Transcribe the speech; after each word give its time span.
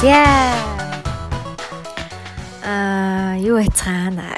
За. 0.00 0.22
Аа, 2.62 3.34
юу 3.42 3.58
яцгаана. 3.58 4.30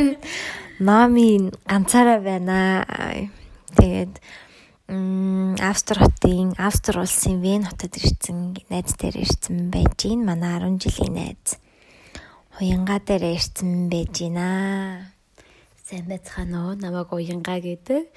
Номын 0.80 1.52
ганцаараа 1.68 2.24
байна. 2.24 2.88
Тэгээд 3.76 4.16
м 4.88 5.52
Австри 5.60 6.00
хотын 6.00 6.56
Австри 6.56 6.96
улсын 6.96 7.44
Вен 7.44 7.68
хотод 7.68 7.92
ирсэн 7.92 8.56
найз 8.72 8.96
дээр 8.96 9.20
ирсэн 9.20 9.68
байж 9.68 10.00
гин 10.00 10.24
манай 10.24 10.64
10 10.64 10.80
жилийн 10.80 11.12
найз. 11.12 11.60
Уянга 12.56 12.96
дээр 12.96 13.36
ирсэн 13.36 13.92
байж 13.92 14.16
гинаа. 14.16 15.12
Сайн 15.84 16.08
байцгаана 16.08 16.72
уу? 16.72 16.74
Намайг 16.80 17.12
Уянга 17.12 17.60
гэдэг. 17.60 18.08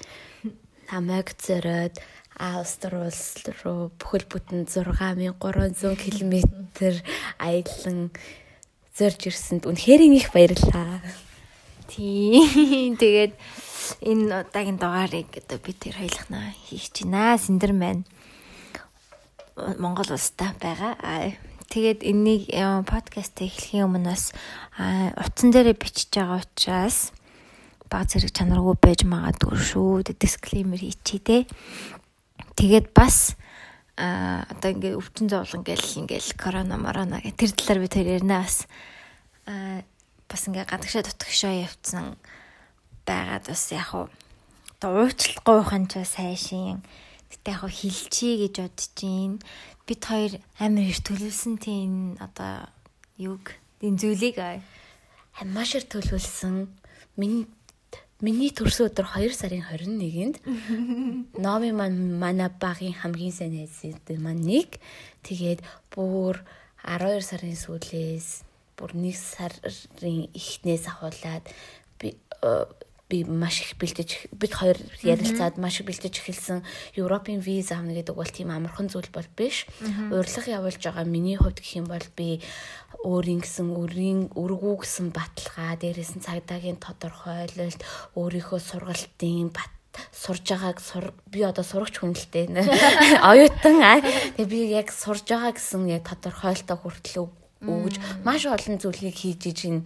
Намайг 0.88 1.28
зөрөөд 1.44 2.00
Австри 2.40 2.96
улс 2.96 3.36
руу 3.60 3.92
бүхэл 4.00 4.24
бүтэн 4.24 4.64
6300 4.64 5.92
км 6.00 6.40
аялан 7.36 8.08
зорж 8.96 9.20
ирсэнд 9.28 9.68
үнэхээр 9.68 10.02
их 10.08 10.32
баярлалаа. 10.32 11.04
Тийм. 11.84 12.96
Тэгээд 13.00 13.36
энэ 14.00 14.48
удаагийн 14.48 14.80
дугаарыг 14.80 15.28
одоо 15.36 15.58
би 15.60 15.72
тэр 15.76 16.00
хоёлохнаа 16.00 16.56
хийх 16.64 16.88
чинаа. 16.96 17.36
Синдэр 17.36 17.76
маань 17.76 18.08
Монгол 19.76 20.08
улстай 20.08 20.56
байгаа. 20.56 20.96
Тэгээд 21.68 22.08
энийг 22.08 22.48
подкаст 22.88 23.36
эхлэхийн 23.36 23.84
өмнө 23.84 24.16
бас 24.16 24.32
утсан 25.20 25.52
дээрээ 25.52 25.76
бичиж 25.76 26.08
байгаа 26.16 26.40
учраас 26.40 27.12
баг 27.90 28.06
зэрэг 28.08 28.32
чанаргүй 28.32 28.76
байж 28.80 29.04
магадгүй 29.04 29.58
шүү. 29.58 30.06
Дисклеймер 30.14 30.80
хийчихье 30.80 31.20
те. 31.20 31.38
Тэгээд 32.60 32.92
бас 32.92 33.40
а 33.96 34.44
одоо 34.52 34.76
ингээ 34.76 35.00
өвчин 35.00 35.32
зовлон 35.32 35.64
гэл 35.64 35.80
ингээл 36.04 36.36
корона 36.36 36.76
морона 36.76 37.24
гэх 37.24 37.32
тэр 37.40 37.56
талаар 37.56 37.80
би 37.80 37.88
тэр 37.88 38.06
ярина 38.20 38.44
бас 38.44 38.68
а 39.48 39.80
бас 40.28 40.44
ингээ 40.44 40.68
гадагшаа 40.68 41.08
дутгшаа 41.08 41.56
явцсан 41.64 42.20
байгаад 43.08 43.48
бас 43.48 43.64
яг 43.72 43.88
уу 43.96 44.12
одоо 44.76 45.08
уучлахгүй 45.08 45.56
ухаан 45.56 45.88
ч 45.88 46.04
сайшин 46.04 46.84
гэтээ 47.32 47.56
яг 47.56 47.64
хилчий 47.72 48.44
гэж 48.44 48.54
бодож 48.60 48.88
чинь 48.92 49.40
бид 49.88 50.04
хоёр 50.04 50.32
амар 50.60 50.84
их 50.84 51.00
төлөвлөсөн 51.00 51.56
тийм 51.56 52.20
одоо 52.20 52.68
юг 53.16 53.56
энэ 53.80 54.00
зүйлийг 54.04 54.36
маш 55.48 55.80
их 55.80 55.88
төлөвлөсөн 55.88 56.68
миний 57.16 57.48
Миний 58.20 58.52
төрсөн 58.52 58.90
өдөр 58.90 59.06
2 59.16 59.32
сарын 59.32 59.64
21-нд 59.64 60.36
Номи 61.44 61.70
маань 61.72 62.20
манай 62.20 62.52
багийн 62.52 62.92
хамгийн 62.92 63.32
сайн 63.32 63.56
найзууд 63.56 64.04
маань 64.20 64.44
нэг. 64.44 64.76
Тэгээд 65.24 65.64
бүр 65.88 66.44
12 66.84 67.24
сарын 67.24 67.56
сүүлээс 67.56 68.28
бүр 68.76 68.92
1 68.92 69.16
сарын 69.16 70.28
эхнээс 70.36 70.84
ахуулаад 70.92 71.48
би 71.96 72.16
э, 72.44 72.64
би 73.10 73.26
маш 73.26 73.60
их 73.66 73.74
бэлдэж 73.82 74.30
бид 74.30 74.52
хоёр 74.54 74.78
ярилцаад 75.02 75.58
маш 75.58 75.82
их 75.82 75.90
бэлдэж 75.90 76.14
эхэлсэн 76.22 76.62
Европын 76.94 77.42
виз 77.42 77.74
авна 77.74 77.92
гэдэг 77.98 78.14
бол 78.14 78.30
тийм 78.30 78.54
амархан 78.54 78.86
зүйл 78.86 79.10
бол 79.10 79.26
биш. 79.34 79.66
Урилга 79.82 80.46
явуулж 80.46 80.78
байгаа 80.78 81.04
миний 81.04 81.34
хувьд 81.34 81.58
гэх 81.58 81.82
юм 81.82 81.90
бол 81.90 82.06
би 82.14 82.38
өөрийн 83.02 83.42
гэсэн 83.42 83.68
өрийн 83.74 84.20
өргүү 84.38 84.74
гэсэн 84.86 85.10
баталгаа 85.10 85.74
дээрээс 85.82 86.14
нь 86.16 86.24
цагдаагийн 86.24 86.78
тодорхойлолт 86.78 87.82
өөрийнхөө 88.14 88.60
сургалтын 88.62 89.50
бат 89.50 89.72
сурж 90.14 90.46
байгааг 90.46 90.78
сур 90.78 91.10
би 91.26 91.42
одоо 91.42 91.64
сурагч 91.66 91.98
хүн 91.98 92.14
л 92.14 92.26
дээ. 92.30 92.46
Оюутан 93.30 93.82
тэгээ 94.38 94.46
би 94.46 94.60
яг 94.70 94.94
сурж 94.94 95.26
байгаа 95.26 95.58
гэсэн 95.58 95.90
яг 95.90 96.06
тодорхойлолтоо 96.06 96.78
хүртэл 96.78 97.26
өгж 97.66 98.00
маш 98.24 98.46
олон 98.46 98.80
зүйлийг 98.80 99.16
хийж 99.16 99.52
ижин 99.52 99.84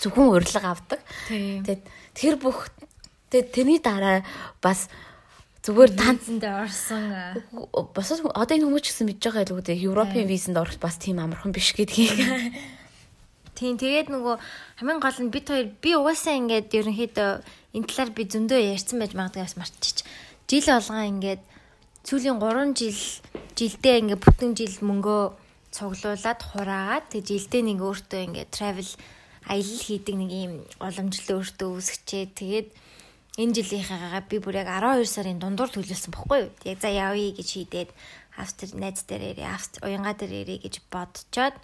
зөвхөн 0.00 0.32
урилга 0.32 0.72
авдаг. 0.72 1.00
Тэгээд 1.28 1.82
тэр 2.16 2.34
бүх 2.40 2.72
тэгээд 3.30 3.48
тэрний 3.52 3.80
дараа 3.80 4.24
бас 4.64 4.88
зүгээр 5.60 5.92
танцанд 5.92 6.44
орсон 6.44 7.04
бас 7.92 8.08
одоо 8.16 8.54
энэ 8.56 8.64
хүмүүс 8.64 8.82
ч 8.82 8.88
гэсэн 8.90 9.06
мэдж 9.12 9.22
байгаа 9.28 9.44
илүү 9.44 9.60
дээ 9.60 9.84
Европын 9.84 10.24
визэнд 10.24 10.56
орох 10.56 10.80
бас 10.80 10.96
тийм 10.96 11.20
амархан 11.20 11.52
биш 11.52 11.76
гэдгийг. 11.76 12.16
Тийм 13.60 13.76
тэгээд 13.76 14.08
нөгөө 14.08 14.40
хамгийн 14.80 15.04
гол 15.04 15.18
нь 15.20 15.28
бид 15.28 15.46
хоёр 15.52 15.68
би 15.84 15.92
угаасаа 15.92 16.32
ингээд 16.40 16.72
ерөнхийдөө 16.72 17.30
энэ 17.76 17.88
талаар 17.92 18.10
би 18.16 18.24
зөндөө 18.24 18.60
ярьсан 18.72 18.96
байж 19.04 19.12
магадгүй 19.12 19.44
бас 19.44 19.56
мартчих. 19.60 20.08
Жил 20.48 20.64
болгон 20.64 21.20
ингээд 21.20 21.42
сүүлийн 22.08 22.40
3 22.40 22.72
жил 22.72 23.00
жилдээ 23.52 24.00
ингээд 24.00 24.24
бүтэн 24.24 24.56
жил 24.56 24.76
мөнгөө 24.80 25.22
цуглуулад 25.76 26.40
хураагаад 26.40 27.12
тэг 27.12 27.28
жилдээ 27.28 27.62
нэг 27.68 27.78
өөртөө 27.84 28.20
ингээд 28.32 28.48
travel 28.48 28.88
аялал 29.50 29.82
хийдэг 29.82 30.14
нэг 30.14 30.30
юм 30.30 30.54
уламжлал 30.78 31.42
өөртөө 31.42 31.68
үүсгэчээ. 31.74 32.24
Тэгээд 32.38 32.68
энэ 33.42 33.54
жилийнхаагаа 33.58 34.22
би 34.30 34.38
бүр 34.38 34.62
яг 34.62 34.70
12 34.70 35.10
сарын 35.10 35.42
дундуур 35.42 35.70
төлөвлөсөн 35.74 36.14
бохгүй 36.14 36.38
юу. 36.46 36.50
Яг 36.62 36.78
за 36.78 36.88
явъя 36.94 37.34
гэж 37.34 37.48
хийдээд 37.50 37.90
Австри 38.38 38.72
найз 38.78 39.02
дээр 39.04 39.34
ирээ, 39.34 39.50
Австри 39.50 39.82
уянга 39.84 40.14
дээр 40.14 40.46
ирээ 40.46 40.58
гэж 40.64 40.74
бодцоод 40.86 41.58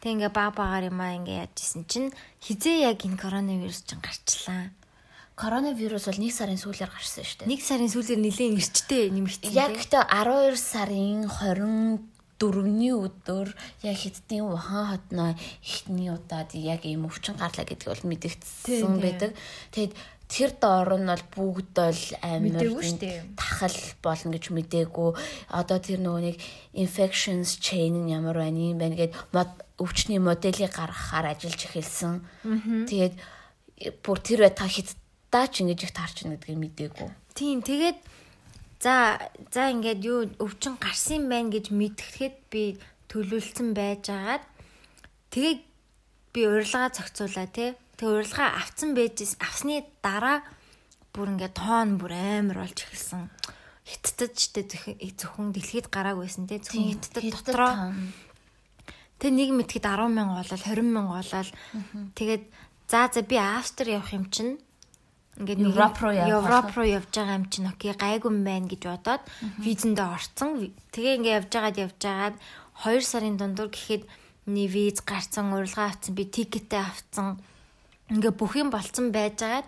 тэг 0.00 0.10
ингээ 0.14 0.30
баг 0.30 0.54
багаар 0.54 0.88
юм 0.88 1.02
аа 1.02 1.18
ингээ 1.18 1.50
яажсэн 1.50 1.84
чинь 1.90 2.14
хизээ 2.40 2.94
яг 2.94 3.02
энэ 3.02 3.18
коронавирус 3.18 3.82
чинь 3.82 4.00
гарчлаа. 4.00 4.70
Коронавирус 5.36 6.08
бол 6.08 6.16
1 6.16 6.32
сарын 6.32 6.56
сүүлээр 6.56 6.92
гарсан 6.94 7.26
шүү 7.26 7.44
дээ. 7.44 7.58
1 7.58 7.68
сарын 7.68 7.90
сүүлээр 7.92 8.20
нэлээд 8.22 8.56
эрчтэй 8.56 9.04
нэмэгдсэн. 9.12 9.52
Яг 9.52 9.76
гэхдээ 9.76 10.04
12 10.08 10.56
сарын 10.56 11.28
20 11.28 12.15
дөрөвний 12.36 12.92
өдөр 12.92 13.48
яг 13.82 13.96
хэдтийн 13.96 14.44
Ухан 14.44 14.86
хотноо 14.92 15.32
ихний 15.64 16.12
удаад 16.12 16.52
яг 16.52 16.84
ийм 16.84 17.08
өвчин 17.08 17.36
гарлаа 17.40 17.64
гэдэг 17.64 17.88
бол 17.88 18.04
мэдэгдсэн 18.12 19.00
байдаг. 19.00 19.32
Тэгэд 19.72 19.92
тэр 20.28 20.50
доор 20.58 20.98
нь 20.98 21.06
бол 21.06 21.24
бүгд 21.32 21.70
бол 21.72 22.02
амар 22.20 22.66
тахал 23.38 23.78
болно 24.02 24.34
гэж 24.34 24.44
мэдээгүй. 24.52 25.10
Одоо 25.54 25.78
тэр 25.78 26.02
нөгөө 26.02 26.22
нэг 26.28 26.36
infections 26.74 27.56
chain 27.62 28.04
нь 28.04 28.12
ямар 28.12 28.36
байна 28.36 28.58
юм 28.58 28.78
байна 28.82 28.98
гэд 28.98 29.14
өвчний 29.78 30.18
моделийг 30.18 30.74
гаргахаар 30.74 31.32
ажиллаж 31.32 31.62
эхэлсэн. 31.70 32.20
Тэгээд 32.90 33.14
бүр 34.02 34.18
тэр 34.18 34.50
та 34.50 34.66
хятадаа 34.66 35.46
ч 35.46 35.62
ингэж 35.62 35.80
их 35.86 35.92
таарч 35.94 36.26
байна 36.26 36.36
гэдгийг 36.36 36.58
мэдээгүй. 36.58 37.08
Тийм 37.36 37.60
тэгээд 37.62 37.98
За 38.80 39.16
за 39.52 39.72
ингээд 39.72 40.00
юу 40.04 40.28
өвчин 40.36 40.76
гарсан 40.76 41.32
байна 41.32 41.48
гэж 41.48 41.72
мэдгэхэд 41.72 42.36
би 42.52 42.76
төлөвлөсөн 43.08 43.72
байжгаад 43.72 44.44
тэгээ 45.32 45.54
би 46.36 46.40
урилгаа 46.44 46.92
зохицуулаа 46.92 47.48
тий. 47.48 47.72
Тэгээ 47.96 48.12
урилгаа 48.20 48.60
авцсан 48.60 48.92
байжс 48.92 49.40
авсны 49.40 49.80
дараа 50.04 50.44
бүр 51.16 51.32
ингээд 51.32 51.56
тоон 51.56 51.96
бүр 51.96 52.12
амар 52.12 52.68
болж 52.68 52.84
эхэлсэн. 52.84 53.32
Хиттад 53.88 54.36
ч 54.36 54.52
тэ 54.52 54.68
зөвхөн 54.68 55.56
дэлхийд 55.56 55.88
гараагүйсэн 55.88 56.44
тий. 56.44 56.60
Зөвхөн 56.60 56.92
хиттад 56.92 57.24
дотроо. 57.24 57.72
Тэг 59.16 59.32
нэг 59.32 59.56
мэдхэд 59.56 59.88
10 59.88 60.12
мянга 60.12 60.44
болол 60.44 60.60
20 60.60 60.84
мянга 60.84 61.16
болол 61.24 61.50
тэгээд 62.12 62.44
за 62.92 63.08
за 63.08 63.24
би 63.24 63.40
Австри 63.40 63.96
явах 63.96 64.12
юм 64.12 64.28
чинь 64.28 64.60
ингээд 65.36 65.60
Европ 65.60 65.96
руу 66.00 66.12
явах 66.16 66.48
Европ 66.48 66.68
руу 66.76 66.86
явж 66.88 67.10
байгаа 67.12 67.36
юм 67.36 67.46
чинь 67.52 67.68
окей 67.68 67.92
гайгүй 67.92 68.30
юм 68.32 68.40
байна 68.44 68.66
гэж 68.68 68.82
бодоод 68.88 69.22
визэндээ 69.60 70.08
орцсон. 70.16 70.72
Тэгээ 70.96 71.16
ингээд 71.20 71.36
явж 71.40 71.50
байгаад 71.52 71.76
явж 71.84 71.98
байгаад 72.00 72.36
2 72.84 73.04
сарын 73.04 73.36
дундуур 73.36 73.68
гэхэд 73.68 74.04
нэг 74.48 74.68
виз 74.72 75.00
гарцсан, 75.04 75.52
урилга 75.52 75.92
авцсан, 75.92 76.14
би 76.14 76.24
тикетээ 76.24 76.80
авцсан. 76.80 77.36
Ингээ 78.08 78.32
бүх 78.32 78.56
юм 78.56 78.70
болцсон 78.70 79.12
байжгаад 79.12 79.66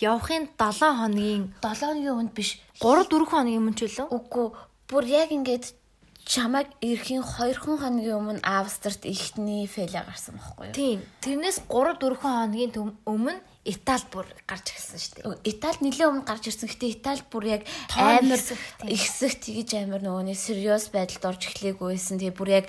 явахын 0.00 0.50
7 0.58 0.82
хоногийн 0.98 1.54
7 1.62 1.78
хоногийн 1.78 2.14
өмнө 2.18 2.34
биш 2.34 2.58
3 2.82 3.06
4 3.06 3.30
хоногийн 3.30 3.60
өмнө 3.62 3.78
ч 3.78 3.86
үлээ. 3.86 4.08
Үгүй 4.10 4.46
бүр 4.88 5.04
яг 5.06 5.30
ингээд 5.30 5.76
чамайг 6.24 6.72
ирэхийн 6.80 7.22
2 7.22 7.60
хоногийн 7.60 8.18
өмнө 8.18 8.40
Австрт 8.42 9.04
ихний 9.04 9.68
фэлэ 9.68 10.02
гарсан 10.08 10.40
байхгүй 10.40 10.72
юу? 10.72 10.74
Тийм. 10.74 10.98
Тэрнээс 11.20 11.68
3 11.68 12.00
4 12.00 12.16
хоногийн 12.16 12.72
өмнө 13.04 13.38
Итали 13.64 14.04
бүр 14.12 14.28
гарч 14.44 14.76
ирсэн 14.76 15.00
шүү 15.00 15.12
дээ. 15.24 15.56
Итали 15.56 15.80
нэлээд 15.80 16.10
өмнө 16.12 16.28
гарч 16.28 16.52
ирсэн. 16.52 16.68
Гэтэ 16.68 17.00
Итали 17.00 17.24
бүр 17.32 17.44
яг 17.48 17.62
амар 17.96 18.40
ихсэх 18.84 19.40
тэгж 19.40 19.80
амар 19.80 20.04
нөгөөний 20.04 20.36
сериус 20.36 20.92
байдалд 20.92 21.24
орж 21.24 21.48
эхлэегүйсэн. 21.48 22.20
Тэгээ 22.20 22.36
бүр 22.36 22.50
яг 22.60 22.66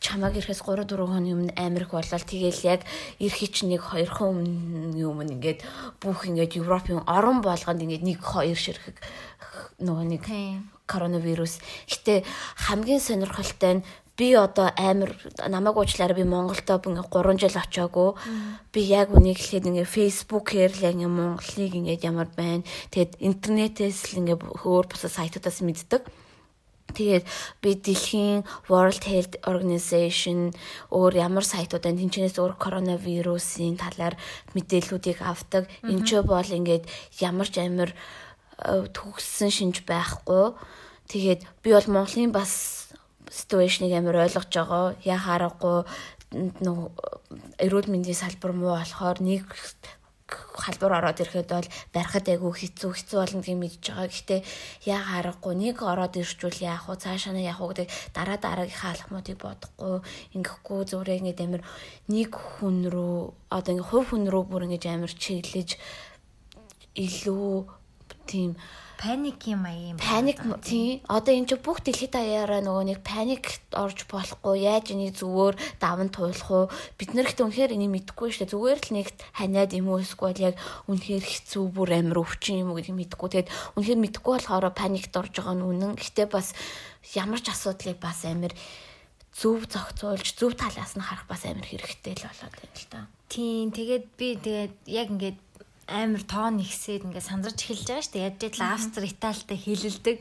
чамаг 0.00 0.40
ирэхээс 0.40 0.64
3 0.64 0.88
4 0.88 1.04
хоногийн 1.04 1.52
өмнө 1.52 1.52
амар 1.52 1.84
их 1.84 1.92
болол 1.92 2.24
тэгээл 2.24 2.64
яг 2.64 2.80
ирэхий 3.20 3.50
чинь 3.52 3.76
нэг 3.76 3.84
2 3.92 4.08
хоногийн 4.08 4.96
өмнө 5.04 5.36
ингээд 5.36 5.60
бүх 6.00 6.24
ингээд 6.24 6.56
Европын 6.56 7.04
орон 7.04 7.44
болгонд 7.44 7.84
ингээд 7.84 8.08
нэг 8.08 8.18
2 8.24 8.56
ширхэг 8.56 8.96
нөгөө 9.84 10.06
нэг 10.16 10.24
коронавирус. 10.88 11.60
Гэтэ 11.92 12.24
хамгийн 12.56 13.04
сонирхолтой 13.04 13.82
нь 13.82 13.86
би 14.18 14.34
одоо 14.34 14.68
амар 14.74 15.14
намайг 15.46 15.78
уучлаарай 15.78 16.18
би 16.18 16.26
Монголдо 16.26 16.82
ингээ 16.82 17.06
3 17.06 17.38
жил 17.38 17.54
очиагүй. 17.62 18.10
Би 18.74 18.80
яг 18.82 19.14
үнийг 19.14 19.38
хэлэхэд 19.38 19.70
ингээ 19.70 19.86
фейсбүүкээр 19.86 20.72
л 20.74 20.90
ингээ 20.90 21.06
Монголыг 21.06 21.72
ингээ 21.78 22.02
ямар 22.02 22.26
байна. 22.34 22.66
Тэгэд 22.90 23.22
интернетээс 23.22 24.10
л 24.10 24.18
ингээ 24.18 24.38
өөр 24.66 24.84
бусад 24.90 25.14
сайтуудаас 25.14 25.62
мэддэг. 25.62 26.02
Тэгээд 26.98 27.24
би 27.62 27.70
дэлхийн 27.78 28.42
World 28.66 29.06
Health 29.06 29.38
Organization 29.46 30.50
өөр 30.90 31.14
ямар 31.22 31.46
сайтуудаа 31.46 31.94
тэнцэнээс 31.94 32.42
өөр 32.42 32.58
коронавирусын 32.58 33.78
талаар 33.78 34.18
мэдээллүүдийг 34.58 35.22
авдаг. 35.22 35.70
Энд 35.86 36.10
ч 36.10 36.18
бол 36.26 36.42
ингээд 36.42 36.90
ямар 37.22 37.46
ч 37.46 37.62
амир 37.62 37.94
э, 38.66 38.88
төгссөн 38.90 39.52
шинж 39.52 39.86
байхгүй. 39.86 40.56
Тэгээд 41.12 41.44
би 41.62 41.70
бол 41.76 41.86
Монголын 41.86 42.32
бас 42.32 42.77
ситүэйшнийг 43.30 43.92
амар 43.94 44.24
ойлгож 44.24 44.48
байгаа. 44.48 44.96
Яа 45.04 45.20
харахгүй 45.20 45.84
нөгөө 46.64 46.88
эрүүл 47.64 47.88
мэндийн 47.92 48.18
салбар 48.18 48.52
муу 48.52 48.76
болохоор 48.76 49.18
нэг 49.24 49.48
халбар 50.28 50.92
ороод 51.00 51.20
ирэхэд 51.24 51.48
бол 51.48 51.68
барихад 51.94 52.28
айгүй 52.28 52.52
хэцүү 52.52 52.90
хэцүү 52.92 53.16
болно 53.16 53.40
гэж 53.40 53.56
мэдж 53.56 53.84
байгаа. 53.88 54.08
Гэхдээ 54.12 54.40
яа 54.84 55.00
харахгүй 55.00 55.54
нэг 55.56 55.76
ороод 55.80 56.20
ирчүүл 56.20 56.60
яах 56.60 56.84
вэ? 56.92 57.00
Цаашаа 57.00 57.32
нь 57.32 57.48
яах 57.48 57.60
вэ 57.64 57.68
гэдэг 57.72 57.88
дараа 58.12 58.36
дараагийнхаа 58.36 58.92
алхмуудыг 58.92 59.38
бодохгүй 59.40 59.96
ингэхгүй 60.36 60.80
зүгээр 60.84 61.20
ингэ 61.32 61.44
амир 61.48 61.62
нэг 62.12 62.30
хүн 62.36 62.92
рүү 62.92 63.16
одоо 63.48 63.72
ингэ 63.72 63.88
хувь 63.88 64.08
хүн 64.12 64.28
рүү 64.28 64.44
бүр 64.52 64.68
ингэ 64.68 64.92
амир 64.92 65.12
чиглэж 65.16 65.80
илүү 66.92 67.48
тийм 68.28 68.52
паник 68.98 69.46
юм 69.46 69.62
аа 69.62 69.78
юм. 69.78 69.96
Паник 69.96 70.42
тий. 70.66 71.00
Одоо 71.06 71.32
энэ 71.32 71.46
чинь 71.54 71.62
бүх 71.62 71.78
дэлхийд 71.86 72.18
даяараа 72.18 72.58
нөгөө 72.66 72.84
нэг 72.90 73.00
паник 73.06 73.62
орж 73.70 74.10
болохгүй. 74.10 74.66
Яаж 74.66 74.90
энийг 74.90 75.14
зүгээр 75.14 75.54
даван 75.78 76.10
туулах 76.10 76.50
уу? 76.50 76.66
Бид 76.98 77.14
нэр 77.14 77.30
ихтэй 77.30 77.46
үнэхээр 77.46 77.78
энийг 77.78 77.94
мэдэхгүй 77.94 78.34
шүү 78.34 78.50
дээ. 78.50 78.54
Зүгээр 78.58 78.78
л 78.82 78.90
нэг 78.98 79.08
ханиад 79.38 79.70
юм 79.78 79.86
уу 79.94 80.02
эсвэл 80.02 80.50
яг 80.50 80.58
үнэхээр 80.90 81.22
хэцүү 81.22 81.64
бүр 81.70 81.90
амир 81.94 82.18
өвчин 82.18 82.66
юм 82.66 82.74
уу 82.74 82.82
гэдгийг 82.82 82.98
мэдэхгүй. 83.14 83.28
Тэгээд 83.38 83.52
үнэхээр 83.78 84.02
мэдэхгүй 84.02 84.32
болохоор 84.34 84.66
паникт 84.74 85.14
орж 85.14 85.34
байгаа 85.38 85.54
нь 85.54 85.62
үнэн. 85.62 85.94
Гэхдээ 85.94 86.26
бас 86.26 86.58
ямар 87.14 87.38
ч 87.38 87.54
асуудлыг 87.54 88.02
бас 88.02 88.26
амир 88.26 88.50
зөв 89.30 89.70
зохицуулж 89.70 90.34
зөв 90.34 90.58
талаас 90.58 90.98
нь 90.98 91.06
харах 91.06 91.30
бас 91.30 91.46
амар 91.46 91.62
хэрэгтэй 91.62 92.18
л 92.18 92.26
болоод 92.26 92.54
байна 92.58 92.74
л 92.74 92.88
та. 92.90 93.06
Тийм 93.30 93.70
тэгээд 93.70 94.04
би 94.18 94.28
тэгээд 94.34 94.74
яг 94.90 95.06
ингээд 95.14 95.38
амар 95.88 96.22
тоон 96.28 96.60
ихсээд 96.60 97.08
ингээд 97.08 97.24
сандарч 97.24 97.58
эхэлж 97.64 97.88
байгаа 97.88 98.04
шүү 98.04 98.14
дээ. 98.14 98.26
Яаж 98.28 98.56
л 98.60 98.68
Австри, 98.68 99.08
Италитай 99.08 99.58
хилэлдэг. 99.58 100.16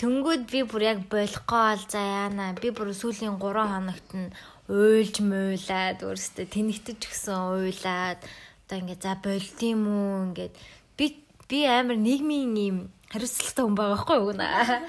Тэнгүүд 0.00 0.42
би 0.48 0.60
бүр 0.64 0.82
яг 0.88 0.98
болохгүй 1.12 1.60
бол 1.76 1.84
за 1.84 2.00
яана. 2.00 2.56
Би 2.56 2.72
бүр 2.72 2.96
сүүлийн 2.96 3.36
3 3.36 3.68
хоногт 3.68 4.10
нь 4.16 4.32
уйлж 4.72 5.20
муулаад 5.20 6.00
өөрөөсөө 6.00 6.46
тэнэгтэж 6.48 6.98
гисэн 7.04 7.36
уйлаад 7.52 8.20
одоо 8.22 8.76
ингээд 8.80 9.02
за 9.04 9.18
болд 9.20 9.58
юм 9.60 9.82
уу 9.90 10.32
ингээд 10.32 10.54
би 10.96 11.06
би 11.50 11.58
амар 11.66 11.98
нийгмийн 11.98 12.54
юм 12.56 12.78
хариуцлагатай 13.12 13.64
хүн 13.66 13.74
байгаа 13.74 13.98
байхгүй 13.98 14.18
юу 14.22 14.32
наа. 14.38 14.80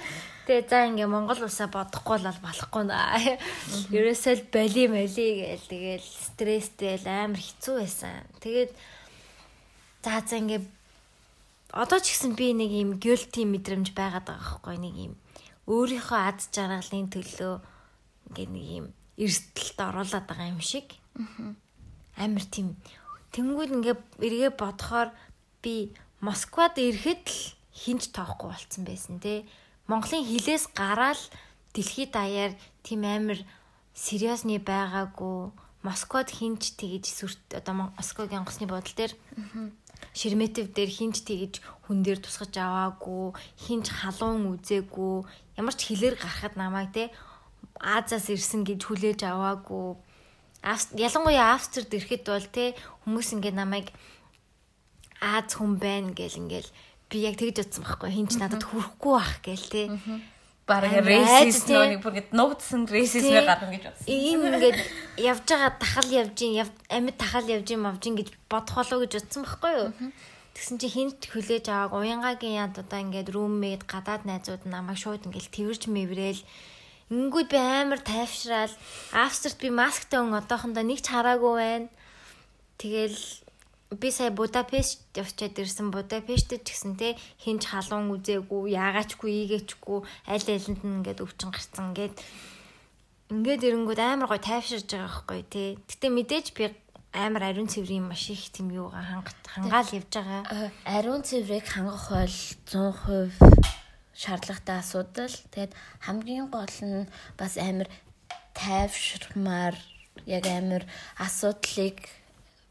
Тэгээ 0.46 0.70
за 0.70 0.86
ингээ 0.86 1.10
Монгол 1.10 1.42
улсаа 1.42 1.68
бодохгүй 1.68 2.18
л 2.22 2.30
болохгүй 2.46 2.84
наа. 2.86 3.18
Ерөөсөө 3.90 4.34
л 4.38 4.46
боли 4.54 4.84
моли 4.86 5.28
гээл 5.42 5.66
тэгэл 5.66 6.08
стресстэй 6.08 7.02
л 7.02 7.08
амар 7.10 7.42
хэцүү 7.42 7.76
байсан. 7.82 8.22
Тэгээд 8.38 8.72
За 10.04 10.22
за 10.26 10.42
ингээ 10.42 10.66
одоо 11.72 12.00
ч 12.02 12.18
гэсэн 12.18 12.34
би 12.34 12.52
нэг 12.58 12.72
юм 12.74 12.98
guilty 12.98 13.46
мэдрэмж 13.46 13.94
байгаад 13.94 14.26
байгаа 14.26 14.58
байхгүй 14.58 14.78
нэг 14.82 14.96
юм 14.98 15.14
өөрийнхөө 15.70 16.20
аз 16.20 16.50
жаргалын 16.50 17.08
төлөө 17.14 17.54
ингээ 18.34 18.48
нэг 18.50 18.66
юм 18.82 18.86
эрсдэлд 19.22 19.78
оруулаад 19.78 20.26
байгаа 20.26 20.52
юм 20.52 20.62
шиг. 20.62 20.98
Амар 22.18 22.46
тийм 22.50 22.76
тэнгүүд 23.32 23.72
ингээ 23.78 23.98
эргээ 24.26 24.52
бодохоор 24.58 25.14
би 25.62 25.94
Москвад 26.22 26.78
ирэхэд 26.78 27.26
л 27.30 27.40
хинж 27.74 28.10
тоохгүй 28.10 28.50
болцсон 28.52 28.84
байсан 28.86 29.22
те. 29.22 29.46
Монголын 29.86 30.26
хилээс 30.26 30.70
гараад 30.74 31.22
дэлхийд 31.74 32.12
даяар 32.14 32.54
тийм 32.82 33.06
амар 33.06 33.40
сериосны 33.94 34.58
байгаагүй 34.60 35.54
Москвад 35.82 36.30
хинж 36.30 36.78
тэгэж 36.78 37.10
сүрт 37.10 37.42
одоо 37.58 37.90
Москвагийн 37.98 38.46
онгоцны 38.46 38.70
бодол 38.70 38.94
дээр 38.94 39.14
Шерметев 40.14 40.74
дээр 40.76 40.92
хинж 40.92 41.24
тэгж 41.24 41.64
хүн 41.88 42.04
дээр 42.04 42.20
тусгаж 42.20 42.54
аваагүй, 42.60 43.32
хинж 43.64 43.88
халуун 43.90 44.52
үзээгүй, 44.60 45.16
ямар 45.56 45.76
ч 45.76 45.88
хилээр 45.88 46.16
гарахад 46.20 46.56
намайг 46.60 46.92
те 46.92 47.04
Азаас 47.80 48.30
ирсэн 48.30 48.68
гэж 48.68 48.86
хүлээж 48.86 49.24
аваагүй. 49.26 49.98
Ялангуяа 50.94 51.58
Австрид 51.58 51.90
ирэхэд 51.90 52.30
бол 52.30 52.48
те 52.54 52.78
хүмүүс 53.08 53.34
ингээд 53.34 53.58
намайг 53.58 53.90
Аз 55.22 55.54
хүн 55.54 55.78
байна 55.78 56.18
гэл 56.18 56.42
ингээл 56.42 56.70
би 57.10 57.18
яг 57.22 57.38
тэгж 57.38 57.62
утсан 57.62 57.86
байхгүй 57.86 58.10
хинч 58.10 58.42
надад 58.42 58.66
хүрэхгүй 58.66 59.14
бах 59.14 59.38
гээл 59.46 59.68
те 59.70 59.82
бараг 60.72 60.96
рейсист 61.04 61.68
нэг 61.68 62.00
бүр 62.00 62.16
ингэ 62.24 62.32
нуугдсан 62.32 62.88
рейсизмээ 62.88 63.44
гаргана 63.44 63.76
гэж 63.76 63.84
бодсон. 63.92 64.08
Ийм 64.08 64.42
ингээд 64.48 64.80
явж 65.20 65.46
байгаа 65.52 65.72
тахал 65.76 66.10
явж 66.10 66.38
ин 66.48 66.54
амьд 66.88 67.18
тахал 67.20 67.48
явж 67.52 67.68
ин 67.76 67.84
мавж 67.84 68.02
ин 68.08 68.16
гэж 68.16 68.30
бодох 68.48 68.80
болоо 68.80 69.04
гэж 69.04 69.12
бодсон 69.20 69.44
байхгүй 69.44 69.74
юу? 69.76 69.90
Тэгсэн 70.56 70.78
чи 70.80 70.88
хинт 70.88 71.20
хүлээж 71.28 71.66
авааг 71.68 72.00
уянгагийн 72.00 72.60
яд 72.64 72.80
удаа 72.80 73.04
ингээд 73.04 73.36
рүүммейт 73.36 73.84
гадаад 73.84 74.24
найзууд 74.24 74.64
намайг 74.68 75.00
шууд 75.00 75.28
ингээд 75.28 75.52
тэрвэрч 75.52 75.84
мэврээл 75.92 76.44
Ингүүд 77.12 77.52
би 77.52 77.60
амар 77.60 78.00
тайвшраал 78.00 78.72
Австрт 79.12 79.60
би 79.60 79.68
масктай 79.68 80.24
өн 80.24 80.32
одоохондоо 80.40 80.80
нэг 80.80 81.04
ч 81.04 81.12
хараагүй 81.12 81.54
байна. 81.60 81.88
Тэгэл 82.80 83.41
би 83.92 84.12
сая 84.12 84.32
Будапешт 84.32 85.04
явчаад 85.16 85.60
ирсэн. 85.60 85.92
Будапештэд 85.92 86.64
ч 86.64 86.72
гэсэн 86.72 86.96
те 86.96 87.20
хинч 87.44 87.68
халуун 87.68 88.08
үзээгүй, 88.16 88.72
яагаачгүй, 88.72 89.32
ийгээчгүй, 89.44 90.00
аль 90.32 90.48
алинд 90.48 90.80
нь 90.80 90.96
ингээд 91.04 91.20
өвчин 91.20 91.52
гарцсан 91.52 91.92
ингээд 91.92 92.16
ингээд 93.36 93.68
ирэнгүүд 93.68 94.00
амар 94.00 94.32
гой 94.32 94.40
тайвширж 94.40 94.88
байгаа 94.88 95.12
байхгүй 95.12 95.42
те. 95.52 95.64
Гэтэ 95.92 96.08
мэдээж 96.08 96.48
би 96.56 96.72
амар 97.12 97.52
ариун 97.52 97.68
цэврийн 97.68 98.08
маш 98.08 98.32
их 98.32 98.48
тийм 98.56 98.72
юугаа 98.72 99.28
хангаал 99.44 99.92
явж 99.92 100.08
байгаа. 100.08 100.72
Ариун 100.88 101.24
цэврийг 101.28 101.68
хангах 101.68 102.08
бол 102.08 102.36
100% 102.72 103.36
шаардлагатай 104.16 104.80
асуудал. 104.80 105.36
Тэгээд 105.52 105.76
хамгийн 106.00 106.48
гол 106.48 106.76
нь 106.88 107.12
бас 107.36 107.60
амар 107.60 107.92
тайвширмаар 108.56 109.76
яг 110.24 110.46
амар 110.48 110.84
асуудлыг 111.20 112.08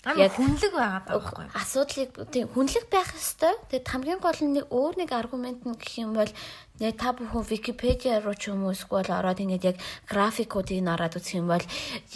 яг 0.04 0.32
хүнлэг 0.32 0.72
байгаа 0.72 1.02
байхгүй 1.04 1.46
асуудлыг 1.52 2.08
тийм 2.32 2.48
хүнлэг 2.48 2.88
байх 2.88 3.12
ёстой. 3.12 3.52
Тэгэд 3.68 3.84
хамгийн 3.84 4.20
гол 4.24 4.40
нь 4.40 4.64
өөр 4.64 4.94
нэг 4.96 5.12
аргумент 5.12 5.60
нь 5.68 5.76
гэх 5.76 6.00
юм 6.00 6.16
бол 6.16 6.32
яг 6.80 6.94
та 6.96 7.12
бүхэн 7.12 7.44
Википедиа 7.44 8.24
руу 8.24 8.32
ч 8.32 8.48
юм 8.48 8.64
уу 8.64 8.72
эсвэл 8.72 9.12
ороод 9.12 9.44
ингээд 9.44 9.68
яг 9.68 9.76
графикуудыг 10.08 10.80
нараад 10.80 11.20
үзэх 11.20 11.44
юм 11.44 11.52
бол 11.52 11.64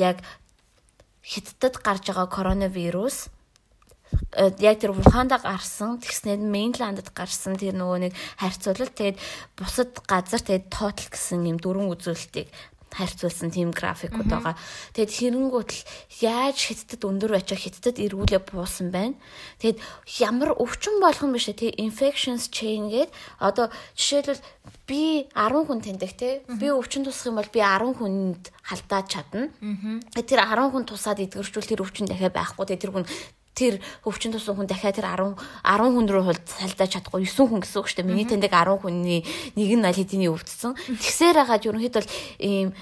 яг 0.01 0.25
хятадд 1.21 1.77
гарч 1.85 2.09
байгаа 2.09 2.29
коронавирус 2.33 3.29
э, 4.33 4.49
яг 4.65 4.81
тэр 4.81 4.97
Вуханда 4.97 5.37
гарсан 5.45 6.01
тэгснээр 6.01 6.41
Мейнландд 6.41 7.13
гарсан 7.13 7.61
тэр 7.61 7.77
нөгөө 7.77 7.99
нэг 8.09 8.13
харьцуулалт 8.41 8.97
тэгээд 8.97 9.21
бусад 9.61 9.93
газар 10.09 10.41
тэгээд 10.41 10.73
total 10.73 11.09
гэсэн 11.13 11.45
юм 11.49 11.61
дөрвөн 11.61 11.93
үзүүлэлтийг 11.93 12.49
харьцуулсан 12.95 13.51
тийм 13.51 13.75
графикууд 13.75 14.31
байгаа. 14.31 14.55
Тэгэд 14.95 15.11
хэрэнгүүт 15.11 15.71
л 15.75 15.83
яаж 16.23 16.59
хятадд 16.71 17.03
өндөр 17.03 17.43
очоо 17.43 17.59
хятадд 17.59 17.99
эргүүлээ 17.99 18.43
буусан 18.47 18.95
байна. 18.95 19.19
Тэгэд 19.59 19.83
ямар 20.23 20.55
өвчин 20.55 21.03
болох 21.03 21.27
юм 21.27 21.35
биш 21.35 21.51
үү? 21.51 21.75
Infections 21.75 22.47
chain 22.55 22.89
гээд 22.89 23.11
одоо 23.43 23.75
жишээлбэл 23.99 24.43
би 24.87 25.27
10 25.35 25.67
хүн 25.67 25.81
тэндэг 25.83 26.13
те. 26.15 26.47
Би 26.47 26.71
өвчин 26.71 27.03
тусах 27.03 27.35
юм 27.35 27.43
бол 27.43 27.51
би 27.51 27.61
10 27.61 27.99
хүнд 27.99 28.43
халдаад 28.63 29.07
чадна. 29.11 29.51
Тэр 30.15 30.41
10 30.47 30.71
хүн 30.71 30.85
тусаад 30.87 31.19
эдгэрчүүл 31.19 31.67
тэр 31.67 31.83
өвчин 31.83 32.07
дахиад 32.07 32.33
байхгүй. 32.33 32.79
Тэр 32.79 32.95
хүн 32.95 33.05
тэр 33.55 33.79
өвчин 34.03 34.35
тусан 34.35 34.59
хүн 34.59 34.67
дахиад 34.67 34.99
тэр 34.99 35.09
10 35.15 35.39
10 35.63 35.95
хүн 35.95 36.07
рүү 36.11 36.35
салдаж 36.43 36.91
чадахгүй 36.91 37.23
9 37.23 37.49
хүн 37.49 37.63
гэсэн 37.63 37.79
үг 37.79 37.89
шүү 37.89 37.99
дээ. 38.03 38.11
Миний 38.11 38.27
таньдаг 38.27 38.51
10 38.51 38.83
хүний 38.83 39.23
нэг 39.55 39.71
нь 39.79 39.87
аль 39.87 39.95
хэдийн 39.95 40.29
өвдсөн. 40.35 40.75
Тэгсээр 40.75 41.39
хагаад 41.39 41.67
ерөнхийдөө 41.71 42.05
ийм 42.43 42.75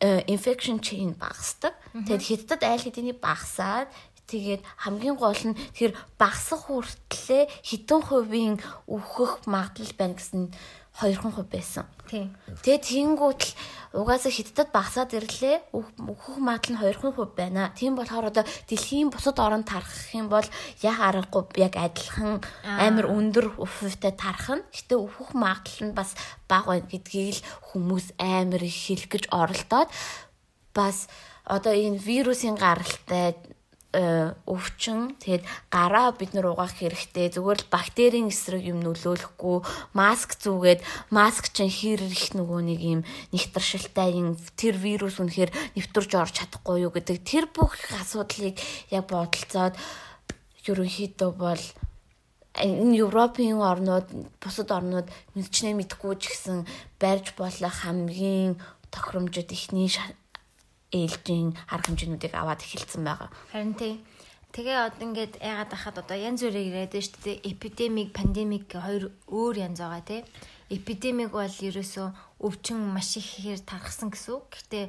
э, 0.00 0.24
infection 0.32 0.80
chain 0.80 1.12
багасдаг. 1.14 1.76
Тэгэд 1.92 2.24
хятад 2.24 2.62
аль 2.64 2.80
хэдийн 2.80 3.20
багасаад 3.20 3.92
тэгээд 4.24 4.64
хамгийн 4.80 5.16
гол 5.20 5.36
нь 5.36 5.58
тэр 5.76 5.92
багасах 6.16 6.72
хүртлээр 6.72 7.52
хитэн 7.60 8.00
хувийн 8.00 8.56
өөхөх 8.88 9.44
магадлал 9.44 9.92
байна 10.00 10.16
гэсэн 10.16 10.48
2хан 10.94 11.34
хувь 11.34 11.50
байсан. 11.50 11.90
Тийм. 12.06 12.30
Тэгээ 12.62 12.86
тэнгуут 12.86 13.42
л 13.42 13.50
угаасаа 13.98 14.30
хятадд 14.30 14.70
багасаад 14.70 15.10
ирлээ. 15.18 15.74
Өөхөх 15.74 16.38
магадлал 16.38 16.78
нь 16.78 16.82
2хан 16.94 17.12
хувь 17.18 17.34
байна. 17.34 17.74
Тийм 17.74 17.98
болохоор 17.98 18.30
одоо 18.30 18.46
дэлхийн 18.70 19.10
бусад 19.10 19.42
оронд 19.42 19.66
тархах 19.66 20.14
юм 20.14 20.30
бол 20.30 20.46
яг 20.86 20.98
аргагүй 21.02 21.50
яг 21.58 21.74
адилхан 21.74 22.38
амар 22.62 23.10
өндөр 23.10 23.58
хувьтай 23.58 24.14
тарах 24.14 24.62
нь. 24.62 24.66
Гэтэ 24.70 24.94
өөхөх 24.94 25.34
магадлал 25.34 25.90
нь 25.90 25.98
бас 25.98 26.14
бага 26.46 26.78
байна 26.78 26.86
гэдгийг 26.86 27.42
л 27.42 27.46
хүмүүс 27.74 28.14
амар 28.22 28.62
их 28.62 28.78
хэлэх 28.78 29.10
гэж 29.10 29.24
оролдоод 29.34 29.90
бас 30.70 31.10
одоо 31.42 31.74
энэ 31.74 31.98
вирусын 31.98 32.54
гаралтай 32.54 33.34
өвчин. 33.94 35.14
Тэгээд 35.22 35.46
гараа 35.70 36.10
бид 36.12 36.34
нар 36.34 36.50
угаах 36.50 36.74
хэрэгтэй. 36.74 37.30
Зүгээр 37.30 37.60
л 37.62 37.70
бактерийн 37.70 38.28
эсрэг 38.28 38.66
юм 38.66 38.82
нөлөөлөхгүй. 38.82 39.62
Маск 39.94 40.34
зүүгээд 40.42 40.82
маск 41.14 41.54
чинь 41.54 41.70
хэр 41.70 42.02
их 42.02 42.34
нөгөө 42.34 42.60
нэг 42.74 42.80
юм 42.82 43.00
нэгтршилтай 43.30 44.18
юм 44.18 44.34
тэр 44.58 44.74
вирус 44.74 45.22
үнэхээр 45.22 45.54
нэвтэрж 45.78 46.10
орж 46.18 46.34
чадахгүй 46.42 46.82
юу 46.82 46.90
гэдэг. 46.90 47.22
Тэр 47.22 47.46
бүх 47.48 47.78
асуудлыг 47.94 48.58
яг 48.90 49.06
бодолцоод 49.06 49.78
ерөнхийдөө 50.66 51.30
бол 51.38 51.62
энэ 52.54 52.98
Европын 53.02 53.58
орнууд 53.58 54.06
бусад 54.42 54.70
орнууд 54.70 55.10
мэдчнээ 55.34 55.74
мэдхгүй 55.74 56.14
ч 56.22 56.30
гэсэн 56.30 56.58
барьж 57.02 57.34
болох 57.34 57.74
хамгийн 57.82 58.58
тохиромжит 58.94 59.50
ихний 59.50 59.90
ээлжийн 60.94 61.58
арга 61.66 61.90
хэмжээнүүдийг 61.90 62.34
аваад 62.38 62.62
эхэлсэн 62.62 63.02
байгаа. 63.02 63.28
Харин 63.50 63.74
тийм. 63.74 63.98
Тэгээ 64.54 64.78
одоо 64.86 65.02
ингээд 65.10 65.34
яагаад 65.42 65.72
ахад 65.74 65.96
одоо 65.98 66.14
янз 66.14 66.46
бүрээр 66.46 66.86
яриад 66.86 66.94
шүү 66.94 67.20
дээ. 67.26 67.42
Эпидемик, 67.50 68.14
пандемик 68.14 68.70
хоёр 68.70 69.10
өөр 69.26 69.54
янз 69.66 69.82
байгаа 69.82 70.06
тий. 70.06 70.22
Эпидемик 70.70 71.34
бол 71.34 71.50
ерөөсөө 71.50 72.08
өвчин 72.38 72.78
маш 72.94 73.18
их 73.18 73.26
ихээр 73.42 73.66
тархсан 73.66 74.14
гэсэн 74.14 74.38
үг. 74.38 74.46
Гэхдээ 74.54 74.84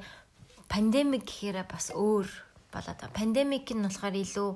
пандемик 0.69 1.25
гэхээр 1.25 1.65
бас 1.65 1.89
өөр 1.89 2.29
болоод 2.69 2.99
байгаа. 3.01 3.17
Пандемик 3.17 3.65
нь 3.73 3.81
болохоор 3.81 4.13
илүү 4.13 4.49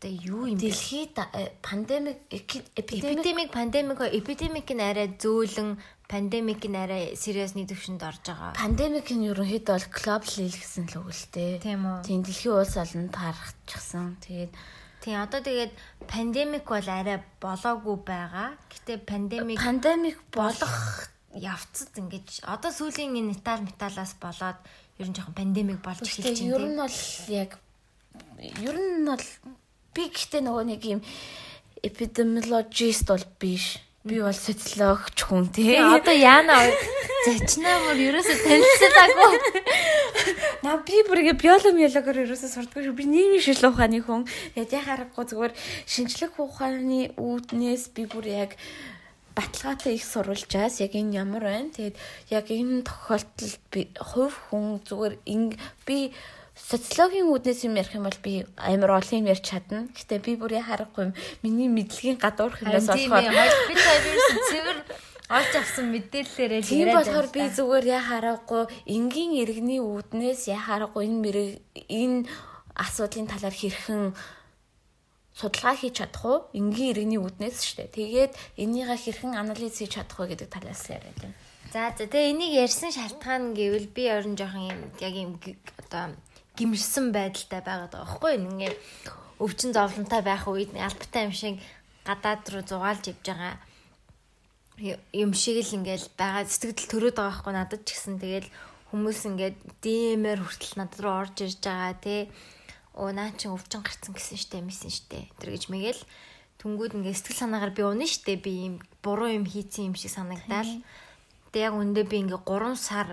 одоо 0.00 0.10
юу 0.10 0.48
юм 0.48 0.56
бэ? 0.56 0.72
Дэлхийд 0.72 1.12
пандемик 1.60 2.18
эпидемик 2.32 3.52
пандемик 3.52 4.00
эпидемик 4.00 4.68
нь 4.72 4.80
арай 4.80 5.12
зөөлөн 5.20 5.76
пандемик 6.08 6.64
нь 6.64 6.74
арай 6.74 7.12
сериусны 7.14 7.68
төвшөнд 7.68 8.00
орж 8.00 8.24
байгаа. 8.24 8.56
Пандемик 8.56 9.12
нь 9.12 9.28
ерөнхийдөө 9.28 9.76
бол 9.76 9.88
глобал 9.92 10.24
хил 10.24 10.48
гэсэн 10.48 10.88
л 10.88 11.04
үг 11.04 11.12
л 11.12 11.26
дээ. 11.36 11.60
Тийм 11.60 11.84
үү. 11.84 11.98
Тийм 12.08 12.20
дэлхийн 12.24 12.56
улс 12.56 12.74
олон 12.80 13.12
таарчихсан. 13.12 14.16
Тэгээд 14.24 14.52
Тийм 15.04 15.16
одоо 15.20 15.40
тэгээд 15.44 15.72
пандемик 16.08 16.64
бол 16.64 16.88
арай 16.88 17.20
болоогүй 17.36 17.96
байгаа. 18.00 18.56
Гэтэ 18.72 19.04
пандемик 19.04 19.60
пандемик 19.60 20.16
болох 20.32 21.08
явцад 21.36 21.92
ингэж 21.92 22.48
одоо 22.48 22.72
сүүлийн 22.72 23.20
энэ 23.20 23.36
метал 23.36 23.60
металаас 23.60 24.16
болоод 24.16 24.58
ер 24.96 25.08
нь 25.08 25.16
жоохон 25.16 25.36
пандемик 25.36 25.84
болж 25.84 26.04
эхэлж 26.04 26.40
байна. 26.40 26.56
Ер 26.56 26.64
нь 26.68 26.76
бол 26.80 26.96
яг 27.28 27.50
ер 28.64 28.76
нь 28.76 29.04
бол 29.06 29.24
би 29.94 30.08
гэхдээ 30.08 30.42
нөгөө 30.46 30.64
нэг 30.70 30.82
юм 30.86 31.00
эпидемиологист 31.82 33.06
бол 33.08 33.24
биш 33.40 33.80
Би 34.00 34.16
бол 34.24 34.32
социологч 34.32 35.20
хүн 35.28 35.52
тий. 35.52 35.76
Одоо 35.76 36.16
яана 36.16 36.56
зачнаа 37.26 37.76
мөр 37.84 37.98
ерөөсө 38.00 38.32
танилцаагүй. 38.32 39.34
На 40.64 40.78
би 40.80 41.02
бүргээ 41.04 41.36
биологи 41.36 41.84
биологоор 41.84 42.22
ерөөсө 42.24 42.48
сурдаггүй 42.48 42.86
шүү. 42.86 42.96
Би 42.96 43.04
нийгмийн 43.04 43.44
шинжилгээ 43.44 43.68
ухааны 43.68 44.00
хүн. 44.00 44.24
Тэгээд 44.56 44.72
яг 44.72 44.84
харахгүй 44.88 45.24
зүгээр 45.28 45.52
шинжлэх 45.84 46.40
ухааны 46.40 47.12
үүднээс 47.20 47.92
би 47.92 48.08
бүр 48.08 48.24
яг 48.24 48.56
баталгаатай 49.36 50.00
их 50.00 50.04
сурвалжаас 50.08 50.80
яг 50.80 50.96
энэ 50.96 51.20
ямар 51.20 51.44
байна. 51.44 51.68
Тэгээд 51.68 51.96
яг 52.32 52.48
энэ 52.48 52.88
тохиолдолд 52.88 53.60
би 53.68 53.92
хувь 54.00 54.36
хүн 54.48 54.80
зүгээр 54.80 55.20
би 55.84 55.98
социологийн 56.70 57.26
үүднээс 57.34 57.66
юм 57.66 57.74
ярих 57.74 57.94
юм 57.98 58.06
бол 58.06 58.20
би 58.22 58.46
амар 58.54 59.02
олон 59.02 59.26
юм 59.26 59.30
ярьж 59.34 59.42
чадна. 59.42 59.90
Гэтэ 59.90 60.22
би 60.22 60.38
бүр 60.38 60.54
харахгүй 60.62 61.10
юм. 61.10 61.14
Миний 61.42 61.66
мэдлэгийн 61.66 62.22
гадуурх 62.22 62.62
юмнаас 62.62 62.86
болохоор 62.86 63.26
би 63.66 63.74
тавирсан 63.74 64.38
цэвэр 64.54 64.78
олж 65.30 65.52
авсан 65.58 65.86
мэдээллээрээ 65.90 66.62
яриад 66.62 66.70
байна. 66.70 66.78
Тийм 66.78 66.94
болохоор 66.94 67.28
би 67.34 67.42
зүгээр 67.58 67.86
яа 67.90 68.02
харахгүй 68.06 68.62
энгийн 68.86 69.32
иргэний 69.42 69.82
үүднээс 69.82 70.46
яа 70.54 70.62
харахгүй 70.62 71.10
энэ 71.10 71.58
энэ 71.90 72.18
асуудлын 72.78 73.26
талаар 73.26 73.56
хэрхэн 73.58 74.14
судалгаа 75.34 75.74
хийж 75.74 75.94
чадах 75.98 76.22
уу? 76.22 76.38
Энгийн 76.54 76.94
иргэний 76.94 77.18
үүднээс 77.18 77.58
шүү 77.66 77.76
дээ. 77.90 77.96
Тэгээд 77.98 78.32
энийгээ 78.62 78.98
хэрхэн 78.98 79.32
анализ 79.34 79.74
хийж 79.78 79.98
чадах 79.98 80.18
вэ 80.22 80.38
гэдэг 80.38 80.48
талаас 80.54 80.82
яриад 80.86 81.18
байна. 81.18 81.38
За 81.70 81.94
за 81.94 82.10
тэгээ 82.10 82.30
энийг 82.34 82.52
ярьсан 82.66 82.90
шалтгаан 82.90 83.54
гэвэл 83.54 83.94
би 83.94 84.10
орон 84.10 84.34
жоохон 84.34 84.74
юм 84.74 84.80
яг 84.98 85.14
юм 85.14 85.38
одоо 85.78 86.10
гимшсэн 86.58 87.12
байдалтай 87.12 87.60
байгаад 87.62 87.92
байгаа 87.92 88.06
байхгүй. 88.06 88.32
Ингээд 88.38 88.78
өвчин 89.40 89.70
зовлонтой 89.72 90.22
байх 90.22 90.44
үед 90.48 90.70
албатай 90.76 91.28
юм 91.28 91.34
шиг 91.34 91.56
гадаад 92.04 92.44
руу 92.50 92.62
зугаалж 92.66 93.04
явж 93.12 93.24
байгаа 93.24 93.54
юм 95.12 95.32
шиг 95.36 95.60
л 95.60 95.76
ингээл 95.76 96.08
байгаа 96.16 96.44
сэтгэл 96.48 96.88
төрөөд 96.88 97.16
байгаа 97.16 97.30
байхгүй 97.30 97.54
надад 97.54 97.82
ч 97.84 97.88
гэсэн. 97.96 98.16
Тэгэл 98.20 98.48
хүмүүс 98.90 99.20
ингээд 99.28 99.56
димээр 99.84 100.40
хүртэл 100.40 100.76
надад 100.80 101.00
руу 101.00 101.14
орж 101.22 101.36
ирж 101.44 101.60
байгаа 101.60 101.94
тий 102.00 102.20
оо 102.96 103.12
наа 103.12 103.30
чи 103.36 103.46
өвчин 103.48 103.84
гарцсан 103.84 104.12
гэсэн 104.16 104.38
штэ 104.40 104.60
мисэн 104.64 104.92
штэ. 104.92 105.28
Тэр 105.40 105.54
гэж 105.54 105.68
мэгэл 105.70 106.02
түнгүүд 106.60 106.96
ингээд 107.00 107.16
сэтгэл 107.16 107.40
санаагаар 107.46 107.72
би 107.72 107.82
унаа 107.84 108.08
штэ. 108.08 108.40
Би 108.40 108.52
юм 108.68 108.74
буруу 109.04 109.30
юм 109.30 109.44
хийцэн 109.48 109.92
юм 109.92 109.96
шиг 109.96 110.12
санагдаал 110.12 110.84
тэгээ 111.52 111.66
яг 111.70 111.74
үндэ 111.76 112.02
би 112.04 112.16
ингээд 112.24 112.44
3 112.44 112.76
сар 112.76 113.08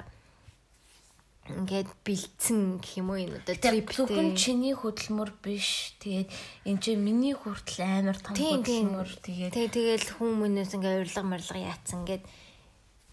ингээд 1.47 1.89
бэлдсэн 2.03 2.83
гэх 2.83 2.99
юм 2.99 3.15
уу 3.15 3.19
энэ 3.23 3.39
одоо 3.39 3.55
трип 3.55 3.95
зөвхөн 3.95 4.35
чиний 4.35 4.75
хөдөлмөр 4.75 5.31
биш. 5.39 5.95
Тэгээд 6.03 6.29
энэ 6.67 6.81
чинь 6.83 7.03
миний 7.03 7.31
хүртэл 7.31 7.83
амар 7.87 8.17
том 8.19 8.35
хөдөлмөр. 8.35 9.09
Тэгээд 9.23 9.53
тэгээд 9.55 9.75
тэгэл 9.75 10.07
хүмүүнээс 10.19 10.71
ингээд 10.75 10.99
урилга 11.07 11.23
морилга 11.23 11.59
яатсан. 11.71 12.03
Ингээд 12.03 12.23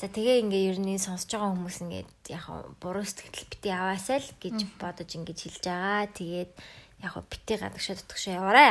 за 0.00 0.06
тэгээ 0.10 0.42
ингээ 0.42 0.62
ер 0.74 0.78
нь 0.82 0.98
сонсож 0.98 1.30
байгаа 1.30 1.54
хүмүүс 1.54 1.76
ингээд 1.86 2.10
яг 2.34 2.44
буруу 2.82 3.06
сэтгэл 3.06 3.46
бити 3.46 3.70
аваасаа 3.70 4.18
л 4.18 4.30
гэж 4.42 4.58
бодож 4.82 5.10
ингэж 5.14 5.38
хэлж 5.38 5.64
байгаа. 5.70 6.10
Тэгээд 6.10 6.52
яг 7.04 7.14
бити 7.30 7.54
гадагшаа 7.60 7.96
дутгшаа 8.00 8.34
яваарай. 8.40 8.68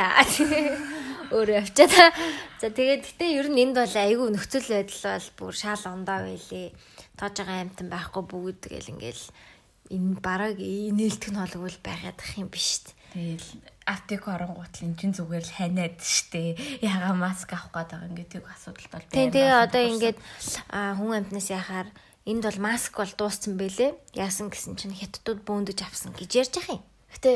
Өөрөө 1.34 1.56
явчаа 1.62 2.12
за 2.60 2.68
тэгээд 2.68 3.02
гэтээ 3.06 3.30
ер 3.40 3.48
нь 3.48 3.62
энд 3.62 3.76
бол 3.78 3.94
айгүй 3.94 4.28
нөхцөл 4.34 4.68
байдал 4.68 5.02
бол 5.16 5.28
бүр 5.38 5.54
шаал 5.54 5.84
ондоо 5.88 6.18
байлээ. 6.26 6.68
Тоож 7.16 7.34
байгаа 7.38 7.62
амтан 7.62 7.88
байхгүй 7.88 8.22
бүгд 8.26 8.58
тэгэл 8.66 8.92
ингээл 8.92 9.24
энэ 9.90 10.20
бараг 10.20 10.56
нээлтэх 10.60 11.30
нь 11.32 11.40
холгвол 11.40 11.78
байгаад 11.84 12.18
ах 12.20 12.32
юм 12.40 12.48
биш 12.48 12.80
шүү 12.80 12.84
дээ. 12.88 13.02
Тэгэл 13.14 13.48
аптек 13.84 14.22
оронгууд 14.26 14.74
л 14.74 14.84
эн 14.88 14.94
чин 14.96 15.12
зүгээр 15.12 15.44
л 15.44 15.56
ханиад 15.60 15.98
штэ. 16.00 16.56
Яга 16.80 17.12
маск 17.12 17.52
авах 17.52 17.70
гээд 17.70 17.90
байгаа 17.92 18.08
ингээд 18.10 18.32
асуудалт 18.42 18.90
бол 18.90 19.06
байна. 19.06 19.32
Тэгээ 19.32 19.50
одоо 19.60 19.82
ингээд 19.92 20.18
хүн 20.72 21.12
амтнаас 21.20 21.48
яхаар 21.52 21.88
энд 22.24 22.42
бол 22.48 22.60
маск 22.64 22.92
бол 22.96 23.12
дууссан 23.12 23.54
бэлээ. 23.60 23.92
Яасан 24.16 24.48
гэсэн 24.48 24.80
чинь 24.80 24.96
хятадууд 24.96 25.44
бөөндөж 25.44 25.78
авсан 25.84 26.16
гэж 26.16 26.30
ярьж 26.32 26.54
ах 26.58 26.68
юм. 26.72 26.82
Гэтэ 27.12 27.30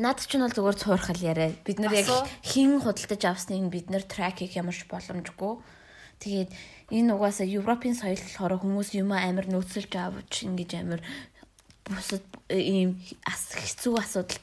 над 0.00 0.18
ч 0.24 0.32
нь 0.34 0.42
бол 0.42 0.56
зүгээр 0.56 0.78
цуурхал 0.80 1.20
яриа. 1.20 1.52
Бид 1.62 1.78
нар 1.78 1.92
яг 1.92 2.08
хин 2.40 2.80
худалдаж 2.80 3.22
авсныг 3.28 3.68
бид 3.68 3.92
нар 3.92 4.02
трак 4.02 4.40
хийх 4.40 4.56
ямарч 4.56 4.88
боломжгүй. 4.88 5.60
Тэгээд 6.20 6.50
энэ 6.92 7.12
угаасаа 7.16 7.48
Европын 7.48 7.96
соёл 7.96 8.20
болохоор 8.20 8.60
хүмүүс 8.60 8.96
юм 8.96 9.12
амар 9.12 9.48
нөөцлж 9.48 9.92
авч 9.96 10.48
ингэж 10.48 10.70
амар 10.80 11.00
бусад 11.86 12.24
э, 12.48 12.60
ийм 12.60 12.90
хэцүү 13.24 13.94
асуудал 13.98 14.40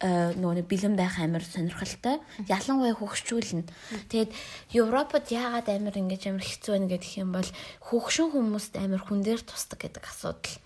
э, 0.00 0.32
нөгөө 0.36 0.66
бэлэн 0.68 0.94
байх 0.96 1.16
амар 1.18 1.44
сонирхолтой. 1.44 2.20
Ялангуяа 2.48 2.96
хөгшчүүлнэ. 2.96 3.64
Тэгээд 4.12 4.30
Европод 4.76 5.32
яагаад 5.32 5.68
амар 5.72 5.96
ингэж 5.96 6.28
амар 6.28 6.44
хэцүү 6.44 6.72
байна 6.76 6.90
гэдэг 6.92 7.12
юм 7.20 7.30
бол 7.32 7.48
хөгшин 7.80 8.32
хүмүүст 8.32 8.76
амар 8.76 9.02
хүн 9.02 9.24
дээр 9.24 9.40
тусдаг 9.40 9.80
гэдэг 9.80 10.04
асуудал. 10.04 10.56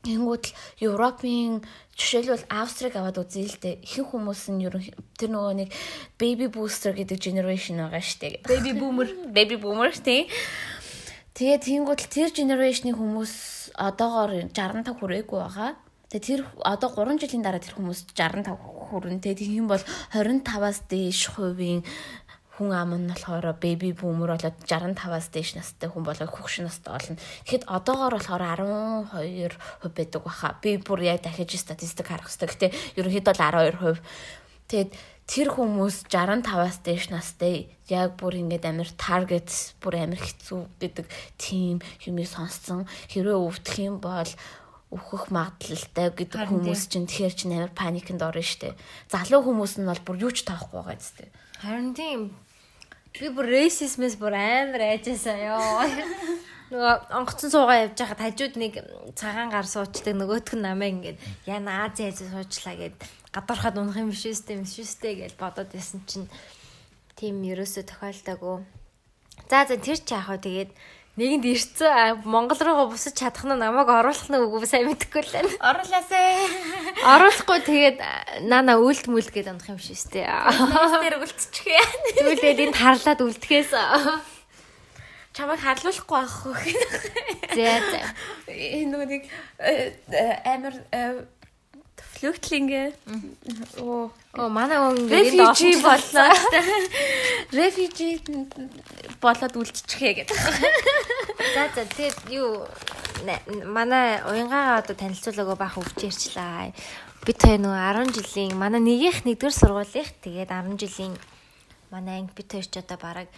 Тэнгүүд 0.00 0.44
л 0.48 0.54
Европын 0.80 1.60
жишээлбэл 1.92 2.48
Австриг 2.48 2.96
аваад 2.96 3.20
үзье 3.20 3.44
л 3.44 3.60
дээ. 3.60 3.84
Ихэнх 3.84 4.16
хүмүүс 4.16 4.48
нь 4.48 4.64
ерөн 4.64 4.88
тэр 5.20 5.28
нөгөө 5.36 5.54
нэг 5.60 5.68
baby 6.16 6.48
booster 6.48 6.96
гэдэг 6.96 7.20
generation 7.20 7.76
байгаа 7.84 8.00
шүү 8.00 8.40
дээ. 8.40 8.48
Baby 8.48 8.72
boomer, 8.80 9.08
baby 9.28 9.60
boomer 9.60 9.92
тий. 9.92 10.24
Тэгээд 11.34 11.62
тэнгууд 11.62 12.00
л 12.02 12.10
тэр 12.10 12.30
generation-ийн 12.34 12.98
хүмүүс 12.98 13.34
одоогоор 13.78 14.50
65 14.50 14.98
хүрээгүй 14.98 15.38
байгаа. 15.38 15.78
Тэгээ 16.10 16.26
тэр 16.26 16.40
одоо 16.66 16.90
3 16.90 17.22
жилийн 17.22 17.46
дараа 17.46 17.62
тэр 17.62 17.78
хүмүүс 17.78 18.10
65 18.18 18.50
хүрэн. 18.58 19.22
Тэгээ 19.22 19.46
тийм 19.46 19.70
бол 19.70 19.78
25-аас 20.10 20.90
дээш 20.90 21.38
хувийн 21.38 21.86
хүн 22.58 22.74
ам 22.74 22.92
нь 22.98 23.08
болохоор 23.08 23.56
baby 23.62 23.94
boomer 23.94 24.34
болоод 24.34 24.58
65-аас 24.66 25.30
дээш 25.30 25.54
настай 25.54 25.88
хүн 25.88 26.04
болоод 26.04 26.28
хөгшин 26.34 26.66
настай 26.66 26.92
болно. 26.92 27.16
Тэгэхэд 27.46 27.64
одоогоор 27.70 28.14
болохоор 28.18 28.42
12% 29.86 29.96
байдаг 29.96 30.20
баха. 30.26 30.58
Би 30.58 30.82
бүр 30.82 31.00
яг 31.06 31.22
дахиж 31.22 31.56
статистик 31.56 32.10
харах 32.10 32.26
хэрэгтэй. 32.26 32.74
Гэтэ 32.74 33.00
ерөнхийдөө 33.00 33.34
12%. 33.38 34.02
Тэгээд 34.68 34.90
тэр 35.30 35.54
хүмүүс 35.54 36.10
65-аас 36.10 36.82
дээш 36.82 37.14
настай 37.14 37.70
яг 37.86 38.18
бүр 38.18 38.42
ингээд 38.42 38.66
амир 38.66 38.90
таргет 38.98 39.46
бүр 39.78 40.02
амир 40.02 40.18
хэцүү 40.18 40.82
гэдэг 40.82 41.06
тийм 41.38 41.78
юмыг 42.02 42.26
сонссон. 42.26 42.82
Хэрвээ 43.14 43.38
өвдөх 43.38 43.78
юм 43.78 44.02
бол 44.02 44.26
өөхөх 44.90 45.30
магадлалтай 45.30 46.10
гэдэг 46.10 46.50
хүмүүс 46.50 46.90
чинь 46.90 47.06
тэгэхээр 47.06 47.34
чинь 47.38 47.54
амар 47.54 47.70
паникнд 47.70 48.26
орно 48.26 48.42
штэ. 48.42 48.74
Залуу 49.06 49.46
хүмүүс 49.46 49.78
нь 49.78 49.86
бол 49.86 50.02
бүр 50.02 50.18
юу 50.26 50.34
ч 50.34 50.42
таахгүй 50.42 50.82
байгаа 50.82 50.98
зү. 50.98 51.30
Харин 51.62 51.94
тийм 51.94 52.34
би 53.14 53.30
бүр 53.30 53.46
рейсизмэс 53.54 54.18
бүр 54.18 54.34
амар 54.34 54.98
айжсаа 54.98 55.38
ёо. 55.38 55.86
Нөгөө 56.74 56.94
онгоцон 57.14 57.50
суугаа 57.54 57.86
явж 57.86 57.98
байхад 58.02 58.18
хажууд 58.18 58.54
нэг 58.58 58.82
цагаан 59.14 59.50
гар 59.50 59.66
суучдаг 59.66 60.14
нөгөөтг 60.14 60.58
нь 60.58 60.66
намаа 60.66 60.90
ингээд 60.90 61.18
яна 61.46 61.86
Ази 61.86 62.10
Ази 62.10 62.26
суучлаа 62.30 62.78
гэд 62.78 62.94
гадуурхад 63.30 63.78
унах 63.78 63.96
юм 63.96 64.10
биш 64.10 64.26
үстэй 64.26 64.58
биш 64.58 64.82
үстэй 64.82 65.14
гэж 65.22 65.38
бодоод 65.38 65.70
байсан 65.70 66.02
чинь 66.06 66.26
тийм 67.14 67.42
ерөөсө 67.46 67.86
тохиолдоогүй. 67.86 68.66
За 69.50 69.66
за 69.66 69.78
тэр 69.78 69.98
чи 70.02 70.14
яах 70.14 70.30
вэ 70.34 70.38
тэгээд 70.42 70.70
нэгэнд 71.20 71.44
ирцэн 71.46 72.22
Монгол 72.26 72.58
руугаа 72.58 72.90
бусаж 72.90 73.14
чадах 73.14 73.46
нь 73.46 73.54
намайг 73.54 73.86
оруулах 73.86 74.30
нь 74.30 74.40
үгүй 74.40 74.66
сайн 74.66 74.90
мэдэхгүй 74.90 75.22
л 75.22 75.34
байна. 75.34 75.50
Оруулаасаа. 75.62 76.26
Оруулахгүй 77.18 77.58
тэгээд 77.66 77.98
наана 78.50 78.78
үлд 78.82 79.06
мүлд 79.06 79.30
гээд 79.30 79.50
унах 79.52 79.68
юм 79.68 79.78
биш 79.78 79.94
үстэй. 79.94 80.26
Тэр 80.26 81.22
үлдчих 81.22 81.66
яа. 81.66 81.86
Тэгвэл 82.14 82.66
энд 82.66 82.78
харлаад 82.78 83.20
үлдэхээс 83.26 83.70
чамайг 85.34 85.60
харлуулахгүй 85.62 86.16
байх 86.18 86.36
гэх. 86.46 87.04
За 87.54 87.78
за. 87.90 88.00
Энэ 88.50 89.04
нэг 89.06 89.22
э, 89.58 89.94
э, 90.10 90.34
амар 90.46 90.74
флюхтлингэ. 92.20 92.92
Оо, 93.80 94.12
оо 94.36 94.48
манай 94.52 94.76
хүн 94.76 95.08
refugee 95.08 95.80
боллоо. 95.80 96.28
Refugee 97.56 98.20
болоод 99.24 99.54
үлдчихээ 99.56 100.12
гэдэг. 100.20 100.38
За 101.56 101.62
за 101.72 101.82
тэгээд 101.88 102.18
юу 102.28 102.68
манай 103.64 104.20
уянгаага 104.28 104.84
одоо 104.84 104.94
танилцуулаагүй 105.00 105.56
баах 105.56 105.80
өвч 105.80 106.04
ярьчлаа. 106.04 106.76
Би 107.24 107.32
тэр 107.32 107.56
нөгөө 107.64 108.12
10 108.12 108.16
жилийн 108.16 108.52
манай 108.60 108.80
нэгийнх 108.84 109.24
нэгдүгээр 109.24 109.56
сургуулийнх 109.56 110.12
тэгээд 110.20 110.52
10 110.52 110.76
жилийн 110.76 111.14
манай 111.88 112.20
анги 112.20 112.36
би 112.36 112.44
тэр 112.44 112.68
ч 112.68 112.84
одоо 112.84 113.00
бараг 113.00 113.28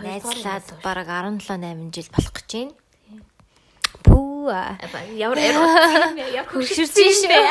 найзлаад 0.00 0.64
бараг 0.80 1.08
17 1.12 1.60
8 1.60 1.92
жил 1.92 2.08
болох 2.08 2.32
гэж 2.32 2.50
байна. 2.56 2.72
Пүү 4.04 4.33
ямар 4.50 5.38
ямар 5.38 6.48
хөшөрсөн 6.50 7.10
шээ. 7.24 7.48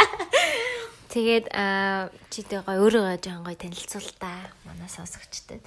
Тэгээд 1.14 1.46
аа 1.54 2.10
читэй 2.34 2.62
гой 2.66 2.78
өөрийгөө 2.82 3.22
жоон 3.22 3.46
гой 3.46 3.58
танилцуул 3.58 4.10
та 4.18 4.34
манай 4.66 4.90
сонсогчдод. 4.90 5.62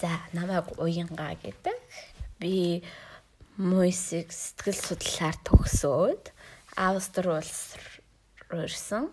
За 0.00 0.10
намайг 0.32 0.70
уянгаа 0.78 1.34
гэдэг. 1.42 1.74
Би 2.38 2.82
муйсик 3.58 4.30
сэтгэл 4.32 4.78
судлаар 4.78 5.36
төгсөөд 5.42 6.32
Австри 6.78 7.28
улс 7.28 7.74
руу 8.48 8.64
ирсэн 8.64 9.10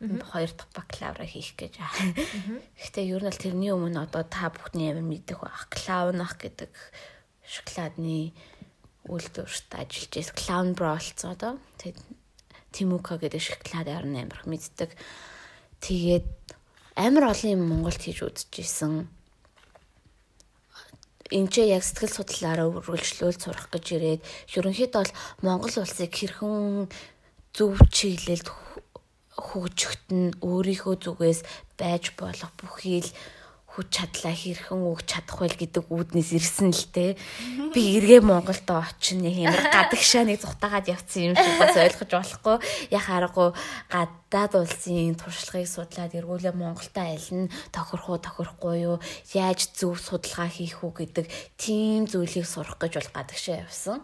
хоёр 0.00 0.50
дахь 0.54 0.72
бакалавра 0.74 1.26
хийх 1.26 1.54
гэж 1.58 1.78
байна. 1.78 2.14
Гэхдээ 2.78 3.06
ер 3.10 3.22
нь 3.22 3.28
бол 3.28 3.42
тэрний 3.42 3.72
өмнө 3.74 4.06
одоо 4.06 4.22
та 4.22 4.50
бүхний 4.50 4.94
амин 4.94 5.10
мэдэх 5.10 5.42
байх. 5.42 5.66
Клаунах 5.70 6.38
гэдэг 6.38 6.70
шоколадны 7.42 8.32
үйлдвэрт 9.08 9.70
ажиллаж 9.74 10.12
байсан. 10.12 10.36
Clown 10.36 10.68
Bro 10.76 10.94
болсон 10.96 11.30
одоо. 11.32 11.52
Тэгээд 11.80 11.98
Тимука 12.72 13.16
гэдэг 13.16 13.40
шоколад 13.40 13.88
ер 13.88 14.04
нь 14.04 14.20
амарх 14.20 14.44
мэддэг. 14.44 14.92
Тэгээд 15.80 16.26
амар 16.96 17.32
олон 17.32 17.50
юм 17.52 17.62
Монголд 17.66 18.00
хийж 18.02 18.22
үзчихсэн. 18.22 19.08
Энд 21.28 21.50
ч 21.52 21.64
яг 21.64 21.84
сэтгэл 21.84 22.24
судлаараа 22.24 22.68
үргэлжлүүл 22.72 23.36
сурах 23.36 23.68
гэж 23.68 23.86
ирээд 23.96 24.22
ерөнхийдөө 24.56 25.00
бол 25.04 25.12
Монгол 25.44 25.74
улсыг 25.84 26.12
хэрхэн 26.12 26.88
зөв 27.52 27.76
чиглэлд 27.92 28.48
хөгжөхт 29.36 30.06
нь 30.08 30.34
өөрийнхөө 30.40 30.94
зүгээс 31.04 31.40
байж 31.78 32.16
болох 32.18 32.50
бүхий 32.58 33.04
л 33.04 33.10
хүч 33.78 33.94
чадлаа 33.94 34.34
хэрхэн 34.34 34.82
өгч 34.82 35.06
чадах 35.06 35.38
вэ 35.38 35.54
гэдэг 35.54 35.86
үүднээс 35.86 36.34
ирсэн 36.34 36.74
л 36.74 36.86
те. 36.90 37.14
Би 37.70 38.02
эргээ 38.02 38.26
Монголд 38.26 38.66
очино 38.66 39.30
хэмэр 39.30 39.70
гадагшаа 39.70 40.26
нэг 40.26 40.42
зүхтагаад 40.42 40.90
явцсан 40.90 41.30
юм 41.30 41.34
шиг 41.38 41.56
бас 41.62 41.78
ойлгож 41.78 42.10
болохгүй. 42.10 42.56
Яхаа 42.90 43.22
аргагүй 43.22 43.54
гадаад 43.86 44.52
улсын 44.58 45.14
туршлагыг 45.14 45.70
судлаад 45.70 46.10
эргүүлээ 46.18 46.58
Монголд 46.58 46.96
айлна 46.98 47.46
тохирох 47.70 48.10
уу 48.10 48.18
тохирохгүй 48.18 48.74
юу 48.82 48.96
яаж 49.30 49.70
зөв 49.78 49.94
судалгаа 49.94 50.50
хийх 50.50 50.82
үү 50.82 51.06
гэдэг 51.06 51.26
тийм 51.54 52.10
зүйлийг 52.10 52.50
сурах 52.50 52.82
гэж 52.82 52.98
бол 52.98 53.14
гадагшаа 53.14 53.62
явсан. 53.62 54.02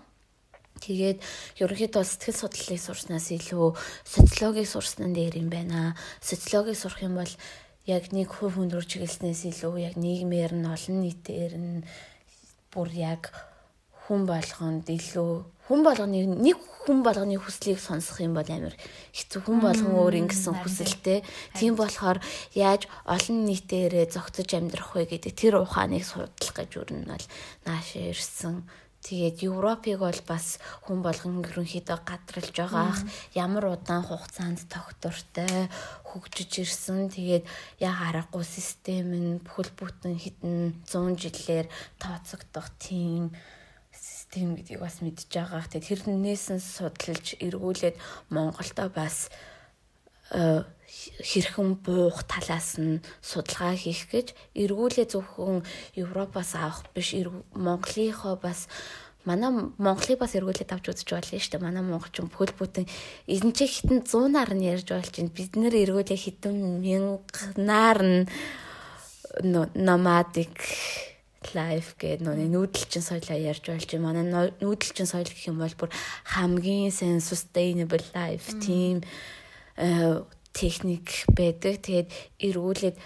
Тэгээд 0.83 1.19
ерөнхийдөө 1.63 2.03
сэтгэл 2.03 2.41
судлалыг 2.45 2.81
сурснаас 2.83 3.31
илүү 3.31 3.79
социологийг 4.05 4.69
сурсан 4.69 5.15
дээр 5.15 5.39
юм 5.41 5.49
байна. 5.49 5.95
Социологийг 6.21 6.77
сурах 6.77 7.01
юм 7.07 7.15
бол 7.15 7.33
яг 7.85 8.13
нэг 8.17 8.33
хувь 8.33 8.57
хүн 8.57 8.73
рүү 8.73 8.85
чиглэснээс 8.89 9.45
илүү 9.53 9.75
яг 9.85 9.95
нийгмээр 10.01 10.57
нь 10.57 10.69
олон 10.69 10.97
нийтээр 11.05 11.53
нь 11.61 11.85
бүр 12.73 12.89
яг 12.97 13.29
хүн 14.09 14.25
болгонд 14.25 14.89
илүү 14.89 15.33
хүн 15.69 15.81
болгоны 15.85 16.25
нэг 16.29 16.61
хүн 16.85 17.01
болгоны 17.01 17.41
хүслийг 17.41 17.81
сонсох 17.81 18.21
юм 18.21 18.37
бол 18.37 18.45
амар 18.45 18.77
хэцүү 19.17 19.41
хүн 19.41 19.61
болгон 19.65 19.97
өөр 19.97 20.15
ингэсэн 20.21 20.61
хүсэлтэй. 20.61 21.25
Тийм 21.57 21.77
болохоор 21.81 22.21
яаж 22.53 22.85
олон 23.09 23.49
нийтээрээ 23.49 24.13
зогцож 24.13 24.49
амьдрах 24.53 24.93
вэ 24.93 25.09
гэдэг 25.09 25.33
тэр 25.33 25.65
ухааныг 25.65 26.05
судлах 26.05 26.53
гэж 26.53 26.71
өрнө 26.77 27.09
бол 27.17 27.27
нааш 27.65 27.89
ирсэн. 27.97 28.69
Тэгээд 29.05 29.45
Европыг 29.45 30.01
бол 30.01 30.21
бас 30.25 30.57
хүн 30.89 31.05
болгон 31.05 31.45
ерөнхийдөө 31.45 31.99
гадралж 32.09 32.57
байгаа. 32.57 32.97
Ямар 33.37 33.77
удаан 33.77 34.01
хугацаанд 34.01 34.65
тогтвортой 34.73 35.69
хөгжиж 36.09 36.65
ирсэн. 36.65 37.13
Тэгээд 37.13 37.45
яг 37.85 37.97
аргагүй 38.01 38.45
систем 38.49 39.13
нь 39.13 39.45
бүхэл 39.45 39.77
бүтэн 39.77 40.17
хэдэн 40.17 40.89
100 40.89 41.21
жилээр 41.21 41.67
тооцогдох 42.01 42.73
тийм 42.81 43.37
систем 43.93 44.57
гэдгийг 44.57 44.81
бас 44.81 45.05
мэдж 45.05 45.29
байгаа. 45.29 45.69
Тэгээд 45.69 46.09
тэрнээс 46.09 46.47
нь 46.57 46.65
судалж 46.65 47.37
эргүүлээд 47.45 48.01
Монголдо 48.33 48.89
бас 48.89 49.29
э, 50.33 50.65
хэрхэн 51.21 51.81
буух 51.85 52.25
талаас 52.25 52.77
нь 52.81 53.03
судалгаа 53.21 53.75
хийх 53.77 54.09
гэж 54.13 54.33
эргүүлээ 54.57 55.07
зөвхөн 55.13 55.65
Европоос 55.97 56.55
авах 56.55 56.85
биш 56.95 57.15
Монголынхоо 57.55 58.37
бас 58.41 58.69
манай 59.25 59.51
Монголыг 59.79 60.19
бас 60.21 60.37
эргүүлээд 60.37 60.73
авч 60.73 60.93
үзэж 60.93 61.09
болно 61.17 61.41
шүү 61.41 61.53
дээ. 61.57 61.65
Манай 61.65 61.83
монголчин 61.83 62.29
бүхэл 62.29 62.55
бүтэн 62.61 62.87
энэ 63.25 63.53
ч 63.57 63.65
хитэн 63.65 64.05
100-аар 64.05 64.53
нь 64.53 64.69
ярьж 64.69 64.89
болж 64.93 65.13
байна. 65.17 65.33
Бид 65.33 65.53
нэр 65.57 65.75
эргүүлээ 65.75 66.21
хитэн 66.21 66.57
мянганаар 66.85 68.01
нь 68.05 68.21
nomadic 69.41 70.61
life 71.53 71.97
гэдэг 72.01 72.25
нөө 72.25 72.49
нүүдэлчин 72.53 73.05
соёлоо 73.05 73.39
ярьж 73.41 73.65
болж 73.69 73.89
байна. 73.89 74.07
Манай 74.13 74.25
нүүдэлчин 74.61 75.09
соёл 75.09 75.29
гэх 75.29 75.49
юм 75.49 75.59
бол 75.61 75.75
бүр 75.77 75.91
хамгийн 76.29 76.93
сайн 76.93 77.21
sustainable 77.25 78.05
life 78.13 78.53
team 78.61 79.01
э, 79.77 80.21
техник 80.55 81.27
байдаг. 81.35 81.83
Тэгээд 81.83 82.09
эргүүлээд 82.39 82.97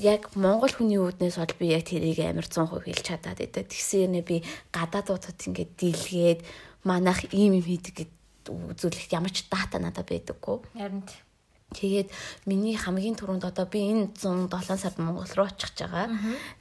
яг 0.00 0.32
монгол 0.34 0.72
хүний 0.72 0.98
үүднээс 0.98 1.36
бол 1.38 1.54
би 1.60 1.76
яг 1.76 1.84
тэрийг 1.86 2.18
амар 2.24 2.48
100% 2.48 2.88
хэлж 2.88 3.04
чадаад 3.04 3.38
байдаг. 3.38 3.68
Тэгсээр 3.68 4.10
нэ 4.10 4.22
би 4.24 4.42
гадаадуудад 4.72 5.38
ингээд 5.38 5.72
дийлгээд 5.76 6.40
манайх 6.88 7.28
ийм 7.34 7.60
юм 7.60 7.66
хийдэг 7.66 7.94
гэд 7.94 8.12
үзүүлэх 8.48 9.12
ямар 9.12 9.32
ч 9.34 9.44
дата 9.50 9.76
надад 9.76 10.08
байдаггүй. 10.08 10.56
Харин 10.74 11.04
Тэгээд 11.68 12.08
миний 12.48 12.80
хамгийн 12.80 13.12
түрүүнд 13.12 13.44
одоо 13.44 13.68
би 13.68 13.92
энэ 13.92 14.16
107 14.16 14.80
сард 14.80 14.96
Монгол 14.96 15.28
руу 15.36 15.52
очих 15.52 15.76
гэж 15.76 15.84
байгаа. 15.84 16.08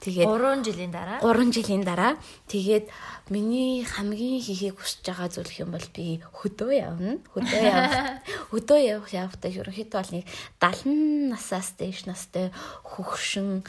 Тэгээд 0.04 0.28
3 0.28 0.67
жилийн 0.67 0.91
дараа 0.91 1.24
3 1.24 1.48
жилийн 1.56 1.84
дараа 1.88 2.20
тэгээд 2.52 2.91
миний 3.32 3.88
хамгийн 3.88 4.43
хийхийг 4.43 4.76
хүсэж 4.76 5.08
байгаа 5.08 5.32
зүйл 5.32 5.63
юм 5.63 5.72
бол 5.72 5.88
би 5.96 6.20
хөдөө 6.20 6.72
явна. 6.76 7.24
Хөдөө 7.32 7.62
явах. 7.72 8.20
Хөдөө 8.52 8.80
явах 8.84 9.12
явахдаа 9.15 9.52
ерөнхийдөө 9.56 9.96
бол 9.96 10.12
нэг 10.12 10.26
70 10.60 11.32
насаас 11.32 11.72
дээш 11.80 12.04
настай 12.12 12.52
хөгшин 12.84 13.63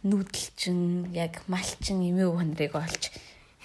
нүүдэлчин 0.00 1.12
яг 1.12 1.44
малчин 1.44 2.00
эмээ 2.00 2.24
хүнрийг 2.24 2.72
олж 2.72 3.12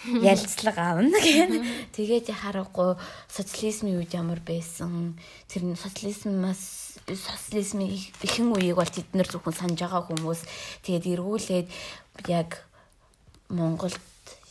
ялцлага 0.03 0.99
аавна 0.99 1.19
гэх. 1.23 1.63
Тэгээд 1.95 2.27
харахгүй 2.27 2.99
социализмын 3.31 4.03
үед 4.03 4.11
ямар 4.13 4.43
байсан 4.43 5.15
тэр 5.47 5.63
нь 5.71 5.79
социализмаас 5.79 6.94
социализмын 7.07 7.93
ихэн 8.25 8.49
үеийг 8.49 8.81
бол 8.81 8.89
тэд 8.89 9.13
нар 9.13 9.29
зөвхөн 9.29 9.53
санаж 9.53 9.79
байгаа 9.79 10.09
хүмүүс. 10.09 10.41
Тэгээд 10.81 11.05
эргүүлээд 11.13 11.67
яг 12.29 12.65
Монголд 13.53 14.01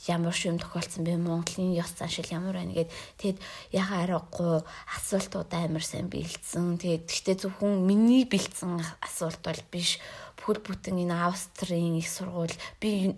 ямар 0.06 0.34
шим 0.36 0.58
тохиолдсон 0.58 1.04
бэ? 1.04 1.16
Монголын 1.16 1.74
ёс 1.74 1.90
заншил 1.96 2.28
ямар 2.30 2.54
байна 2.54 2.72
гэд. 2.76 2.92
Тэгэд 3.18 3.38
яхаа 3.72 4.04
аргагүй 4.04 4.62
асуултуудаа 4.94 5.64
амар 5.64 5.82
сайн 5.82 6.12
бэлдсэн. 6.12 6.78
Тэгээд 6.78 7.04
гэхдээ 7.08 7.36
зөвхөн 7.40 7.82
миний 7.82 8.28
бэлдсэн 8.28 8.78
асуулт 9.00 9.40
бол 9.40 9.62
биш. 9.72 9.98
Бүхэл 10.36 10.60
бүтэн 10.60 11.00
энэ 11.02 11.16
Австрийн 11.16 11.96
их 11.96 12.08
сургууль. 12.08 12.52
Би 12.78 13.16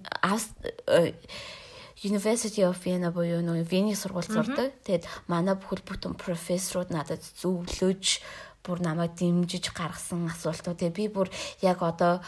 University 2.05 2.63
of 2.63 2.79
Vienna 2.85 3.11
буюу 3.11 3.41
нөгөө 3.43 3.67
Вений 3.67 3.97
сургууль 3.97 4.29
сурдаг. 4.29 4.77
Тэгэд 4.87 5.09
манай 5.27 5.57
бүхэл 5.59 5.83
бүтэн 5.83 6.15
профессорууд 6.15 6.93
надад 6.93 7.25
зөвлөж 7.41 8.21
бүр 8.67 8.83
намайг 8.83 9.15
дэмжиж 9.15 9.71
гаргасан 9.71 10.27
асуултууд. 10.27 10.83
Тэгээ 10.83 10.99
би 10.99 11.07
бүр 11.15 11.29
яг 11.63 11.79
одоо 11.87 12.19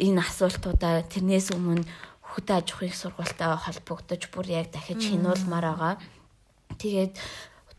энэ 0.00 0.24
асуултуудаа 0.24 1.04
тэрнээс 1.04 1.52
өмнө 1.52 1.84
хөдөө 2.32 2.56
аж 2.56 2.68
ахуйн 2.72 2.96
сургуультай 2.96 3.52
холбогдож 3.60 4.22
бүр 4.32 4.46
яг 4.48 4.72
дахиж 4.72 5.12
хинуулмаар 5.12 5.66
байгаа. 5.68 5.94
Тэгээд 6.80 7.20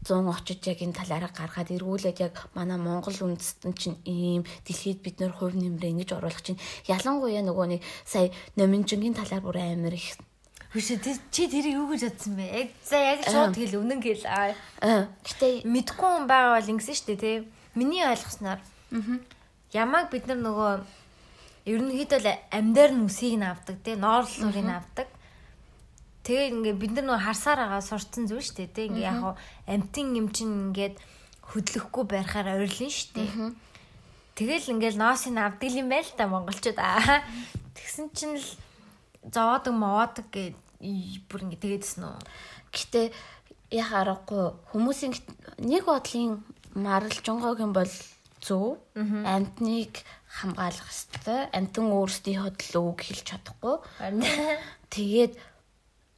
100 0.06 0.30
очиж 0.30 0.62
яг 0.67 0.80
энэ 0.84 0.93
талаараа 0.99 1.32
гаргаад 1.32 1.73
эргүүлээд 1.73 2.19
яг 2.21 2.36
манай 2.54 2.78
Монгол 2.78 3.15
үндэстэн 3.23 3.73
чинь 3.73 3.97
ийм 4.06 4.43
дэлхийд 4.67 4.99
бид 5.02 5.17
нөр 5.23 5.32
хувь 5.32 5.56
нэмрээ 5.56 5.95
ингэж 5.95 6.19
оруулах 6.19 6.43
чинь 6.43 6.60
ялангуяа 6.86 7.41
нөгөө 7.41 7.67
нэг 7.71 7.82
сая 8.04 8.30
номинжингийн 8.60 9.15
талаар 9.15 9.41
бүр 9.41 9.58
амар 9.63 9.95
их 9.95 10.19
Хүшээ 10.73 10.97
чи 11.30 11.45
тэрийг 11.45 11.78
юу 11.78 11.93
гэж 11.93 12.02
бодсон 12.10 12.34
бэ? 12.34 12.45
Яг 12.49 12.69
за 12.82 12.97
яг 12.97 13.21
шууд 13.30 13.54
гэл 13.54 13.78
үнэн 13.78 14.02
гэл. 14.02 14.26
Аа. 14.26 15.06
Гэтэ 15.21 15.69
мэдгүй 15.69 16.02
хүн 16.02 16.26
байгаа 16.26 16.58
бол 16.58 16.71
ингэсэн 16.73 16.97
шүү 16.97 17.08
дээ, 17.13 17.21
тий. 17.21 17.38
Миний 17.75 18.05
ойлгосноор. 18.05 18.59
Аа. 18.93 19.17
Ямааг 19.73 20.13
бид 20.13 20.29
нар 20.29 20.38
нөгөө 20.38 20.71
ерөнхийдөө 21.65 22.19
л 22.21 22.29
амьдаар 22.53 22.91
нь 22.93 23.05
үсийг 23.09 23.41
нь 23.41 23.47
авдаг, 23.47 23.77
тий. 23.81 23.97
Ноорлуулыг 23.97 24.62
нь 24.62 24.75
авдаг. 24.77 25.07
Тэгээ 26.23 26.53
ингээ 26.53 26.75
бид 26.77 26.91
нар 26.93 27.05
нөгөө 27.09 27.25
харсаар 27.25 27.59
байгаа 27.65 27.81
сурцсан 27.81 28.29
зүйл 28.29 28.45
шүү 28.45 28.57
дээ, 28.62 28.75
тий. 28.75 28.86
Ингээ 28.93 29.09
яг 29.09 29.39
амтын 29.65 30.13
юм 30.13 30.29
чин 30.29 30.69
ингээд 30.69 31.01
хөдлөхгүй 31.49 32.03
байхаар 32.05 32.62
ойрлон 32.62 32.91
шүү 32.93 33.09
дээ. 33.17 33.31
Тэгэл 34.38 34.71
ингээл 34.77 35.01
ноосыг 35.01 35.33
авдаг 35.33 35.71
юм 35.73 35.89
байл 35.89 36.09
та 36.13 36.29
монголчууд. 36.29 36.77
Аа. 36.77 37.25
Тэгсэн 37.73 38.13
чинь 38.13 38.38
л 38.38 38.47
зовоодаг 39.25 39.73
мовоодаг 39.73 40.25
гэд 40.29 40.57
бүр 41.29 41.41
ингэ 41.47 41.62
тэгээдсэн 41.63 42.03
үү. 42.05 42.17
Гэтэ 42.73 43.01
яг 43.71 43.89
аргагүй 43.93 44.53
хүмүүсийн 44.73 45.13
нэг 45.63 45.83
бодлын 45.88 46.43
маралжонгойг 46.73 47.59
юм 47.62 47.73
бол 47.73 47.93
зөв 48.43 48.77
амтныг 48.95 50.03
хамгаалах 50.27 50.89
хэрэгтэй. 50.89 51.41
Амтан 51.53 51.88
өөрсдийнхөө 51.93 52.51
төлөө 52.59 52.83
үг 52.91 52.99
хэлж 53.05 53.23
чадахгүй. 53.29 53.75
Тэгээд 54.93 55.33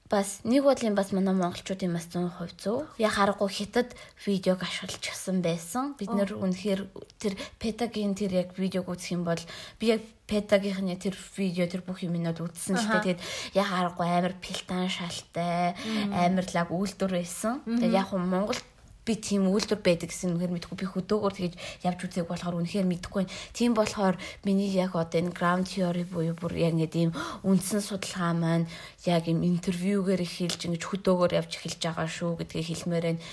бас 0.10 0.42
нэг 0.46 0.64
бодлын 0.64 0.96
бас 0.96 1.10
манай 1.12 1.34
монголчуудын 1.34 1.94
бас 1.94 2.08
100% 2.10 2.62
зөв. 2.62 2.86
Яг 3.02 3.18
харахгүй 3.18 3.50
хятад 3.50 3.90
видеог 4.26 4.62
ашиглажсэн 4.62 5.42
байсан. 5.42 5.94
Бид 5.98 6.14
нэр 6.14 6.38
үнэхээр 6.38 6.82
тэр 7.18 7.34
петагийн 7.58 8.14
тэр 8.14 8.46
яг 8.46 8.50
видеог 8.58 8.90
үзэх 8.90 9.18
юм 9.18 9.26
бол 9.26 9.42
би 9.82 9.98
яг 9.98 10.02
петагийнхны 10.30 10.98
тэр 10.98 11.18
видео 11.38 11.66
тэр 11.66 11.82
бүх 11.82 12.06
юмнууд 12.06 12.38
үзсэн 12.38 12.78
ч 12.78 12.86
тэгээд 12.86 13.20
яг 13.58 13.68
харахгүй 13.70 14.06
амар 14.06 14.34
пилтан 14.38 14.90
шалтай, 14.90 15.74
амар 16.14 16.46
лаг 16.54 16.70
үйлдвэр 16.70 17.14
байсан. 17.22 17.66
Тэгээд 17.66 17.98
яг 17.98 18.10
Монгол 18.14 18.58
би 19.06 19.14
тийм 19.16 19.48
үйлдвэр 19.54 19.82
байдаг 19.86 20.10
гэсэн 20.10 20.34
үнэхээр 20.36 20.56
мэдгүй 20.58 20.76
би 20.82 20.86
хөдөөгөр 20.90 21.34
тэгэж 21.38 21.54
явж 21.86 22.00
үзег 22.04 22.26
болохоор 22.28 22.58
үнэхээр 22.60 22.90
мэдгүй. 22.90 23.24
Тийм 23.54 23.78
болохоор 23.78 24.18
миний 24.42 24.74
яг 24.74 24.98
одоо 24.98 25.22
энэ 25.22 25.38
ground 25.38 25.70
theory 25.70 26.04
буюу 26.04 26.34
бүр 26.34 26.58
яг 26.58 26.74
ингэ 26.74 26.98
ийм 27.06 27.12
үндсэн 27.46 27.86
судалгаа 27.86 28.34
маань 28.34 28.66
яг 29.06 29.30
ийм 29.30 29.46
интервьюгээр 29.46 30.26
эхэлж 30.26 30.66
ингэж 30.66 30.84
хөдөөгөр 30.90 31.38
явж 31.38 31.52
эхэлж 31.62 31.82
байгаа 31.86 32.10
шүү 32.10 32.42
гэдгийг 32.42 32.68
хэлмээр 32.74 33.06
байна. 33.06 33.24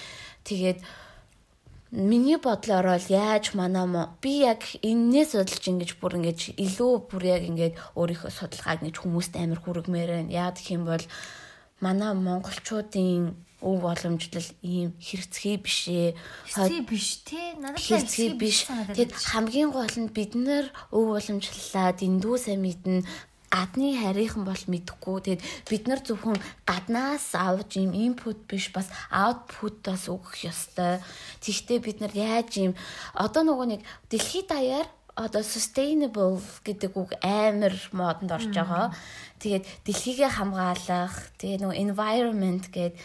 Тэгээд 0.45 0.79
Миний 1.93 2.39
бодлоор 2.41 2.97
бол 2.97 3.07
яаж 3.13 3.53
манай 3.53 3.85
би 4.23 4.49
яг 4.49 4.65
энэс 4.81 5.37
судалж 5.37 5.61
ингэж 5.69 6.01
бүр 6.01 6.17
ингэж 6.25 6.57
илүү 6.57 6.93
бүр 7.05 7.23
яг 7.29 7.43
ингэж 7.45 7.73
өөрийнхөө 8.01 8.33
судалгааг 8.33 8.81
ингэж 8.81 8.97
хүмүүст 8.97 9.37
амар 9.37 9.61
хүргэмээр 9.61 10.11
байна. 10.17 10.33
Яа 10.33 10.57
гэх 10.57 10.73
юм 10.73 10.89
бол 10.89 11.05
манай 11.85 12.17
монголчуудын 12.17 13.37
өв 13.63 13.81
боломжлол 13.87 14.51
ийм 14.67 14.93
хэрэгцгий 14.99 15.57
биш 15.63 15.89
ээ. 15.89 16.19
Хэрэгцгий 16.51 16.83
биш 16.83 17.09
тий. 17.23 17.49
Надад 17.63 17.79
хэрэгцгий 17.79 18.31
биш. 18.35 18.67
Тэгэд 18.67 19.13
хамгийн 19.15 19.71
гол 19.71 19.97
нь 20.03 20.11
бид 20.11 20.35
нар 20.35 20.67
өв 20.91 21.15
боломжлолаа 21.15 21.95
дэндүү 21.95 22.37
сайн 22.43 22.61
мэднэ 22.67 23.07
гадны 23.53 23.93
харийнхан 24.01 24.45
бол 24.49 24.65
мэдэхгүй. 24.67 25.17
Тэгэд 25.21 25.43
бид 25.69 25.85
нар 25.87 26.01
зөвхөн 26.01 26.41
гаднаас 26.65 27.37
авч 27.37 27.77
ийм 27.77 27.93
инпут 27.93 28.49
биш 28.49 28.73
бас 28.73 28.89
аутпут 29.13 29.85
бас 29.85 30.09
өгөх 30.09 30.41
ёстой. 30.49 31.05
Тэгвэл 31.45 31.85
бид 31.85 31.99
нар 32.01 32.13
яаж 32.17 32.51
ийм 32.57 32.73
одоо 33.13 33.45
нөгөө 33.45 33.67
нэг 33.77 33.81
дэлхийд 34.09 34.49
даяар 34.49 34.89
одоо 35.15 35.45
sustainable 35.45 36.41
гэдэг 36.65 36.97
үг 36.97 37.13
амар 37.21 37.77
модонд 37.93 38.33
орж 38.33 38.49
байгаа. 38.49 38.97
Тэгээд 39.45 39.69
дэлхийгээ 39.85 40.31
хамгаалах, 40.41 41.37
тэгээ 41.37 41.61
нөгөө 41.61 41.77
environment 41.77 42.65
гэдэг 42.73 42.97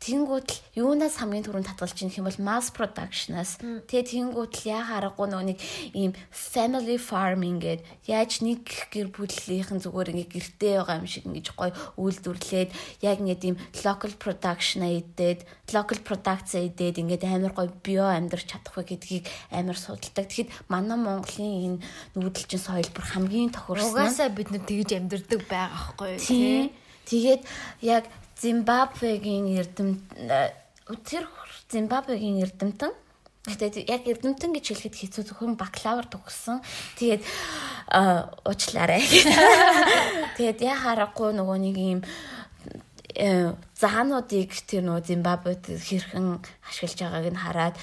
Тэнгүүд 0.00 0.48
л 0.48 0.60
юунаас 0.80 1.20
хамгийн 1.20 1.44
түрүүнд 1.44 1.76
татгалж 1.76 2.00
ийнх 2.00 2.16
юм 2.16 2.24
бол 2.24 2.40
mass 2.40 2.72
production-аас. 2.72 3.60
Тэгээ 3.60 4.32
тэнгүүд 4.32 4.52
л 4.56 4.64
яа 4.64 4.80
харахгүй 4.88 5.28
нөгөө 5.28 5.48
нэг 5.52 5.58
ийм 5.92 6.16
family 6.32 6.96
farming 6.96 7.60
гээд 7.60 7.84
яаж 8.08 8.40
нэг 8.40 8.64
гэр 8.88 9.12
бүлийнхэн 9.12 9.76
зүгээр 9.84 10.16
ингээ 10.16 10.32
гэртээ 10.32 10.74
байгаа 10.80 11.04
юм 11.04 11.04
шиг 11.04 11.28
ингэж 11.28 11.52
гоё 11.52 11.76
үйлдвэрлээд 12.00 12.70
яг 13.04 13.20
ингээ 13.20 13.44
ийм 13.44 13.60
local 13.84 14.12
production 14.16 14.88
идээд 14.88 15.44
local 15.76 16.00
production 16.00 16.64
идээд 16.72 16.96
ингээ 16.96 17.28
амар 17.28 17.52
гоё 17.52 17.68
био 17.84 18.08
амьдарч 18.08 18.56
чадах 18.56 18.80
вэ 18.80 18.96
гэдгийг 18.96 19.28
амар 19.52 19.76
судалдаг. 19.76 20.32
Тэгэхэд 20.32 20.48
манай 20.72 20.96
Монголын 20.96 21.76
энэ 21.76 21.78
нүүдэлчин 22.16 22.56
соёл 22.56 22.88
бүр 22.96 23.04
хамгийн 23.04 23.52
тохирсон. 23.52 23.92
Угаасаа 23.92 24.32
бид 24.32 24.48
нар 24.48 24.64
тэгж 24.64 24.96
амьдардаг 24.96 25.44
байгаа 25.44 25.92
байхгүй 25.92 26.16
тий. 26.16 26.72
Тэгээд 27.04 27.42
яг 27.84 28.08
Зимбабвегийн 28.40 29.46
эрдэм 29.60 30.00
тэр 31.04 31.24
Зимбабвегийн 31.70 32.40
эрдэмтэн 32.42 32.92
Гэтэ 33.40 33.88
яг 33.88 34.04
эрдэмтэн 34.04 34.52
гэж 34.52 34.64
хэлэхэд 34.68 34.96
хэцүү 35.00 35.22
зөвхөн 35.32 35.56
бакалавр 35.56 36.04
төгссөн. 36.12 36.60
Тэгээд 37.00 37.24
уучлаарай. 38.44 39.00
Тэгээд 40.36 40.60
яа 40.60 40.76
харахгүй 40.76 41.32
нөгөө 41.32 41.58
нэг 41.64 41.76
юм 41.80 42.00
э, 43.16 43.56
заануудыг 43.80 44.52
тэр 44.68 44.84
нөгөө 44.84 45.08
Зимбабвед 45.08 45.64
хэрхэн 45.72 46.36
ашиглаж 46.68 47.00
байгааг 47.00 47.26
нь 47.32 47.40
хараад 47.40 47.74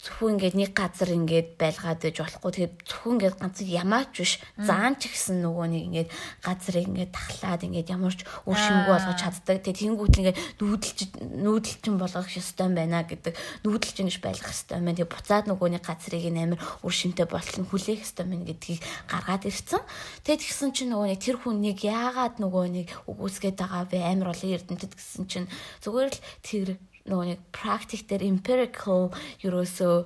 зөвхөн 0.00 0.40
ингээд 0.40 0.56
нэг 0.56 0.70
газар 0.72 1.12
ингээд 1.12 1.60
байлгаад 1.60 2.00
байж 2.00 2.16
болохгүй. 2.24 2.50
Тэгээд 2.56 2.74
зөвхөн 2.88 3.12
ингээд 3.20 3.36
ганц 3.36 3.56
ямаач 3.60 4.10
биш. 4.16 4.32
Заан 4.56 4.96
ч 4.96 5.12
гэсэн 5.12 5.44
нөгөө 5.44 5.66
нэг 5.68 5.82
ингээд 5.92 6.10
газрыг 6.40 6.88
ингээд 6.88 7.12
тахлаад 7.12 7.62
ингээд 7.68 7.92
ямарч 7.92 8.20
үр 8.48 8.56
шимгүй 8.56 8.88
болгож 8.96 9.18
чаддаг. 9.20 9.60
Тэгээд 9.60 9.80
тэнгуут 9.84 10.16
ингээд 10.16 10.38
нүүдэлч 10.56 11.00
нүүдэлчин 11.44 11.94
болгох 12.00 12.32
ёстой 12.32 12.68
байна 12.72 13.04
гэдэг. 13.04 13.36
Нүүдэлчин 13.60 14.08
гэж 14.08 14.18
байлгах 14.24 14.56
ёстой 14.56 14.80
байна. 14.80 14.96
Тэгээд 14.96 15.12
буцаад 15.12 15.46
нөгөө 15.52 15.68
нэг 15.68 15.84
газрыг 15.84 16.24
амар 16.32 16.60
үр 16.80 16.94
шимтэй 16.96 17.28
болтол 17.28 17.68
хүлээх 17.68 18.00
ёстой 18.00 18.24
юм 18.24 18.48
гэдгийг 18.48 18.80
гаргаад 19.04 19.44
ирсэн. 19.44 19.84
Тэгээд 20.24 20.40
тэгсэн 20.48 20.70
чинь 20.72 20.90
нөгөө 20.96 21.08
нэг 21.12 21.20
тэр 21.20 21.36
хүн 21.44 21.60
нэг 21.60 21.78
яагаад 21.84 22.40
нөгөө 22.40 22.64
нэг 22.72 22.88
үгүйсгээд 23.04 23.56
байгаа 23.60 23.84
вэ? 23.84 24.00
Амар 24.00 24.32
олон 24.32 24.54
эрдэмтэд 24.56 24.96
гэсэн 24.96 25.24
чинь. 25.28 25.48
Зүгээр 25.84 26.08
л 26.08 26.24
тэр 26.40 26.68
нөгөө 27.10 27.26
нэг 27.34 27.40
практик 27.50 28.06
дээр 28.06 28.30
empirical 28.30 29.10
ерөөсөө 29.42 29.96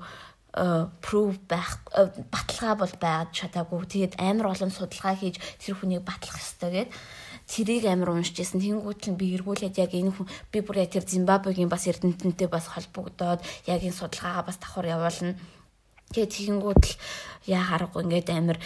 proof 1.03 1.35
байх 1.51 1.83
баталгаа 2.31 2.75
бол 2.79 2.95
байгаад 3.03 3.31
чадаагүй. 3.35 3.85
Тэгээд 3.91 4.15
амар 4.23 4.55
олон 4.55 4.71
судалгаа 4.71 5.19
хийж 5.19 5.43
тэр 5.59 5.75
хүнийг 5.75 6.07
батлах 6.07 6.39
хэрэгтэй 6.39 6.71
гэдэг 6.71 6.89
тэрийг 7.47 7.85
амар 7.85 8.17
уншиж 8.17 8.39
байсан. 8.39 8.61
Тэнгүүт 8.61 9.03
нь 9.13 9.19
би 9.21 9.37
эргүүлээд 9.37 9.77
яг 9.83 9.93
энэ 9.93 10.15
хүн 10.17 10.29
би 10.49 10.59
бүр 10.65 10.81
яг 10.81 10.91
тэр 10.97 11.05
Зимбабвегийн 11.05 11.69
бас 11.69 11.85
эрдэмтэнтэй 11.91 12.49
бас 12.49 12.71
холбогдоод 12.73 13.41
яг 13.69 13.81
энэ 13.85 13.93
судалгаагаа 13.93 14.49
бас 14.49 14.57
давхар 14.57 14.89
явуулна. 14.89 15.37
Тэгээд 16.15 16.33
тэгэнгүүт 16.33 16.85
л 16.87 16.95
яа 17.51 17.65
харахгүй 17.69 18.03
ингээд 18.07 18.29
амар 18.33 18.59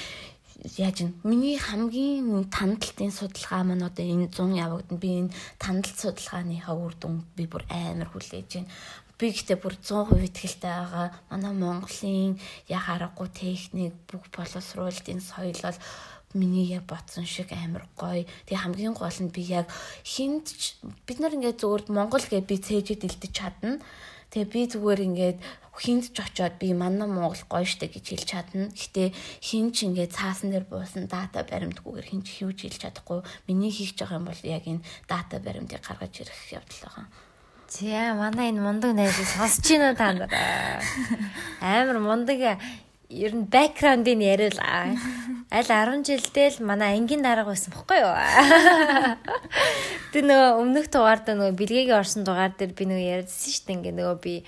яаж 0.64 0.96
ин 1.04 1.10
миний 1.22 1.58
хамгийн 1.58 2.50
тандалтын 2.50 3.12
судалгаа 3.14 3.62
маань 3.64 3.86
одоо 3.88 4.04
энэ 4.04 4.26
100 4.34 4.58
явагдана 4.66 5.02
би 5.02 5.10
энэ 5.20 5.34
тандалт 5.62 5.98
судалгааныхаа 6.02 6.74
үр 6.74 6.94
дүн 6.98 7.14
би 7.36 7.44
бүр 7.46 7.62
амар 7.70 8.08
хүлээж 8.10 8.50
байна 8.54 8.70
би 9.18 9.34
гэхдээ 9.34 9.58
бүр 9.58 9.74
100% 9.82 10.30
итгэлтэй 10.30 10.74
байгаа 10.78 11.06
манай 11.30 11.54
Монголын 11.58 12.38
яг 12.70 12.84
аргагүй 12.86 13.28
техник 13.34 13.94
бүх 14.06 14.22
боловсруулалтын 14.30 15.18
соёл 15.18 15.58
бол 15.58 15.78
миний 16.38 16.66
яг 16.70 16.86
ботсон 16.86 17.26
шиг 17.26 17.50
амар 17.50 17.90
гоё. 17.98 18.22
Тэгээ 18.46 18.62
хамгийн 18.62 18.94
гол 18.94 19.18
нь 19.18 19.34
би 19.34 19.42
яг 19.42 19.66
хинт 20.06 20.54
бид 21.06 21.18
нар 21.18 21.34
ингээд 21.34 21.58
зөвхөн 21.58 21.98
Монгол 21.98 22.22
гэ 22.30 22.46
би 22.46 22.62
цээжэд 22.62 23.10
илдэж 23.10 23.32
чадна. 23.34 23.82
Тэгээ 24.28 24.52
би 24.52 24.60
зүгээр 24.68 25.00
ингээд 25.08 25.38
хинт 25.78 26.10
ч 26.10 26.18
очоод 26.20 26.58
би 26.58 26.74
манай 26.74 27.08
Монгол 27.08 27.38
гоё 27.46 27.64
штэ 27.64 27.88
гэж 27.88 28.04
хэлж 28.12 28.26
чадна. 28.28 28.68
Гэтэ 28.74 29.14
хин 29.40 29.70
ч 29.70 29.86
ингээд 29.86 30.12
цаасан 30.12 30.50
дээр 30.50 30.66
буусан 30.66 31.06
дата 31.06 31.46
баримтгүйгээр 31.46 32.06
хин 32.10 32.22
ч 32.26 32.42
хөвж 32.42 32.66
хэлж 32.66 32.78
чадахгүй. 32.82 33.22
Миний 33.46 33.70
хийх 33.70 33.94
байгаа 33.94 34.18
юм 34.18 34.26
бол 34.26 34.42
яг 34.42 34.64
энэ 34.66 34.84
дата 35.06 35.38
баримтыг 35.38 35.80
гаргаж 35.80 36.14
ирэх 36.18 36.40
явдал 36.50 36.82
байгаа. 36.82 37.06
За 37.70 38.16
манай 38.18 38.50
энэ 38.50 38.60
мундаг 38.60 38.92
найзыг 38.98 39.28
сонсч 39.28 39.64
байна 39.70 39.94
та 39.94 40.12
нар. 40.12 40.32
Амар 41.62 41.98
мундаг 42.02 42.58
ер 43.08 43.32
нь 43.32 43.46
бэкграундын 43.46 44.20
яриул 44.20 44.58
аль 45.48 45.64
10 45.64 46.04
жилдээ 46.04 46.60
л 46.60 46.68
манай 46.68 47.00
ангийн 47.00 47.24
дарга 47.24 47.48
байсан 47.48 47.72
бохгүй 47.72 48.04
юу. 48.04 48.12
Тэ 50.12 50.20
нөгөө 50.20 50.60
өмнөх 50.60 50.92
дугаар 50.92 51.24
дээр 51.24 51.40
нөгөө 51.40 51.56
бэлгээгийн 51.56 51.96
орсон 51.96 52.28
дугаар 52.28 52.52
дээр 52.52 52.76
би 52.76 52.84
нөгөө 52.84 53.08
ярьдсан 53.16 53.48
шүү 53.56 53.64
дээ. 53.64 53.76
Ингээ 53.80 53.96
нөгөө 53.96 54.18
би 54.20 54.44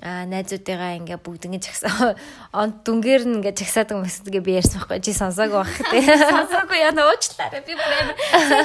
а 0.00 0.24
найзуудыгаа 0.26 0.96
ингээ 0.98 1.20
бүгд 1.20 1.46
ингэ 1.46 1.60
жагсаа 1.60 2.16
он 2.56 2.80
дүнгээр 2.82 3.22
нь 3.28 3.36
ингээ 3.38 3.52
жагсаадаг 3.52 4.00
мэсдгээ 4.00 4.42
би 4.42 4.56
ярьсан 4.56 4.80
байхгүй 4.80 5.04
чи 5.04 5.12
сонсоогүй 5.12 5.60
байх 5.60 5.76
тий. 5.92 6.02
Сонсоогүй 6.08 6.78
яа 6.80 6.92
нуучлаарай 6.96 7.62
би 7.62 7.76
бүр 7.76 7.94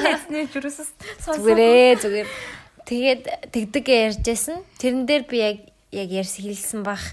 ясны 0.10 0.48
жирүүсэс 0.48 0.90
сонсоогүй. 1.28 1.44
Зүгээр 1.44 1.98
зүгээр 2.02 2.28
тэгээд 2.88 3.24
тэгдэг 3.52 3.86
ярьжсэн. 3.86 4.64
Тэрэн 4.80 5.04
дээр 5.06 5.24
би 5.28 5.38
яг 5.44 5.58
яг 5.92 6.10
ярьс 6.10 6.40
хэлсэн 6.40 6.88
бах 6.88 7.04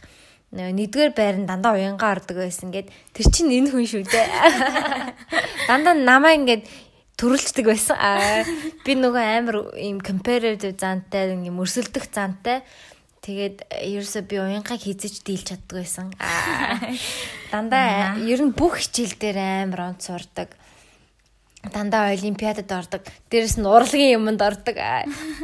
нэгдүгээр 0.52 1.12
байранд 1.16 1.48
дандаа 1.48 1.72
уянгаа 1.80 2.12
ордог 2.12 2.36
байсан 2.44 2.68
гэд 2.68 2.92
тэр 3.16 3.26
чинь 3.32 3.48
энэ 3.48 3.72
хүн 3.72 3.88
шүү 3.88 4.04
дээ. 4.04 4.28
Дандаа 5.68 5.96
намаа 5.96 6.36
ингээд 6.36 6.68
төрүүлцдэг 7.16 7.64
байсан. 7.64 7.96
Би 8.84 8.92
нөгөө 9.00 9.24
амар 9.40 9.56
ийм 9.80 10.04
comparative 10.04 10.76
зантай 10.76 11.32
ийм 11.32 11.56
өрсөлдөх 11.56 12.04
зантай. 12.12 12.60
Тэгээд 13.24 13.70
ерөөсөө 13.70 14.22
би 14.28 14.36
уянгаа 14.42 14.76
хизэж 14.76 15.24
дийлж 15.24 15.54
чаддаг 15.54 15.72
байсан. 15.78 16.12
Дандаа 17.48 18.18
ер 18.20 18.40
нь 18.44 18.52
бүх 18.52 18.82
хичээл 18.82 19.16
дээр 19.16 19.38
амар 19.64 19.94
онц 19.94 20.10
сурдаг. 20.10 20.52
Дандаа 21.62 22.11
олимпиадад 22.11 22.66
ордог. 22.66 23.07
Дээрэс 23.31 23.62
нь 23.62 23.66
урлагийн 23.66 24.18
юмд 24.18 24.42
ордог. 24.42 24.75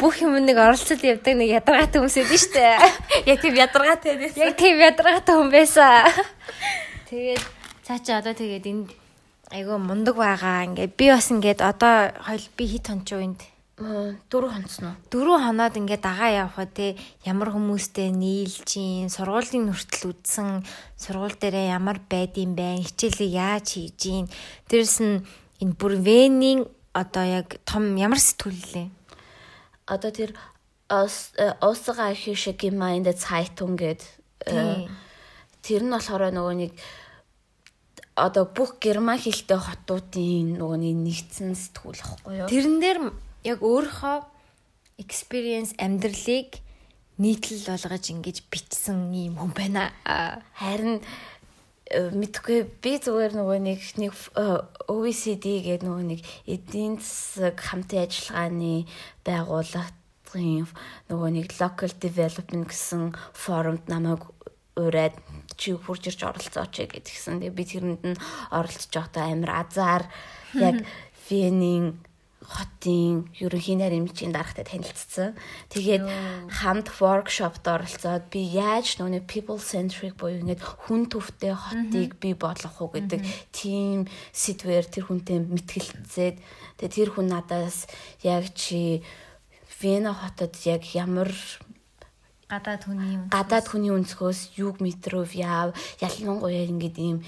Бүх 0.03 0.19
юмд 0.19 0.51
нэг 0.51 0.59
оролцол 0.59 0.99
явдаг 0.99 1.35
нэг 1.39 1.63
ядаргаатай 1.63 2.03
хүмүүс 2.03 2.17
байдаг 2.19 2.41
шүү 2.43 2.55
дээ. 2.59 2.77
Яг 3.31 3.39
тийм 3.39 3.55
ядаргаатай 3.55 4.15
байсан. 4.19 4.43
Яг 4.43 4.55
тийм 4.59 4.77
ядаргаатай 4.83 5.35
хүн 5.39 5.51
байсан. 5.55 6.11
Тэгээд 7.09 7.45
цаа 7.87 7.99
чи 8.03 8.11
одоо 8.11 8.35
тэгээд 8.35 8.67
энд 8.67 8.89
айгүй 9.55 9.79
мундаг 9.79 10.19
байгаа. 10.19 10.67
Ингээд 10.67 10.99
би 10.99 11.07
бас 11.07 11.31
ингээд 11.31 11.63
одоо 11.63 12.11
хойл 12.27 12.47
би 12.59 12.65
хит 12.67 12.91
хончоо 12.91 13.23
энд 13.23 13.41
дөрөв 13.79 14.51
хонцсон 14.51 14.91
уу? 14.91 14.97
Дөрөв 15.07 15.39
хоноод 15.39 15.79
ингээд 15.79 16.03
дагаа 16.03 16.51
явхаа 16.51 16.67
те 16.67 16.99
ямар 17.23 17.55
хүмүүстэй 17.55 18.11
нийлж 18.11 18.67
ийн 18.75 19.07
сургуулийн 19.07 19.71
нүртэл 19.71 20.11
үдсэн 20.11 20.67
сургууль 20.99 21.39
дээрээ 21.39 21.79
ямар 21.79 22.03
байдсан 22.03 22.59
бэ? 22.59 22.83
Хичээлээ 22.83 23.31
яаж 23.39 23.67
хийж 23.79 24.01
ийн? 24.11 24.27
Дээрс 24.67 24.99
нь 24.99 25.23
энэ 25.63 25.75
бүр 25.79 25.95
венийн 25.99 26.67
одоо 26.95 27.25
яг 27.25 27.61
том 27.67 27.95
ямар 27.97 28.19
сэтгүүллээ? 28.19 28.89
Одоо 29.87 30.11
тэр 30.11 30.31
Österreichische 30.89 32.57
Gemeinde 32.57 33.13
Zeitung 33.13 33.77
гэдэг 33.77 34.09
тэр 35.63 35.83
нь 35.85 35.93
болохоор 35.93 36.33
нөгөө 36.33 36.57
нэг 36.57 36.73
одоо 38.19 38.45
бүх 38.49 38.81
герман 38.83 39.21
хэлтэй 39.21 39.61
хотуудын 39.61 40.59
нөгөө 40.59 40.79
нэгдсэн 40.81 41.55
сэтгүүл 41.55 42.03
ахгүй 42.03 42.33
юу? 42.43 42.49
Тэрэн 42.51 42.77
дээр 42.83 42.99
яг 43.47 43.59
өөрийнхөө 43.63 44.17
experience 44.99 45.77
амьдралыг 45.79 46.59
нийтлэл 47.19 47.67
болгож 47.69 48.05
ингэж 48.11 48.47
бичсэн 48.51 49.15
юм 49.15 49.39
хүн 49.39 49.53
байна. 49.55 49.91
Харин 50.59 51.03
мэдгүй 51.89 52.69
би 52.85 52.93
зүгээр 53.01 53.33
нөгөө 53.33 53.59
нэг 53.65 53.81
нэг 53.97 54.13
э, 54.37 54.61
OECD 54.93 55.65
гэдэг 55.65 55.89
нөгөө 55.89 56.05
нэг 56.05 56.21
эдийн 56.45 57.01
засаг 57.01 57.57
хамтын 57.57 58.05
ажиллагааны 58.05 58.85
байгууллагын 59.25 60.69
нөгөө 61.09 61.31
нэг 61.33 61.49
local 61.57 61.93
development 61.97 62.69
гэсэн 62.69 63.17
форумд 63.33 63.89
намайг 63.89 64.29
ураад 64.77 65.17
чи 65.57 65.73
хурж 65.73 66.13
ирж 66.13 66.23
оролцооч 66.29 66.77
гэдгсэн. 66.77 67.41
Тэгээ 67.41 67.57
би 67.57 67.65
тэрэнд 67.65 68.03
нь 68.05 68.21
оролцож 68.53 68.93
байхдаа 68.93 69.33
амар 69.33 69.53
азар 69.65 70.03
яг 70.55 70.85
Венийн 71.29 71.99
хотын 72.49 73.29
ерөнхий 73.37 73.77
нарийн 73.77 74.09
дарагтай 74.33 74.65
танилцсан. 74.65 75.37
Тэгээд 75.69 76.09
хамт 76.49 76.89
workshopд 76.97 77.61
оролцоод 77.69 78.33
би 78.33 78.41
яаж 78.41 78.97
нүг 78.97 79.29
people 79.29 79.61
centric 79.61 80.17
буюу 80.17 80.41
ингээд 80.41 80.65
хүн 80.65 81.13
төвтэй 81.13 81.53
хотыг 81.53 82.17
бий 82.17 82.33
болгох 82.33 82.81
уу 82.81 82.89
гэдэг 82.97 83.21
тийм 83.53 84.09
сэдвэр 84.33 84.89
тэр 84.89 85.05
хүнтэй 85.13 85.45
мэтгэлцээд 85.45 86.37
тэгээд 86.81 86.97
тэр 86.97 87.11
хүн 87.13 87.29
надаас 87.29 87.85
яг 88.25 88.49
чи 88.57 89.05
Вена 89.79 90.11
хотод 90.11 90.57
яг 90.65 90.83
ямар 90.97 91.31
гадаад 92.49 92.83
хүний 92.89 93.21
гадаад 93.29 93.67
хүний 93.69 93.93
өнцгөөс 93.93 94.57
юг 94.57 94.81
метров 94.81 95.37
яав 95.37 95.77
ялангуяа 96.01 96.65
ингээд 96.65 96.97
ийм 96.97 97.19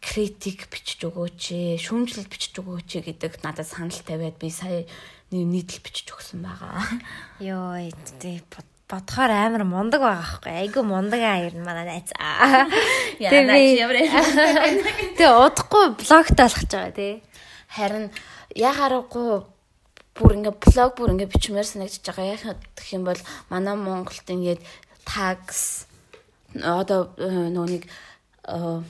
критик 0.00 0.68
бичиж 0.70 1.06
өгөөч, 1.08 1.78
шүүмжлэл 1.80 2.30
бичиж 2.30 2.54
өгөөч 2.60 2.90
гэдэг 3.04 3.42
надад 3.42 3.66
санал 3.66 4.00
тавиад 4.06 4.38
би 4.38 4.50
сая 4.50 4.84
нийтлэл 5.30 5.82
бичиж 5.82 6.12
өгсөн 6.14 6.44
байгаа. 6.46 6.84
Йоо, 7.46 7.90
тий 8.20 8.42
бодохоор 8.86 9.30
амар 9.30 9.64
мундаг 9.66 10.00
байгаа 10.00 10.22
байхгүй. 10.22 10.52
Айгу 10.62 10.82
мундаг 10.86 11.18
аа 11.18 11.50
нь 11.50 11.66
манай 11.66 11.86
найз. 11.90 12.14
Тэгээ 15.18 15.32
удахгүй 15.42 15.84
блогт 15.98 16.38
алхаж 16.38 16.70
байгаа 16.70 16.94
тий. 16.94 17.22
Харин 17.66 18.14
яхаарахгүй 18.54 19.42
бүр 20.14 20.32
ингээ 20.38 20.54
блог 20.54 20.94
бүр 20.94 21.18
ингээ 21.18 21.34
бичмээр 21.34 21.66
санагдаж 21.66 22.06
байгаа. 22.06 22.38
Яг 22.38 22.62
гэх 22.78 22.94
юм 22.94 23.02
бол 23.10 23.18
манай 23.50 23.74
Монголд 23.74 24.22
ингээд 24.22 24.62
такс 25.02 25.90
одоо 26.54 27.10
э, 27.18 27.50
нөгөө 27.50 27.70
нэг 27.74 27.84
э, 27.90 28.80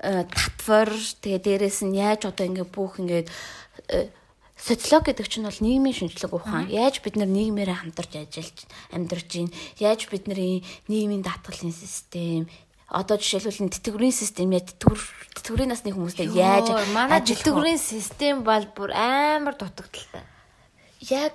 татвар 0.00 0.88
тэгээ 1.20 1.40
дээрэс 1.44 1.84
нь 1.84 2.00
яаж 2.00 2.24
одоо 2.24 2.44
ингээ 2.48 2.68
бүх 2.72 3.00
ингээд 3.04 3.28
социолог 4.60 5.08
гэдэг 5.08 5.26
чинь 5.28 5.44
бол 5.44 5.60
нийгмийн 5.60 5.96
шинжилгээ 5.96 6.36
ухаан. 6.36 6.68
Яаж 6.68 7.00
бид 7.00 7.16
нар 7.16 7.28
нийгмээрээ 7.28 7.80
хамтарч 7.80 8.12
ажиллаж 8.16 8.58
амьдарч 8.92 9.28
байна? 9.28 9.56
Яаж 9.80 10.00
бидний 10.08 10.64
нийгмийн 10.88 11.24
даатгалын 11.24 11.72
систем, 11.72 12.48
одоо 12.88 13.16
жишээлбэл 13.16 13.72
тэтгэврийн 13.72 14.12
систем 14.12 14.52
яа 14.52 14.60
тэтгэвэр 14.60 15.00
тэтгэврийн 15.40 15.70
насны 15.72 15.94
хүмүүстэй 15.94 16.28
яаж 16.34 16.68
манай 16.92 17.20
тэтгэврийн 17.24 17.80
систем 17.80 18.44
бол 18.44 18.66
бүр 18.76 18.92
амар 18.92 19.56
дутагдaltaй. 19.56 20.24
Яг 21.08 21.32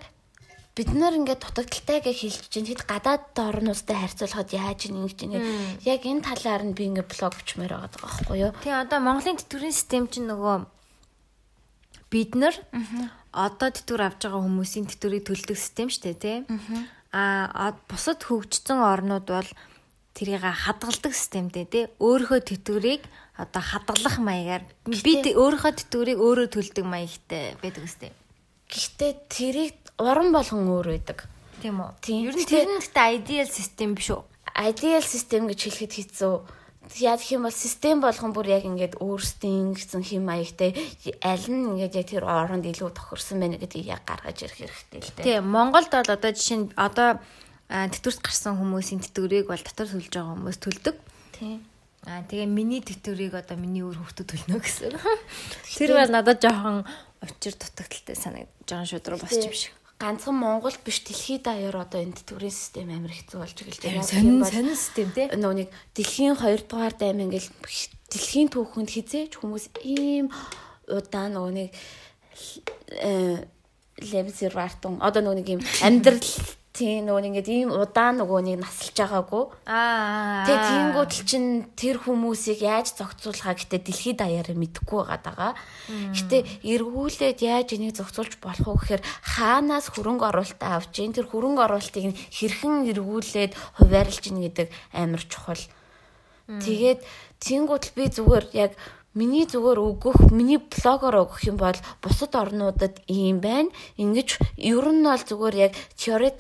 бид 0.75 0.91
нар 0.91 1.15
ингээд 1.15 1.39
дутагдaltaй 1.39 2.03
гэж 2.03 2.17
хэлж 2.19 2.43
чинь 2.51 2.67
хэд 2.67 2.83
гадаад 2.83 3.31
орнуудтай 3.31 3.95
харьцуулахад 3.95 4.51
яаж 4.51 4.91
ингэж 4.91 5.17
ингэ 5.23 5.39
яг 5.87 6.03
энэ 6.03 6.27
талаар 6.27 6.67
нь 6.67 6.75
би 6.75 6.91
ингээд 6.91 7.07
блог 7.15 7.31
бичмээр 7.39 7.79
байгаа 7.79 7.95
байхгүй 7.95 8.37
юу. 8.43 8.51
Тий 8.59 8.75
одоо 8.75 8.99
Монголын 8.99 9.39
тэтгэврийн 9.39 9.71
систем 9.71 10.11
чинь 10.11 10.27
нөгөө 10.27 10.67
бид 12.11 12.31
нар 12.35 12.55
одоо 13.31 13.69
тэтгэвэр 13.71 14.03
авч 14.03 14.27
байгаа 14.27 14.43
хүмүүсийн 14.43 14.91
тэтгэврийг 14.91 15.23
төлдөг 15.23 15.55
систем 15.55 15.87
шүү 15.87 16.03
дээ 16.11 16.19
тий. 16.19 16.37
Аа 17.15 17.71
бусад 17.87 18.19
хөгжсөн 18.27 18.83
орнууд 18.83 19.31
бол 19.31 19.49
тэрийг 20.11 20.43
хадгалдаг 20.43 21.15
системтэй 21.15 21.65
тий 21.71 21.83
өөрийнхөө 22.03 22.51
тэтгэврийг 22.51 23.07
одоо 23.39 23.63
хадгалах 23.63 24.19
маягаар 24.19 24.63
би 24.83 25.23
өөрийнхөө 25.23 25.71
тэтгэврийг 25.87 26.19
өөрөө 26.19 26.47
төлдөг 26.51 26.83
маягтай 26.83 27.55
байдаг 27.63 27.83
үстэй. 27.87 28.11
Гэхдээ 28.71 29.11
тэрийг 29.31 29.84
уран 29.99 30.31
болгон 30.35 30.67
өөр 30.67 30.87
байдаг. 30.95 31.27
Тийм 31.61 31.79
үү? 31.79 31.91
Тийм. 32.03 32.27
Ер 32.27 32.35
нь 32.35 32.45
тэр 32.45 32.67
нь 32.67 32.79
гэхдээ 32.79 33.15
ideal 33.19 33.49
system 33.49 33.95
биш 33.95 34.09
үү? 34.11 34.21
Ideal 34.55 35.03
system 35.03 35.47
гэж 35.47 35.59
хэлэхэд 35.65 35.93
хэцүү. 35.95 36.35
Яа 37.01 37.17
гэх 37.17 37.33
юм 37.33 37.49
бол 37.49 37.55
систем 37.55 37.97
болгон 38.03 38.31
бүр 38.35 38.47
яг 38.53 38.63
ингээд 38.67 39.01
өөрсдийн 39.01 39.73
гэсэн 39.73 40.05
хэм 40.05 40.21
маягтай 40.21 40.77
аль 41.25 41.47
нь 41.49 41.65
ингээд 41.73 41.97
яг 41.97 42.07
тэр 42.13 42.23
оронд 42.29 42.67
илүү 42.69 42.93
тохирсон 42.93 43.41
байна 43.41 43.57
гэдгийг 43.57 43.89
яг 43.89 44.05
гаргаж 44.05 44.45
ирэх 44.45 44.61
хэрэгтэй 44.61 45.01
л 45.01 45.11
дээ. 45.17 45.25
Тийм. 45.41 45.49
Монголд 45.49 45.89
бол 45.89 46.05
одоо 46.05 46.29
жишээ 46.29 46.59
нь 46.61 46.69
одоо 46.77 47.17
тэтгэврт 47.73 48.21
гарсан 48.21 48.61
хүмүүсийн 48.61 49.01
тэтгэврийг 49.01 49.49
бол 49.49 49.57
дотор 49.57 49.89
төлж 49.89 50.13
байгаа 50.13 50.37
хүмүүс 50.37 50.57
төлдөг. 50.61 50.95
Тийм. 51.33 51.65
Аа 52.05 52.21
тэгээ 52.21 52.45
миний 52.45 52.85
тэтгэврийг 52.85 53.33
одоо 53.33 53.57
миний 53.57 53.81
өөр 53.81 53.97
хүүхдүүд 53.97 54.29
төлнө 54.29 54.61
гэсэн. 54.61 54.93
Тэр 55.81 55.97
бол 55.97 56.13
надад 56.13 56.37
жоохон 56.37 56.85
учир 57.25 57.57
дутагдaltaй 57.57 58.13
санагдаж 58.13 58.69
байгаа 58.69 58.85
шудруу 58.85 59.17
босч 59.17 59.41
юм 59.41 59.57
шиг. 59.57 59.73
Ганцхан 59.95 60.35
Монголд 60.35 60.79
биш 60.83 60.99
дэлхийд 61.07 61.47
даяар 61.47 61.77
одоо 61.79 62.03
энэ 62.03 62.19
тэтгэврийн 62.19 62.51
систем 62.51 62.91
амар 62.91 63.15
хэцүү 63.15 63.39
болж 63.39 63.55
байгаа 63.55 63.75
л 63.75 63.79
дээ. 63.79 64.03
Сонин 64.03 64.43
сонин 64.43 64.75
систем 64.75 65.09
тий. 65.15 65.31
Нөгөө 65.31 65.55
нэг 65.55 65.69
дэлхийн 65.95 66.35
2 66.35 66.67
дугаар 66.67 66.95
дайм 66.99 67.23
ингээл 67.23 67.49
дэлхийн 68.11 68.51
түүхэнд 68.51 68.91
хизээж 68.91 69.39
хүмүүс 69.39 69.71
ийм 69.87 70.27
удаа 70.91 71.31
нөгөө 71.31 71.53
нэг 71.55 71.69
э 72.91 73.47
лебзервартун 74.03 74.99
одоо 74.99 75.23
нөгөө 75.23 75.39
нэг 75.39 75.47
ийм 75.55 75.61
амьдрал 75.79 76.19
Тийм 76.75 77.07
нөгөө 77.07 77.23
ингээд 77.31 77.47
ийм 77.47 77.69
удаан 77.71 78.19
нөгөө 78.19 78.39
нэг 78.51 78.57
насалж 78.59 78.95
байгаагүй. 78.99 79.43
Аа. 79.63 80.43
Тэгээ 80.43 80.67
тийнгүүт 80.67 81.11
л 81.15 81.23
чин 81.23 81.45
тэр 81.79 82.03
хүмүүсийг 82.03 82.59
яаж 82.67 82.99
зохицуулахаа 82.99 83.55
гэтээ 83.55 83.79
дэлхийд 83.79 84.19
даяараа 84.19 84.59
мэдэхгүй 84.59 85.01
байгаа. 85.07 85.55
Гэтэ 86.11 86.67
эргүүлээд 86.67 87.39
яаж 87.39 87.79
энийг 87.79 87.95
зохицуулж 87.95 88.43
болох 88.43 88.67
вэ 88.67 88.99
гэхээр 88.99 89.03
хаанаас 89.23 89.87
хөрөнгө 89.95 90.27
оруулалтаа 90.27 90.83
авч 90.83 90.99
ийн 90.99 91.15
тэр 91.15 91.31
хөрөнгө 91.31 91.63
оруулалтыг 91.63 92.11
хэрхэн 92.11 92.91
эргүүлээд 92.91 93.55
хуваарлж 93.79 94.23
ийн 94.27 94.39
гэдэг 94.43 94.67
амар 94.91 95.23
чухал. 95.23 95.63
Тэгээд 96.45 96.99
тийнгүүт 97.39 97.85
би 97.95 98.03
зүгээр 98.11 98.45
яг 98.51 98.71
Миний 99.15 99.47
зүгээр 99.47 99.79
өгөх, 99.79 100.29
миний 100.35 100.59
блогоор 100.59 101.23
өгөх 101.23 101.47
юм 101.47 101.55
бол 101.55 101.79
бусад 102.03 102.35
орнуудад 102.35 102.99
ийм 103.07 103.39
байна. 103.39 103.71
Ингиж 103.95 104.35
ер 104.59 104.85
нь 104.91 105.07
бол 105.07 105.23
зүгээр 105.23 105.55
яг 105.55 105.73
теорет 105.95 106.35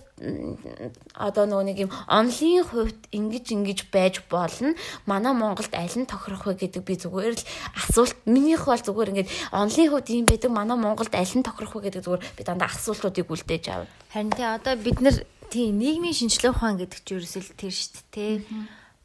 одоо 1.15 1.47
нөгөө 1.47 1.65
нэг 1.71 1.77
юм 1.87 1.91
онлын 2.11 2.67
хувьд 2.67 2.99
ингэж 3.15 3.45
ингэж 3.55 3.79
байж 3.95 4.19
болно. 4.27 4.75
Манай 5.07 5.31
Монголд 5.31 5.71
аль 5.71 5.95
нь 5.95 6.03
тохирох 6.03 6.43
вэ 6.51 6.67
гэдэг 6.67 6.83
би 6.83 6.99
зүгээр 6.99 7.35
л 7.39 7.47
асуулт 7.79 8.15
минийх 8.27 8.67
бол 8.67 8.79
зүгээр 8.79 9.11
ингээд 9.11 9.31
онлын 9.55 9.89
хувьд 9.95 10.11
ийм 10.11 10.27
байдаг. 10.27 10.51
Манай 10.51 10.75
Монголд 10.75 11.15
аль 11.15 11.35
нь 11.35 11.47
тохирох 11.47 11.79
вэ 11.79 11.87
гэдэг 11.87 12.03
зүгээр 12.03 12.23
би 12.35 12.41
дандаа 12.43 12.71
асуултуудыг 12.75 13.27
үлдээж 13.31 13.65
авна. 13.71 13.91
Харин 14.11 14.35
тий 14.35 14.43
одоо 14.43 14.75
бид 14.75 14.99
нар 14.99 15.15
Тийм 15.49 15.77
нийгмийн 15.79 16.11
шинжилгээ 16.11 16.51
ухаан 16.51 16.77
гэдэг 16.81 16.99
чинь 17.05 17.17
ерөөсөл 17.21 17.53
тэр 17.53 17.71
шүү 17.71 18.01
дээ. 18.11 18.35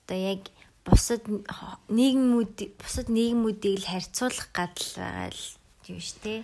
Одоо 0.08 0.18
яг 0.18 0.40
бусад 0.90 1.22
нийгмүүд 1.88 2.56
бусад 2.76 3.08
нийгмүүдийг 3.08 3.80
л 3.80 3.90
харьцуулах 3.90 4.50
гадал 4.50 4.90
байгаа 4.98 5.30
л 5.30 5.44
юм 5.86 6.00
шүү 6.02 6.18
дээ. 6.26 6.40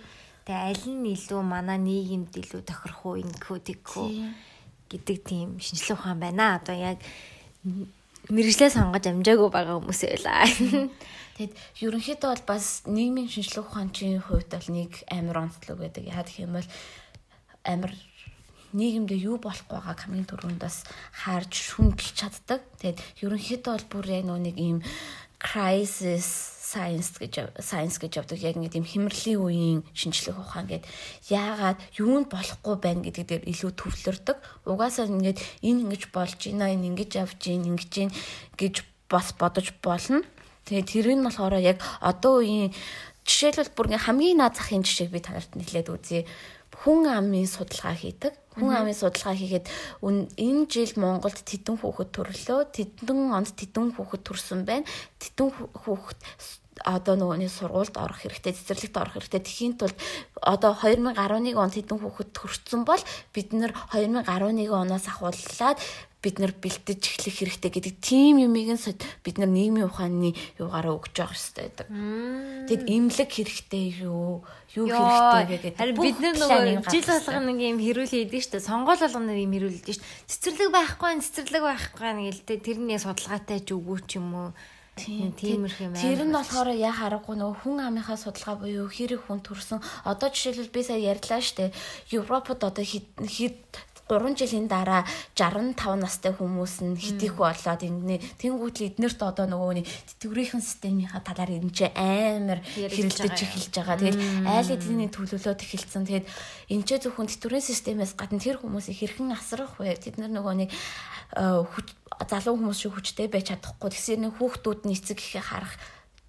Тэгээ 0.47 0.67
аль 0.71 0.85
нь 0.87 1.11
илүү 1.11 1.41
манай 1.43 1.79
нийгэмд 1.83 2.31
илүү 2.31 2.61
тохирох 2.63 3.01
уу 3.03 3.19
ингэхүү 3.19 3.57
тэгхүү 3.67 4.07
гэдэг 4.87 5.17
тийм 5.27 5.59
шинжилгээ 5.59 5.97
ухаан 5.99 6.19
байна. 6.23 6.55
Одоо 6.55 6.75
яг 6.75 7.03
мэрэгжлээ 8.31 8.71
сонгож 8.71 9.03
амжаагүй 9.07 9.49
байгаа 9.51 9.75
хүмүүс 9.79 10.01
байлаа. 10.07 10.47
Тэгэд 11.37 11.53
ерөнхийдөө 11.83 12.29
бол 12.31 12.45
бас 12.47 12.87
нийгмийн 12.87 13.29
шинжилгээ 13.29 13.63
ухаанчийн 13.67 14.23
хувьд 14.23 14.51
бол 14.51 14.69
нэг 14.71 14.91
амар 15.11 15.37
онцлог 15.45 15.77
байдаг. 15.77 16.03
Яа 16.07 16.23
гэх 16.23 16.43
юм 16.43 16.55
бол 16.57 16.69
амар 17.67 17.91
нийгэмдээ 18.73 19.19
юу 19.29 19.37
болох 19.39 19.63
байгааг 19.69 20.03
хамгийн 20.03 20.27
түрүүнд 20.27 20.59
бас 20.59 20.83
харж 21.11 21.53
шүмжилж 21.53 22.15
чаддаг. 22.17 22.61
Тэгэд 22.81 22.99
ерөнхийдөө 23.23 23.73
бол 23.75 23.87
бүр 23.91 24.05
яг 24.11 24.25
нэг 24.27 24.55
ийм 24.57 24.83
crisis 25.37 26.57
science 26.67 27.15
гэж 27.15 27.63
science 27.63 27.95
гэж 27.95 28.11
явдаг 28.19 28.39
яг 28.43 28.59
ингэ 28.59 28.75
тийм 28.75 28.83
хэмэрлийн 28.83 29.39
үеийн 29.39 29.79
шинжлэх 29.95 30.35
ухаан 30.35 30.67
гэд 30.67 30.83
яагаад 31.31 31.79
юунд 31.95 32.27
болохгүй 32.27 32.75
байна 32.75 33.07
гэдэг 33.07 33.25
дээр 33.27 33.43
илүү 33.47 33.71
төвлөрдөг. 33.71 34.37
Угаасаа 34.67 35.07
ингээд 35.07 35.39
энэ 35.63 35.81
ингэж 35.87 36.03
болж 36.11 36.39
энэ 36.43 36.75
ингэж 36.75 37.11
явж 37.23 37.39
ингэж 37.39 37.93
гэж 38.59 38.75
бас 39.07 39.31
бодож 39.39 39.71
болно. 39.79 40.27
Тэгээ 40.67 40.83
тэр 40.83 41.07
нь 41.15 41.23
болохоор 41.23 41.55
яг 41.63 41.79
одоо 42.03 42.43
үеийн 42.43 42.75
жишээлбэл 43.23 43.71
бүр 43.71 43.87
ингээ 43.87 44.03
хамгийн 44.03 44.39
наад 44.43 44.59
захын 44.59 44.83
жишээг 44.83 45.15
би 45.15 45.23
танарт 45.23 45.55
нэлээд 45.55 45.87
үзье. 45.87 46.27
Хүн 46.81 47.09
амын 47.17 47.47
судалгаа 47.49 47.95
хийдэг 47.97 48.33
Хүн 48.57 48.73
амын 48.73 48.97
судалгаа 48.97 49.37
хийгээд 49.37 49.69
энэ 50.01 50.65
жил 50.65 50.93
Монголд 50.97 51.37
тэдэн 51.45 51.77
хүүхэд 51.77 52.09
төрлөө. 52.09 52.73
Тэдэн 52.73 53.29
онд 53.29 53.53
тэдэн 53.53 53.93
хүүхэд 53.93 54.21
төрсөн 54.25 54.65
байна. 54.65 54.89
Тэдэн 55.21 55.53
хүүхэд 55.85 56.19
одоо 56.85 57.15
нөгөөний 57.17 57.49
сургуульд 57.49 57.95
орох 57.97 58.21
хэрэгтэй, 58.25 58.53
цэцэрлэгт 58.53 58.97
орох 58.97 59.13
хэрэгтэй. 59.17 59.41
Тэхийн 59.41 59.73
тулд 59.79 59.97
одоо 60.41 60.75
2011 60.77 61.57
онд 61.57 61.73
хэдэн 61.73 61.97
хүүхэд 62.01 62.29
төрсөн 62.35 62.81
бол 62.85 63.01
бид 63.33 63.49
нэр 63.55 63.71
2011 63.93 64.69
оноос 64.69 65.05
ахуулаад 65.07 65.77
бид 66.27 66.39
нар 66.41 66.51
бэлдэж 66.51 66.97
эхлэх 66.97 67.35
хэрэгтэй 67.39 67.71
гэдэг 67.71 67.95
тийм 68.01 68.41
юмыг 68.41 68.73
нь 68.73 68.81
бид 69.21 69.37
нар 69.37 69.47
нийгмийн 69.53 69.85
ухааны 69.85 70.33
юугаараа 70.57 70.97
өгч 70.97 71.13
явах 71.21 71.37
хэрэгтэй 71.37 71.63
байдаг. 71.69 71.87
Тэгэд 72.67 72.83
имлэг 72.89 73.29
хэрэгтэй 73.31 73.85
юу? 74.01 74.41
Юу 74.73 74.85
хэрэгтэй 74.89 75.45
гэдэг. 75.45 75.73
Харин 75.77 75.95
бид 76.01 76.17
нар 76.17 76.35
нөгөө 76.35 76.89
жил 76.89 77.05
болгоно 77.05 77.47
нэг 77.53 77.59
юм 77.61 77.79
хэрүүл 77.79 78.11
хийдэг 78.11 78.41
шүү 78.41 78.53
дээ. 78.57 78.65
Сонгол 78.65 78.97
болгоно 78.97 79.33
юм 79.37 79.53
хэрүүл 79.53 79.77
хийдэг 79.77 79.93
шүү 79.93 80.03
дээ. 80.03 80.25
Цэцэрлэг 80.27 80.69
байхгүй, 80.73 81.11
цэцэрлэг 81.21 81.63
байхгүй 81.63 82.11
гэлтэй 82.27 82.57
тэр 82.65 82.77
нэг 82.81 82.99
судалгаатай 82.99 83.59
ч 83.61 83.69
үгүй 83.77 83.99
ч 84.09 84.17
юм 84.17 84.33
уу. 84.33 84.49
Тиймэрхүү 84.97 85.85
юм. 85.85 85.93
Тэр 85.93 86.21
нь 86.25 86.33
болохоор 86.33 86.69
яа 86.73 86.93
харахгүй 86.93 87.35
нөгөө 87.37 87.57
хүн 87.61 87.77
амынхаа 87.85 88.17
судалгаа 88.17 88.57
буюу 88.57 88.89
хэрэг 88.89 89.21
хүн 89.29 89.45
төрсөн. 89.45 89.79
Одоо 90.09 90.33
жишээлбэл 90.33 90.73
би 90.73 90.81
сая 90.81 90.99
ярьлаа 90.99 91.41
штэ. 91.41 91.71
Европод 92.09 92.65
одоо 92.65 92.83
хэд 92.83 93.61
3 94.07 94.39
жилийн 94.39 94.67
дараа 94.71 95.03
65 95.35 95.99
настай 95.99 96.31
хүмүүс 96.31 96.79
нь 96.87 96.95
хитих 96.95 97.35
болоод 97.35 97.83
энэ 97.83 98.23
тэнгуүтл 98.39 98.87
эднэрт 98.87 99.19
одоо 99.19 99.45
нөгөөний 99.51 99.83
тэтгэврийн 99.83 100.63
системийнхаа 100.63 101.21
талаар 101.27 101.51
ч 101.75 101.91
амар 101.91 102.63
хэрэлдэж 102.63 103.35
эхэлж 103.35 103.73
байгаа. 103.75 103.99
Тэгэл 103.99 104.23
айл 104.47 104.69
эдний 104.71 105.11
төлөвлөлөд 105.11 105.59
эхэлсэн. 105.59 106.07
Тэгэд 106.07 106.25
ч 106.87 106.89
зөвхөн 107.03 107.27
тэтгэврийн 107.27 107.67
системээс 107.67 108.15
гадна 108.15 108.39
тэр 108.39 108.63
хүмүүсийг 108.63 108.95
хэрхэн 108.95 109.35
асрах 109.35 109.75
вэ? 109.75 109.99
Тэд 109.99 110.23
нар 110.23 110.31
нөгөөний 110.31 110.71
залуу 112.25 112.57
хүмүүс 112.57 112.79
шиг 112.81 112.93
хүчтэй 112.97 113.29
байж 113.29 113.53
чадахгүй. 113.53 113.93
Тэгсэр 113.93 114.19
нэг 114.25 114.33
хүүхдүүд 114.41 114.79
нь 114.89 114.95
эцэг 114.97 115.21
ихе 115.21 115.41
харах 115.41 115.77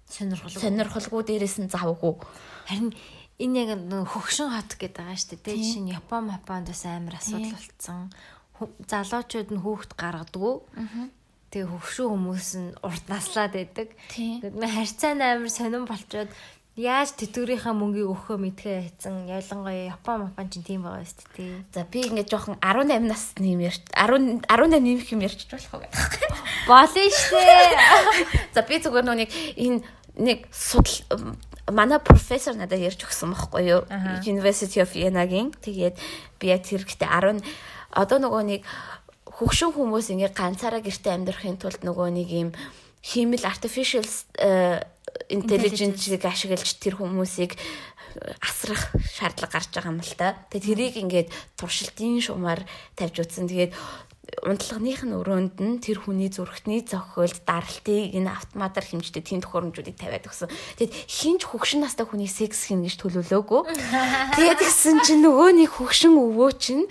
сонирхолгүй 0.09 0.61
сонирхолгүй 0.61 1.21
дээрээс 1.25 1.57
нь 1.61 1.71
завгүй. 1.71 2.13
Харин 2.69 2.93
энэ 3.39 3.59
яг 3.63 3.71
хөгшин 4.09 4.49
хот 4.51 4.71
гэдэг 4.75 5.01
байгаа 5.05 5.17
шүү 5.17 5.39
дээ. 5.41 5.57
Жишээ 5.57 5.83
нь 5.85 5.93
Япон, 5.93 6.33
Японд 6.33 6.67
бас 6.69 6.83
амар 6.85 7.15
асуудал 7.17 7.55
болцсон. 7.55 8.09
Залуучууд 8.89 9.49
нь 9.53 9.63
хүүхд 9.63 9.91
гаргадгүй. 9.95 10.53
Тэгээ 11.49 11.69
хөгшин 11.71 12.07
хүмүүс 12.09 12.49
нь 12.59 12.69
урт 12.83 13.05
наслаад 13.07 13.53
байдаг. 13.55 13.89
Тэгээд 14.11 14.53
харьцаа 14.53 15.13
амар 15.15 15.49
сонирн 15.49 15.87
болчоод 15.87 16.29
яаж 16.77 17.17
тэтгэврийнхаа 17.17 17.73
мөнгийг 17.73 18.07
өгөхөө 18.07 18.37
мэдхээ 18.39 18.77
хайцсан 18.85 19.25
ялангуяа 19.25 19.95
Япон 19.95 20.29
Япон 20.29 20.47
ч 20.51 20.61
тийм 20.61 20.85
байгаа 20.85 21.05
шүү 21.05 21.29
дээ. 21.35 21.57
За 21.73 21.83
би 21.83 21.99
ингээд 22.05 22.29
жоохон 22.29 22.57
18 22.61 23.09
насны 23.09 23.47
юм 23.57 23.61
ярьж 23.65 23.83
10 23.95 24.45
18 24.47 24.79
нэмэх 24.79 25.09
юм 25.11 25.21
ярьчих 25.25 25.49
болох 25.49 25.73
уу 25.73 25.81
гэдэг. 25.83 25.97
Болно 26.69 27.03
штэ. 27.09 27.43
За 28.55 28.61
би 28.63 28.79
зүгээр 28.79 29.05
нүг 29.05 29.31
энэ 29.59 29.83
нэг 30.19 30.39
судал 30.51 31.35
манай 31.71 31.99
профессор 31.99 32.55
надад 32.55 32.79
ярьж 32.79 33.03
өгсөн 33.03 33.33
байхгүй 33.33 33.63
юу? 33.65 33.81
University 34.23 34.79
of 34.79 34.93
Vienna-гийн. 34.93 35.51
Тэгээд 35.59 35.95
би 36.39 36.45
яг 36.47 36.63
тэр 36.63 36.87
ихтэй 36.87 37.07
10 37.07 37.43
одоо 37.91 38.17
нөгөө 38.21 38.43
нэг 38.45 38.61
хөгшин 39.25 39.71
хүмүүс 39.73 40.11
ингээ 40.13 40.35
ганцаараа 40.35 40.83
гэрте 40.83 41.15
амьдрахын 41.15 41.57
тулд 41.57 41.81
нөгөө 41.81 42.07
нэг 42.11 42.29
юм 42.29 42.49
хиймэл 43.01 43.45
artificial 43.45 44.05
э, 44.37 44.83
intelligence-ийг 45.29 46.23
ашиглаж 46.25 46.69
тэр 46.77 46.99
хүмүүсийг 46.99 47.55
асрах 48.41 48.91
шаардлага 49.15 49.53
гарч 49.53 49.69
байгаа 49.73 49.93
юм 49.93 50.01
л 50.01 50.15
та. 50.17 50.35
Тэгээ 50.49 50.65
тэрийг 50.65 50.95
ингээд 50.97 51.29
туршилтын 51.55 52.19
шумаар 52.19 52.65
тавьж 52.97 53.21
утсан. 53.21 53.47
Тэгээд 53.47 53.73
унтлагных 54.45 55.03
нь 55.03 55.15
өрөөнд 55.15 55.55
нь 55.59 55.81
тэр 55.81 56.05
хүний 56.05 56.29
зүрхтний 56.29 56.85
зохиолд 56.85 57.41
даралтыг 57.43 58.13
энэ 58.13 58.29
автоматар 58.29 58.85
хэмждэг 58.85 59.23
тийм 59.25 59.41
төхөөрөмжүүдийг 59.41 59.97
тавиад 59.97 60.29
өгсөн. 60.29 60.49
Тэгэд 60.77 60.93
хинч 61.09 61.41
хөгшин 61.49 61.81
настай 61.83 62.05
хүний 62.05 62.29
секс 62.29 62.69
хийнэ 62.69 62.87
гэж 62.87 62.95
төлөвлөөгүй. 63.01 63.61
Тэгээд 64.37 64.59
гисэн 64.61 64.97
чинь 65.03 65.23
нөгөө 65.25 65.49
нэг 65.63 65.69
хөгшин 65.73 66.13
өвөө 66.13 66.51
чинь 66.57 66.85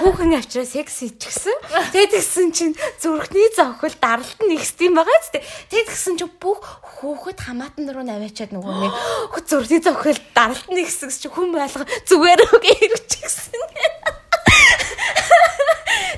хүүхэн 0.00 0.38
авчраа 0.38 0.66
секс 0.66 1.04
хийчихсэн. 1.04 1.56
Тэгээд 1.92 2.12
гисэн 2.16 2.48
чинь 2.56 2.74
зүрхний 2.98 3.48
зохиол 3.52 3.96
даралт 4.00 4.40
нь 4.44 4.56
ихс 4.56 4.72
тийм 4.74 4.96
байгаа 4.96 5.18
ч 5.28 5.38
тэгээд 5.68 5.88
гисэн 5.92 6.14
чинь 6.16 6.32
бүх 6.40 6.62
хүүхэд 7.02 7.38
хамаатан 7.44 7.90
руу 7.90 8.04
наваачаад 8.06 8.54
нөгөө 8.54 8.74
нэг 8.82 8.92
зүрхний 9.48 9.80
зохиол 9.80 10.20
даралт 10.34 10.68
нь 10.68 10.82
ихсгс 10.84 11.22
чинь 11.24 11.32
хүн 11.32 11.52
байлга 11.54 11.86
зүгээр 12.08 12.40
үг 12.52 12.64
ирчихсэн. 12.68 13.97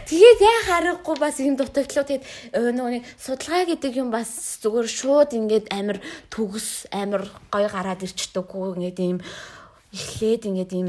Тэгээд 0.06 0.40
яа 0.42 0.60
харахгүй 0.66 1.16
бас 1.20 1.38
юм 1.40 1.56
дутагдлаа. 1.56 2.04
Тэгээд 2.06 2.24
нөгөө 2.54 2.92
нэг 2.98 3.04
судалгаа 3.16 3.64
гэдэг 3.70 3.92
юм 4.00 4.10
бас 4.10 4.58
зүгээр 4.62 4.88
шууд 4.88 5.30
ингээд 5.36 5.66
амир 5.70 5.98
төгс 6.32 6.90
амир 6.90 7.28
гой 7.52 7.66
гараад 7.70 8.04
ирчдэггүй 8.04 8.66
ингээд 8.76 8.98
ийм 9.00 9.18
эхлээд 9.94 10.42
ингээд 10.50 10.72
ийм 10.74 10.88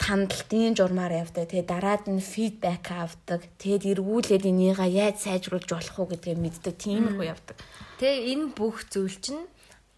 тандалтын 0.00 0.72
журмаар 0.74 1.12
явдаг. 1.20 1.48
Тэгээ 1.52 1.68
дараад 1.68 2.04
нь 2.08 2.24
фидбек 2.24 2.88
авдаг. 2.88 3.44
Тэгээд 3.60 4.00
эргүүлээд 4.00 4.48
энийгээ 4.48 4.90
яаж 4.96 5.16
сайжруулж 5.28 5.68
болох 5.68 5.96
уу 6.00 6.08
гэдгийг 6.08 6.40
мэддэг. 6.40 6.74
Тиймэрхүү 6.80 7.26
явдаг. 7.28 7.56
Тэгээ 8.00 8.32
энэ 8.32 8.46
бүх 8.56 8.88
зүйл 8.88 9.16
чинь 9.20 9.44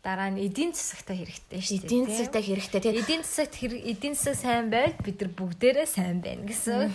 дараа 0.03 0.35
нь 0.35 0.43
эдийн 0.43 0.75
засагта 0.75 1.15
хэрэгтэй 1.15 1.61
шүү 1.63 1.79
дээ. 1.79 1.87
Эдийн 1.87 2.07
засагта 2.11 2.41
хэрэгтэй 2.43 2.81
тийм. 2.83 2.95
Эдийн 2.99 3.23
засагт 3.23 3.55
эдийн 3.63 4.15
засаг 4.19 4.37
сайн 4.43 4.67
байл 4.67 4.95
бид 4.99 5.19
нар 5.23 5.31
бүгдээрээ 5.31 5.87
сайн 5.87 6.19
байна 6.19 6.43
гэсэн. 6.43 6.91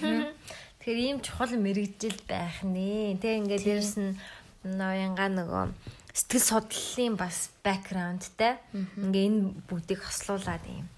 Тэгэхээр 0.83 0.99
ийм 0.99 1.17
чухал 1.23 1.55
мэрэгжил 1.55 2.19
байх 2.27 2.59
нэ. 2.67 3.15
Тэг 3.23 3.47
ингээд 3.47 3.63
дээрэс 3.63 3.95
нь 3.95 4.19
ноёнга 4.67 5.31
нөгөө 5.31 5.65
сэтгэл 6.11 6.67
судлалын 6.67 7.15
бас 7.15 7.47
бэкграундтай. 7.63 8.59
Ингээ 8.75 9.25
энэ 9.31 9.41
бүгдийг 9.71 10.03
хослуулад 10.03 10.63
юм. 10.67 10.91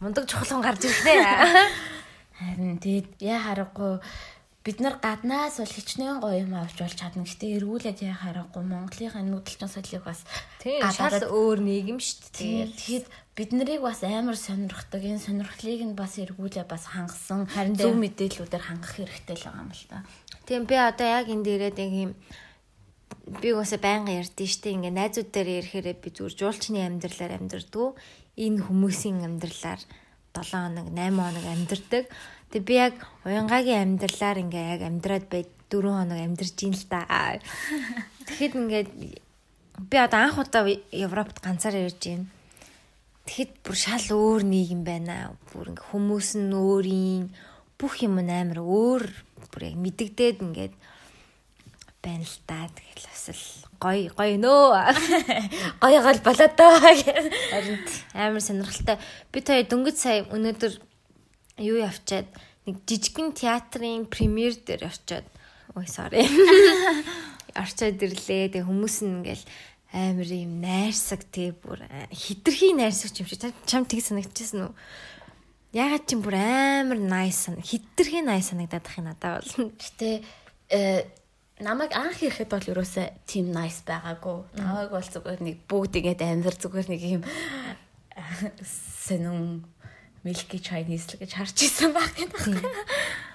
Мундаг 0.00 0.24
чухал 0.24 0.64
гарч 0.64 0.88
ирлээ. 0.88 1.20
Харин 2.40 2.80
тэгээд 2.80 3.20
яа 3.20 3.38
харахгүй 3.44 4.00
бид 4.62 4.78
нар 4.78 4.98
гаднаас 5.02 5.58
бол 5.58 5.74
хичнээн 5.74 6.22
гоё 6.22 6.46
юм 6.46 6.54
авч 6.54 6.78
болж 6.78 6.94
чадна. 6.94 7.26
Гэтэ 7.26 7.58
эргүүлээд 7.58 7.98
яа 8.06 8.14
харахгүй 8.14 8.62
Монголынхаа 8.62 9.26
нүүдэлчин 9.26 9.66
соёлыг 9.66 10.06
бас 10.06 10.22
шал 10.94 11.18
өөр 11.26 11.58
нийгэм 11.66 11.98
шүү 11.98 12.30
дээ. 12.30 12.70
Тэгэхэд 12.70 13.06
бид 13.34 13.50
нарыг 13.58 13.82
бас 13.82 14.06
амар 14.06 14.38
сонирхдаг. 14.38 15.02
Энэ 15.02 15.18
сонирхлыг 15.18 15.82
нь 15.82 15.98
бас 15.98 16.14
эргүүлээ 16.22 16.66
бас 16.70 16.94
хангасан 16.94 17.50
зөв 17.74 17.98
мэдээллүүдээр 17.98 18.62
хангах 18.62 19.02
хэрэгтэй 19.02 19.36
л 19.42 19.46
байгаа 19.50 19.62
юм 19.66 19.72
л 19.74 19.84
та. 19.90 20.06
Тийм 20.46 20.62
би 20.70 20.78
одоо 20.78 21.06
яг 21.10 21.26
энэ 21.26 21.42
дээрээ 21.42 21.72
нэг 21.74 21.92
юм 22.06 22.12
би 23.42 23.48
угаасаа 23.50 23.82
байнга 23.82 24.14
ярьдэн 24.14 24.46
штэ 24.46 24.78
ингээ 24.78 24.94
найзууд 24.94 25.30
дээр 25.34 25.48
ирэхээр 25.58 25.98
би 25.98 26.08
зүгээр 26.14 26.38
жуулчны 26.38 26.78
амьдралаар 26.86 27.38
амьдрдгүү 27.38 27.88
энэ 28.46 28.62
хүмүүсийн 28.66 29.26
амьдралаар 29.26 29.82
7 30.32 30.48
хоног 30.48 30.86
8 30.90 31.12
хоног 31.12 31.46
амьдрдаг 31.46 32.04
Тэг 32.52 32.68
би 32.68 32.76
яг 32.76 33.00
уянгагийн 33.24 33.96
амьдралаар 33.96 34.44
ингээ 34.44 34.66
яг 34.76 34.82
амьдраад 34.84 35.24
бай 35.32 35.48
4 35.72 35.88
хоног 35.88 36.20
амьдарч 36.20 36.58
ин 36.68 36.76
л 36.76 36.84
да. 36.84 37.08
Тэгэхэд 38.28 38.54
ингээд 38.60 38.90
би 39.88 39.96
одоо 39.96 40.20
анх 40.20 40.36
удаа 40.36 40.68
Европт 40.92 41.40
ганцаар 41.40 41.80
ирж 41.80 41.96
байна. 41.96 42.28
Тэгэхэд 43.24 43.52
бүр 43.64 43.76
шал 43.80 44.04
өөр 44.12 44.44
нийгэм 44.44 44.84
байна. 44.84 45.32
Бүр 45.48 45.72
ингээ 45.72 45.88
хүмүүс 45.96 46.28
нь 46.44 46.52
өөрийн 46.52 47.32
бүх 47.80 48.04
юм 48.04 48.20
амар 48.20 48.60
өөр 48.60 49.08
бүр 49.48 49.62
яг 49.72 49.76
мэддэгдээд 49.80 50.44
ингээд 50.44 50.74
байна 52.04 52.26
л 52.28 52.36
та. 52.44 52.68
Тэгэл 52.68 53.08
бас 53.08 53.24
л 53.32 53.44
гоё 53.80 54.12
гоё 54.12 54.36
нөө. 54.36 54.76
Гоё 55.80 55.98
гал 56.04 56.20
болоод 56.20 56.52
доо. 56.52 56.76
Харин 56.84 57.80
амар 58.12 58.44
сонирхолтой. 58.44 59.00
Би 59.32 59.40
та 59.40 59.56
дөнгөж 59.56 59.96
сая 59.96 60.28
өнөөдөр 60.28 60.91
юу 61.62 61.78
явчаад 61.78 62.26
нэг 62.66 62.82
жижигхэн 62.86 63.32
театрын 63.32 64.06
премьер 64.10 64.58
дээр 64.58 64.90
явчаад 64.90 65.26
ой 65.78 65.86
sorry. 65.86 66.26
Арчаад 67.62 68.00
ирлээ. 68.02 68.52
Тэгээ 68.52 68.66
хүмүүс 68.66 68.96
нь 69.06 69.22
ингээл 69.22 69.44
амар 69.92 70.28
юм 70.28 70.60
найрсаг 70.64 71.24
тий 71.28 71.52
бүр 71.52 71.84
хитрхи 72.10 72.72
найрсаг 72.72 73.12
юм 73.20 73.28
шиг 73.28 73.52
чам 73.68 73.84
тийг 73.84 74.04
санагдчихсан 74.04 74.72
уу? 74.72 74.74
Ягаад 75.72 76.04
ч 76.08 76.16
юм 76.16 76.24
бүр 76.24 76.36
амар 76.36 77.00
nice 77.00 77.48
сан 77.48 77.60
хитрхи 77.60 78.24
nice 78.24 78.52
санагдаад 78.52 78.88
ах 78.88 78.98
юм 79.00 79.06
надад 79.08 79.44
бол. 79.44 79.72
Гэтэ 79.76 80.08
э 80.72 81.04
намайг 81.60 81.92
анх 81.92 82.20
ирэхэд 82.24 82.48
бол 82.48 82.70
ерөөсөө 82.72 83.06
team 83.28 83.52
nice 83.52 83.84
байгаагүй. 83.84 84.60
Намайг 84.60 84.90
бол 84.92 85.08
зүгээр 85.12 85.40
нэг 85.44 85.56
бүгд 85.68 85.94
ингэж 86.00 86.20
амир 86.24 86.56
зүгээр 86.56 86.88
нэг 86.88 87.02
юм 87.20 87.22
сэнэн 88.64 89.64
milky 90.22 90.58
chinese 90.62 91.12
л 91.12 91.20
гэж 91.20 91.30
харж 91.34 91.56
исэн 91.66 91.92
баг 91.92 92.10
байна. 92.14 92.38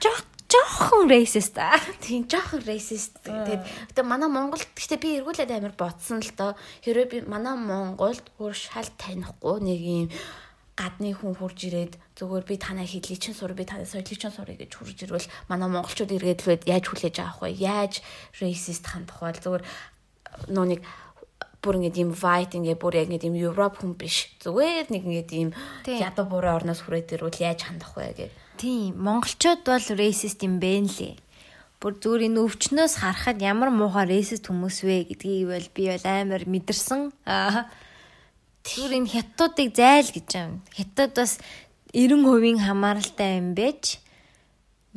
Жох 0.03 0.23
жоохон 0.47 1.11
racist 1.11 1.59
аа. 1.59 1.79
Тийм 1.99 2.27
жоохон 2.27 2.63
racist. 2.63 3.19
Тэгээд 3.23 3.63
гэтээ 3.91 4.05
манай 4.07 4.31
Монголд 4.31 4.63
гэтээ 4.71 4.99
би 4.99 5.09
эргүүлээд 5.19 5.51
амир 5.51 5.75
ботсон 5.75 6.23
л 6.23 6.31
доо. 6.35 6.55
Хэрвээ 6.83 7.07
би 7.11 7.17
манай 7.27 7.59
Монголд 7.59 8.23
бүр 8.39 8.55
шал 8.55 8.87
танихгүй 8.95 9.59
нэг 9.59 9.81
юм 9.83 10.07
гадны 10.77 11.11
хүн 11.17 11.33
хурж 11.35 11.59
ирээд 11.67 11.93
зүгээр 12.15 12.45
би 12.45 12.55
танаа 12.61 12.85
хэлий 12.85 13.17
чин 13.17 13.33
сур 13.33 13.57
би 13.57 13.65
танаа 13.65 13.89
соёлын 13.89 14.13
чин 14.13 14.29
сурыг 14.29 14.61
гэж 14.61 14.71
хурж 14.77 14.97
ирвэл 15.03 15.27
манай 15.49 15.67
монголчууд 15.73 16.13
иргээд 16.13 16.45
л 16.45 16.61
яаж 16.69 16.85
хүлээж 16.85 17.17
авах 17.17 17.49
вэ? 17.49 17.57
Яаж 17.57 18.05
racist 18.37 18.85
хандах 18.85 19.17
вэ? 19.17 19.41
Зүгээр 19.41 19.63
нөө 20.53 20.65
нэг 20.69 20.81
бүр 21.67 21.83
ингэ 21.83 21.99
ийм 21.99 22.15
white 22.15 22.55
ингэ 22.55 22.79
бүр 22.79 22.95
яг 23.03 23.11
ингэ 23.11 23.27
ийм 23.27 23.35
европ 23.35 23.83
хүн 23.83 23.99
биш. 23.99 24.31
Зүгээр 24.39 24.87
нэг 24.87 25.03
ингэ 25.03 25.35
ийм 25.35 25.51
ядуу 25.83 26.31
буурай 26.31 26.55
орноос 26.55 26.87
хүрээд 26.87 27.19
ирвэл 27.19 27.43
яаж 27.43 27.67
хандах 27.67 27.91
вэ 27.99 28.15
гэх. 28.15 28.35
Тийм, 28.55 28.95
монголчууд 28.95 29.67
бол 29.67 29.87
racist 29.99 30.39
юм 30.47 30.63
бэ 30.63 30.87
нэлээ. 30.87 31.19
Бүр 31.83 31.93
зүгээр 31.99 32.31
энэ 32.31 32.39
өвчнөөс 32.39 33.03
харахад 33.03 33.43
ямар 33.43 33.67
муухай 33.75 34.07
racist 34.07 34.47
хүмүүс 34.47 34.87
вэ 34.87 35.11
гэдгийг 35.11 35.51
бол 35.51 35.67
би 35.75 35.83
бол 35.91 36.05
амар 36.07 36.47
мэдэрсэн. 36.47 37.11
Тэр 38.63 38.91
энэ 38.95 39.11
хятадуудыг 39.11 39.75
зайл 39.75 40.09
гэж 40.09 40.29
юм. 40.39 40.63
Хятад 40.71 41.19
бас 41.19 41.37
90% 41.91 42.63
хамааралтай 42.63 43.43
юм 43.43 43.51
байж 43.53 43.99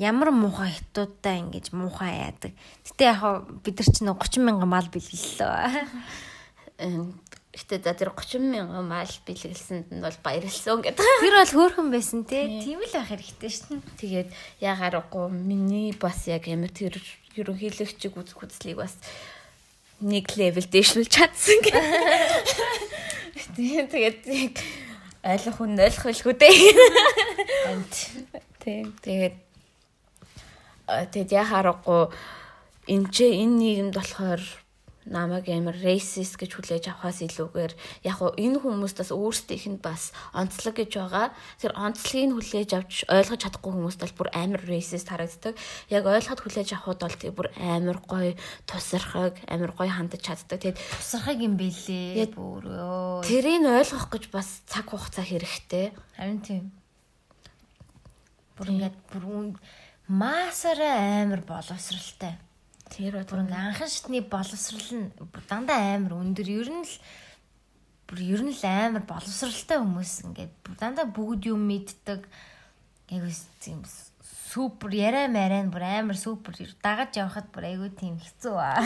ямар 0.01 0.33
муухай 0.33 0.73
хятадтай 0.73 1.45
ингэж 1.45 1.77
муухай 1.77 2.33
яадаг. 2.33 2.57
Гэтэ 2.89 3.05
яг 3.05 3.21
бид 3.61 3.77
нар 3.77 3.89
чинь 3.93 4.09
30 4.09 4.41
мянган 4.41 4.71
мал 4.73 4.89
бэлгэллээ. 4.89 5.85
Гэтэ 7.51 7.83
за 7.83 7.93
тэр 7.99 8.15
30 8.15 8.47
мянган 8.47 8.87
мал 8.87 9.11
бэлгэлсэнд 9.27 9.91
нь 9.91 10.01
бол 10.01 10.15
баярлсан 10.23 10.81
гэдэг. 10.87 11.03
Тэр 11.03 11.35
бол 11.35 11.55
хөөрхөн 11.59 11.91
байсан 11.91 12.23
те. 12.23 12.47
Тийм 12.63 12.79
л 12.79 12.95
байх 12.95 13.11
хэрэгтэй 13.11 13.51
шин. 13.51 13.83
Тэгээд 13.99 14.31
ягарахгүй 14.63 15.29
миний 15.35 15.91
бас 15.93 16.31
яг 16.31 16.47
ямар 16.47 16.71
тэр 16.71 16.95
ерөнхийлөгчиг 17.35 18.15
үзэх 18.15 18.39
үзлийг 18.39 18.79
бас 18.79 18.95
нэг 19.99 20.31
левел 20.39 20.65
дэвшүүлж 20.65 21.11
чадсан 21.11 21.59
гэх. 21.61 21.75
Тэгээд 23.59 24.57
ойлгох 25.27 25.57
хүн 25.61 25.77
ойлгох 25.77 26.07
байлгүй 26.09 26.35
дээ. 26.39 26.57
Тийм 28.65 28.95
тэгээд 29.05 29.37
тэгээд 31.13 31.31
яхаарахгүй 31.35 32.03
энэ 32.89 33.09
ч 33.13 33.17
энэ 33.29 33.57
нийгэмд 33.61 33.95
болохоор 33.95 34.41
намайг 35.09 35.49
амар 35.49 35.77
racist 35.81 36.37
гэж 36.37 36.61
хүлээж 36.61 36.85
авахаас 36.93 37.25
илүүгээр 37.25 37.73
яг 38.05 38.17
хуу 38.21 38.37
энэ 38.37 38.61
хүмүүс 38.61 38.93
бас 39.01 39.11
өөрсдийнх 39.15 39.67
нь 39.73 39.81
бас 39.81 40.13
онцлог 40.37 40.77
гэж 40.77 41.01
байгаа. 41.01 41.33
Тэр 41.57 41.73
онцлогийг 41.73 42.37
хүлээж 42.37 42.71
авч 42.77 43.09
ойлгож 43.09 43.41
чадахгүй 43.41 43.73
хүмүүст 43.73 44.01
бол 44.05 44.15
бүр 44.21 44.29
амар 44.37 44.63
racist 44.69 45.09
харагддаг. 45.09 45.57
Яг 45.89 46.05
ойлгоход 46.05 46.45
хүлээж 46.45 46.69
авахуд 46.77 47.01
бол 47.01 47.17
тэр 47.17 47.33
бүр 47.33 47.49
амар 47.57 47.99
гоё 48.05 48.37
тусархаг, 48.69 49.41
амар 49.49 49.73
гоё 49.73 49.89
хандаж 49.89 50.21
чаддаг. 50.21 50.61
Тэгээд 50.61 50.77
тусархаг 50.77 51.41
юм 51.41 51.57
бэлээ. 51.57 52.37
Бүр 52.37 52.65
ёо. 52.69 53.25
Тэрийг 53.25 53.65
ойлгох 53.65 54.13
гэж 54.13 54.29
бас 54.29 54.61
цаг 54.69 54.93
хугацаа 54.93 55.25
хэрэгтэй. 55.25 55.97
Харин 56.21 56.45
тийм. 56.45 56.65
Бүр 58.61 58.77
ингээд 58.77 58.97
бүр 59.09 59.57
маасаараа 60.13 61.25
амар 61.25 61.41
боловсралтай. 61.49 62.37
Тэр 62.91 63.23
бүр 63.23 63.47
анхан 63.47 63.89
шатны 63.89 64.21
боловсрал 64.27 64.91
нь 64.99 65.15
дандаа 65.47 65.95
амар 65.95 66.19
өндөр. 66.19 66.49
Ер 66.51 66.71
нь 66.75 66.83
л 66.83 66.95
бүр 68.11 68.19
ер 68.19 68.43
нь 68.43 68.51
л 68.51 68.65
амар 68.67 69.07
боловсралтай 69.07 69.79
хүмүүс 69.79 70.27
ингээд 70.27 70.53
дандаа 70.75 71.07
бүгд 71.07 71.47
юм 71.55 71.71
мэддэг. 71.71 72.27
Яг 73.15 73.23
юм 73.31 73.83
супер 74.51 74.91
яриа 74.91 75.31
мараа 75.31 75.63
бүр 75.71 75.85
амар 75.87 76.19
супер 76.19 76.59
дагаж 76.83 77.15
явхад 77.15 77.47
бүр 77.55 77.71
айгүй 77.71 77.91
тийм 77.95 78.19
хэцүү 78.19 78.57
аа. 78.59 78.83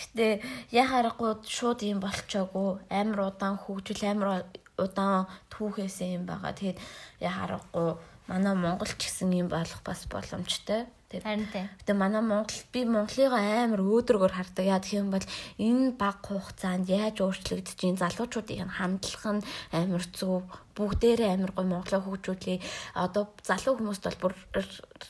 Гэтэ 0.00 0.42
яхаарахгүй 0.74 1.46
шууд 1.46 1.86
юм 1.86 2.02
болчоогүй. 2.02 2.82
Амар 2.90 3.30
удаан 3.30 3.54
хөгжил 3.54 4.02
амар 4.10 4.50
удаан 4.74 5.30
түүхээсээ 5.54 6.18
юм 6.18 6.24
байгаа. 6.26 6.58
Тэгээд 6.58 6.78
яхаарахгүй 7.22 7.88
манай 8.26 8.54
Монгол 8.58 8.90
ч 8.98 9.06
гэсэн 9.06 9.30
юм 9.38 9.48
болох 9.50 9.82
бас 9.86 10.02
боломжтой. 10.10 10.90
Харин 11.10 11.50
тийм. 11.50 11.66
Гэтэ 11.82 11.92
манай 11.98 12.22
Монгол 12.22 12.62
би 12.70 12.86
Монголыг 12.86 13.34
амар 13.34 13.82
өөдрөгөр 13.82 14.30
хардаг. 14.30 14.62
Яа 14.62 14.78
гэх 14.78 15.02
юм 15.02 15.10
бол 15.10 15.26
энэ 15.58 15.98
баг 15.98 16.22
хугацаанд 16.22 16.86
яаж 16.86 17.18
өөрчлөгдөж 17.18 17.78
ин 17.82 17.98
залуучуудын 17.98 18.70
хандлах 18.70 19.42
нь 19.42 19.42
амар 19.74 20.06
зөв 20.14 20.46
бүгдээрээ 20.78 21.34
амар 21.34 21.50
гой 21.50 21.66
Монголоо 21.66 22.00
хөгжүүлээ. 22.06 22.62
Одоо 22.94 23.26
залуу 23.42 23.74
хүмүүст 23.82 24.06
бол 24.06 24.30
бүр 24.30 24.34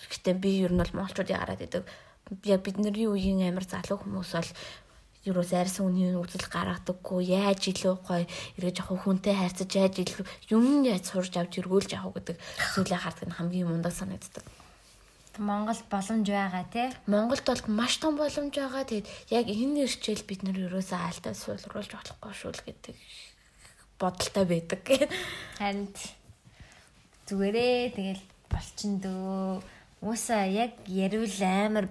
гэтээ 0.09 0.35
би 0.41 0.65
ер 0.65 0.73
нь 0.73 0.81
бол 0.81 0.97
монголчуудыг 0.97 1.37
хараад 1.37 1.61
идэг. 1.69 1.85
Бидний 2.33 3.05
үеийн 3.05 3.53
амар 3.53 3.69
залуу 3.69 4.01
хүмүүс 4.01 4.33
бол 4.41 4.51
юурээс 5.29 5.53
арьсан 5.53 5.85
үний 5.85 6.17
үзэл 6.17 6.49
гаргадаггүй 6.49 7.29
яаж 7.29 7.61
илүү 7.69 7.95
гоё 8.09 8.25
эргэж 8.57 8.77
авах 8.81 9.05
хүнтэй 9.05 9.37
хайрцаж 9.37 9.69
яаж 9.77 9.95
илүү 10.01 10.25
юм 10.49 10.81
яаж 10.89 11.05
сурж 11.13 11.37
авч 11.37 11.61
эргүүлж 11.61 11.93
авах 11.93 12.25
гэдэг 12.25 12.37
зүйлээ 12.73 13.01
хардаг 13.05 13.29
нь 13.29 13.37
хамгийн 13.37 13.69
мундаг 13.69 13.93
санагддаг. 13.93 14.60
Монгол 15.39 15.79
боломж 15.91 16.27
байгаа 16.27 16.65
тий. 16.73 16.89
Монголд 17.07 17.45
бол 17.47 17.63
маш 17.69 17.99
том 18.03 18.17
боломж 18.17 18.51
байгаа. 18.51 18.85
Тэгээд 18.85 19.07
яг 19.31 19.47
энэ 19.47 19.87
нэрчэл 19.87 20.27
бид 20.27 20.43
нар 20.43 20.59
ерөөсөө 20.59 20.99
аалтаа 20.99 21.35
суулруулж 21.39 21.93
болохгүй 21.95 22.35
шүү 22.35 22.51
л 22.51 22.67
гэдэг 22.67 22.97
бодолтой 24.01 24.45
байдаг. 24.51 24.83
Харин 25.59 25.89
зүгээрээ 27.31 27.95
тэгэл 27.95 28.25
болчин 28.51 28.99
дөө. 28.99 29.63
Уусаа 30.03 30.49
яг 30.51 30.75
ярил 30.89 31.31
амар 31.45 31.87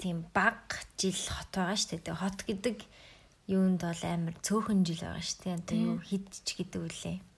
тийм 0.00 0.26
баг 0.34 0.82
жил 0.98 1.14
хот 1.14 1.50
байгаа 1.54 1.78
шүү 1.78 2.02
дээ. 2.02 2.16
Хот 2.18 2.38
гэдэг 2.48 2.76
юунд 3.46 3.80
бол 3.86 4.02
амар 4.02 4.34
цөөхөн 4.42 4.82
жил 4.82 5.04
байгаа 5.04 5.22
шүү 5.22 5.38
дээ. 5.44 5.58
Одоо 5.62 5.76
юу 5.78 5.98
хидч 6.02 6.46
гэдэг 6.58 6.80
үлээ 6.80 7.29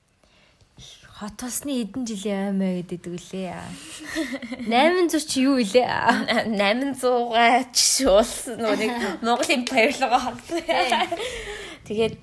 хот 1.23 1.39
усны 1.47 1.87
эдэн 1.87 2.03
жилийн 2.03 2.51
аймаа 2.51 2.83
гэдэг 2.83 3.15
үлээ. 3.15 3.55
800 4.67 5.23
чи 5.23 5.47
юу 5.47 5.63
илээ? 5.63 5.87
800 6.51 7.71
ч 7.71 8.11
улс 8.11 8.51
нэг 8.51 9.23
Монголын 9.23 9.63
баярлага 9.71 10.19
хандсан. 10.19 10.67
Тэгээд 11.87 12.19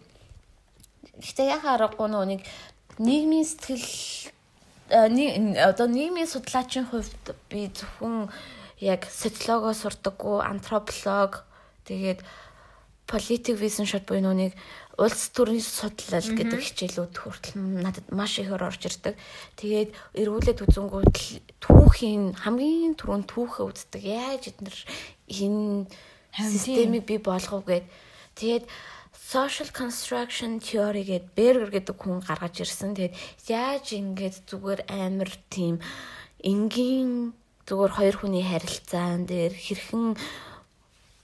гэхдээ 1.15 1.47
яхаа 1.47 1.79
аргагүй 1.79 2.11
нөө 2.11 2.25
нэг 2.27 2.41
нийгмийн 2.99 3.47
сэтгэл 3.47 4.35
одоо 4.91 5.87
нийгмийн 5.87 6.27
судлаачийн 6.27 6.91
хувьд 6.91 7.23
би 7.47 7.71
зөвхөн 7.71 8.27
яг 8.83 9.07
социологоо 9.07 9.79
сурдаггүй 9.79 10.43
антрополог 10.43 11.47
тэгээд 11.87 12.19
политик 13.07 13.55
визен 13.55 13.87
шот 13.87 14.03
буюу 14.03 14.35
нүг 14.35 14.53
улс 14.99 15.31
төрийн 15.31 15.63
судлал 15.63 16.27
гэдэг 16.27 16.59
хичээлүүд 16.59 17.15
хүртэл 17.15 17.55
надад 17.55 18.07
маш 18.11 18.35
ихээр 18.43 18.67
орж 18.67 18.83
ирдэг. 18.83 19.15
Тэгээд 19.55 19.95
эргүүлээд 20.19 20.59
үзэнгүүт 20.67 21.15
түүхийн 21.63 22.35
хамгийн 22.43 22.99
түрүүнд 22.99 23.31
түүхээ 23.31 23.65
үздэг. 23.65 24.01
Яаж 24.03 24.43
эднэр 24.51 24.77
энэ 25.31 25.87
системийг 26.35 27.07
бий 27.07 27.19
болгов 27.23 27.63
гэд. 27.63 27.87
Тэгээд 28.35 28.67
social 29.15 29.69
construction 29.71 30.59
theory 30.59 31.07
гэдэг 31.07 31.31
Бергер 31.31 31.71
гэдэг 31.71 31.95
хүн 31.95 32.19
гаргаж 32.19 32.59
ирсэн. 32.59 32.91
Тэгээд 32.99 33.15
яаж 33.47 33.85
ингэж 33.95 34.35
зүгээр 34.51 34.81
амар 34.91 35.31
тийм 35.47 35.79
энгийн 36.43 37.31
зүгээр 37.69 37.93
хоёр 37.93 38.15
хүний 38.17 38.43
харилцаан 38.43 39.29
дээр 39.29 39.53
хэрхэн 39.53 40.17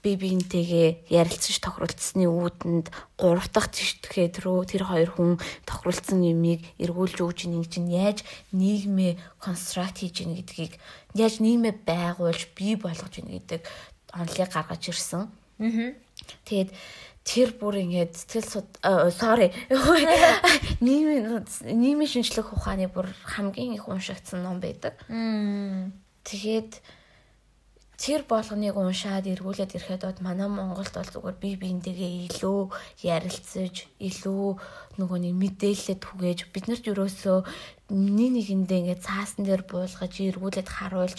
би 0.06 0.14
биентэйгээ 0.14 1.10
ярилцаж 1.10 1.58
тохиролцсны 1.58 2.30
үүдэнд 2.30 2.94
гурав 3.18 3.50
дахь 3.50 3.74
тиштгэхэд 3.74 4.46
рүү 4.46 4.62
тэр 4.70 4.86
хоёр 4.86 5.10
хүн 5.10 5.42
тохиролцсон 5.66 6.22
юмыг 6.22 6.62
эргүүлж 6.78 7.18
өгч 7.26 7.50
нэг 7.50 7.66
чинь 7.66 7.90
яаж 7.90 8.22
нийгмээ 8.54 9.18
констракт 9.42 9.98
хийж 9.98 10.22
ийн 10.22 10.38
гэдгийг 10.38 10.78
яаж 11.18 11.42
нийгмээ 11.42 11.82
байгуулж 11.82 12.54
бий 12.54 12.78
болгож 12.78 13.18
ийн 13.18 13.34
гэдэг 13.34 13.66
онлыг 14.14 14.50
гаргаж 14.54 14.82
ирсэн. 14.94 15.26
Аа. 15.58 15.90
Тэгээд 16.46 16.70
тэр 17.26 17.50
бүр 17.58 17.82
ингээд 17.82 18.14
сэтгэл 18.14 18.46
суд 18.46 18.68
sorry 19.18 19.50
нийгмийн 20.86 21.42
нийгмийн 21.66 22.10
шинжлэх 22.14 22.54
ухааны 22.54 22.86
бүр 22.86 23.10
хамгийн 23.26 23.74
их 23.74 23.90
уншигдсан 23.90 24.46
ном 24.46 24.62
байдаг. 24.62 24.94
Тэгээд 26.22 26.78
тэр 27.96 28.28
болгоныг 28.28 28.76
уншаад 28.76 29.24
эргүүлээд 29.24 29.72
ирэхэд 29.72 30.04
бод 30.04 30.20
манай 30.20 30.48
Монголд 30.52 30.92
бол 30.92 31.12
зүгээр 31.16 31.36
бие 31.40 31.56
биендээгээ 31.56 32.12
илүү 32.28 32.60
ярилцаж, 33.00 33.88
илүү 33.96 34.46
нөгөө 35.00 35.18
нэг 35.24 35.34
мэдээлэлд 35.40 36.04
түгээж 36.04 36.38
бид 36.52 36.64
нарт 36.68 36.84
юусоо 36.92 37.48
нэг 37.88 38.30
нэгэндээ 38.36 38.78
ингээд 38.84 39.00
цаасан 39.00 39.48
дээр 39.48 39.64
буулгаж 39.64 40.12
эргүүлээд 40.12 40.68
харуулж 40.68 41.18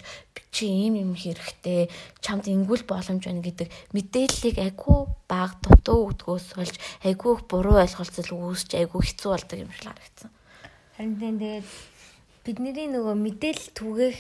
чи 0.53 0.69
ийм 0.69 1.01
юм 1.01 1.11
хэрэгтэй 1.17 1.89
чамд 2.21 2.45
ингүүл 2.45 2.85
боломж 2.85 3.25
байна 3.25 3.41
гэдэг 3.41 3.67
мэдээллийг 3.97 4.57
айгүй 4.61 4.99
баг 5.25 5.57
дутуу 5.65 6.13
өгдгөөс 6.13 6.47
болж 6.61 6.75
айгүй 7.01 7.33
буруу 7.49 7.81
ойлголцол 7.81 8.29
үүсч 8.37 8.77
айгүй 8.77 9.01
хэцүү 9.01 9.29
болдог 9.33 9.57
юм 9.65 9.71
шиг 9.73 9.89
харагдсан. 9.89 10.29
Харин 10.93 11.17
тэгээд 11.17 11.67
бидний 12.45 12.87
нөгөө 12.89 13.15
мэдээлэл 13.17 13.69
түгээх 13.73 14.19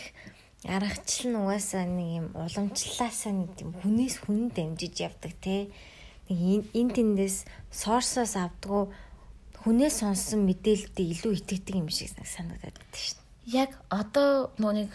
аргачлал 0.67 1.31
нь 1.31 1.39
угаасаа 1.39 1.85
нэг 1.87 2.09
юм 2.19 2.27
уламжлалаасаа 2.35 3.33
нэг 3.33 3.51
юм 3.63 3.71
хүнээс 3.81 4.15
хүн 4.23 4.51
дамжиж 4.51 4.95
явдаг 4.99 5.33
те. 5.39 5.71
Нэг 6.27 6.67
энэ 6.75 6.93
тэндээс 6.93 7.47
сорсоос 7.71 8.35
авдгуу 8.35 8.91
хүнээс 9.63 10.03
сонссон 10.03 10.43
мэдээлэлд 10.43 10.97
илүү 10.99 11.33
итгэдэг 11.39 11.75
юм 11.79 11.89
шиг 11.89 12.11
санагдаад 12.19 12.75
байна 12.75 12.95
шүү 12.99 13.15
дээ. 13.15 13.65
Яг 13.67 13.71
одоо 13.87 14.51
нөгөө 14.59 14.75
нэг 14.75 14.91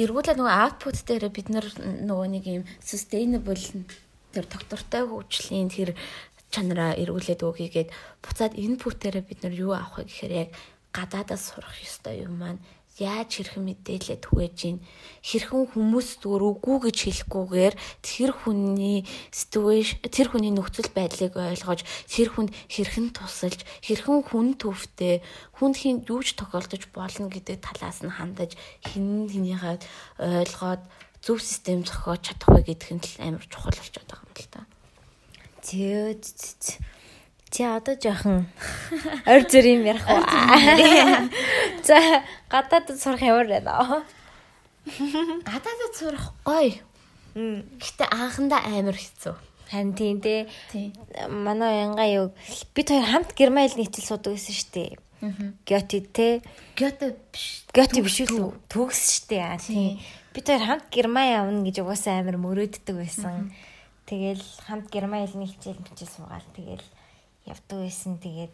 эргүүлээ 0.00 0.36
нөгөө 0.36 0.56
output 0.64 0.96
дээр 1.04 1.28
бид 1.28 1.48
нар 1.52 1.66
нөгөө 1.80 2.28
нэг 2.32 2.44
юм 2.48 2.64
sustainable 2.80 3.84
тэр 4.32 4.46
доктортой 4.46 5.04
хөгжлийн 5.04 5.68
тэр 5.68 5.92
чанараа 6.50 6.96
эргүүлээд 6.98 7.42
өгьегээд 7.46 7.90
буцаад 8.22 8.54
input 8.58 8.98
дээр 8.98 9.22
бид 9.22 9.42
нар 9.42 9.54
юу 9.54 9.72
авах 9.74 10.02
вэ 10.02 10.08
гэхээр 10.08 10.32
яг 10.32 10.50
гадаадаас 10.90 11.42
сурах 11.52 11.74
ёстой 11.78 12.26
юм 12.26 12.38
маань 12.38 12.60
яаж 13.00 13.30
хэрхэн 13.40 13.64
мэдээлэлд 13.64 14.20
түгэж 14.20 14.54
гин 14.60 14.78
хэрхэн 15.24 15.64
хүмүүс 15.72 16.20
зүгээр 16.20 16.44
үгүй 16.44 16.76
гэж 16.84 16.98
хэлэхгүйгээр 17.00 17.74
тэр 18.04 18.30
хүний 18.36 19.08
ситүэйш 19.32 19.88
тэр 20.12 20.28
хүний 20.28 20.52
нөхцөл 20.52 20.92
байдлыг 20.92 21.32
ойлгож 21.34 21.80
тэр 22.12 22.28
хүнд 22.28 22.52
хэрхэн 22.68 23.08
тусалж 23.16 23.64
хэрхэн 23.80 24.20
хүн 24.28 24.48
төвтэй 24.60 25.24
хүнд 25.56 25.76
хин 25.80 25.96
юуж 26.04 26.36
тохиолдож 26.36 26.82
болно 26.92 27.32
гэдэг 27.32 27.64
талаас 27.64 28.04
нь 28.04 28.12
хандаж 28.12 28.52
хин 28.84 29.24
хинийхээ 29.32 29.80
ойлгоод 30.20 30.82
зөв 31.24 31.40
систем 31.40 31.84
зохиож 31.88 32.20
чадах 32.20 32.52
вэ 32.52 32.76
гэдг 32.76 32.90
нь 32.96 33.04
амар 33.24 33.44
чухал 33.48 33.76
болчиход 33.76 34.08
байгаа 34.08 34.28
юм 34.28 34.36
л 34.36 34.48
та. 34.52 34.60
Зөө 35.64 36.20
Чи 37.50 37.62
одоо 37.66 37.98
жоохон 37.98 38.46
ойр 39.30 39.42
зүр 39.50 39.66
юм 39.66 39.82
ярих 39.82 40.06
уу? 40.06 40.22
За 41.82 42.22
гадаадд 42.48 42.94
сурах 43.02 43.22
ямар 43.22 43.46
байна? 43.50 44.04
Гадаадд 44.86 45.94
сурах 45.98 46.30
гоё. 46.46 46.78
Гэтэ 47.34 48.06
анхандаа 48.10 48.62
амар 48.70 48.94
хэцүү. 48.94 49.34
Харин 49.70 49.94
тийм 49.94 50.18
дээ. 50.22 50.46
Манай 51.30 51.86
янга 51.86 52.06
юу 52.06 52.26
бид 52.74 52.90
хоёр 52.90 53.06
хамт 53.06 53.34
Герман 53.38 53.66
хэл 53.66 53.78
нийтлэл 53.82 54.06
суудаг 54.06 54.34
гэсэн 54.34 54.54
шүү 54.54 54.70
дээ. 54.74 54.90
Гёти 55.66 56.00
те. 56.10 56.42
Гёте 56.74 57.14
биш. 57.30 57.66
Гёти 57.70 58.02
биш 58.02 58.18
үү? 58.30 58.50
Төгс 58.66 59.26
шүү 59.26 59.26
дээ. 59.30 59.58
Тийм. 59.62 59.98
Бид 60.34 60.46
хоёр 60.46 60.62
хамт 60.66 60.86
Герман 60.90 61.26
явна 61.30 61.62
гэж 61.62 61.82
угаасаа 61.86 62.18
амар 62.18 62.38
мөрөөддөг 62.38 62.94
байсан. 62.98 63.54
Тэгэл 64.10 64.42
хамт 64.66 64.90
Герман 64.90 65.22
хэлний 65.22 65.50
хичээл 65.54 65.78
мичээл 65.86 66.14
суугаал 66.18 66.46
тэгэл 66.54 66.82
явдаг 67.46 67.78
байсан. 67.84 68.18
Тэгээд 68.20 68.52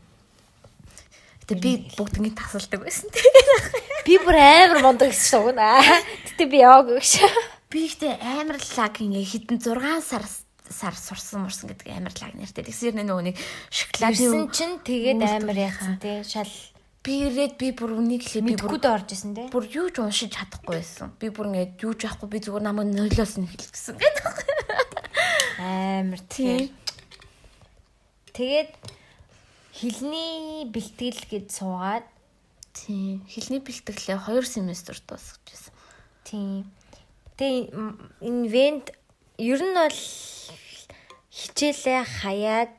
Гэтэ 1.47 1.63
би 1.63 1.73
бүгднийг 1.95 2.35
тасалдаг 2.35 2.83
байсан. 2.83 3.07
Би 4.07 4.19
бүр 4.19 4.35
амар 4.35 4.83
мундаг 4.83 5.15
гэсэн 5.15 5.27
шүү 5.31 5.55
гэнэ. 5.55 5.67
Гэтэ 6.35 6.45
би 6.51 6.59
яваагүй 6.59 6.99
гэж. 6.99 7.23
Би 7.71 7.87
ихтэй 7.87 8.19
амар 8.19 8.59
лаг 8.59 8.99
ингээ 8.99 9.23
хитэн 9.23 9.63
6 9.63 10.03
сар 10.03 10.27
сар 10.71 10.95
сурсан 10.99 11.47
мурсан 11.47 11.71
гэдэг 11.71 11.87
амар 11.95 12.15
лаг 12.19 12.35
нэртэй. 12.35 12.67
Тэгсэр 12.67 12.99
нөгөө 12.99 13.31
нэг 13.31 13.37
шоколад 13.71 14.19
юусэн 14.19 14.51
чинь 14.51 14.79
тэгээд 14.83 15.23
амар 15.23 15.59
яхан 15.59 15.99
тий 16.03 16.27
шал 16.27 16.51
би 17.07 17.31
ирээд 17.31 17.55
би 17.59 17.71
бүр 17.71 17.95
үнийг 17.95 18.27
би 18.43 18.59
бүр 18.59 18.83
орж 18.83 19.15
исэн 19.15 19.35
тий. 19.35 19.47
Бүр 19.47 19.71
юу 19.71 19.91
ч 19.95 20.03
уншиж 20.03 20.35
чадахгүй 20.35 20.83
байсан. 20.83 21.15
Би 21.19 21.31
бүр 21.31 21.55
ингээ 21.55 21.79
юу 21.87 21.95
ч 21.95 22.11
яахгүй 22.11 22.27
би 22.27 22.43
зүгээр 22.43 22.67
намайг 22.67 22.91
нойлоос 22.91 23.39
нь 23.39 23.47
хэлчихсэн 23.47 23.95
гэдэг. 24.03 24.35
Амар 25.63 26.23
тий. 26.27 26.75
Тэгээд 28.37 28.77
хилний 29.73 30.69
бэлтгэл 30.69 31.25
гэж 31.25 31.47
суугаад 31.57 32.05
тийм 32.77 33.25
хилний 33.25 33.65
бэлтгэлээ 33.65 34.29
2 34.29 34.45
семестр 34.45 35.01
дуусгаж 35.09 35.41
байсан. 35.49 35.73
Тийм. 36.29 36.69
Тэгээ 37.41 37.73
энэ 38.29 38.49
вент 38.53 38.93
ер 39.41 39.61
нь 39.65 39.73
бол 39.73 40.01
хичээлээ 41.33 42.05
хаяад 42.05 42.73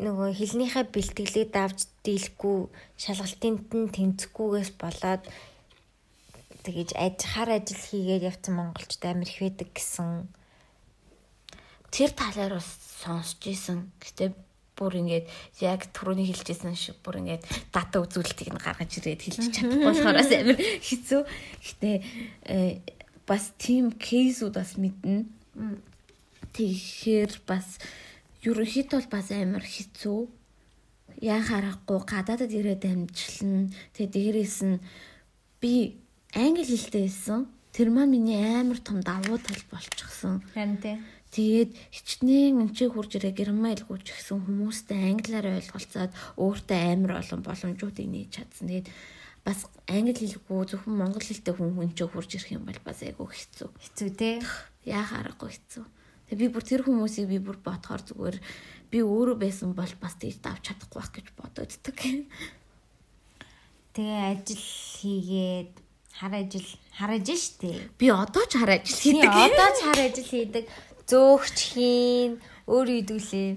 нөгөө 0.00 0.28
хилнийхээ 0.40 0.84
бэлтгэлийг 0.88 1.52
давж 1.52 1.84
дийлэхгүй 2.00 2.58
шалгалтынд 2.96 3.68
нь 3.76 3.92
тэнцэхгүйгээс 3.92 4.70
болоод 4.80 5.24
тэгэж 6.64 6.96
аж 6.96 7.18
хар 7.20 7.48
ажил 7.52 7.80
хийгээд 7.84 8.28
явсан 8.32 8.56
монголчууд 8.56 9.04
амар 9.04 9.28
их 9.28 9.40
байдаг 9.44 9.68
гэсэн 9.76 10.28
тэр 11.92 12.10
талаар 12.16 12.60
бас 12.60 12.68
сонсч 13.04 13.40
ийсэн. 13.48 13.92
Гэтэ 14.00 14.32
бүр 14.80 14.96
ингээд 14.96 15.28
яг 15.60 15.84
түрүүний 15.92 16.32
хэлжсэн 16.32 16.72
шиг 16.72 16.96
бүр 17.04 17.20
ингээд 17.20 17.44
дата 17.68 18.00
үзүүлэлтийг 18.00 18.56
нь 18.56 18.64
гаргаж 18.64 18.90
ирээд 18.96 19.20
хэлж 19.28 19.44
чадахгүй 19.52 19.84
болохоорс 19.84 20.32
амар 20.32 20.56
хэцүү. 20.56 21.20
Гэтэ 21.60 21.90
э, 22.48 22.80
бас 23.28 23.52
team 23.60 23.92
case-ууд 23.92 24.56
бас 24.56 24.80
мэднэ. 24.80 25.28
Тэгэхээр 26.56 27.44
бас 27.44 27.76
ерөнхийдөө 28.40 29.12
бас 29.12 29.28
амар 29.36 29.68
хэцүү. 29.68 30.20
Яа 31.20 31.44
харахгүй 31.44 32.00
гадаадад 32.08 32.48
ирээд 32.48 32.88
амжилна. 32.88 33.68
Тэгээ 33.92 34.08
дээрээс 34.16 34.58
нь 34.64 34.80
би 35.60 36.00
англи 36.32 36.64
хэлтэй 36.64 37.04
байсан. 37.04 37.52
Тэр 37.76 37.92
маань 37.92 38.16
миний 38.16 38.40
амар 38.40 38.80
том 38.80 39.04
давуу 39.04 39.36
тал 39.38 39.62
болчихсон. 39.68 40.42
Харин 40.56 40.80
тийм 40.80 40.98
Тэгээд 41.30 41.70
хичнээн 41.94 42.58
өнчийг 42.58 42.90
хурж 42.98 43.14
ирээ 43.22 43.30
герман 43.30 43.78
хэлгүүч 43.78 44.06
гэсэн 44.10 44.50
хүмүүстэй 44.50 44.98
англиар 45.14 45.46
ойлголцоод 45.62 46.10
өөртөө 46.34 46.78
амар 46.90 47.22
олон 47.22 47.40
боломжуудыг 47.46 48.06
нээж 48.10 48.30
чадсан. 48.34 48.66
Тэгээд 48.66 48.88
бас 49.46 49.70
англи 49.86 50.26
хэлгүй 50.26 50.74
зөвхөн 50.74 50.98
монгол 50.98 51.22
хэлтэй 51.22 51.54
хүн 51.54 51.78
хүнчээ 51.78 52.08
хурж 52.10 52.30
ирэх 52.34 52.50
юм 52.58 52.66
бол 52.66 52.80
бас 52.82 52.98
айгүй 53.06 53.30
хэцүү. 53.30 53.68
Хэцүү 53.78 54.10
те. 54.18 54.42
Яа 54.82 55.06
харахгүй 55.06 55.54
хэцүү. 55.54 55.84
Тэгээд 56.28 56.40
би 56.42 56.46
бүр 56.50 56.64
тэр 56.66 56.82
хүмүүсийг 56.82 57.26
би 57.30 57.38
бүр 57.38 57.58
бодохоор 57.62 58.02
зүгээр 58.10 58.36
би 58.90 58.98
өөрөө 58.98 59.36
байсан 59.38 59.70
бол 59.78 59.94
бас 60.02 60.18
тийж 60.18 60.42
давж 60.42 60.66
чадахгүй 60.66 60.98
байх 60.98 61.12
гэж 61.14 61.26
бододдаг. 61.38 61.98
Тэгээ 63.94 64.18
ажил 64.34 64.66
хийгээд 64.98 65.72
хар 66.14 66.34
ажил 66.36 66.68
хар 66.94 67.10
ажил 67.16 67.38
штэ. 67.38 67.90
Би 67.98 68.10
одоо 68.10 68.44
ч 68.44 68.58
хар 68.60 68.76
ажил 68.76 68.98
хийдэг. 68.98 69.30
Одоо 69.30 69.68
ч 69.72 69.78
хар 69.82 70.00
ажил 70.04 70.28
хийдэг 70.30 70.64
зөөгч 71.10 71.58
хийн 71.74 72.32
өөрөө 72.70 72.96
идэвлээ 73.02 73.50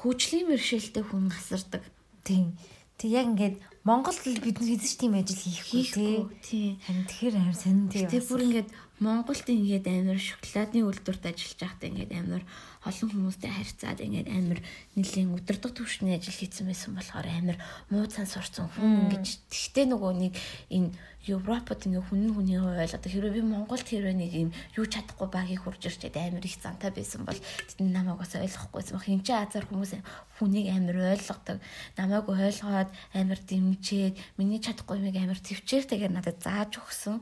хөгжлийн 0.00 0.46
мэршэлтэй 0.48 1.04
хүн 1.04 1.28
асардаг. 1.28 1.84
Тийм. 2.24 2.56
Тэг 2.96 3.10
яг 3.12 3.26
ингээд 3.32 3.56
Монголд 3.84 4.20
л 4.24 4.40
бид 4.44 4.60
нар 4.60 4.68
хийж 4.76 4.96
тийм 5.00 5.16
ажил 5.16 5.40
хийхгүй 5.40 6.28
тий. 6.44 6.76
Харин 6.84 7.04
тэгэхээр 7.08 7.36
амар 7.40 7.56
сонин 7.56 7.88
тий. 7.88 8.04
Тэг 8.04 8.28
бүр 8.28 8.44
ингээд 8.44 8.68
Монголд 9.00 9.48
ингээд 9.48 9.86
амар 9.88 10.20
шоколадны 10.20 10.84
үйлдвэрт 10.84 11.24
ажиллаж 11.24 11.60
байхдаа 11.64 11.88
ингээд 11.88 12.12
амар 12.12 12.42
олон 12.84 13.08
хүмүүстэй 13.10 13.50
харьцаад 13.50 13.98
ингээд 14.04 14.28
амар 14.28 14.60
нэлийн 14.94 15.32
өдөртөг 15.34 15.72
төвшний 15.72 16.20
ажил 16.20 16.36
хийсэн 16.36 16.68
байсан 16.68 16.92
болохоор 16.94 17.26
амар 17.26 17.56
муу 17.88 18.04
цан 18.04 18.28
сурцсан 18.28 18.68
хүн 18.76 19.08
ингэж 19.08 19.48
тэгтээ 19.48 19.86
нөгөө 19.88 20.12
нэг 20.20 20.34
энэ 20.68 20.92
Европод 21.20 21.84
ингээ 21.84 22.00
хүн 22.00 22.32
хүний 22.32 22.56
ойлоод 22.56 23.04
хэрвээ 23.04 23.36
би 23.36 23.42
Монголд 23.44 23.84
хэрвээ 23.84 24.16
нэг 24.16 24.32
юм 24.32 24.50
юу 24.72 24.88
чадахгүй 24.88 25.28
багийг 25.28 25.60
хурж 25.68 25.92
ирчээд 25.92 26.16
амар 26.16 26.40
их 26.40 26.56
зантай 26.56 26.88
байсан 26.88 27.28
бол 27.28 27.36
тэд 27.36 27.84
намайг 27.84 28.16
бас 28.16 28.32
ойлгохгүйсэн 28.40 28.96
баг. 28.96 29.04
Хин 29.04 29.20
ч 29.20 29.28
азар 29.36 29.68
хүмүүс 29.68 30.00
хүнийг 30.40 30.72
амар 30.72 31.20
ойлгодог. 31.20 31.60
Намайг 32.00 32.24
ойлгоод 32.24 32.88
амар 33.12 33.36
дэмжээд 33.36 34.16
миний 34.40 34.64
чадахгүй 34.64 34.96
юмыг 34.96 35.20
амар 35.20 35.36
төвчээртэйгээр 35.44 36.16
надад 36.16 36.40
зааж 36.40 36.80
өгсөн. 36.80 37.20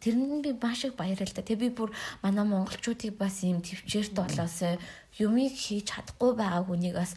Тэрэнд 0.00 0.40
би 0.40 0.56
маш 0.56 0.88
их 0.88 0.96
баяр 0.96 1.14
баяраа 1.14 1.28
л 1.30 1.36
да. 1.36 1.42
Тэг 1.42 1.58
би 1.58 1.68
бүр 1.70 1.92
манай 2.22 2.44
монголчуудыг 2.44 3.16
бас 3.16 3.44
ийм 3.44 3.62
төвчээрт 3.62 4.14
болоосоо 4.14 4.78
юмыг 5.18 5.54
хийж 5.54 5.90
чадахгүй 5.90 6.32
байгаа 6.34 6.62
хүнийг 6.66 6.94
бас 6.98 7.14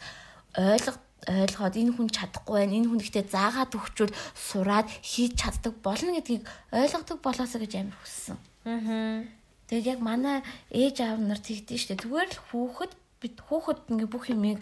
ойлго 0.57 0.97
ойлгоод 1.25 1.75
энэ 1.75 1.91
хүн 1.97 2.07
чадахгүй 2.13 2.55
байна. 2.61 2.77
Энэ 2.77 2.87
хүн 2.87 3.01
ихтэй 3.01 3.25
заагаад 3.25 3.73
өгчүүл 3.73 4.13
сураад 4.37 4.87
хийж 5.01 5.33
чаддаг 5.35 5.73
болно 5.81 6.13
гэдгийг 6.15 6.45
ойлгодог 6.71 7.19
болоосоо 7.25 7.59
гэж 7.59 7.73
амар 7.81 7.97
хүссэн. 7.99 8.37
Аа. 8.69 9.25
Тэгээд 9.67 9.97
яг 9.97 9.99
манай 9.99 10.45
ээж 10.71 11.03
аав 11.03 11.19
нар 11.19 11.41
тэгдэж 11.41 11.79
штэ. 11.83 11.99
Зүгээр 11.99 12.29
л 12.31 12.43
хүүхэд 12.53 12.93
бид 13.19 13.35
хүүхэд 13.43 13.79
ингээ 13.91 14.09
бүх 14.13 14.29
юмыг 14.31 14.61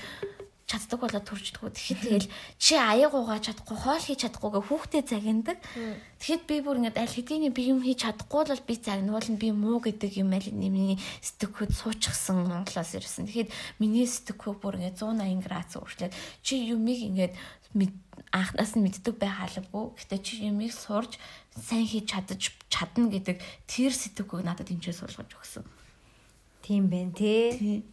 чаддаг 0.66 0.98
болоод 0.98 1.26
төрждгүү. 1.30 1.70
Тэгэхэд 1.70 2.02
тэгэл 2.02 2.28
чи 2.58 2.74
аяг 2.74 3.14
угаа 3.14 3.38
чадахгүй, 3.38 3.78
хоол 3.78 4.02
хийж 4.02 4.26
чадахгүйгээ 4.26 4.64
хүүхдээ 4.66 5.04
загиндаг. 5.06 5.58
Тэгэхэд 6.18 6.44
би 6.50 6.56
бүр 6.66 6.78
ингээд 6.82 6.98
аль 6.98 7.14
хэдийн 7.14 7.54
би 7.54 7.70
юм 7.70 7.86
хийж 7.86 8.02
чадахгүй 8.02 8.50
бол 8.50 8.64
би 8.66 8.76
загнуул 8.82 9.30
нь 9.30 9.38
би 9.38 9.54
муу 9.54 9.78
гэдэг 9.78 10.26
юм 10.26 10.34
аль 10.34 10.50
миний 10.50 10.98
сэтгэхүйд 11.22 11.70
суучихсан 11.70 12.50
Монголоос 12.50 12.98
ирсэн. 12.98 13.30
Тэгэхэд 13.30 13.54
миний 13.78 14.10
сэтгэхүй 14.10 14.58
бүр 14.58 14.82
ингээд 14.82 14.98
180 14.98 15.46
градус 15.46 15.78
өөрчлөөд 15.78 16.14
чи 16.42 16.54
юмыг 16.74 17.00
ингээд 17.14 17.34
анхнаас 18.34 18.74
нь 18.74 18.82
мэддэг 18.82 19.16
бай 19.22 19.30
хаалгагүй. 19.30 19.86
Гэтэ 20.02 20.18
чи 20.26 20.50
юмыг 20.50 20.74
сурж 20.74 21.22
сайн 21.54 21.86
хийж 21.86 22.10
чадаж 22.10 22.42
чадна 22.74 23.14
гэдэг 23.14 23.38
тэр 23.70 23.94
сэтгэхүйг 23.94 24.42
надад 24.42 24.66
хэмжээ 24.66 24.98
суулгаж 24.98 25.30
өгсөн. 25.30 25.64
Тийм 26.66 26.90
байна 26.90 27.14
тий. 27.14 27.86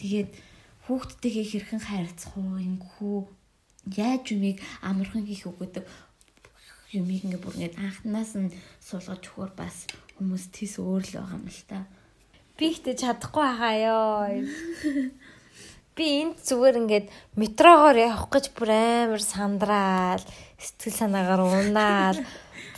Тэгээд 0.00 0.53
хүүхдтэйгээ 0.84 1.46
хэрхэн 1.48 1.80
харилцах 1.80 2.36
уу 2.36 2.60
ингэхүү 2.60 3.18
яаж 3.96 4.24
юмыг 4.36 4.60
амархан 4.84 5.24
хийх 5.24 5.48
үгдэг 5.48 5.84
юмыг 6.94 7.24
ингээ 7.24 7.42
бүр 7.42 7.56
ингээ 7.58 7.80
анхнаас 7.80 8.32
нь 8.38 8.54
суулгаж 8.78 9.22
өгөхөр 9.28 9.52
бас 9.56 9.88
хүмүүс 10.16 10.44
тийс 10.54 10.78
өөр 10.78 11.02
л 11.02 11.14
байгаа 11.18 11.36
юм 11.36 11.48
л 11.50 11.62
та. 11.66 11.88
Би 12.54 12.70
ихтэй 12.70 12.94
чадахгүй 12.94 13.48
хаа 13.58 13.74
ёо. 13.74 14.28
Би 15.94 16.04
энд 16.22 16.38
зүгээр 16.42 16.80
ингээд 16.80 17.06
метрогоор 17.34 17.98
явах 17.98 18.30
гэж 18.30 18.54
бүр 18.54 18.70
амар 18.70 19.22
сандраал 19.22 20.22
сэтгэл 20.58 21.00
санаагаар 21.00 21.42
унаал 21.42 22.18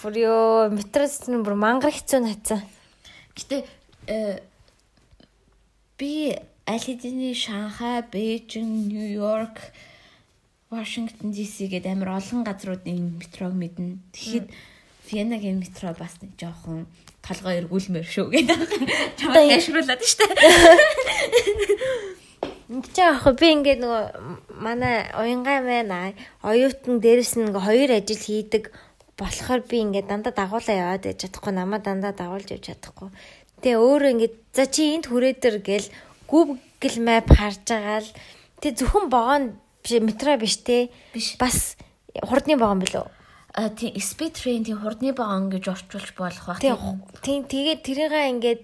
бүр 0.00 0.14
ёо 0.16 0.68
метроос 0.72 1.28
нь 1.28 1.44
бүр 1.44 1.56
мангар 1.56 1.92
хэцүү 1.92 2.20
натсан. 2.24 2.60
Гэтэ 3.36 3.64
э, 4.08 4.40
би 6.00 6.36
аль 6.66 6.82
хэдийн 6.82 7.34
Шанхай, 7.34 8.02
Бээжин, 8.10 8.90
Нью-Йорк, 8.90 9.58
Вашингтон 10.70 11.30
ДС 11.30 11.62
гээд 11.62 11.86
амар 11.86 12.18
олон 12.18 12.42
газруудын 12.42 13.22
метрог 13.22 13.54
мэднэ. 13.54 14.02
Тэгэхэд 14.10 14.50
Венагийн 15.06 15.62
метро 15.62 15.94
бас 15.94 16.18
нэг 16.18 16.34
жоохон 16.34 16.90
толгой 17.22 17.62
эргүүлмээр 17.62 18.02
шүү 18.02 18.26
гэдэг. 18.34 18.58
Чамд 19.14 19.46
яшруулад 19.46 20.02
штэ. 20.02 20.26
Ингээ 22.66 22.98
яах 22.98 23.30
би 23.38 23.46
ингээд 23.54 23.78
нөгөө 23.78 24.04
манай 24.58 25.06
уянгай 25.14 25.62
байна. 25.62 26.10
Оюутан 26.42 26.98
дээрэс 26.98 27.38
нь 27.38 27.46
ингээ 27.46 27.62
хоёр 27.62 27.90
ажил 27.94 28.18
хийдэг 28.18 28.74
болохоор 29.14 29.62
би 29.70 29.86
ингээд 29.86 30.10
дандаа 30.10 30.34
дагуулаа 30.34 30.74
яваад 30.74 31.06
яж 31.06 31.22
чадахгүй 31.22 31.54
намаа 31.54 31.78
дандаа 31.78 32.10
дагуулж 32.10 32.50
явж 32.50 32.74
чадахгүй. 32.74 33.14
Тэгээ 33.62 33.78
өөрөө 33.78 34.10
ингээд 34.18 34.34
за 34.50 34.66
чи 34.66 34.98
энд 34.98 35.06
хүрээдэр 35.06 35.56
гэл 35.62 35.86
Google 36.28 36.98
Map 37.02 37.30
харж 37.30 37.62
байгаа 37.66 38.00
л 38.02 38.10
тэг 38.60 38.76
зөвхөн 38.78 39.06
богоон 39.10 39.44
метро 40.02 40.36
биш 40.36 40.58
те. 40.62 40.90
Бас 41.38 41.76
хурдны 42.22 42.58
богоон 42.58 42.82
билүү? 42.82 43.06
А 43.56 43.70
тийм 43.72 43.96
speed 43.96 44.36
train-ийн 44.36 44.82
хурдны 44.82 45.14
богоон 45.16 45.48
гэж 45.48 45.64
орчуулж 45.70 46.12
болох 46.18 46.44
байх. 46.46 46.60
Тийм 47.22 47.46
тэгээд 47.48 47.80
тэрийгээ 47.86 48.30
ингээд 48.34 48.62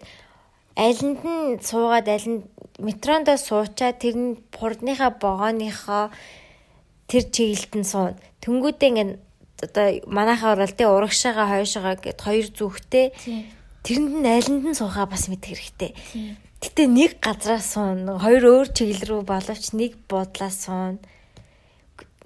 алинд 0.76 1.20
нь 1.24 1.60
суугаад 1.60 2.08
алинд 2.08 2.48
метронд 2.78 3.28
суучаад 3.28 4.00
тэр 4.00 4.16
нь 4.16 4.36
хурдныхаа 4.52 5.16
богооныхоо 5.16 6.10
тэр 7.08 7.22
чиглэлд 7.28 7.72
нь 7.76 7.88
суун. 7.88 8.16
Тэнгүүдээ 8.40 8.90
ингээд 8.90 9.12
одоо 9.62 9.86
манайхаа 10.10 10.56
орол 10.56 10.74
тэ 10.74 10.88
урагшаага 10.88 11.46
хойшоогоо 11.46 11.96
гэд 12.00 12.18
хоёр 12.18 12.46
зүгтээ 12.50 13.06
тэрэнд 13.84 14.14
нь 14.20 14.28
алинд 14.28 14.64
нь 14.66 14.78
суухаа 14.78 15.06
бас 15.06 15.28
мэдэх 15.28 15.54
хэрэгтэй. 15.54 15.92
Гэтэ 16.62 16.86
нэг 16.86 17.18
газраас 17.18 17.74
суун, 17.74 18.06
хоёр 18.22 18.42
өөр 18.46 18.68
чиглэл 18.70 19.02
рүү 19.10 19.22
боловч 19.26 19.74
нэг 19.74 19.98
буудлаас 20.06 20.70
суун. 20.70 21.02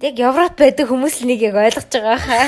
Яг 0.05 0.21
Европ 0.21 0.61
байдаг 0.61 0.93
хүмүүс 0.93 1.25
л 1.25 1.33
нэг 1.33 1.41
яг 1.41 1.57
ойлгож 1.57 1.89
байгаа 1.89 2.21
хаа. 2.21 2.47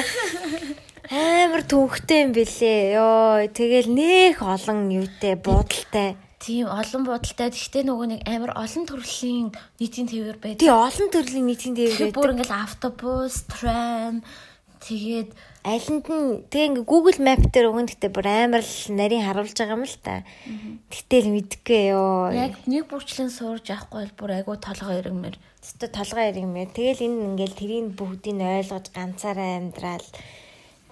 Амар 1.09 1.65
төвхтэй 1.65 2.29
юм 2.29 2.37
бэлээ. 2.37 2.93
Йоо, 2.93 3.49
тэгэл 3.49 3.89
нэх 3.89 4.45
олон 4.45 4.93
юутэй 4.93 5.41
буудалтай. 5.41 6.21
Тийм 6.37 6.69
олон 6.69 7.09
буудалтай. 7.09 7.49
Гэхдээ 7.49 7.89
нөгөө 7.89 8.07
нэг 8.13 8.21
амар 8.29 8.53
олон 8.53 8.85
төрлийн 8.85 9.49
нийтийн 9.81 10.13
тээвэр 10.13 10.37
байдаг. 10.45 10.61
Тийм 10.61 10.77
олон 10.77 11.09
төрлийн 11.09 11.49
нийтийн 11.49 11.73
тээвэр 11.73 12.13
байдаг. 12.13 12.21
Бүр 12.21 12.33
ингээл 12.37 12.53
автобус, 12.53 13.49
трам, 13.49 14.21
тэгээд 14.85 15.33
алинд 15.69 16.07
нь 16.09 16.49
тэгээ 16.49 16.69
ингээ 16.73 16.89
Google 16.89 17.21
Map 17.21 17.43
дээр 17.53 17.69
өгөн 17.69 17.89
гэхдээ 17.93 18.13
бүр 18.17 18.27
амар 18.29 18.65
л 18.65 18.77
нарийн 18.97 19.25
харуулж 19.29 19.53
байгаа 19.53 19.77
юм 19.77 19.85
л 19.85 19.99
та. 20.01 20.25
Тэгтэл 20.89 21.29
мэдгүй 21.29 21.83
ёо. 21.93 22.33
Яг 22.33 22.57
нэг 22.65 22.89
бүрчлэн 22.89 23.29
суурж 23.29 23.69
авахгүй 23.69 24.09
бол 24.09 24.15
бүр 24.17 24.31
айгу 24.41 24.57
толгой 24.57 25.05
иргмээр. 25.05 25.37
Тэгтээ 25.37 25.91
толгой 25.93 26.27
иргмээр. 26.33 26.71
Тэгэл 26.73 27.05
энэ 27.05 27.25
ингээл 27.37 27.59
тэрийг 27.61 27.87
бүгдийг 28.01 28.41
ойлгож 28.41 28.87
ганцаараа 28.97 29.51
амьдрал. 29.61 30.09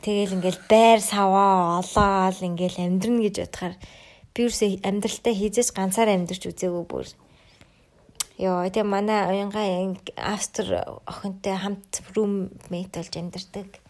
Тэгэл 0.04 0.36
ингээл 0.36 0.60
байр 0.68 1.00
саваа 1.00 1.80
олоол 1.80 2.38
ингээл 2.44 2.84
амьдрна 2.84 3.24
гэж 3.24 3.36
бодохоор 3.48 3.74
би 4.36 4.40
юусе 4.44 4.76
амьдралтай 4.84 5.32
хийжээс 5.32 5.72
ганцаараа 5.72 6.20
амьдрч 6.20 6.52
үзээгүй 6.52 6.84
бүр. 6.84 7.08
Йоо, 8.36 8.68
тэгээ 8.68 8.84
манай 8.84 9.24
уянгаа 9.32 9.96
Австри 10.20 10.76
охинтой 11.08 11.56
хамт 11.56 12.04
roommate 12.12 13.00
болж 13.00 13.14
амьдардаг 13.16 13.80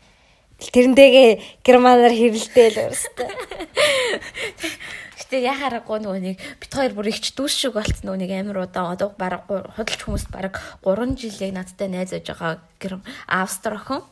Тэрнтэйгээ 0.56 1.60
германаар 1.60 2.14
хэрэлдээл 2.16 2.76
өөрөөсөө. 2.88 3.28
Гэтэ 5.26 5.42
яхаарахгүй 5.42 5.98
нөгөө 6.00 6.22
нэг 6.22 6.36
бит 6.38 6.72
хоёр 6.72 6.92
бүр 6.96 7.10
ихч 7.12 7.36
дүүс 7.36 7.52
шиг 7.52 7.74
болцсон 7.76 8.08
нөгөө 8.08 8.20
нэг 8.24 8.30
амир 8.32 8.62
удаан 8.64 8.96
одоо 8.96 9.12
баг 9.18 9.44
худалч 9.48 10.00
хүмүүст 10.06 10.30
баг 10.32 10.56
3 10.80 11.18
жилээ 11.18 11.52
надтай 11.52 11.90
найзаж 11.92 12.24
байгаа 12.24 12.62
гэр 12.80 13.02
австрохон. 13.28 14.06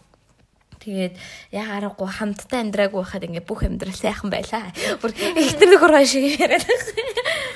Тэгээд 0.85 1.15
яхаарахгүй 1.55 2.09
хамтдаа 2.13 2.61
амьдраагүй 2.61 3.01
байхад 3.01 3.25
ингээ 3.25 3.49
бүх 3.49 3.65
амьдрал 3.65 3.97
сайхан 3.97 4.29
байлаа. 4.29 4.69
Бүр 5.01 5.17
ихтер 5.17 5.69
нөхөр 5.73 5.97
хоо 5.97 6.05
шиг 6.05 6.29
яриад. 6.29 6.67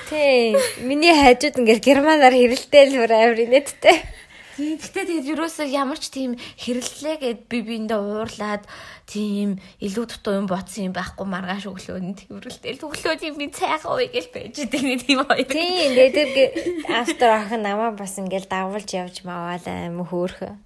Тий. 0.09 0.57
Миний 0.81 1.13
хайжууд 1.13 1.61
ингээ 1.61 1.85
германаар 1.85 2.33
хэрэлдээл 2.33 2.95
бүр 2.95 3.13
амир 3.13 3.43
инээдтэй. 3.45 4.18
Гэтэ 4.59 5.07
тэгээд 5.07 5.31
юусоо 5.39 5.67
ямар 5.71 6.03
ч 6.03 6.11
тийм 6.11 6.35
хэрэллээ 6.59 7.17
гэд 7.23 7.41
би 7.47 7.59
биэндээ 7.63 7.99
уурлаад 8.03 8.67
тийм 9.07 9.63
илүү 9.79 10.05
дутуу 10.11 10.35
юм 10.35 10.47
бодсон 10.51 10.91
юм 10.91 10.95
байхгүй 10.99 11.27
маргааш 11.31 11.71
өглөө 11.71 11.99
нь 12.03 12.19
тэрвэрлтэл 12.19 12.83
өглөө 12.83 13.15
тийм 13.23 13.35
би 13.39 13.47
цайхан 13.55 13.95
уу 13.95 14.03
гэж 14.03 14.27
байж 14.35 14.59
нэг 14.59 15.07
тийм 15.07 15.23
хоёр. 15.23 15.47
Тийм 15.47 15.95
тэгээд 15.95 16.91
автор 16.91 17.31
ах 17.39 17.55
намаа 17.55 17.95
бас 17.95 18.19
ингээл 18.19 18.51
давуулж 18.51 18.91
явж 18.91 19.23
маваал 19.23 19.63
аим 19.63 20.03
хөөхө. 20.03 20.59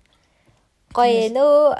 Гоё 0.96 1.28
нөө 1.28 1.76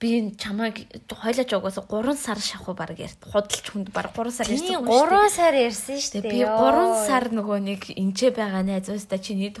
би 0.00 0.34
чамайг 0.40 0.88
хойлооч 1.06 1.50
угаасаа 1.52 1.84
3 1.84 2.16
сар 2.16 2.40
шахуу 2.40 2.74
баг 2.74 2.96
ярд 2.96 3.20
худалч 3.22 3.66
хүнд 3.70 3.92
баг 3.92 4.10
3 4.16 4.32
сар 4.34 4.48
ярьсан. 4.50 4.82
3 4.88 5.28
сар 5.30 5.54
ярьсан 5.54 6.00
шүү 6.00 6.24
дээ. 6.24 6.32
Би 6.32 6.40
3 6.42 7.06
сар 7.06 7.30
нөгөө 7.30 7.58
нэг 7.60 7.80
энчээ 7.92 8.34
байгаа 8.34 8.66
найзуустаа 8.66 9.20
чиний 9.22 9.54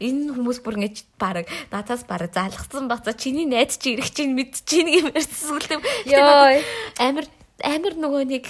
Энэ 0.00 0.34
хүмүүс 0.36 0.58
бүр 0.64 0.78
ингэж 0.80 0.96
баг 1.20 1.48
надаас 1.72 2.04
баг 2.08 2.30
залгсан 2.32 2.88
бацаа 2.88 3.14
чиний 3.14 3.46
найз 3.46 3.76
чи 3.80 3.96
ирэх 3.96 4.10
чинь 4.12 4.34
мэд 4.34 4.60
чинь 4.64 4.88
гэмээр 4.88 5.26
сүлдэв. 5.26 5.80
Йой 6.06 6.64
амир 6.98 7.26
амир 7.60 7.94
нөгөө 7.96 8.24
нэг 8.28 8.46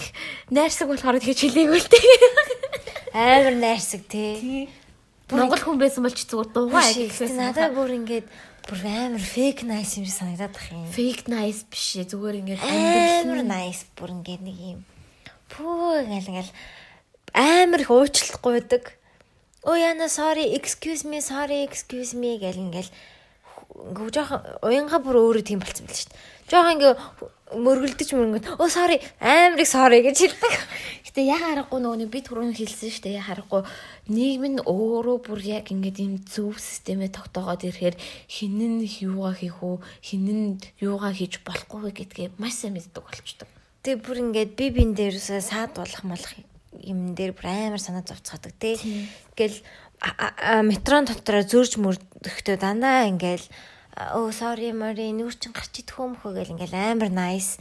найрсаг 0.55 0.91
болохоор 0.91 1.19
тэгэж 1.19 1.39
хэлээгөө 1.51 1.81
л 1.83 1.89
дээ. 1.91 2.15
Амир 3.15 3.55
найрсаг 3.59 4.07
тий. 4.07 4.71
Монгол 5.31 5.63
хүн 5.63 5.79
байсан 5.79 6.03
бол 6.03 6.15
ч 6.15 6.27
зүгээр 6.27 6.51
дуугаа 6.51 6.91
гэсэн. 6.91 7.39
Надад 7.39 7.75
бүр 7.75 7.95
ингэж 8.03 8.27
бүр 8.67 8.81
амар 8.87 9.23
фейк 9.23 9.63
nice 9.67 9.99
юм 9.99 10.07
санагдаад 10.07 10.55
бах 10.55 10.69
юм. 10.71 10.87
Fake 10.91 11.27
nice 11.31 11.67
биш 11.67 11.99
ээ 11.99 12.11
зүгээр 12.11 12.37
ингэж 12.43 12.61
амар 12.63 13.43
nice 13.47 13.87
бүр 13.95 14.15
ингэ 14.15 14.43
нэг 14.43 14.59
юм. 14.59 14.81
Пүү 15.51 16.07
ингээл 16.07 16.31
ингээл 16.35 16.53
амар 17.35 17.81
их 17.83 17.91
уучлахгүй 17.91 18.53
байдаг 18.59 18.85
Оо 19.63 19.77
яна 19.77 20.09
sorry 20.09 20.57
excuse 20.57 21.05
me 21.05 21.21
sorry 21.21 21.61
excuse 21.69 22.17
me 22.17 22.41
гэл 22.41 22.57
ингээл 22.57 22.89
ингээ 23.93 24.09
жоохон 24.09 24.41
уянга 24.65 24.99
бүр 25.05 25.21
өөрөө 25.21 25.45
тийм 25.45 25.61
болцсон 25.61 25.85
байл 25.85 26.01
шүү 26.01 26.09
дээ. 26.09 26.21
Жоохон 26.49 26.75
ингээ 26.81 26.95
мөргөлдөж 27.61 28.09
мөргөд 28.17 28.47
оо 28.57 28.69
sorry 28.73 28.97
их 28.97 29.69
sorry 29.69 30.01
гэж 30.01 30.17
хэлдэг. 30.17 30.55
Гэтэ 31.05 31.21
яа 31.29 31.41
харахгүй 31.45 31.77
нөгөө 31.77 32.09
би 32.09 32.21
түрүүн 32.25 32.57
хэлсэн 32.57 32.89
шүү 32.89 33.05
дээ. 33.05 33.19
Яа 33.21 33.29
харахгүй 33.29 33.63
нийгэм 34.09 34.45
нь 34.49 34.65
өөрөө 34.65 35.17
бүр 35.29 35.41
яг 35.45 35.69
ингээд 35.69 35.99
ийм 36.09 36.15
зөв 36.25 36.57
системээ 36.57 37.13
тогтоогоод 37.13 37.61
ирэхээр 37.69 38.01
хинэн 38.33 38.81
юугаа 38.81 39.37
хийх 39.37 39.61
үү, 39.61 39.77
хинэн 40.01 40.57
юугаа 40.81 41.13
хийж 41.13 41.45
болохгүй 41.45 41.93
гэдгээ 42.01 42.29
маш 42.41 42.65
сайн 42.65 42.81
мэддэг 42.81 43.05
болчдөг. 43.05 43.49
Тэг 43.85 44.01
бүр 44.09 44.25
ингээд 44.25 44.57
би 44.57 44.73
бин 44.73 44.97
дээрсээ 44.97 45.45
саад 45.45 45.77
болох 45.77 46.01
молох 46.01 46.33
юм 46.33 46.50
дээр 46.73 47.35
бүр 47.35 47.47
амар 47.51 47.83
санаа 47.83 48.07
зовцоодаг 48.07 48.55
тий. 48.59 48.79
Ингээл 49.35 49.59
метрон 50.65 51.05
дотроо 51.05 51.43
зөрж 51.43 51.77
мөрдөхтөө 51.83 52.57
дандаа 52.57 53.11
ингээл 53.11 53.45
оо 54.15 54.31
sorry 54.31 54.73
мори 54.73 55.11
нүүр 55.13 55.35
чин 55.35 55.53
гарч 55.53 55.83
идэх 55.83 55.99
юм 55.99 56.15
хөө 56.15 56.41
гэл 56.41 56.55
ингээл 56.55 56.79
амар 56.79 57.11
nice. 57.11 57.59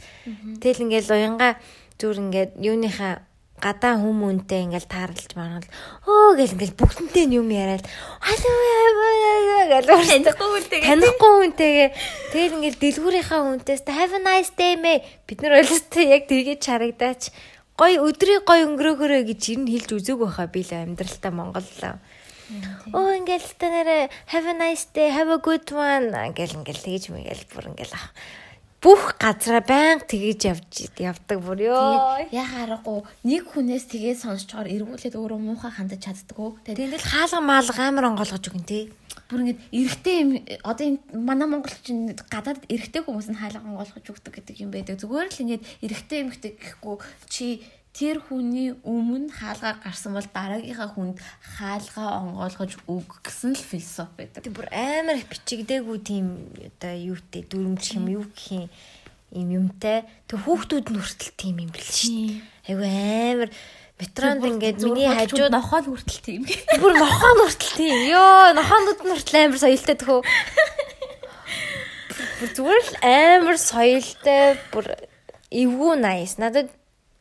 Тэгэл 0.62 0.86
ингээл 0.86 1.10
уянга 1.10 1.58
зүр 2.00 2.16
ингээд 2.16 2.56
юуныхаа 2.56 3.28
гадаа 3.60 4.00
хүмүүнтэй 4.00 4.64
ингээл 4.64 4.88
таарлаж 4.88 5.36
манал 5.36 5.68
өө 6.08 6.40
гэл 6.40 6.56
ингээл 6.56 6.80
бүгднтэй 6.80 7.28
юм 7.36 7.52
яриад 7.52 7.84
гэл 7.84 8.40
танихгүй 9.84 10.48
хүнтэйгээ 10.48 10.88
танихгүй 10.88 11.32
хүнтэйгээ 11.36 11.88
тэгэл 12.32 12.56
ингээл 12.56 12.80
дэлгүүрийнхаа 12.80 13.40
хүнтэйс 13.44 13.84
have 13.84 14.16
a 14.16 14.20
nice 14.24 14.56
day 14.56 14.80
мэ 14.80 15.04
бид 15.28 15.44
нар 15.44 15.60
ойлстой 15.60 16.08
яг 16.08 16.24
тгийж 16.24 16.64
харагдаач 16.64 17.28
гой 17.80 17.96
өдрийг 17.96 18.44
гой 18.44 18.68
өнгөрөөхөрөө 18.68 19.22
гэж 19.32 19.40
ер 19.56 19.60
нь 19.64 19.72
хэлж 19.72 19.88
үзег 19.96 20.20
байхаа 20.20 20.52
би 20.52 20.60
л 20.60 20.72
амьдралтаа 20.76 21.32
Монгол 21.32 21.64
Оо 22.92 23.14
ингээл 23.16 23.48
та 23.56 23.72
нэрэ 23.72 24.12
have 24.36 24.44
a 24.44 24.52
nice 24.52 24.84
day 24.92 25.08
have 25.08 25.32
a 25.32 25.40
good 25.40 25.64
one 25.72 26.12
гэл 26.36 26.60
ингээл 26.60 26.84
тэгж 26.84 27.04
мэгэл 27.08 27.48
бүр 27.48 27.72
ингээл 27.72 27.96
бүх 28.80 29.20
газараа 29.20 29.60
байнга 29.60 30.08
тгийж 30.08 30.40
явж 30.48 30.88
явдаг 30.96 31.38
бүр 31.44 31.68
ёо. 31.68 32.16
Яг 32.32 32.48
аргагүй 32.64 33.04
нэг 33.28 33.52
хүнээс 33.52 33.92
тгээ 33.92 34.16
сонсчоор 34.16 34.72
эргүүлээд 34.72 35.20
өөрөө 35.20 35.36
муухай 35.36 35.68
хандаж 35.68 36.00
чаддгүй. 36.00 36.64
Тэгээд 36.64 36.96
тэгэл 36.96 37.04
хаалга 37.12 37.40
маалга 37.44 37.82
амар 37.84 38.08
онгоолгож 38.08 38.40
өгөн 38.48 38.64
тий. 38.64 38.88
Бүр 39.28 39.44
ингэж 39.44 39.58
эргэтэй 39.68 40.16
юм 40.24 40.30
одоо 40.64 40.84
энэ 40.88 41.00
манай 41.12 41.48
монголчин 41.52 42.16
гадаад 42.32 42.64
эргэтэй 42.72 43.04
хүмүүс 43.04 43.28
нь 43.28 43.36
хаалга 43.36 43.68
онгоолгож 43.68 44.06
өгдөг 44.16 44.32
гэдэг 44.40 44.56
юм 44.64 44.72
байдаг. 44.72 44.96
Зүгээр 44.96 45.28
л 45.28 45.42
ингэж 45.44 45.62
эргэтэй 45.84 46.18
юм 46.24 46.28
гэдэг 46.32 46.52
гэхгүй 46.56 46.96
чи 47.28 47.60
тэр 47.90 48.22
хүний 48.22 48.70
өмнө 48.86 49.34
хаалгаа 49.34 49.82
гарсан 49.82 50.14
бол 50.14 50.28
дараагийнхаа 50.30 50.90
хүнд 50.94 51.18
хаалгаа 51.58 52.22
онгойлгож 52.22 52.78
өг 52.86 53.08
гэсэн 53.26 53.58
л 53.58 53.62
философи 53.62 54.14
байдаг. 54.24 54.46
Тэг 54.46 54.54
бүр 54.54 54.68
амар 54.70 55.18
бичигдээгүй 55.26 55.98
тийм 56.06 56.26
одоо 56.54 56.94
юутэй 56.94 57.42
дүрмж 57.50 57.84
юм 57.98 58.06
юу 58.14 58.24
гэх 58.30 58.70
юм 59.34 59.48
юмтай. 59.50 60.06
Тэг 60.30 60.38
хүүхдүүд 60.46 60.86
нь 60.94 61.02
хүртэл 61.02 61.34
тийм 61.34 61.56
юм 61.66 61.70
бэл 61.74 61.90
шүү 61.90 62.14
дээ. 62.14 62.38
Айгу 62.70 62.86
амар 62.86 63.50
метронд 63.98 64.42
ингээд 64.46 64.78
миний 64.86 65.10
хажууд 65.10 65.50
нохоо 65.50 65.82
хүртэл 65.82 66.22
тийм. 66.22 66.42
Бүр 66.78 66.94
нохоо 66.94 67.32
хүртэл 67.42 67.74
тийм. 67.74 67.98
Йоо, 68.06 68.54
нохоонууд 68.54 69.00
нь 69.02 69.12
хүртэл 69.18 69.38
амар 69.44 69.60
соёлтой 69.60 69.96
төхөө. 69.98 70.22
Бүр 72.40 72.50
зүгээр 72.56 72.80
л 72.80 72.94
амар 73.04 73.58
соёлтой 73.60 74.56
бүр 74.72 74.86
эвгүй 75.52 75.94
nice. 76.00 76.40
Надад 76.40 76.72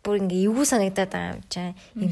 бүр 0.03 0.23
ингээ 0.23 0.47
эвгүй 0.47 0.65
санагдаад 0.65 1.11
байгаа 1.11 1.33
юм 1.35 1.43
чам. 1.51 1.75
Им 1.99 2.11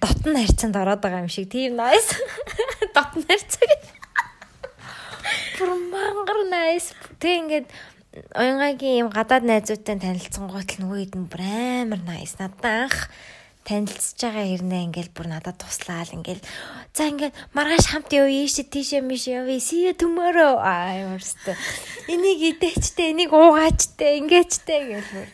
дотн 0.00 0.36
харьцаанд 0.40 0.76
ороод 0.76 1.00
байгаа 1.04 1.24
юм 1.24 1.30
шиг 1.32 1.52
тийм 1.52 1.76
nice. 1.76 2.16
Дотн 2.96 3.22
харьцаа 3.28 3.66
гэж. 3.68 3.82
Бүр 5.60 5.70
мангар 5.92 6.40
nice. 6.48 6.96
Тэг 7.20 7.34
ингээд 7.44 7.68
оянгагийн 8.32 9.00
юм 9.04 9.08
гадаад 9.12 9.44
найзуудтай 9.44 10.00
танилцсан 10.00 10.48
гот 10.48 10.76
л 10.76 10.80
нөгөө 10.80 10.98
хэд 11.04 11.14
нь 11.20 11.28
бүр 11.28 11.42
амар 11.44 12.00
nice. 12.08 12.40
Надад 12.40 12.64
анх 12.64 13.12
танилцж 13.66 14.14
байгаа 14.22 14.46
хэрнээ 14.46 14.86
ингээл 14.86 15.10
бүр 15.10 15.26
надад 15.26 15.58
туслаал 15.58 16.06
ингээл 16.14 16.38
за 16.94 17.10
ингээд 17.10 17.34
маргааш 17.50 17.86
хамт 17.90 18.14
явъя 18.14 18.46
ийш 18.46 18.62
тийшээ 18.62 19.02
миш 19.02 19.26
явъя 19.26 19.58
see 19.58 19.90
you 19.90 19.94
tomorrow 19.98 20.54
аа 20.62 21.02
юмрстай 21.02 21.58
энийг 22.06 22.40
идэчтэй 22.54 23.10
энийг 23.10 23.34
уугаачтэй 23.34 24.22
ингээчтэй 24.22 24.80
гэл 24.86 25.10
бүр 25.10 25.26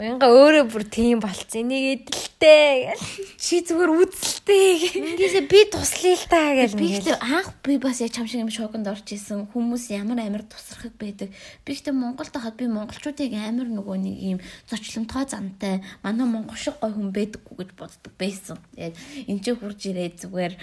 Уянга 0.00 0.32
өөрөө 0.32 0.64
бүр 0.72 0.84
тийм 0.88 1.20
болцсон. 1.20 1.68
Энийг 1.68 2.08
эдэлтэй 2.08 2.88
гэл. 2.88 3.04
Чи 3.36 3.60
зүгээр 3.68 3.92
үзэлтэй. 4.00 4.96
Ингээсээ 4.96 5.44
би 5.44 5.60
туслая 5.68 6.16
л 6.16 6.24
таа 6.24 6.50
гэл. 6.56 6.80
Би 6.80 6.86
ихтэй 6.96 7.20
анх 7.20 7.52
би 7.60 7.76
бас 7.76 8.00
яг 8.00 8.16
чам 8.16 8.24
шиг 8.24 8.40
юм 8.40 8.48
шоконд 8.48 8.88
орж 8.88 9.12
исэн. 9.12 9.52
Хүмүүс 9.52 9.92
ямар 9.92 10.24
амар 10.24 10.48
тусрахыг 10.48 10.96
байдаг. 10.96 11.28
Би 11.68 11.76
ихтэй 11.76 11.92
Монголд 11.92 12.32
хахад 12.32 12.56
би 12.56 12.64
монголчуудыг 12.64 13.28
амар 13.36 13.68
нөгөө 13.68 13.96
нэг 14.00 14.16
юм 14.24 14.38
зочломтгой 14.72 15.28
зантай. 15.28 15.84
Манай 16.00 16.24
монгол 16.24 16.56
шиг 16.56 16.80
гой 16.80 16.96
хүн 16.96 17.12
байдаггүй 17.12 17.60
гэж 17.60 17.70
боддог 17.76 18.12
байсан. 18.16 18.56
Яг 18.80 18.96
энэ 19.28 19.44
ч 19.44 19.52
хурж 19.52 19.84
ирээд 19.84 20.16
зүгээр 20.24 20.56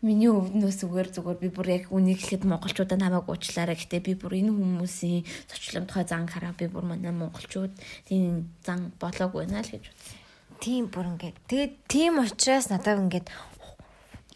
Миний 0.00 0.32
өвднөөс 0.32 0.80
зүгээр 0.80 1.08
зүгээр 1.12 1.38
би 1.44 1.48
бүр 1.52 1.68
яг 1.76 1.84
үнийг 1.92 2.24
хэлэхэд 2.24 2.48
монголчуудаа 2.48 2.96
намайг 2.96 3.28
уучлаарай 3.28 3.76
гэхдээ 3.76 4.00
би 4.00 4.12
бүр 4.16 4.32
энэ 4.32 4.48
хүмүүсийн 4.48 5.28
зочломтгой 5.44 6.08
зан 6.08 6.24
хараа 6.24 6.56
би 6.56 6.72
бүр 6.72 6.88
манай 6.88 7.12
монголчууд 7.12 7.76
тийм 8.08 8.48
зан 8.64 8.96
болоогүй 8.96 9.44
наа 9.52 9.60
л 9.60 9.68
гэж 9.68 9.84
үзсэн. 9.92 10.16
Тийм 10.56 10.88
бүр 10.88 11.04
ингээд 11.20 11.36
тэгээд 11.52 11.72
тийм 11.84 12.16
учраас 12.16 12.72
надад 12.72 12.96
ингээд 12.96 13.28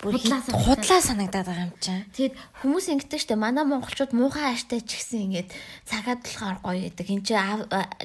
худлаа 0.05 1.01
санагдаад 1.01 1.49
байгаа 1.49 1.65
юм 1.65 1.73
чинь. 1.81 2.05
Тэгэд 2.13 2.35
хүмүүс 2.61 2.87
ингэдэг 2.93 3.21
штэ 3.25 3.41
манай 3.41 3.65
монголчууд 3.65 4.13
муухай 4.13 4.53
ааштай 4.53 4.85
ч 4.85 5.01
гэсэн 5.01 5.33
ингээд 5.33 5.49
цагаад 5.89 6.21
болохоор 6.21 6.59
гоё 6.61 6.81
гэдэг. 6.93 7.09
Энд 7.09 7.25
чи 7.25 7.35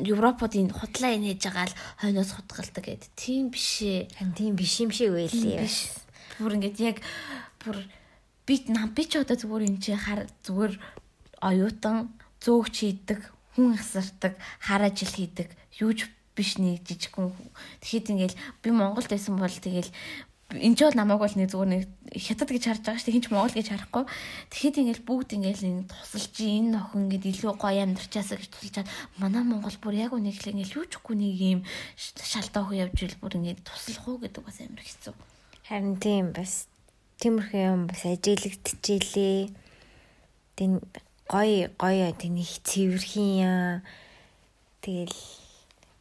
Европод 0.07 0.55
энэ 0.55 0.72
худлаа 0.72 1.12
инээж 1.20 1.43
байгаа 1.43 1.68
л 1.68 1.80
хойноос 1.99 2.32
хутгалдаг 2.39 2.84
гэд. 2.88 3.03
Тийм 3.20 3.51
биш 3.51 3.84
ээ. 3.84 4.07
Тийм 4.32 4.55
биш 4.55 4.80
юм 4.80 4.95
шиг 4.95 5.12
байлээ. 5.12 5.68
Бүр 6.39 6.55
ингээд 6.55 6.78
яг 6.80 6.97
бүр 7.62 7.78
би 8.47 8.55
нам 8.74 8.89
би 8.95 9.03
ч 9.05 9.22
одоо 9.22 9.38
зүгээр 9.38 9.68
энэ 9.68 9.82
чи 9.84 9.93
хар 9.93 10.26
зүгээр 10.45 10.74
оюутан 11.43 12.10
зөөгч 12.43 12.76
хийдэг 12.80 13.20
хүн 13.55 13.76
асардаг 13.76 14.34
хар 14.64 14.82
ажил 14.88 15.14
хийдэг 15.14 15.51
юуж 15.80 16.10
биш 16.36 16.55
нэг 16.55 16.88
жижиг 16.88 17.14
хүн. 17.14 17.36
Тэгэхэд 17.84 18.12
ингээл 18.16 18.39
би 18.64 18.70
Монголд 18.72 19.12
байсан 19.12 19.36
бол 19.36 19.51
тэгэл 19.51 19.91
энэ 20.49 20.76
ч 20.76 20.80
бол 20.82 20.97
намайг 20.97 21.22
бол 21.22 21.36
нэг 21.36 21.51
зүгээр 21.53 21.70
нэг 21.70 21.84
хятад 22.16 22.49
гэж 22.49 22.64
харж 22.66 22.82
байгаа 22.82 22.97
шүү 22.97 23.05
дээ. 23.05 23.16
Хинч 23.22 23.28
монгол 23.30 23.53
гэж 23.53 23.68
харахгүй. 23.70 24.03
Тэгэхэд 24.49 24.80
ингээл 24.82 25.05
бүгд 25.05 25.30
ингээл 25.38 25.68
энэ 25.70 25.84
тусалж 25.93 26.36
энэ 26.41 26.74
нохин 26.74 27.01
ингээд 27.05 27.30
илүү 27.30 27.53
гоё 27.53 27.80
амьдарчаасаа 27.86 28.38
гэж 28.41 28.49
тусалж 28.49 28.74
чад 28.82 28.89
манай 29.22 29.43
монгол 29.45 29.78
бүр 29.78 29.93
яг 29.99 30.16
үнийг 30.18 30.41
л 30.41 30.49
ингээл 30.49 30.89
юучгүй 30.89 31.16
нэг 31.22 31.38
юм 31.38 31.62
шалдаа 31.99 32.66
хөө 32.66 32.82
явж 32.82 32.97
ил 32.97 33.22
бүр 33.22 33.38
ингээд 33.38 33.62
туслах 33.62 34.05
уу? 34.10 34.18
гэдэг 34.26 34.41
бас 34.41 34.57
амар 34.57 34.82
хэцүү. 34.82 35.14
Харин 35.70 35.95
тийм 36.01 36.34
бас 36.34 36.66
тиймэрхүү 37.20 37.61
юм 37.67 37.82
бас 37.91 38.01
ажиглагдчихжээ. 38.07 39.51
Тэн 40.55 40.80
гоё 41.28 41.70
гоё 41.76 42.09
тэний 42.15 42.47
цэвэрхэн 42.63 43.84
тэгэл 44.82 45.20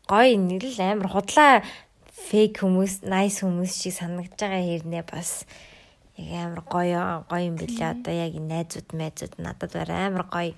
гоё 0.07 0.35
нэг 0.39 0.63
л 0.65 0.81
амар 0.81 1.09
худлаа 1.11 1.67
фейк 2.15 2.63
хүмүүс, 2.63 3.05
nice 3.07 3.43
хүмүүс 3.45 3.73
шиг 3.77 3.95
санагдж 3.99 4.39
байгаа 4.39 4.63
хэрнээ 4.63 5.05
бас 5.05 5.45
яг 6.19 6.31
амар 6.33 6.63
гоё 6.65 7.03
гоё 7.31 7.45
юм 7.51 7.57
билээ. 7.59 7.93
Одоо 7.95 8.15
яг 8.15 8.35
найзууд 8.35 8.89
найзууд 8.95 9.35
надад 9.39 9.71
баар 9.75 9.91
амар 9.91 10.25
гоё. 10.27 10.55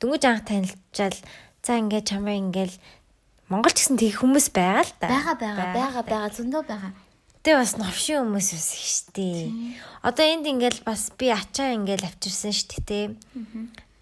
Дөнгөж 0.00 0.22
анх 0.26 0.46
танилцчаал 0.48 1.18
за 1.62 1.78
ингээд 1.78 2.10
чамаа 2.10 2.36
ингээл 2.38 2.74
Монгол 3.46 3.70
ч 3.70 3.86
гэсэн 3.86 3.98
тийг 3.98 4.18
хүмүүс 4.18 4.50
байгаа 4.50 4.82
л 4.82 4.92
да. 4.98 5.06
Бага 5.06 5.34
бага 5.38 5.64
бага 5.70 6.00
бага 6.02 6.28
зөндөө 6.34 6.62
бага. 6.66 6.90
Тэ 7.46 7.54
бас 7.54 7.78
новшин 7.78 8.26
хүмүүс 8.26 8.48
ус 8.58 8.68
штэ. 8.74 9.54
Одоо 10.02 10.26
энд 10.26 10.50
ингээл 10.50 10.82
бас 10.82 11.14
би 11.14 11.30
ачаа 11.30 11.78
ингээл 11.78 12.10
авчирсан 12.10 12.50
штэ 12.50 12.82
тэ. 12.82 13.14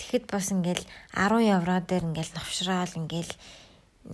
Тэгэхэд 0.00 0.32
бас 0.32 0.48
ингээл 0.48 0.80
10 1.12 1.52
евро 1.52 1.76
дээр 1.84 2.08
ингээл 2.08 2.32
новшраал 2.40 2.88
ингээл 2.96 3.32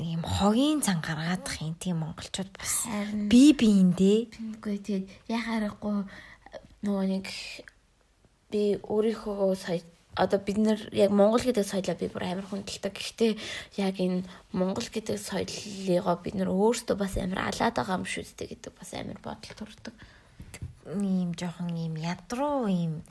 ийм 0.03 0.26
хогийн 0.26 0.83
цан 0.83 0.99
гаргаадах 0.99 1.62
юм 1.62 1.78
тийм 1.78 2.03
монголчууд 2.03 2.51
бас 2.59 2.91
би 3.31 3.55
биэндээ. 3.55 4.59
Үгүй 4.59 4.76
тэгээд 4.83 5.07
яхаарахгүй 5.31 6.11
нөгөө 6.83 7.07
нэг 7.14 7.31
би 8.51 8.83
өөрийнхөө 8.83 9.55
сая 9.55 9.78
одоо 10.14 10.38
бид 10.42 10.58
нэр 10.58 10.80
яг 10.92 11.11
Монгол 11.11 11.42
гэдэг 11.42 11.64
соёлоо 11.64 11.94
би 11.94 12.11
бүр 12.11 12.24
амар 12.26 12.46
хүндэлдэг. 12.50 12.92
Гэхдээ 12.92 13.32
яг 13.78 13.96
энэ 14.00 14.26
Монгол 14.52 14.88
гэдэг 14.90 15.16
соёлыгоо 15.16 16.16
бид 16.18 16.34
нэр 16.34 16.50
өөрсдөө 16.50 16.96
бас 16.98 17.14
амар 17.16 17.50
алаад 17.50 17.74
байгаа 17.78 17.98
юм 17.98 18.06
шүү 18.06 18.26
дээ 18.34 18.52
гэдэг 18.58 18.72
бас 18.74 18.90
амар 18.94 19.18
бодол 19.22 19.54
төрдөг. 19.54 19.94
Ийм 20.90 21.30
жоохон 21.38 21.70
ийм 21.78 21.94
ядруу 21.94 22.66
ийм 22.66 23.06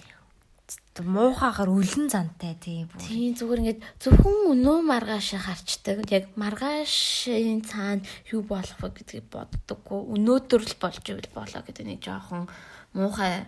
муухагаар 1.00 1.72
үлэн 1.72 2.12
зантай 2.12 2.54
тий. 2.60 2.84
Тийм 3.00 3.34
зүгээр 3.34 3.62
ингээд 3.64 3.82
зөвхөн 4.04 4.52
өнөө 4.52 4.80
маргааш 4.84 5.40
харчдаг. 5.40 6.04
Яг 6.12 6.28
маргаашийн 6.36 7.64
цаана 7.64 8.04
юу 8.30 8.44
болох 8.44 8.78
вэ 8.84 8.92
гэдгийг 9.00 9.32
боддоггүй. 9.32 10.00
Өнөөдөр 10.20 10.62
л 10.68 10.76
болж 10.82 11.04
ивэл 11.08 11.32
болоо 11.32 11.62
гэдэг 11.64 11.86
нэг 11.88 12.00
жоохон 12.04 12.52
муухай 12.92 13.48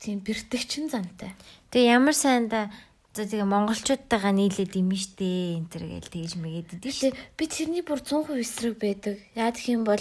тийм 0.00 0.24
бэртэгчин 0.24 0.88
зантай. 0.88 1.36
Тэгээ 1.72 1.96
ямар 1.96 2.12
сайндаа 2.12 2.68
За 3.12 3.28
тэгээ 3.28 3.44
монголчуудтайгаа 3.44 4.32
нийлээд 4.32 4.72
юм 4.80 4.96
штэ 4.96 5.60
энэ 5.60 5.68
төр 5.68 5.84
гээл 5.84 6.08
тэгж 6.08 6.32
мэгээд 6.40 6.80
идэв 6.80 6.92
штэ. 6.96 7.12
Би 7.36 7.44
тэрний 7.44 7.84
бүр 7.84 8.00
100% 8.00 8.40
эсрэг 8.40 8.80
байдаг. 8.80 9.20
Яа 9.36 9.52
гэх 9.52 9.68
юм 9.68 9.84
бол 9.84 10.00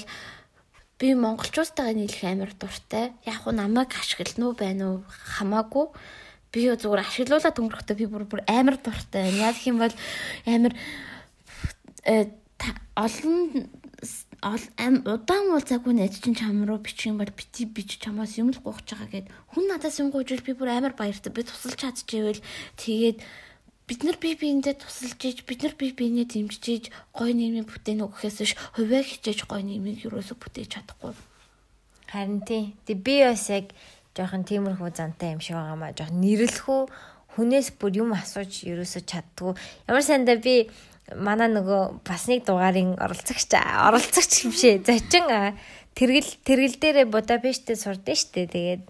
би 0.95 1.07
монголчуудтайгаа 1.19 1.91
нийлэх 1.91 2.23
амар 2.23 2.55
дуртай. 2.55 3.11
Яг 3.27 3.43
уу 3.43 3.51
намайг 3.51 3.91
ашиглана 3.99 4.47
уу 4.47 4.55
байна 4.55 4.83
уу 4.95 5.03
хамаагүй. 5.35 5.91
Би 6.55 6.71
зүгээр 6.71 7.03
ашиглуулаад 7.03 7.59
өнгөрөхдөө 7.59 7.95
би 7.99 8.07
бүр 8.07 8.23
бүр 8.31 8.47
амар 8.47 8.79
дуртай. 8.79 9.27
Яа 9.35 9.51
гэх 9.51 9.67
юм 9.67 9.83
бол 9.83 9.95
амар 10.47 10.71
э, 12.07 12.31
олон 12.95 13.67
ам 14.41 14.95
удаан 15.05 15.53
уулзаагүй 15.53 15.93
найз 15.93 16.17
чинь 16.17 16.33
чам 16.33 16.65
руу 16.65 16.81
бичих 16.81 17.13
юм 17.13 17.21
бол 17.21 17.29
бити 17.29 17.69
бич 17.69 18.01
чамаас 18.01 18.41
юм 18.41 18.49
л 18.49 18.57
гуйж 18.57 18.89
байгаа 18.89 19.09
гэд 19.13 19.27
хүн 19.53 19.65
надаас 19.69 20.01
юм 20.01 20.09
гуйжвал 20.09 20.41
би 20.41 20.57
бүр 20.57 20.73
амар 20.73 20.97
баяртай. 20.97 21.29
Би 21.29 21.45
тусалж 21.45 21.77
чадчихвэл 21.77 22.41
тэгээд 22.81 23.21
бид 23.85 24.01
нар 24.01 24.17
бие 24.17 24.33
биендээ 24.33 24.81
тусалж 24.81 25.21
иж 25.21 25.45
бид 25.45 25.61
нар 25.61 25.77
бие 25.77 25.93
биенээ 25.93 26.25
дэмжиж 26.25 26.65
иж 26.73 26.85
гой 27.13 27.37
нийгмийн 27.37 27.69
бүтээн 27.69 28.01
өгөхөөс 28.01 28.37
биш 28.41 28.57
хувиа 28.73 29.05
хичээж 29.05 29.45
гой 29.45 29.61
нийгмийг 29.61 30.09
юусоо 30.09 30.33
бүтээж 30.33 30.73
чадахгүй. 30.73 31.13
Харин 32.09 32.41
тий. 32.41 32.73
Тэг 32.89 33.05
би 33.05 33.21
бас 33.21 33.45
яг 33.53 33.69
жоохон 34.17 34.41
тиймэрхүү 34.41 34.89
зантай 34.89 35.37
юм 35.37 35.41
шиг 35.45 35.53
байгаамаа 35.53 35.93
жоохон 35.93 36.17
нэрлэхүү 36.17 36.81
хүнээс 37.37 37.77
бүр 37.79 37.91
юм 38.03 38.11
асууж 38.17 38.65
ерөөсө 38.67 39.05
чаддгүй. 39.05 39.53
Ямар 39.85 40.03
сандаа 40.03 40.35
би 40.41 40.67
манай 41.15 41.49
нөгөө 41.51 42.03
бас 42.07 42.27
нэг 42.31 42.45
дугаарын 42.47 42.95
оролцогч 42.95 43.51
оролцогч 43.57 44.31
юм 44.47 44.53
шээ. 44.55 44.85
Зочин 44.85 45.27
тэргэл 45.95 46.31
тэргэл 46.47 46.77
дээрээ 46.79 47.05
Будапешттэй 47.11 47.75
сурдсан 47.75 48.15
штэ. 48.15 48.47
Тэгээд 48.47 48.83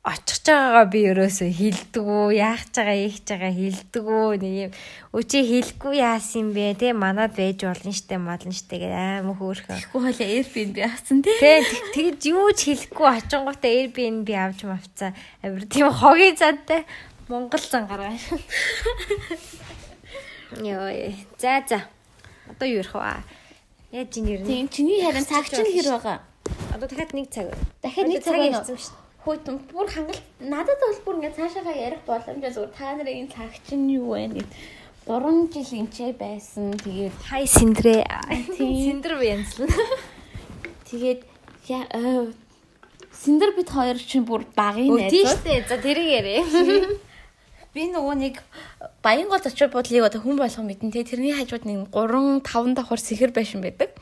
очих 0.00 0.40
байгаагаа 0.48 0.86
би 0.88 1.00
ерөөсөө 1.12 1.50
хилдэггүй, 1.60 2.40
яах 2.40 2.64
ч 2.72 2.80
байгаа, 2.80 2.96
ийх 2.96 3.20
ч 3.20 3.28
байгаа 3.36 3.52
хилдэггүй 3.52 4.32
нэг 4.40 4.54
юм. 4.64 4.72
Өчи 5.12 5.38
хэлэхгүй 5.44 5.94
яасан 6.00 6.56
бэ? 6.56 6.72
Тэ 6.80 6.96
манад 6.96 7.36
байж 7.36 7.60
болно 7.60 7.92
штэ, 7.92 8.16
мадлан 8.16 8.56
штэ 8.56 8.80
гэ 8.80 8.88
аим 8.88 9.36
хөөрхөн. 9.36 9.76
Тэгэхгүй 9.76 10.00
хойлоо 10.00 10.28
Airbnb 10.32 10.76
авсан 10.88 11.20
тий. 11.20 11.36
Тэ 11.36 11.68
тэгэж 11.92 12.20
юу 12.32 12.48
ч 12.56 12.72
хэлэхгүй 12.72 13.06
очингуудаа 13.12 13.70
Airbnb 13.76 14.28
авч 14.40 14.60
мавцаа. 14.64 15.12
Амир 15.44 15.68
тийм 15.68 15.92
хогийн 15.92 16.36
задтай 16.36 16.88
Монгол 17.28 17.60
зан 17.60 17.84
гаргаа. 17.84 18.16
Йоо. 20.58 21.14
За 21.38 21.62
за. 21.68 21.86
Одоо 22.50 22.66
юу 22.66 22.82
ярих 22.82 22.94
вэ? 22.94 23.22
Яаж 23.92 24.16
ин 24.18 24.26
ярина? 24.26 24.46
Тийм 24.46 24.68
чиний 24.68 25.02
харин 25.02 25.24
цаг 25.24 25.46
чинь 25.46 25.66
хэр 25.66 25.86
байгаа? 25.94 26.18
Одоо 26.74 26.88
дахиад 26.88 27.12
нэг 27.14 27.30
цаг. 27.30 27.54
Дахиад 27.82 28.08
нэг 28.08 28.24
цаг 28.24 28.38
ярьсан 28.38 28.76
шүү 28.78 28.90
дээ. 28.90 28.98
Хөөт 29.20 29.46
бүр 29.70 29.86
хангалт 29.86 30.24
надад 30.40 30.80
бол 30.80 31.00
бүр 31.04 31.16
ингээ 31.20 31.36
цаашаага 31.36 31.72
ярих 31.76 32.02
боломжоо 32.08 32.50
зүгээр 32.50 32.72
та 32.74 32.96
нарын 32.96 33.28
цаг 33.28 33.52
чинь 33.68 33.86
юу 33.92 34.16
вэ 34.16 34.32
гэд 34.32 34.50
3 35.06 35.52
жил 35.52 35.84
энчээ 35.84 36.12
байсан. 36.16 36.72
Тэгээд 36.80 37.14
хай 37.28 37.44
синдрэ. 37.46 38.06
Синдэр 38.56 39.14
би 39.18 39.26
янзлаа. 39.28 39.68
Тэгээд 40.88 41.20
Синдэр 43.20 43.52
бид 43.52 43.68
хоёр 43.68 43.98
чинь 44.00 44.24
бүр 44.24 44.46
багын 44.56 44.96
найз. 44.96 45.12
Тийм 45.12 45.26
шүү 45.28 45.42
дээ. 45.44 45.68
За 45.68 45.76
тэрийг 45.76 46.08
яриа. 46.08 46.40
Би 47.70 47.86
нөгөө 47.86 48.16
нэг 48.18 48.42
Баян 49.02 49.30
гол 49.30 49.38
очир 49.38 49.70
бодлыг 49.70 50.02
одоо 50.02 50.20
хүн 50.20 50.36
болгон 50.40 50.66
мэдэн 50.66 50.90
те 50.90 51.06
тэрний 51.06 51.34
хажууд 51.34 51.64
нэг 51.64 51.94
3 51.94 52.42
5 52.42 52.74
давхар 52.74 52.98
сэхэр 52.98 53.30
байшин 53.30 53.62
байдаг. 53.62 53.94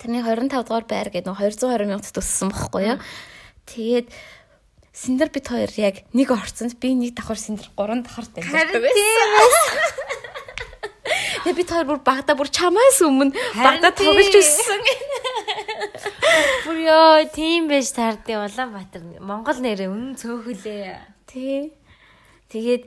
Тэрний 0.00 0.24
25 0.24 0.64
дугаар 0.64 0.86
байр 0.88 1.12
гэдэг 1.12 1.28
нэг 1.28 1.36
220 1.36 1.84
мянгад 1.84 2.08
төссөн 2.16 2.48
бохгүй 2.48 2.96
юу. 2.96 2.98
Тэгээд 3.68 4.08
Синдер 4.98 5.30
бит 5.30 5.46
хоёр 5.46 5.70
яг 5.78 6.02
нэг 6.10 6.32
орцонд 6.34 6.74
би 6.82 6.90
нэг 6.96 7.14
давхар 7.14 7.38
синдер 7.38 7.70
3 7.76 8.02
давхарт 8.02 8.34
амьдардаг 8.34 8.82
байсан. 8.82 9.28
Тэгээ 11.44 11.54
бит 11.54 11.70
хоёр 11.70 11.86
бүр 11.86 12.00
багада 12.02 12.34
бүр 12.34 12.50
чамаас 12.50 12.98
өмнө 13.06 13.30
багада 13.54 13.94
тоглож 13.94 14.34
өссөн. 14.34 14.82
Бүр 16.66 16.78
ёо 16.82 17.30
тийм 17.30 17.70
байж 17.70 17.94
тардыг 17.94 18.42
Улаанбаатар 18.42 19.06
Монгол 19.22 19.62
нэрээ 19.62 19.86
үнэн 19.86 20.18
цөөхөлээ. 20.18 21.30
Тий. 21.30 21.78
Тэгээд 22.48 22.84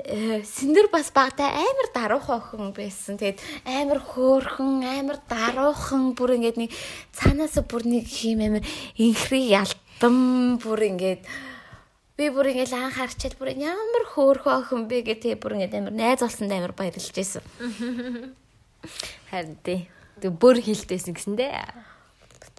э, 0.00 0.40
Синдэр 0.48 0.88
бас 0.88 1.12
багтаа 1.12 1.52
амар 1.52 1.88
даруухан 1.92 2.40
охин 2.40 2.72
байсан. 2.72 3.20
Тэгээд 3.20 3.40
амар 3.68 4.00
хөөхөн, 4.00 4.80
амар 4.80 5.20
даруухан 5.28 6.16
бүр 6.16 6.40
ингээд 6.40 6.56
нэг 6.56 6.70
цаанаас 7.12 7.60
бүр 7.68 7.84
нэг 7.84 8.08
хийм 8.08 8.40
амар 8.40 8.64
инхри 8.96 9.52
ялтам 9.52 10.56
бүр 10.56 10.88
ингээд 10.88 11.28
би 12.16 12.24
бүр 12.32 12.56
ингээд 12.56 12.72
анх 12.72 12.96
харчаад 12.96 13.36
бүр 13.36 13.52
ямар 13.60 14.04
хөөхөн 14.08 14.64
охин 14.64 14.88
бэ 14.88 15.04
гэдэг 15.04 15.36
бүр 15.36 15.60
ингээд 15.60 15.76
амар 15.76 15.92
найз 15.92 16.24
олсонд 16.24 16.52
амар 16.56 16.72
баярлж 16.72 17.12
байсан. 17.12 17.44
Харин 19.30 19.56
тий. 19.60 19.88
Тэг 20.20 20.32
бүр 20.40 20.64
хилтэйсэн 20.64 21.12
гэсэн 21.12 21.36
дээ. 21.36 21.60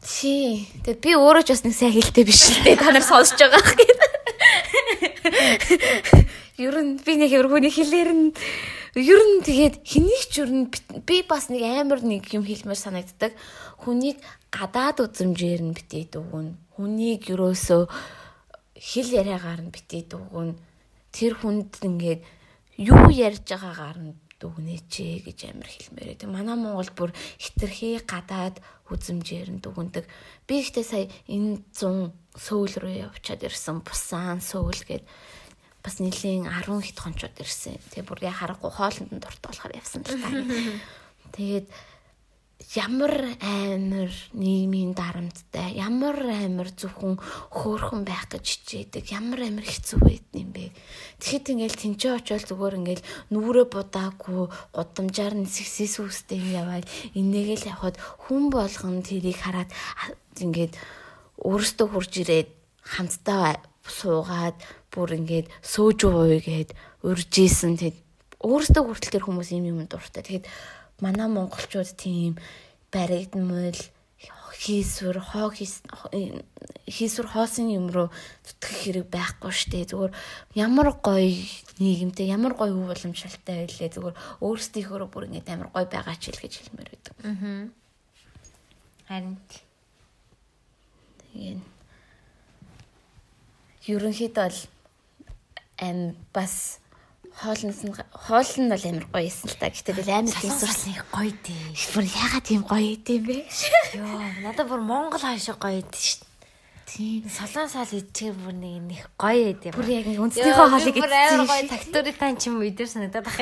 Тий. 0.03 0.67
Тэг 0.85 1.01
би 1.01 1.17
өөрөө 1.17 1.43
ч 1.47 1.57
бас 1.57 1.63
нэг 1.65 1.73
сайн 1.73 1.93
хилтэй 1.95 2.25
биш 2.27 2.53
л 2.53 2.61
дээ. 2.65 2.77
Та 2.77 2.91
нар 2.91 3.01
сонсож 3.01 3.39
байгаа 3.39 3.61
хэрэг. 3.61 4.12
Ер 6.57 6.75
нь 6.77 7.01
би 7.01 7.13
нэг 7.17 7.33
өрхөний 7.33 7.73
хэлээр 7.73 8.11
нь 8.13 8.29
ер 8.93 9.21
нь 9.25 9.41
тэгээд 9.41 9.75
хэнийг 9.81 10.23
ч 10.29 10.45
ер 10.45 10.51
нь 10.53 10.69
би 11.01 11.25
бас 11.25 11.49
нэг 11.49 11.65
амар 11.65 12.05
нэг 12.05 12.29
юм 12.29 12.45
хэлмээр 12.45 12.77
санагддаг. 12.77 13.33
Хүнийг 13.81 14.21
гадаад 14.53 15.01
үзмжээр 15.01 15.65
нь 15.65 15.73
битээд 15.73 16.13
өгөн. 16.21 16.53
Хүнийг 16.77 17.25
ерөөсөө 17.33 17.89
хэл 18.77 19.09
яриагаар 19.17 19.65
нь 19.65 19.73
битээд 19.73 20.13
өгөн. 20.13 20.53
Тэр 21.09 21.33
хүнд 21.41 21.81
ингээд 21.81 22.21
юу 22.77 23.09
ярьж 23.09 23.49
байгаагаар 23.49 23.97
нь 23.97 24.13
дүгнээч 24.37 24.93
гэж 25.25 25.39
амар 25.49 25.69
хэлмээр 25.71 26.07
байдаг. 26.13 26.29
Манай 26.29 26.57
Монгол 26.59 26.91
бүр 26.93 27.11
хитрхи 27.41 27.97
гадаад 28.03 28.61
үзмжээр 28.91 29.57
нь 29.57 29.63
дүгндэг. 29.63 30.05
Би 30.45 30.61
ихтэй 30.61 30.85
сая 30.85 31.05
энэ 31.25 31.63
100 31.71 32.11
сөүл 32.37 32.73
рүү 32.81 32.93
явчаад 33.09 33.41
ирсэн. 33.45 33.81
Бусан 33.85 34.41
сөүл 34.41 34.81
гээд 34.85 35.05
бас 35.83 35.99
нэлийн 35.99 36.47
10 36.47 36.81
хит 36.81 36.99
хончууд 36.99 37.37
ирсэн. 37.37 37.77
Тэгээ 37.93 38.07
бүр 38.07 38.19
яа 38.25 38.35
харахгүй 38.35 38.71
хоолнд 38.71 39.11
нь 39.11 39.21
дуртай 39.21 39.51
болохоор 39.51 39.73
явсан 39.77 40.01
л 40.01 40.15
та. 40.17 40.29
Тэгээд 41.35 41.67
ямар 42.75 43.35
амар 43.41 44.11
нийгмийн 44.33 44.93
дарамттай 44.95 45.75
ямар 45.77 46.17
амар 46.23 46.71
зөвхөн 46.71 47.19
хөөрхөн 47.51 48.01
байх 48.07 48.31
гэж 48.31 48.45
хичээдэг 48.47 49.11
ямар 49.11 49.45
амар 49.45 49.67
хэцүү 49.67 49.99
байд 49.99 50.25
юм 50.33 50.49
бэ 50.55 50.71
тэгэхэд 51.19 51.51
ингээл 51.53 51.81
тэнцээ 51.81 52.11
очиод 52.17 52.47
зүгээр 52.47 52.79
ингээл 52.79 53.07
нүрэ 53.35 53.63
будаагүй 53.67 54.47
гудамжаар 54.73 55.35
нисгсээс 55.37 55.99
үстэй 56.01 56.39
юм 56.39 56.49
яваад 56.63 56.87
энийгэл 57.13 57.69
явхад 57.69 57.99
хүн 58.25 58.49
болгон 58.49 59.03
тэрийг 59.03 59.37
хараад 59.43 59.69
ингээд 60.39 60.73
өөрөөсөө 61.39 61.87
хурж 61.89 62.13
ирээд 62.21 62.49
хамтдаа 62.83 63.57
суугаад 63.87 64.57
бүр 64.93 65.17
ингээд 65.17 65.47
сөөж 65.63 65.99
ууй 66.05 66.39
гэд 66.43 66.75
уржсэн 67.01 67.79
тэгэд 67.79 67.97
өөрөөсөө 68.43 68.83
хүртэл 68.83 69.13
тэр 69.17 69.25
хүмүүс 69.25 69.49
юм 69.55 69.65
юм 69.71 69.79
дуртай 69.87 70.23
тэгэхэд 70.23 70.47
манай 71.01 71.27
монголчууд 71.31 71.89
тийм 71.97 72.37
баригдмал 72.93 73.79
хийсвэр 74.63 75.19
хоо 75.19 75.51
хийсвэр 75.51 77.27
хоосон 77.27 77.67
юм 77.73 77.91
руу 77.91 78.07
зүтгэх 78.45 78.77
хэрэг 78.79 79.05
байхгүй 79.11 79.51
штэ 79.51 79.89
зүгээр 79.91 80.11
ямар 80.55 80.95
гоё 81.03 81.27
нийгэмтэй 81.83 82.31
ямар 82.31 82.53
гоё 82.55 82.71
өв 82.71 82.87
боломжтой 82.87 83.67
байлээ 83.67 83.89
зүгээр 83.91 84.15
өөрсдийнхөө 84.39 85.07
бүр 85.11 85.27
ингэ 85.27 85.51
амар 85.51 85.69
гоё 85.73 85.87
байгаа 85.89 86.15
ч 86.15 86.31
хэл 86.31 86.43
гэж 86.47 86.53
хэлмээр 86.63 86.89
байдаг. 86.95 87.13
Аа. 87.27 87.67
Харин 89.09 89.35
тэгээ 91.33 91.57
ерөнхийдөө 93.89 94.45
бол 94.47 94.59
ам 95.81 96.15
бас 96.31 96.79
хоолноос 97.41 97.81
нь 97.83 97.93
хоол 98.13 98.51
нь 98.61 98.69
бол 98.69 98.85
амар 98.85 99.05
гоё 99.09 99.27
исэн 99.27 99.49
л 99.49 99.57
та. 99.57 99.73
Гэтэ 99.73 99.97
би 99.97 100.05
амар 100.05 100.37
тийм 100.37 100.53
сурсан 100.53 100.93
гоё 101.09 101.33
дээ. 101.33 101.73
Бүр 101.97 102.05
ягаад 102.05 102.45
тийм 102.45 102.61
гоё 102.63 102.87
идэм 102.93 103.21
бэ? 103.25 103.37
Йоо, 103.97 104.21
надад 104.45 104.69
бүр 104.69 104.81
Монгол 104.85 105.19
хаашаа 105.19 105.57
гоё 105.57 105.81
идэв 105.81 105.97
шүү 105.97 106.21
дээ. 106.21 106.31
Тийм. 106.93 107.25
Солон 107.25 107.67
сал 107.73 107.89
идчихэр 107.89 108.37
бүр 108.37 108.53
нэг 108.53 108.85
нэг 108.85 109.01
гоё 109.17 109.51
идэв. 109.57 109.73
Бүр 109.73 109.89
яг 109.89 110.05
үндснийхөө 110.13 110.67
хоолыг 110.69 110.93
идсэн. 110.93 111.01
Бүр 111.01 111.13
амар 111.17 111.47
гоё 111.49 111.63
тактуритан 111.73 112.37
ч 112.37 112.41
юм 112.53 112.61
идэр 112.61 112.87
санагдаад 112.87 113.25
бах. 113.25 113.39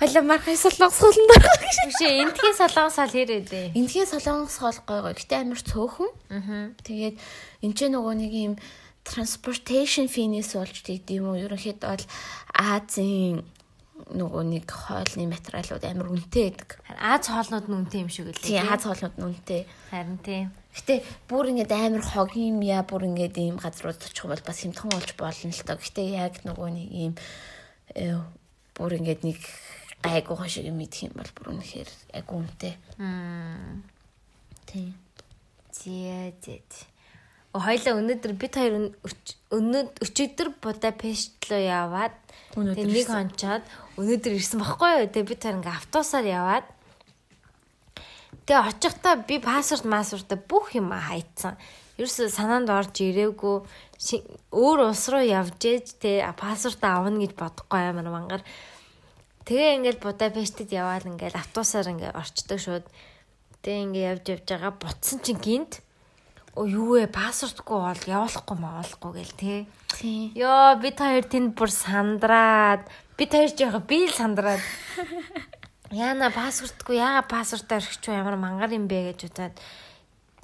Хойло 0.00 0.20
мархай 0.22 0.56
солонгос 0.56 0.98
хоолн 0.98 1.26
даа 1.30 1.54
гэж. 1.62 1.76
Бишээ 1.88 2.12
эндхийн 2.26 2.56
солонгос 2.58 2.96
хоол 2.98 3.14
хэрэг 3.14 3.42
дээ. 3.50 3.66
Эндхийн 3.78 4.08
солонгос 4.10 4.56
хоол 4.58 4.78
гоё 4.86 5.00
гоё. 5.06 5.14
Гэтэ 5.14 5.34
амар 5.40 5.60
цөөхөн. 5.60 6.10
Аа. 6.34 6.66
Тэгээд 6.82 7.16
энэ 7.62 7.74
ч 7.76 7.80
нөгөө 7.90 8.14
нэг 8.18 8.32
юм 8.34 8.54
transportation 9.04 10.08
fee-нээс 10.08 10.56
болж 10.56 10.80
тийм 10.82 11.28
үү 11.28 11.44
ерөнхийдөө 11.46 11.90
бол 11.92 12.06
Азийн 12.56 13.44
нөгөө 13.94 14.42
нэг 14.50 14.66
хоолны 14.68 15.30
материалууд 15.30 15.84
амар 15.86 16.08
үнэтэй 16.12 16.50
байдаг. 16.50 16.70
Аз 16.98 17.30
хоолнууд 17.30 17.66
нь 17.70 17.76
үнэтэй 17.78 18.00
юм 18.02 18.10
шиг 18.10 18.28
үлээ. 18.28 18.60
Тийм, 18.60 18.68
Аз 18.68 18.84
хоолнууд 18.84 19.16
нь 19.16 19.26
үнэтэй. 19.30 19.62
Харин 19.88 20.18
тийм. 20.20 20.46
Гэтэ 20.74 20.94
бүр 21.30 21.54
ингээд 21.54 21.72
амар 21.72 22.02
хог 22.02 22.34
юм 22.34 22.58
яа 22.60 22.82
бүр 22.82 23.06
ингээд 23.06 23.38
ийм 23.38 23.56
газрууд 23.56 24.02
очих 24.02 24.26
бол 24.26 24.42
бас 24.42 24.58
хэмтхэн 24.60 24.90
болж 24.90 25.10
болно 25.14 25.52
л 25.54 25.62
тоо. 25.62 25.78
Гэтэ 25.78 26.02
яг 26.10 26.34
нөгөө 26.42 26.68
нэг 26.74 26.88
ийм 26.90 27.12
э, 27.94 28.18
бүр 28.74 28.98
ингээд 28.98 29.22
нэг 29.22 29.38
гайгүй 30.04 30.48
шиг 30.52 30.68
юм 30.68 30.84
идэх 30.84 31.08
юм 31.08 31.16
бол 31.16 31.32
бүр 31.32 31.56
үнэхээр 31.56 31.90
үнэтэй. 32.28 32.74
Мм. 33.00 33.82
Тийм. 34.68 34.92
Зээ 35.72 36.36
зээ 36.44 36.60
хоёлаа 37.54 37.94
өнөөдөр 38.02 38.32
бид 38.34 38.54
хоёр 38.58 38.74
өнөөдөр 39.54 40.02
өчигдөр 40.02 40.48
Будапешт 40.58 41.38
руу 41.46 41.62
яваад 41.62 42.14
тэгээ 42.50 42.90
нэг 42.90 43.06
хончоод 43.06 43.64
өнөөдөр 43.94 44.32
ирсэн 44.34 44.58
баггүй 44.58 44.90
юу. 45.06 45.06
Тэгээ 45.06 45.30
бид 45.30 45.42
хоёр 45.46 45.58
ингээ 45.62 45.78
автобусаар 45.78 46.26
яваад 46.26 46.66
Тэгээ 48.44 48.60
очихдаа 48.60 49.14
би 49.24 49.38
пассворд 49.40 49.88
массвортаа 49.88 50.36
бүх 50.36 50.76
юм 50.76 50.92
хайцсан. 50.92 51.56
Ерөөсө 51.96 52.28
санаанд 52.28 52.68
орж 52.68 52.92
ирээгүй 53.00 53.64
өөр 54.52 54.78
улс 54.90 55.04
руу 55.08 55.24
явж 55.24 55.62
ээж 55.64 55.86
те 55.96 56.20
пассворд 56.36 56.82
авна 56.84 57.24
гэж 57.24 57.32
бодохгүй 57.40 57.80
амар 57.88 58.10
мангар. 58.12 58.42
Тэгээ 59.44 59.76
ингээд 59.76 59.98
Будапештэд 60.00 60.72
яваал 60.72 61.04
ингээд 61.04 61.36
автобусаар 61.36 61.92
ингээд 61.92 62.16
орчдөг 62.16 62.58
шууд. 62.60 62.86
Тэгээ 63.60 63.84
ингээд 63.84 64.08
явж 64.08 64.24
явж 64.32 64.44
байгаа. 64.48 64.72
Бутсан 64.72 65.20
чинь 65.20 65.40
гинт. 65.40 65.84
Оо 66.56 66.64
юу 66.64 66.96
вэ? 66.96 67.12
Пассвортгүй 67.12 67.76
бол 67.76 68.02
явуулахгүй 68.08 68.56
маавахгүй 68.56 69.12
гэл. 69.20 69.36
Тий. 69.36 69.60
Йоо 70.32 70.80
бид 70.80 70.96
хоёр 70.96 71.28
тэнд 71.28 71.52
бүр 71.58 71.68
сандраад. 71.68 72.88
Бид 73.20 73.30
хоёр 73.36 73.52
жоохон 73.52 73.84
би 73.84 74.08
л 74.08 74.16
сандраад. 74.16 74.62
Яна 75.92 76.32
пассвортгүй 76.32 76.98
яага 76.98 77.28
пассвортаар 77.28 77.84
орхичих 77.84 78.16
ямар 78.16 78.40
мангар 78.40 78.72
юм 78.72 78.88
бэ 78.88 79.12
гэж 79.12 79.28
удаад 79.28 79.54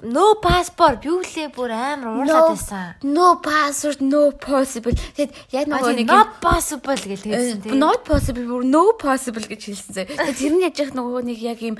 No 0.01 0.33
passport 0.41 1.05
юу 1.05 1.21
лээ 1.21 1.53
бүр 1.53 1.69
амар 1.69 2.09
уурлаад 2.09 2.57
байсан. 2.57 2.95
No 3.05 3.37
password, 3.37 4.01
no 4.01 4.33
possible. 4.33 4.97
Тэгэд 4.97 5.31
яг 5.53 5.69
нөгөө 5.69 5.93
нэг 6.01 6.09
not 6.09 6.41
possible 6.41 6.97
гэж 6.97 7.21
хэлсэн 7.21 7.61
тийм. 7.61 7.77
Not 7.77 8.01
possible 8.07 8.45
бүр 8.49 8.65
no 8.65 8.97
possible 8.97 9.45
гэж 9.45 9.61
хэлсэн. 9.69 10.09
Тэгээд 10.09 10.37
тэр 10.41 10.53
нь 10.57 10.65
яж 10.65 10.77
их 10.81 10.91
нөгөө 10.97 11.21
нэг 11.21 11.39
яг 11.45 11.61
юм 11.61 11.77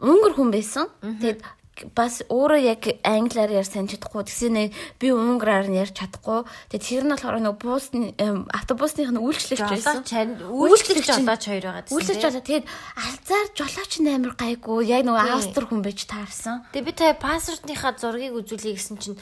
өнгөр 0.00 0.32
хүн 0.32 0.48
байсан. 0.48 0.88
Тэгээд 1.04 1.44
бас 1.92 2.24
өөрөө 2.32 2.60
яг 2.64 2.82
англиар 3.04 3.52
ярьсан 3.60 3.84
чадахгүй 3.90 4.24
тэгсэн 4.24 4.72
би 4.96 5.12
унгараар 5.12 5.68
нь 5.68 5.76
ярьж 5.76 5.92
чадахгүй. 6.00 6.48
Тэгээд 6.72 6.86
тэр 6.88 7.04
нь 7.04 7.12
болохоор 7.12 7.36
нэг 7.44 7.56
буус 7.60 7.92
автобусных 7.92 9.12
нь 9.12 9.20
үйлчлэгч 9.20 9.60
байсан. 9.60 10.00
Үйлчлэгч 10.48 11.04
жолооч 11.04 11.42
хоёр 11.44 11.64
байгаа 11.68 11.84
гэсэн. 11.84 11.96
Үйлчлэгч 11.96 12.22
жолоо 12.24 12.42
тэгээд 12.44 12.66
алзаар 12.96 13.48
жолооч 13.52 13.92
нь 14.00 14.08
амар 14.08 14.34
гайгүй. 14.40 14.80
Яг 14.88 15.04
нэг 15.04 15.16
австр 15.20 15.68
хүн 15.68 15.84
байж 15.84 16.08
таарсан. 16.08 16.64
Тэгээд 16.72 16.88
би 16.88 16.92
та 16.96 17.12
пассвортынхаа 17.12 17.92
зургийг 18.00 18.32
үзүүлээ 18.40 18.74
гэсэн 18.80 18.96
чинь 18.96 19.20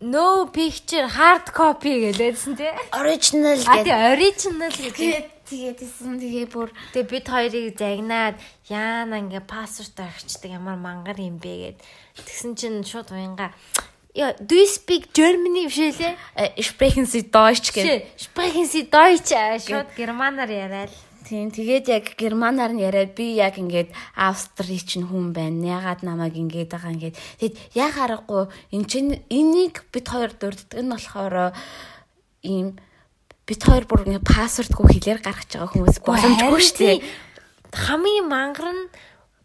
no 0.00 0.50
picture 0.52 1.06
hard 1.06 1.54
copy 1.54 2.10
гэлээдсэн 2.10 2.52
тий. 2.58 2.72
Original 2.92 3.56
гэдэг. 3.62 3.72
А 3.72 3.84
тий 3.86 3.94
original 3.94 4.72
гэдэг. 4.74 5.37
Тэгээд 5.48 5.80
исэн 5.80 6.20
тэгээ 6.20 6.46
бүр 6.52 6.68
тэгээ 6.92 7.08
бид 7.08 7.26
хоёрыг 7.32 7.66
загнаад 7.80 8.36
яана 8.68 9.16
ингээ 9.16 9.48
пассворт 9.48 9.96
орхичдаг 9.96 10.52
ямар 10.52 10.76
мангар 10.76 11.16
юм 11.16 11.40
бэ 11.40 11.72
гэд 11.72 11.78
тэгсэн 12.20 12.52
чинь 12.52 12.84
шууд 12.84 13.08
уянга 13.16 13.56
Ja, 14.18 14.34
do 14.34 14.56
you 14.56 14.66
speak 14.66 15.14
Germany 15.14 15.68
биш 15.68 15.78
лээ? 15.78 16.16
Sprechen 16.58 17.06
Sie 17.06 17.30
Deutsch 17.30 17.70
гэх. 17.70 18.02
Sprechen 18.16 18.66
Sie 18.66 18.90
Deutsch 18.90 19.30
шууд 19.62 19.88
германаар 19.94 20.50
яриад. 20.50 20.90
Тийм 21.28 21.52
тэгээд 21.52 21.86
яг 21.92 22.04
германаар 22.16 22.72
нь 22.72 22.82
яриад 22.82 23.12
би 23.12 23.36
яг 23.36 23.60
ингээд 23.60 23.92
австрич 24.16 24.96
нь 24.96 25.06
хүн 25.06 25.36
байна. 25.36 25.80
Ягаад 25.80 26.00
намайг 26.02 26.34
ингээд 26.34 26.72
байгаа 26.72 26.92
ингээд. 26.96 27.16
Тэгэд 27.38 27.54
яг 27.76 27.92
харахгүй 27.94 28.42
эн 28.72 28.84
чинь 28.88 29.22
энийг 29.28 29.84
бид 29.92 30.08
хоёр 30.08 30.32
дурддаг 30.32 30.80
нь 30.80 30.88
болохоор 30.88 31.52
ийм 32.42 32.80
бид 33.48 33.60
хоёр 33.64 33.84
бүр 33.88 34.04
ингээ 34.04 34.28
пассвордгүй 34.28 34.86
хэлээр 34.92 35.20
гаргаж 35.24 35.48
байгаа 35.56 35.72
хүмүүс 35.72 35.98
боломжгүй 36.04 36.60
шүү 36.60 36.78
дээ. 36.84 36.98
Хамгийн 37.72 38.28
мангар 38.28 38.68
нь 38.76 38.84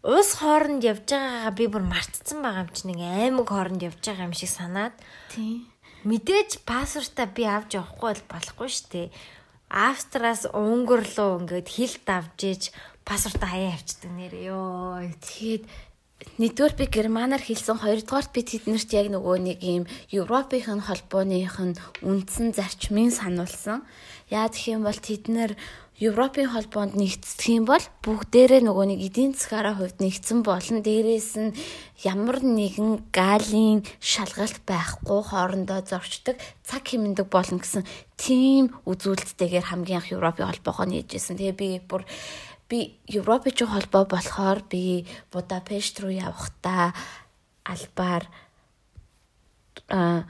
уус 0.04 0.36
хооронд 0.36 0.84
явж 0.84 1.08
байгаагаа 1.08 1.54
би 1.56 1.64
бүр 1.72 1.84
мартцсан 1.88 2.44
байгаа 2.44 2.68
юм 2.68 2.70
чинь 2.76 2.88
нэг 2.92 3.00
аймаг 3.00 3.48
хооронд 3.48 3.80
явж 3.80 4.04
байгаа 4.04 4.28
юм 4.28 4.36
шиг 4.36 4.52
санаад. 4.52 4.92
Тийм. 5.32 5.64
Мэдээж 6.04 6.60
пассвортаа 6.68 7.32
би 7.32 7.48
авч 7.48 7.80
явахгүй 7.80 8.12
бол 8.12 8.24
болохгүй 8.28 8.68
шүү 8.68 8.88
дээ. 8.92 9.08
Австраас 9.72 10.44
Унгар 10.52 11.00
руу 11.16 11.40
ингээд 11.40 11.68
хилд 11.72 12.04
авч 12.04 12.40
иж 12.44 12.62
пассвортаа 13.08 13.56
хаяа 13.56 13.72
авчдаг 13.72 14.12
нэр 14.12 14.34
ёо. 14.52 15.00
Тэгээд 15.24 15.64
Нэгдүгээр 16.34 16.74
би 16.74 16.84
германаар 16.90 17.42
хэлсэн, 17.44 17.78
хоёрдугаар 17.78 18.26
би 18.34 18.40
тэднэрт 18.42 18.90
яг 18.90 19.06
нөгөө 19.14 19.36
нэг 19.38 19.58
юм 19.62 19.84
Европын 20.10 20.82
холбооных 20.82 21.56
нь 21.62 21.78
үндсэн 22.02 22.50
зарчмын 22.58 23.14
сануулсан. 23.14 23.86
Яа 24.32 24.50
гэх 24.50 24.74
юм 24.74 24.82
бол 24.82 24.98
тэд 24.98 25.30
нэр 25.30 25.54
Европын 26.02 26.50
холбоонд 26.50 26.98
нэгдэх 26.98 27.38
юм 27.54 27.70
бол 27.70 27.84
бүгдээрээ 28.02 28.66
нөгөө 28.66 28.86
нэг 28.90 29.00
эдийн 29.14 29.30
засгаараа 29.30 29.78
хувьд 29.78 30.02
нэгдсэн 30.02 30.42
болон 30.42 30.82
дээрээс 30.82 31.32
нь 31.38 31.54
ямар 32.02 32.42
нэгэн 32.42 33.14
галийн 33.14 33.86
шалгалт 34.02 34.58
байхгүй 34.66 35.20
хоорондоо 35.22 35.86
зорчдог 35.86 36.34
цаг 36.66 36.82
хэмндэг 36.82 37.30
болно 37.30 37.62
гэсэн 37.62 37.86
тийм 38.18 38.74
үзүүлэлттэйгээр 38.90 39.70
хамгийн 39.70 40.02
анх 40.02 40.10
Европын 40.10 40.50
холбоогоо 40.50 40.86
нээжсэн. 40.90 41.38
Тэгээ 41.38 41.54
би 41.54 41.78
бүр 41.78 42.02
би 42.68 42.98
Европч 43.08 43.62
холбоо 43.62 44.04
болохоор 44.08 44.64
би 44.70 45.06
Будапешт 45.32 46.00
руу 46.00 46.10
явахдаа 46.10 46.94
албаар 47.64 48.24
а 49.88 50.24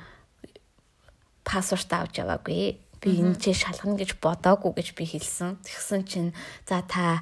пассворт 1.45 1.93
авч 1.93 2.19
яваагүй. 2.19 2.81
Би 3.01 3.11
энэ 3.21 3.37
ч 3.37 3.53
шалгана 3.53 4.01
гэж 4.01 4.17
бодоагүй 4.19 4.73
гэж 4.81 4.89
би 4.97 5.05
хэлсэн. 5.05 5.61
Тэгсэн 5.61 6.03
чинь 6.09 6.33
за 6.65 6.81
та 6.83 7.21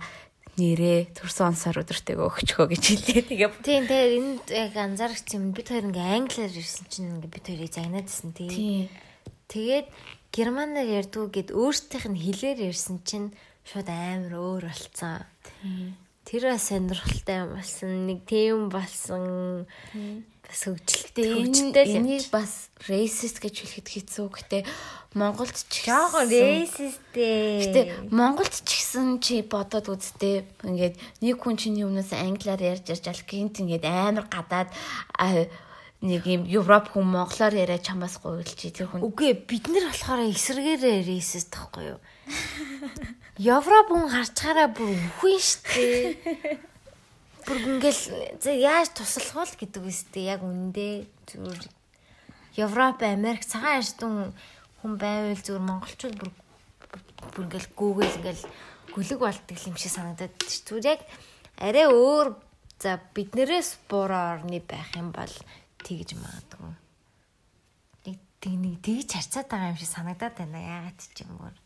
нэрээ 0.56 1.16
төрсөн 1.16 1.56
онсоор 1.56 1.82
өдөртэйгөө 1.82 2.28
өгчхөө 2.28 2.66
гэж 2.70 2.84
хэлээ. 2.86 3.22
Тэгээ 3.32 3.50
тийм 3.64 3.84
тэгээ 3.88 4.16
энд 4.20 4.46
яг 4.52 4.76
анзаарчихсан 4.76 5.48
юм 5.48 5.56
бид 5.56 5.72
хоёр 5.72 5.88
ингээ 5.88 6.12
англиар 6.22 6.52
ирсэн 6.52 6.86
чинь 6.92 7.08
ингээ 7.18 7.32
бид 7.34 7.44
хоёрыг 7.48 7.72
загнаадсэн 7.72 8.30
тий. 8.36 8.88
Тэгээд 9.48 9.88
германаар 10.28 10.88
ярьдгүү 11.02 11.26
гэд 11.32 11.48
өөртөөх 11.56 12.04
нь 12.12 12.20
хэлээр 12.20 12.58
ярьсан 12.68 13.00
чинь 13.00 13.32
шууд 13.66 13.88
амар 13.88 14.34
өөр 14.34 14.64
болцсон. 14.68 15.22
Тэр 16.26 16.54
бас 16.54 16.70
сонирхолтой 16.70 17.36
юм 17.42 17.50
болсон. 17.54 17.90
Нэг 18.06 18.18
тийм 18.26 18.68
болсон. 18.70 19.66
Бас 20.42 20.60
хөгжилтэй 20.66 21.46
энийг 21.48 22.30
бас 22.30 22.70
racist 22.86 23.38
гэж 23.42 23.54
хэлэхэд 23.62 23.88
хэцүү. 23.88 24.26
Гэтэ 24.30 24.58
Монголд 25.14 25.54
ч 25.54 25.86
жоохон 25.86 26.26
racist 26.28 27.14
ээ. 27.14 27.62
Гэтэ 27.62 27.80
Монголд 28.10 28.54
ч 28.54 28.68
гэсэн 28.82 29.22
чи 29.22 29.42
бодоод 29.42 29.90
үзтээ. 29.90 30.62
Ингээд 30.66 30.96
нэг 31.22 31.36
хүн 31.38 31.56
чиний 31.58 31.86
өмнөөс 31.86 32.12
англиар 32.14 32.60
ярьж 32.60 32.90
ярьж 32.90 33.06
ал 33.06 33.22
гинт 33.26 33.62
ингээд 33.62 33.86
амар 33.86 34.26
гадаад 34.30 34.70
нэг 36.02 36.22
юм 36.26 36.42
Европ 36.50 36.90
хүн 36.90 37.06
монголоор 37.06 37.54
яриа 37.54 37.78
чамаас 37.78 38.18
гуйлж 38.18 38.58
тэр 38.58 38.90
хүн. 38.90 39.06
Үгүй 39.06 39.38
бид 39.46 39.70
нар 39.70 39.86
болохоор 39.86 40.26
эсэргээрээ 40.26 41.06
racist 41.06 41.54
тахгүй 41.54 41.94
юу? 41.94 42.00
Европ 43.40 43.88
хүн 43.88 44.12
харчгаараа 44.12 44.68
бүр 44.68 44.92
үгүй 44.92 45.40
штэ. 45.40 46.20
Бүр 47.48 47.58
ингээл 47.80 48.44
яаж 48.60 48.92
туслах 48.92 49.48
вэ 49.48 49.64
гэдэг 49.64 49.82
үстэй 49.88 50.30
яг 50.30 50.44
үндэ 50.44 51.08
зүгээр 51.26 51.64
Европ, 52.60 53.00
Америк 53.02 53.42
цагаан 53.48 53.80
арстун 53.80 54.36
хүн 54.84 54.92
байвал 55.00 55.40
зүгээр 55.40 55.64
монголчууд 55.64 56.16
бүр 56.20 56.30
бүр 57.32 57.44
ингээл 57.48 57.68
гүүгээл 57.72 58.18
ингээл 58.20 58.44
гүлэг 58.92 59.18
болтдаг 59.18 59.58
юм 59.64 59.76
шиг 59.80 59.90
санагдаад 59.96 60.36
ш. 60.44 60.60
Зүгээр 60.68 60.92
яг 60.92 61.00
арай 61.56 61.88
өөр 61.88 62.36
за 62.78 63.00
биднэрээс 63.16 63.88
буураа 63.88 64.36
орны 64.36 64.60
байх 64.60 64.92
юм 64.92 65.08
бол 65.10 65.34
тэгж 65.80 66.20
магадгүй. 66.20 66.72
Нэг 68.12 68.18
нэг 68.44 68.76
тэгж 68.84 69.08
харцаад 69.16 69.48
байгаа 69.48 69.72
юм 69.72 69.80
шиг 69.80 69.90
санагдаад 69.90 70.34
байна. 70.36 70.60
Яагаад 70.60 71.00
ч 71.00 71.24
юм 71.24 71.40
уу 71.40 71.61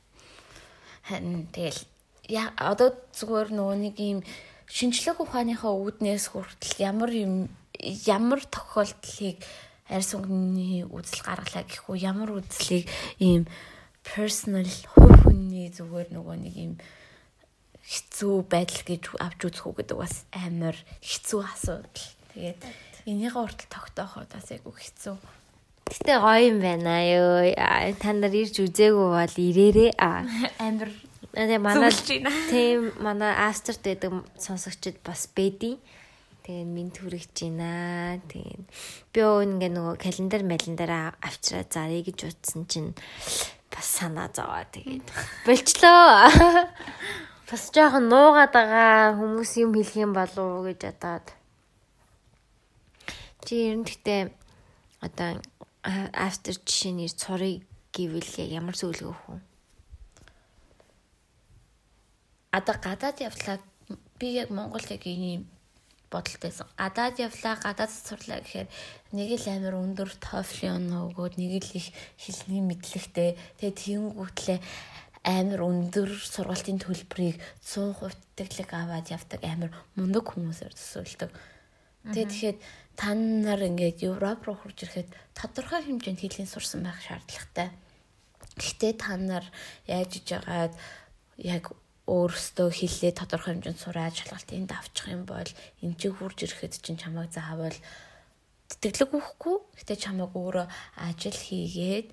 Тэгэл 1.06 1.80
яа 2.26 2.50
одоо 2.58 2.90
зүгээр 3.14 3.54
нөгөө 3.54 3.76
нэг 3.78 3.96
юм 4.02 4.20
шинжлэх 4.66 5.22
ухааныхаа 5.22 5.70
үүднээс 5.70 6.34
хүртэл 6.34 6.74
ямар 6.82 7.10
юм 7.14 7.34
ямар 8.10 8.42
тохиолдлыг 8.42 9.38
арьс 9.86 10.10
өнгөний 10.18 10.82
үзэл 10.82 11.22
гаргалаа 11.22 11.62
гэх 11.62 11.86
үү 11.86 12.02
ямар 12.02 12.34
үзлийг 12.34 12.90
ийм 13.22 13.46
personal 14.02 14.66
хувь 14.66 15.30
хүний 15.30 15.70
зүгээр 15.70 16.10
нөгөө 16.10 16.36
нэг 16.42 16.54
юм 16.58 16.74
хэцүү 17.86 18.36
байдал 18.50 18.82
гэж 18.82 19.02
авч 19.22 19.40
үзэх 19.46 19.64
үү 19.70 19.74
гэдэг 19.78 19.98
бас 20.02 20.26
амар 20.34 20.74
хэцүү 20.98 21.40
асуудал. 21.46 22.06
Тэгээд 22.34 22.60
энийгээ 23.06 23.38
хүртэл 23.38 23.70
тогтооход 23.70 24.30
бас 24.34 24.50
айгүй 24.50 24.74
хэцүү. 24.74 25.14
Гэтэ 25.86 26.14
гоё 26.18 26.50
юм 26.50 26.58
байна 26.58 26.98
ёо. 27.06 27.46
Та 28.02 28.10
нар 28.12 28.34
ирж 28.34 28.58
үзээгүй 28.58 29.08
бол 29.14 29.34
ирээрээ. 29.38 29.94
Амир 30.66 30.90
Тэгээ 31.36 31.60
манай 31.60 31.92
тийм 32.52 32.96
манай 32.96 33.36
Астерт 33.36 33.84
гэдэг 33.84 34.40
сонсогчд 34.40 35.04
бас 35.04 35.28
бэди. 35.28 35.76
Тэгээ 36.48 36.64
минь 36.64 36.88
түрэгч 36.88 37.44
байна. 37.44 38.16
Тэгээ 38.24 38.56
би 39.12 39.20
ингээ 39.20 39.68
нөгөө 39.76 40.00
календар 40.00 40.42
малендаар 40.48 41.12
авчраа 41.20 41.68
зарыг 41.68 42.08
гэж 42.08 42.32
утсан 42.32 42.64
чинь 42.64 42.96
бас 43.68 43.84
санаа 43.84 44.32
зовоо 44.32 44.64
тэгээд 44.72 45.04
болчлоо. 45.46 46.32
Бас 47.44 47.62
жоохон 47.68 48.08
нуугаад 48.08 48.56
байгаа 48.56 49.20
хүмүүс 49.20 49.60
юм 49.60 49.76
хэлэх 49.76 50.08
юм 50.08 50.16
болов 50.16 50.40
уу 50.40 50.64
гэж 50.72 50.88
бодоод. 50.88 51.26
Чи 53.44 53.68
ер 53.68 53.76
нь 53.76 53.84
гэхдээ 53.84 54.32
одоо 55.04 55.36
after 55.86 56.54
жишээний 56.66 57.08
цорыг 57.08 57.62
гэвэл 57.94 58.32
ямар 58.50 58.74
зөвлөгөө 58.74 59.14
өгөх 59.14 59.26
вэ? 59.30 59.40
Одоо 62.58 62.76
гадаад 62.82 63.22
явдлаа 63.22 63.56
би 64.18 64.34
яг 64.34 64.50
Монгол 64.50 64.82
яг 64.90 65.04
ийм 65.06 65.46
бодолтойсэн. 66.10 66.66
Гадаад 66.74 67.18
явлаа, 67.18 67.54
гадаад 67.62 67.90
сурлаа 67.90 68.40
гэхээр 68.42 68.68
нэг 69.14 69.30
л 69.38 69.46
амар 69.46 69.74
өндөр 69.78 70.10
TOEFL 70.18 70.90
өгөөд 71.12 71.34
нэг 71.38 71.52
л 71.62 71.72
их 71.78 71.94
хэлний 72.18 72.62
мэдлэгтэй. 72.62 73.38
Тэгээ 73.60 73.74
тэнгүүтлээ 73.76 74.58
амар 75.26 75.60
өндөр 75.66 76.10
сургалтын 76.14 76.78
төлбөрийг 76.78 77.42
100% 77.62 78.14
тэглэг 78.38 78.70
аваад 78.70 79.10
явдаг 79.10 79.40
амар 79.42 79.70
мундаг 79.98 80.24
хүмүүсээр 80.30 80.70
төсөөлдөг. 80.70 81.30
Тэгээ 82.14 82.30
тэгэхээр 82.30 82.56
та 82.96 83.14
нар 83.14 83.60
ингээд 83.60 84.02
Европ 84.08 84.48
руу 84.48 84.56
хурж 84.56 84.88
ирэхэд 84.88 85.12
тодорхой 85.36 85.84
хэмжээнд 85.84 86.20
хэлийг 86.20 86.48
сурсан 86.48 86.82
байх 86.82 86.98
шаардлагатай. 87.04 87.68
Гэхдээ 88.56 88.92
та 88.96 89.20
нар 89.20 89.44
яаж 89.84 90.16
иж 90.16 90.32
байгаад 90.32 90.72
яг 91.36 91.76
өөрөөсөө 92.08 92.68
хэллээ 92.72 93.12
тодорхой 93.12 93.52
хэмжээнд 93.60 93.82
сураад 93.84 94.14
шалгалтыг 94.16 94.64
давчих 94.64 95.06
юм 95.12 95.28
бол 95.28 95.50
энэ 95.84 95.98
чинь 96.00 96.16
хурж 96.16 96.38
ирэхэд 96.40 96.80
чинь 96.80 96.96
чамайг 96.96 97.30
заавал 97.36 97.76
тэтгэлэг 98.80 99.12
өгөхгүй. 99.12 99.56
Гэтэ 99.76 99.94
чамайг 100.00 100.32
өөрөө 100.32 100.66
ажил 100.96 101.36
хийгээд 101.36 102.08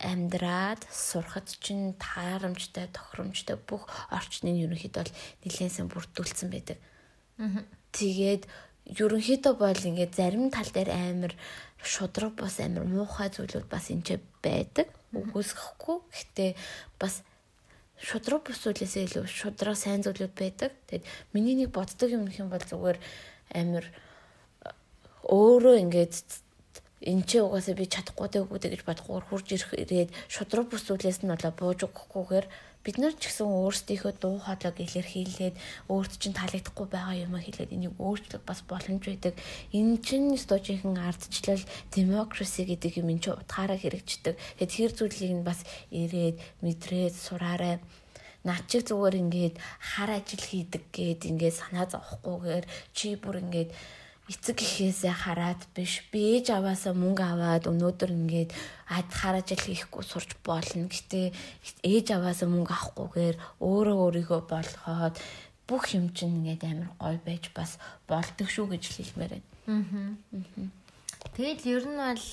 амьдраад 0.00 0.82
сурахад 0.90 1.48
чинь 1.60 1.94
таарамжтай, 2.00 2.88
тохиромжтой 2.88 3.56
бүх 3.56 3.84
орчныг 4.08 4.56
ерөнхийдөө 4.64 5.02
бол 5.04 5.16
нэлээд 5.44 5.74
сайн 5.76 5.88
бүрдүүлсэн 5.92 6.48
байдаг. 6.50 6.78
Тэгээд 7.92 8.48
ерөнхийдөө 8.90 9.54
бол 9.54 9.80
ингээд 9.90 10.12
зарим 10.18 10.50
тал 10.50 10.66
дээр 10.66 10.90
амар 10.90 11.32
шудраг 11.82 12.34
бас 12.34 12.60
амар 12.60 12.84
муухай 12.84 13.30
зүйлүүд 13.30 13.66
бас 13.70 13.90
энэ 13.90 14.20
байдаг. 14.42 14.88
Үгүйсэхгүй. 15.14 15.98
Гэтэ 16.10 16.46
бас 16.98 17.22
шудраг 18.00 18.42
бус 18.46 18.58
зүйлээсээ 18.64 19.04
илүү 19.06 19.24
шудраг 19.28 19.76
сайн 19.76 20.02
зүйлүүд 20.02 20.34
байдаг. 20.34 20.72
Тэгэд 20.88 21.04
миний 21.32 21.54
нэг 21.54 21.70
боддог 21.70 22.08
юм 22.10 22.26
их 22.26 22.40
юм 22.40 22.48
бол 22.48 22.62
зүгээр 22.62 22.98
амир 23.54 23.84
өөрөө 25.28 25.76
ингээд 25.84 26.14
энэ 27.00 27.24
ч 27.24 27.40
угаасаа 27.40 27.74
би 27.76 27.88
чадахгүй 27.88 28.28
даа 28.28 28.44
үгүй 28.44 28.60
гэж 28.60 28.84
бодохгүйгээр 28.84 29.28
хурж 29.28 29.46
ирэх 29.52 29.72
ирээд 29.72 30.10
шудраг 30.28 30.68
бус 30.68 30.84
зүйлээс 30.84 31.24
нь 31.24 31.32
болоо 31.32 31.52
бууж 31.52 31.80
өгөхгүйгээр 31.88 32.46
бид 32.84 32.96
нар 32.96 33.12
ч 33.12 33.28
гэсэн 33.28 33.44
өөрсдийнхөө 33.44 34.12
дуу 34.16 34.40
хоолойг 34.40 34.76
илэрхийлээд 34.80 35.56
өөрт 35.92 36.12
чинь 36.16 36.32
таалагдахгүй 36.32 36.86
байгаа 36.88 37.16
юм 37.28 37.36
хэлээд 37.36 37.74
энийг 37.76 37.94
өөрчлөх 38.00 38.40
бас 38.48 38.64
боломж 38.64 39.04
байдаг. 39.04 39.36
Энэ 39.76 40.00
чинь 40.00 40.32
стожийнхэн 40.40 40.96
ардчлал 40.96 41.60
демокраси 41.92 42.64
гэдэг 42.64 43.04
юм 43.04 43.12
энэ 43.12 43.22
чинь 43.24 43.36
утгаараа 43.36 43.76
хэрэгждэг. 43.76 44.34
Тэгэхээр 44.56 44.90
тэр 44.90 44.92
зүйлийг 44.96 45.32
нь 45.36 45.44
бас 45.44 45.60
ирээд 45.92 46.36
мэдрээд 46.64 47.14
сураарай 47.14 47.84
над 48.48 48.64
чиг 48.64 48.88
зүгээр 48.88 49.20
ингээд 49.20 49.56
хар 49.60 50.10
ажил 50.16 50.40
хийдэг 50.40 50.88
гээд 50.96 51.28
ингээд 51.28 51.60
санаа 51.60 51.84
зовхгүйгээр 51.84 52.64
чи 52.96 53.20
бүр 53.20 53.44
ингээд 53.44 53.70
эцэг 54.30 54.62
гэхээсээ 54.62 55.14
хараад 55.26 55.60
биш 55.74 56.06
би 56.14 56.38
ээж 56.38 56.54
аваасаа 56.54 56.94
мөнгө 56.94 57.24
аваад 57.26 57.64
өнөөдөр 57.66 58.10
ингээд 58.14 58.50
ад 58.86 59.10
хараж 59.10 59.58
л 59.58 59.66
хийхгүй 59.66 60.06
сурч 60.06 60.38
болно. 60.46 60.86
Гэтэ 60.86 61.34
ээж 61.82 62.06
аваасаа 62.14 62.46
мөнгө 62.46 62.70
авахгүйгээр 62.70 63.36
өөрөө 63.58 63.98
өөрийгөө 64.06 64.40
болгоод 64.46 65.16
бүх 65.66 65.84
юм 65.98 66.14
чинь 66.14 66.46
ингээд 66.46 66.62
амар 66.62 66.90
гой 67.02 67.16
байж 67.26 67.50
бас 67.50 67.82
болдог 68.06 68.46
шүү 68.46 68.70
гэж 68.70 68.84
хэлмээр 68.86 69.32
байна. 69.34 69.48
Аа. 69.66 70.70
Тэгэл 71.34 71.62
ер 71.66 71.84
нь 71.90 71.98
бол 71.98 72.26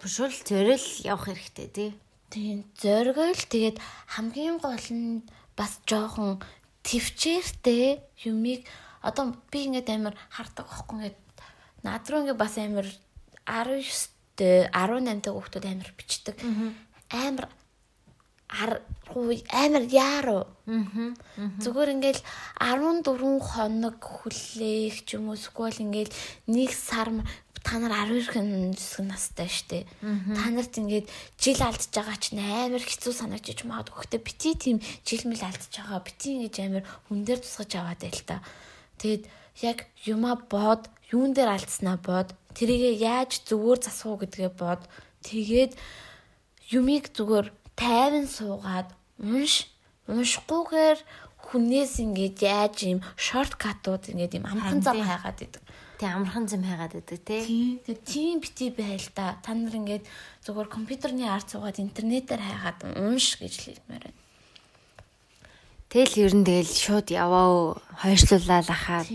бушуул 0.00 0.32
зөрөл 0.32 0.88
явах 1.04 1.28
хэрэгтэй 1.28 1.68
тий. 1.68 1.90
Тийм 2.32 2.64
зоргойл 2.80 3.44
тэгээд 3.52 3.76
хамгийн 4.16 4.56
гол 4.56 4.86
нь 4.92 5.24
бас 5.52 5.80
жоохон 5.84 6.40
төвчээртэй 6.84 8.00
юмыг 8.24 8.64
одоо 9.00 9.36
би 9.50 9.66
ингээд 9.68 9.88
амар 9.90 10.14
хардаг 10.28 10.66
байхгүй 10.68 10.96
ингээд 10.96 11.18
над 11.84 12.04
руу 12.08 12.20
ингээд 12.24 12.40
бас 12.40 12.54
амар 12.60 12.86
19-тэй 13.48 14.68
18-тай 14.70 15.32
хүүхдүүд 15.32 15.66
амар 15.66 15.90
бичдэг. 15.96 16.36
Амар 17.10 17.48
аргуй 18.50 19.42
амар 19.50 19.84
яаруу. 19.86 20.44
Зүгээр 21.62 21.94
ингээл 21.94 22.22
14 22.58 23.40
хоног 23.40 23.98
хүлээх 24.02 25.06
ч 25.06 25.14
юм 25.14 25.30
уу 25.30 25.38
эсвэл 25.38 25.86
ингээл 25.86 26.12
нэг 26.50 26.70
сар 26.74 27.08
та 27.62 27.78
нар 27.78 28.08
12 28.08 28.74
хэсэг 28.74 29.04
настай 29.06 29.46
штэ. 29.46 29.86
Та 30.00 30.50
нарт 30.50 30.74
ингээд 30.80 31.06
жил 31.38 31.60
алдж 31.62 31.92
байгаа 31.92 32.16
ч 32.18 32.34
амар 32.34 32.82
хэцүү 32.82 33.12
санагдчих 33.12 33.68
магадгүй. 33.68 34.08
Гэхдээ 34.08 34.22
бити 34.24 34.50
тийм 34.56 34.76
жил 35.04 35.24
мэл 35.28 35.44
алдж 35.44 35.68
байгаа. 35.68 36.00
Бити 36.00 36.40
ингэж 36.40 36.56
амар 36.64 36.84
хүн 37.06 37.22
дээр 37.22 37.40
тусгаж 37.44 37.70
аваад 37.76 38.00
байл 38.00 38.22
та. 38.24 38.40
Тэгэд 39.00 39.24
яг 39.64 39.88
юма 40.04 40.36
бод, 40.36 40.92
юун 41.08 41.32
дээр 41.32 41.56
алдснаа 41.56 41.96
бод, 41.96 42.36
тэрийгэ 42.52 43.00
яаж 43.00 43.40
зүгээр 43.48 43.80
засах 43.80 44.12
уу 44.12 44.20
гэдгээ 44.20 44.52
бод. 44.60 44.84
Тэгээд 45.24 45.72
юмыг 46.76 47.08
зүгээр 47.16 47.48
тайван 47.80 48.28
суугаад 48.28 48.92
унш, 49.16 49.72
уншихгүйгээр 50.04 50.98
хүнээс 51.50 51.98
ингээд 52.04 52.38
яаж 52.44 52.76
юм 52.86 53.00
шорткатууд 53.16 54.12
ингээд 54.12 54.38
юм 54.38 54.44
амхан 54.46 54.84
зам 54.84 55.00
хайгаад 55.00 55.40
идэг. 55.40 55.64
Тэг 55.98 56.08
амархан 56.12 56.46
зам 56.46 56.62
хайгаад 56.62 56.94
идэг 57.00 57.20
тий. 57.24 57.80
Тэг 57.84 57.98
тийм 58.04 58.38
бити 58.44 58.70
байл 58.70 59.08
та. 59.16 59.40
Та 59.42 59.56
нар 59.56 59.74
ингээд 59.74 60.04
зүгээр 60.44 60.68
компьютерний 60.68 61.26
арт 61.26 61.50
суугаад 61.50 61.82
интернетээр 61.82 62.40
хайгаад 62.40 62.78
унш 63.00 63.40
гэж 63.40 63.54
хэлмээр 63.56 64.04
байна. 64.08 64.19
Тэгэл 65.90 66.30
ер 66.30 66.32
нь 66.38 66.46
тэгэл 66.46 66.70
шууд 66.70 67.10
яваа 67.10 67.74
хойшлуулаад 67.98 68.68
ахаар 68.70 69.06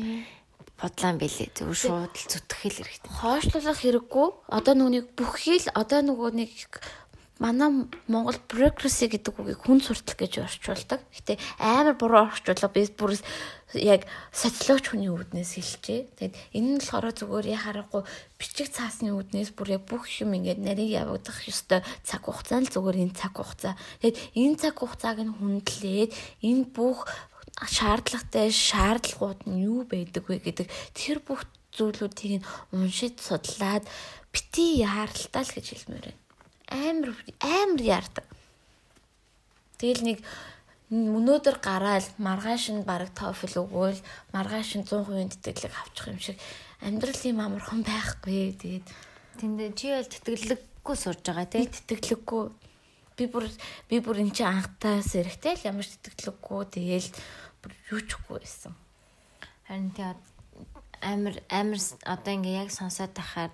бодлоо 0.75 1.13
билээ. 1.15 1.55
Зүгээр 1.55 1.79
шууд 1.79 2.11
л 2.11 2.27
зүтгэхэл 2.35 2.79
хэрэгтэй. 2.83 3.11
Хойшлуулах 3.15 3.79
хэрэггүй. 3.79 4.27
Одоо 4.51 4.73
нүг 4.75 5.07
бүхий 5.15 5.63
л 5.63 5.71
одоо 5.71 6.03
нөгөө 6.03 6.29
нэг 6.35 6.51
манай 7.39 7.87
Монгол 8.07 8.39
bureaucracy 8.47 9.11
гэдэг 9.11 9.35
үгийг 9.35 9.59
хүн 9.59 9.83
суртал 9.83 10.15
гэж 10.15 10.39
орчуулдаг. 10.39 11.03
Гэтэ 11.11 11.35
амар 11.59 11.99
буруу 11.99 12.31
орчуулга 12.31 12.71
би 12.71 12.87
бүр 12.87 13.19
яг 13.75 14.07
социологч 14.31 14.95
хүний 14.95 15.11
үүднээс 15.11 15.59
хэлжээ. 15.59 15.99
Тэгэд 16.15 16.35
энэ 16.55 16.67
нь 16.71 16.79
болохоор 16.79 17.11
зүгээр 17.11 17.47
яхаарахгүй 17.59 18.03
бичиг 18.39 18.71
цаасны 18.71 19.11
үүднээс 19.11 19.51
бүр 19.51 19.75
яг 19.75 19.83
бүх 19.83 20.07
юм 20.23 20.31
ингээд 20.31 20.63
нарийн 20.63 21.03
явагдах 21.03 21.43
ёстой 21.43 21.83
цаг 22.07 22.23
хугацаа 22.23 22.63
л 22.63 22.71
зүгээр 22.71 23.03
энэ 23.03 23.19
цаг 23.19 23.35
хугацаа. 23.35 23.75
Тэгэд 23.99 24.15
энэ 24.31 24.55
цаг 24.55 24.75
хугацааг 24.79 25.19
нь 25.19 25.35
хүндлээд 25.35 26.11
энэ 26.39 26.63
бүх 26.71 27.03
шаардлагатай 27.67 28.47
шаардлагууд 28.47 29.43
нь 29.51 29.67
юу 29.67 29.83
байдаг 29.83 30.23
вэ 30.23 30.39
гэдэг 30.39 30.67
тэр 30.95 31.19
бүх 31.19 31.43
зүйлүүдийг 31.75 32.39
нь 32.39 32.47
уншиж 32.71 33.19
судлаад 33.19 33.83
бити 34.31 34.83
яаралтай 34.87 35.43
л 35.43 35.55
гэж 35.55 35.67
хэлмээр 35.71 36.07
байна 36.11 36.24
амар 36.69 37.13
амар 37.39 37.81
яардаг. 37.81 38.25
Тэгэл 39.77 40.03
нэг 40.05 40.19
өнөөдөр 40.93 41.57
гараал 41.65 42.07
маргааш 42.21 42.69
нь 42.73 42.85
бараг 42.85 43.09
TOEFL 43.17 43.65
өгөөл 43.65 43.99
маргааш 44.31 44.69
нь 44.77 44.85
100% 44.85 45.41
тэтгэлэг 45.41 45.73
авчих 45.73 46.05
юм 46.13 46.19
шиг 46.21 46.37
амьдрал 46.85 47.21
юм 47.25 47.39
амархан 47.41 47.81
байхгүй. 47.81 48.53
Тэгээд 48.53 48.87
тэнд 49.41 49.73
чи 49.73 49.89
бол 49.89 50.05
тэтгэлэггүй 50.05 50.95
сурж 50.95 51.21
байгаа 51.25 51.47
тий 51.49 51.65
тэтгэлэггүй 51.65 52.43
би 53.17 53.25
бүр 53.25 53.45
би 53.89 53.97
бүр 53.97 54.21
эн 54.21 54.31
чинь 54.31 54.45
анхтаас 54.45 55.17
эрэхтэй 55.17 55.57
л 55.57 55.67
ямар 55.73 55.87
ч 55.89 55.97
тэтгэлэггүй 56.05 56.61
тэгээл 56.69 57.09
бүр 57.65 57.71
юу 57.89 58.01
ч 58.05 58.09
үгүй 58.21 58.45
байсан. 58.45 58.77
Харин 59.65 59.89
тий 59.95 60.05
амар 61.01 61.35
амар 61.49 61.81
одоо 62.05 62.31
ингээ 62.33 62.61
яг 62.61 62.69
сонсоод 62.69 63.17
тахаар 63.17 63.51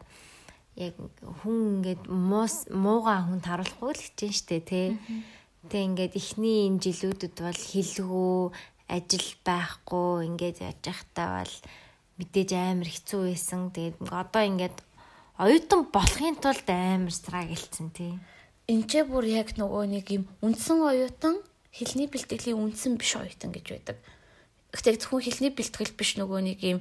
яг 0.82 0.96
хүн 1.42 1.58
ингээд 1.78 2.04
муус 2.10 2.66
муугаа 2.74 3.30
хүн 3.30 3.42
таруулахгүй 3.46 3.92
л 3.94 4.06
хичээн 4.06 4.34
штэ 4.34 4.60
тий. 4.66 4.88
Тэг 5.70 5.82
ингээд 5.94 6.14
эхний 6.18 6.66
энэ 6.66 6.82
жилүүдэд 6.82 7.36
бол 7.38 7.62
хилгүү 7.70 8.36
ажил 8.90 9.30
байхгүй 9.46 10.12
ингээд 10.28 10.58
яаж 10.66 10.82
явахтаа 10.82 11.30
бол 11.46 11.56
мэдээж 12.18 12.50
амар 12.58 12.90
хэцүү 12.90 13.22
байсан. 13.30 13.62
Тэгээд 13.70 13.98
одоо 14.10 14.44
ингээд 14.44 14.78
оюутан 15.40 15.82
болохын 15.90 16.36
тулд 16.38 16.68
амар 16.68 17.14
страглцсан 17.14 17.90
тий. 17.96 18.20
Ч 18.68 19.04
бүр 19.08 19.26
яг 19.26 19.56
нөгөө 19.58 19.84
нэг 19.90 20.06
юм 20.12 20.24
үндсэн 20.44 20.80
оюутан 20.86 21.40
хэлний 21.72 22.08
бэлтгэлийн 22.12 22.60
үндсэн 22.60 23.00
биш 23.00 23.16
оюутан 23.16 23.52
гэж 23.52 23.66
байдаг. 23.74 23.98
Гэхдээ 24.72 24.96
зөвхөн 25.04 25.24
хэлний 25.24 25.52
бэлтгэл 25.52 25.98
биш 25.98 26.16
нөгөө 26.16 26.40
нэг 26.46 26.60
юм 26.64 26.80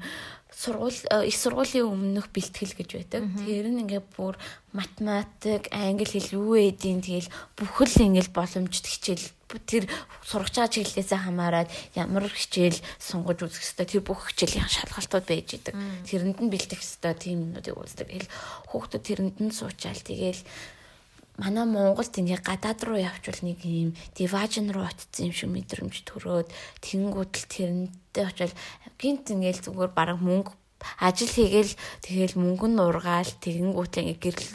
сургууль 0.55 1.01
э, 1.11 1.27
их 1.27 1.37
сургуулийн 1.37 1.87
өмнөх 1.87 2.29
бэлтгэл 2.35 2.75
гэж 2.75 2.91
байдаг. 2.95 3.23
Тэр 3.47 3.67
нь 3.71 3.87
ингээ 3.87 4.03
бүр 4.17 4.37
математик, 4.75 5.71
англи 5.71 6.05
хэл 6.05 6.37
юу 6.37 6.59
эдийн 6.59 7.01
тэгэл 7.01 7.31
бүхэл 7.57 8.11
ингээл 8.11 8.35
боломжит 8.35 8.87
хичээл 8.87 9.27
тэр 9.59 9.85
сурагч 10.23 10.55
байгаа 10.63 10.71
чиглэлээс 10.71 11.11
хамаарат 11.11 11.69
ямар 11.99 12.29
хичээл 12.31 12.79
сунгаж 13.03 13.43
үзэх 13.43 13.67
хэвээр 13.67 13.91
тэр 13.91 14.03
бүх 14.07 14.31
хичээлийн 14.31 14.71
шалгалтууд 14.71 15.27
байж 15.27 15.49
идэг. 15.59 15.75
Тэрэнд 16.07 16.39
нь 16.39 16.53
бэлтгэх 16.53 16.83
хэвээр 16.83 17.19
тийм 17.19 17.39
юмнуудыг 17.51 17.75
үздэг. 17.75 18.07
Тэгэл 18.07 18.31
хүүхдүүд 18.71 19.03
тэрэнд 19.03 19.37
нь 19.43 19.51
суучаал 19.51 20.03
тэгэл 20.07 20.43
манай 21.41 21.67
Монголд 21.67 22.15
ингээ 22.15 22.45
гадаад 22.45 22.81
руу 22.85 23.01
явчвал 23.01 23.41
нэг 23.43 23.65
юм 23.65 23.97
диважн 24.15 24.71
руу 24.71 24.85
очсон 24.87 25.33
юм 25.33 25.35
шиг 25.35 25.51
мэдрэмж 25.51 26.05
төрөөд 26.05 26.49
тэнгууд 26.85 27.33
л 27.33 27.47
тэрнтэй 28.11 28.27
очил 28.27 28.55
гинт 28.99 29.31
ингээл 29.31 29.65
зүгээр 29.65 29.93
бараг 29.95 30.19
мөнгө 30.19 30.53
ажил 30.99 31.31
хийгээл 31.31 31.73
тэгэл 32.03 32.35
мөнгө 32.41 32.67
нь 32.73 32.81
ургаал 32.81 33.31
тэгэнгүүт 33.39 33.95
ингээ 34.01 34.19
гэрэл 34.19 34.51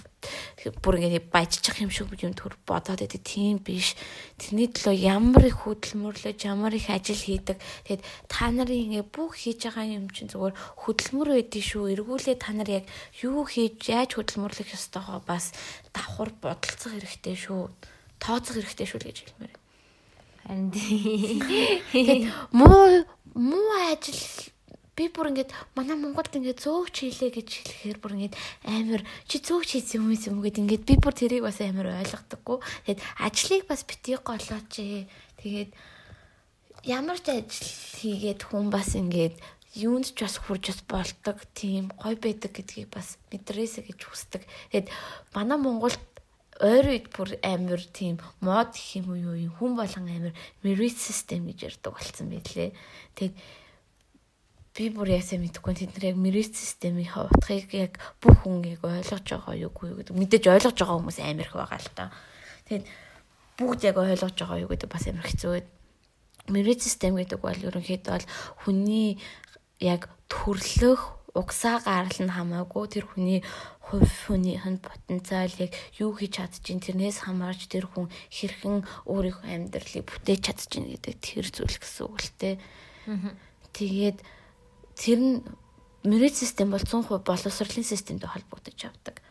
бүр 0.82 0.98
ингээ 0.98 1.30
баяжчих 1.30 1.78
юм 1.86 1.94
шиг 1.94 2.10
юм 2.18 2.34
төр 2.34 2.58
бодоод 2.66 2.98
байдаг 2.98 3.22
тийм 3.22 3.62
биш. 3.62 3.94
Тэрний 4.42 4.74
төлөө 4.74 4.96
ямар 4.98 5.46
их 5.46 5.62
хөдөлмөрлөж 5.70 6.40
ямар 6.50 6.74
их 6.74 6.90
ажил 6.90 7.22
хийдэг. 7.22 7.62
Тэгэд 7.86 8.02
та 8.26 8.50
нарын 8.50 8.90
ингээ 8.90 9.06
бүх 9.06 9.38
хийж 9.38 9.70
байгаа 9.70 9.86
юм 9.86 10.10
чинь 10.10 10.34
зүгээр 10.34 10.58
хөдөлмөр 10.82 11.30
байдгийг 11.38 11.66
шүү. 11.70 11.94
Эргүүлээ 11.94 12.38
та 12.42 12.58
нар 12.58 12.70
яг 12.82 12.86
юу 13.22 13.46
хийж 13.46 13.86
яаж 13.86 14.18
хөдөлмөрлөх 14.18 14.74
ёстойгоо 14.74 15.22
бас 15.22 15.54
давхар 15.94 16.34
бодолцох 16.42 16.90
хэрэгтэй 16.98 17.38
шүү. 17.38 17.70
Тооцох 18.18 18.58
хэрэгтэй 18.58 18.88
шүү 18.90 19.02
гэж 19.06 19.18
хэлмээр. 19.30 19.65
Харин 20.46 22.30
муу 22.54 23.06
муу 23.34 23.70
ажил 23.92 24.22
би 24.96 25.10
бүр 25.12 25.34
ингээд 25.34 25.52
манай 25.76 25.98
Монголд 26.00 26.32
ингээд 26.38 26.62
зөөгч 26.64 26.96
хийлээ 27.04 27.32
гэж 27.36 27.50
хэлэхээр 27.52 28.00
бүр 28.00 28.14
ингээд 28.16 28.36
амар 28.64 29.02
чи 29.28 29.44
зөөгч 29.44 29.70
хийсэн 29.76 30.00
юм 30.00 30.16
юм 30.16 30.40
гээд 30.40 30.62
ингээд 30.64 30.84
би 30.88 30.96
бүр 31.02 31.14
тэрийг 31.18 31.44
бас 31.44 31.60
амар 31.60 31.92
ойлгодоггүй. 32.00 32.58
Тэгэд 32.88 33.02
ажлыг 33.20 33.64
бас 33.68 33.82
битгий 33.84 34.16
голооч 34.22 34.72
ээ. 34.80 35.10
Тэгээд 35.44 35.72
ямар 36.88 37.20
ч 37.20 37.28
ажил 37.36 37.70
хийгээд 38.00 38.42
хүн 38.48 38.72
бас 38.72 38.96
ингээд 38.96 39.36
юунд 39.76 40.16
ч 40.16 40.24
бас 40.24 40.40
хурж 40.40 40.72
бас 40.72 40.82
болдог 40.88 41.44
тийм 41.52 41.92
гой 42.00 42.16
байдаг 42.16 42.56
гэдгийг 42.56 42.88
бас 42.96 43.20
мэдрээсэ 43.36 43.84
гэж 43.84 44.00
хүсдэг. 44.00 44.48
Тэгэд 44.72 44.88
манай 45.36 45.60
Монголд 45.60 46.00
ойр 46.64 46.86
үед 46.88 47.12
бүр 47.12 47.36
амар 47.44 47.84
тийм 47.92 48.20
мод 48.40 48.72
гэх 48.72 49.04
юм 49.04 49.12
уу 49.12 49.36
юу 49.36 49.52
хүн 49.60 49.76
болгон 49.76 50.08
амар 50.08 50.34
merit 50.64 50.96
system 50.96 51.52
гэж 51.52 51.60
ярьдаг 51.68 51.92
болсон 51.92 52.32
байлээ. 52.32 52.72
Тэгэд 53.16 53.36
би 54.76 54.92
бүр 54.92 55.16
ясаа 55.16 55.40
мэдэхгүй 55.40 55.76
тэд 55.76 55.92
нар 55.96 56.06
яг 56.12 56.18
merit 56.20 56.56
системийн 56.56 57.12
утгыг 57.12 57.72
яг 57.76 58.00
бүх 58.20 58.44
хүн 58.44 58.64
яг 58.72 58.84
ойлгож 58.84 59.24
байгаа 59.24 59.56
юу 59.56 59.72
гэдэг 59.72 60.16
мэдээж 60.16 60.44
ойлгож 60.52 60.76
байгаа 60.76 61.00
хүмүүс 61.00 61.20
амар 61.24 61.48
их 61.48 61.56
байгаа 61.56 61.80
л 61.80 61.92
та. 61.96 62.12
Тэгээд 62.68 62.86
бүгд 63.56 63.82
яг 63.88 63.96
ойлгож 64.04 64.36
байгаа 64.36 64.64
юу 64.64 64.72
гэдэг 64.72 64.90
бас 64.92 65.08
амар 65.08 65.28
хэцүү. 65.28 65.64
Merit 66.52 66.80
систем 66.84 67.16
гэдэг 67.16 67.40
бол 67.40 67.56
ерөнхийдөө 67.56 68.14
бол 68.16 68.28
хүний 68.64 69.20
яг 69.80 70.12
төрлөх 70.28 71.16
угсаа 71.36 71.80
гарал 71.84 72.20
нь 72.20 72.32
хамаагүй 72.32 72.86
тэр 72.92 73.08
хүний 73.08 73.44
хувь 73.96 74.12
хүнийх 74.28 74.68
нь 74.68 74.84
потенциал 74.84 75.54
яг 75.64 75.72
юу 75.96 76.12
хийж 76.12 76.44
чадчихин 76.44 76.84
тэрнээс 76.84 77.24
хамаарч 77.24 77.72
тэр 77.72 77.88
хүн 77.88 78.12
хэрхэн 78.28 78.84
өөрийнхөө 79.08 79.48
амьдралыг 79.48 80.04
бүтээж 80.04 80.42
чадчихин 80.44 80.92
гэдэг 80.92 81.16
тэр 81.24 81.46
зүйл 81.48 81.78
гэсэн 81.80 82.04
үг 82.04 82.20
л 82.20 82.32
те. 82.36 82.52
Тэгээд 83.72 84.20
тэр 85.00 85.20
нь 85.24 85.34
мөрөд 86.04 86.36
систем 86.36 86.76
бол 86.76 86.84
100% 86.84 87.24
боловсролын 87.24 87.88
системтэй 87.88 88.28
холбогдож 88.28 88.78
явдаг. 88.84 89.24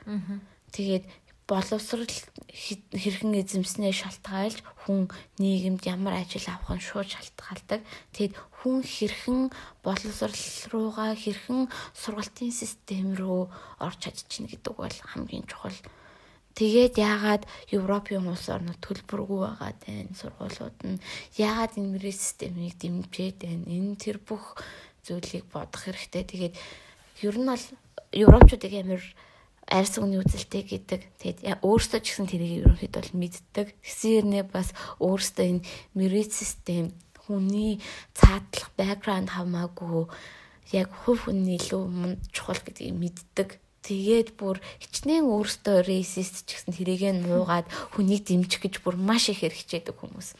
Тэгээд 0.73 1.05
боловсрал 1.45 2.09
хэрхэн 2.49 3.37
эзэмснээ 3.37 3.93
шалтгаалж 3.93 4.65
хүн 4.89 5.13
нийгэмд 5.37 5.85
ямар 5.85 6.25
ажил 6.25 6.49
авах 6.49 6.81
нь 6.81 6.81
шууд 6.81 7.09
шалтгаалдаг. 7.13 7.85
Тэгэд 8.17 8.33
хүн 8.65 8.81
хэрхэн 8.81 9.53
боловсрал 9.85 10.41
руугаа 10.73 11.13
хэрхэн 11.13 11.69
сургалтын 11.93 12.49
систем 12.49 13.13
рүү 13.13 13.53
орж 13.77 13.99
чадчихна 14.09 14.49
гэдэг 14.49 14.73
бол 14.73 14.97
хамгийн 15.13 15.45
чухал. 15.45 15.77
Тэгээд 16.57 16.97
яагаад 16.97 17.45
Европын 17.77 18.25
улс 18.31 18.49
орнууд 18.49 18.81
төлбөргүй 18.81 19.41
байгаа 19.45 19.73
тань 19.85 20.17
сургуулиуд 20.17 20.79
нь 20.87 21.03
яагаад 21.37 21.77
энэ 21.77 21.93
мөрөд 21.93 22.17
системийг 22.17 22.81
дэмжиж 22.81 23.37
байна? 23.37 23.69
Энэ 23.69 24.01
тэр 24.01 24.17
бүх 24.23 24.63
зүйлийг 25.05 25.45
бодох 25.53 25.85
хэрэгтэй. 25.85 26.25
Тэгээд 26.25 26.55
ер 27.27 27.37
нь 27.37 27.51
бол 27.51 27.65
европчуудыг 28.15 28.73
амар 28.81 29.03
арьс 29.67 29.99
үний 29.99 30.23
үзэлтэй 30.23 30.63
гэдэг. 30.63 31.01
Тэгээд 31.19 31.61
өөрсдөө 31.61 32.01
ч 32.01 32.07
гэсэн 32.15 32.31
тэрийг 32.31 32.53
ерөнхийдөө 32.65 33.03
бол 33.03 33.19
мэддэг. 33.19 33.67
Тэсэрнээ 33.83 34.45
бас 34.47 34.71
өөрсдөө 35.03 35.47
энэ 35.59 35.67
merit 35.99 36.31
system 36.31 36.95
хүний 37.25 37.81
цаатлах 38.15 38.71
background 38.77 39.33
хамаагүй 39.33 40.07
яг 40.73 40.89
хувь 41.05 41.29
хүний 41.29 41.57
илүү 41.61 41.83
мунд 41.89 42.21
чухал 42.33 42.61
гэдгийг 42.61 42.97
мэддэг. 42.97 43.49
Тэгээд 43.85 44.41
бүр 44.41 44.65
хичнээн 44.81 45.29
өөртөө 45.29 45.85
racist 45.85 46.49
ч 46.49 46.57
гэсэн 46.57 46.73
тэрийг 46.73 47.05
нуугаад 47.21 47.69
хүнийг 47.93 48.25
дэмжих 48.25 48.65
гэж 48.65 48.75
бүр 48.81 48.97
маш 48.97 49.29
их 49.29 49.45
хэрэгжээдэг 49.45 49.93
хүмүүс. 49.93 50.33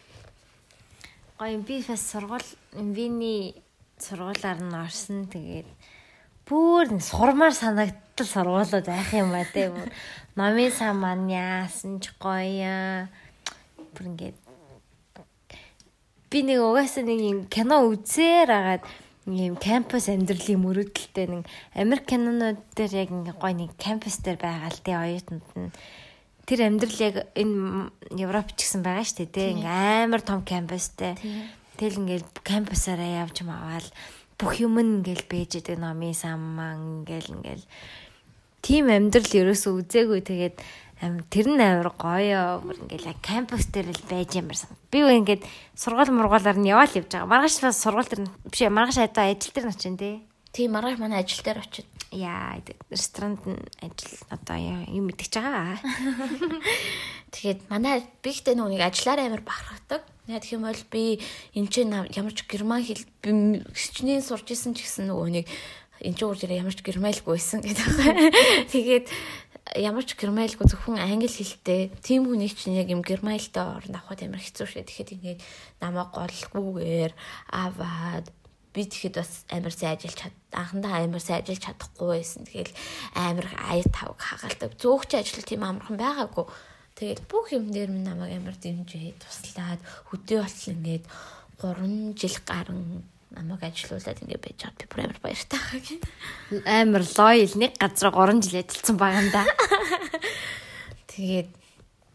Гоё 1.37 1.61
би 1.61 1.85
бас 1.85 2.01
сургууль 2.01 2.49
виний 2.73 3.53
сургуулаар 4.01 4.61
нь 4.65 4.73
орсон. 4.73 5.29
Тэгээд 5.29 5.69
бүр 6.49 6.89
сурмаар 7.05 7.53
санагдтал 7.53 8.29
сургуулиуд 8.33 8.89
байх 8.89 9.13
юм 9.13 9.29
ба 9.29 9.45
тэ 9.45 9.69
бүр 9.69 9.93
номын 10.41 10.73
сан 10.73 10.97
маань 11.05 11.29
яасан 11.29 12.01
ч 12.01 12.17
гоё. 12.17 13.13
Бүр 13.93 14.05
ингээд 14.09 14.44
би 16.35 16.43
нэг 16.43 16.59
угаасаа 16.59 17.07
нэг 17.07 17.21
юм 17.23 17.41
кино 17.47 17.87
үзээр 17.87 18.51
агаад 18.51 18.83
ийм 19.31 19.55
кампус 19.55 20.11
амьдралын 20.11 20.59
мөрөдөлтэй 20.67 21.27
нэг 21.31 21.47
Америк 21.79 22.11
кинонууд 22.11 22.59
дээр 22.75 23.07
яг 23.07 23.15
ингээ 23.15 23.39
гоё 23.39 23.55
нэг 23.55 23.71
кампус 23.79 24.19
дээр 24.19 24.43
байгаа 24.43 24.67
л 24.67 24.83
тий 24.83 24.99
оюутнууд 24.99 25.51
нь. 25.55 25.71
Тэр 26.43 26.61
амьдрал 26.67 26.99
яг 26.99 27.31
энэ 27.39 27.87
Европ 28.19 28.51
ч 28.59 28.67
гэсэн 28.67 28.83
байгаа 28.83 29.07
шүү 29.07 29.17
дээ 29.23 29.31
тий. 29.31 29.49
Ингээ 29.63 30.11
амар 30.11 30.23
том 30.27 30.43
кампустэй. 30.43 31.15
Тэгэл 31.79 32.03
ингээл 32.03 32.27
кампусаараа 32.43 33.31
явж 33.31 33.47
маваал 33.47 33.87
бүх 34.35 34.59
юм 34.59 34.83
ингээл 34.83 35.31
бэж 35.31 35.63
идэг 35.63 35.79
номын 35.79 36.19
самман 36.19 37.07
ингээл 37.07 37.31
ингээл. 37.31 37.67
Тим 38.59 38.91
амьдрал 38.91 39.31
ерөөсөө 39.31 39.73
үзээгүй. 39.87 40.21
Тэгээд 40.27 40.57
тэр 41.01 41.47
нь 41.51 41.61
амар 41.61 41.91
гоё 41.95 42.63
ингээл 42.63 43.11
яг 43.11 43.19
кампус 43.21 43.67
дээр 43.69 43.91
л 43.91 44.05
байж 44.09 44.39
ямар 44.39 44.57
сан. 44.57 44.71
Би 44.91 45.03
үе 45.03 45.19
ингээд 45.19 45.43
сургууль 45.75 46.15
мургуулаар 46.15 46.57
нь 46.57 46.71
яваал 46.71 46.95
явж 46.95 47.11
байгаа. 47.11 47.29
Маргааш 47.29 47.61
бас 47.61 47.83
сургууль 47.83 48.09
дээр 48.09 48.23
биш 48.47 48.61
маргааш 48.71 48.99
одоо 49.03 49.25
ажил 49.27 49.53
дээр 49.53 49.67
нь 49.67 49.75
очин 49.75 49.97
тий. 49.99 50.23
Тийм 50.55 50.73
маргааш 50.73 50.99
манай 51.03 51.27
ажил 51.27 51.43
дээр 51.43 51.59
очив. 51.61 51.85
Яа 52.15 52.63
ресторанд 52.91 53.43
ажил 53.83 54.15
одоо 54.31 54.57
юм 54.87 55.11
мэдчихэж 55.11 55.35
байгаа. 55.43 55.83
Тэгээд 57.35 57.61
манай 57.67 58.07
би 58.23 58.31
ихтэй 58.31 58.55
нүг 58.55 58.79
ажиллаараа 58.79 59.27
амар 59.27 59.43
бахархдаг. 59.43 60.07
Яг 60.31 60.47
юм 60.55 60.63
бол 60.63 60.83
би 60.95 61.19
энэ 61.59 61.69
ч 61.75 61.83
ямар 61.83 62.33
ч 62.33 62.47
герман 62.47 62.87
хэл 62.87 63.03
хичнээн 63.27 64.23
сурч 64.23 64.55
исэн 64.55 64.79
ч 64.79 64.87
гэсэн 64.87 65.11
нөгөө 65.11 65.29
нэг 65.43 65.47
энэ 66.05 66.15
ч 66.15 66.21
үржээр 66.23 66.63
ямар 66.63 66.75
ч 66.75 66.87
германлгүй 66.87 67.35
байсан 67.35 67.59
гэдэг. 67.63 67.83
Тэгээд 68.73 69.07
ямар 69.73 70.05
ч 70.05 70.13
германлгүй 70.21 70.69
зөвхөн 70.69 71.01
англи 71.01 71.31
хэлтэй 71.33 71.89
тийм 72.05 72.29
хүний 72.29 72.53
чинь 72.53 72.77
яг 72.77 72.93
юм 72.93 73.01
германлтай 73.01 73.65
орнд 73.65 73.97
авахд 73.97 74.21
амар 74.21 74.45
хэцүү 74.45 74.67
шээ. 74.69 74.85
Тэгэхэд 74.85 75.15
ингээд 75.17 75.41
намайг 75.81 76.13
голгүйгээр 76.13 77.13
аваад 77.49 78.29
би 78.77 78.83
тэгэхэд 78.85 79.17
бас 79.17 79.49
амар 79.49 79.73
сайн 79.73 79.97
ажиллаж 79.97 80.17
чад 80.21 80.37
анхандаа 80.53 81.01
амар 81.01 81.23
сайн 81.25 81.41
ажиллаж 81.41 81.65
чадахгүй 81.65 82.09
байсан. 82.13 82.45
Тэгэл 82.45 82.77
амар 83.17 83.47
ая 83.57 83.85
тавг 83.89 84.21
хагаалдаг. 84.21 84.77
Зөөгч 84.77 85.11
ажил 85.17 85.49
тийм 85.49 85.65
амархан 85.65 85.97
байгаагүй 85.97 86.47
Тэгээд 86.95 87.27
бүх 87.27 87.51
юм 87.51 87.75
дээр 87.75 87.91
минь 87.91 88.07
намайг 88.07 88.39
амар 88.39 88.55
дэмжиж 88.55 89.19
туслаад 89.19 89.83
хөдөө 90.15 90.47
болтол 90.47 90.75
ингээд 90.79 91.05
3 91.59 92.15
жил 92.15 92.37
гарan 92.47 93.03
намайг 93.35 93.67
ажилуулад 93.67 94.23
ингээд 94.23 94.45
байж 94.47 94.57
чад 94.63 94.79
би 94.79 95.03
амар 95.03 95.19
баяртай 95.19 95.59
байгаа 95.59 95.83
гин. 95.83 96.01
Амар 96.65 97.05
лойл 97.05 97.55
нэг 97.59 97.73
газар 97.77 98.11
3 98.15 98.41
жил 98.41 98.63
ажилласан 98.63 98.97
байгаа 98.97 99.21
юм 99.21 99.31
да. 99.35 99.43
Тэгээд 101.13 101.51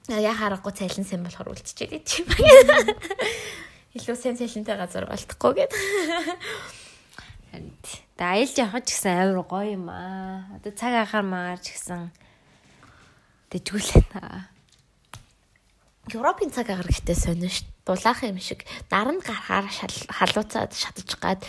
яа 0.10 0.34
харахгүй 0.34 0.74
цайлан 0.74 1.06
сэн 1.06 1.24
болохоор 1.24 1.54
үлдчихээд 1.54 2.06
тийм 2.08 2.26
байна. 2.32 2.96
Илүү 3.98 4.16
сайн 4.16 4.40
цайлантай 4.40 4.76
газар 4.80 5.06
болтохгүй 5.06 5.54
гэд. 5.66 5.74
Тэ 8.16 8.24
аялж 8.24 8.56
явах 8.58 8.86
ч 8.86 8.96
гэсэн 8.96 9.34
амар 9.34 9.44
гоё 9.46 9.76
юм 9.78 9.90
аа. 9.90 10.50
Одоо 10.58 10.72
цаг 10.74 10.94
ахаар 10.94 11.26
маагаар 11.26 11.62
ч 11.62 11.74
гэсэн 11.74 12.12
дэжгүүлээ. 13.50 14.59
Европын 16.10 16.50
цаг 16.50 16.74
агаар 16.74 16.90
гэхдээ 16.90 17.18
сонио 17.18 17.50
ш. 17.54 17.62
Дулаах 17.86 18.26
юм 18.26 18.42
шиг 18.42 18.66
наран 18.90 19.22
гарахаар 19.22 19.70
халууцаад 20.10 20.74
шатаж 20.74 21.10
гад 21.22 21.42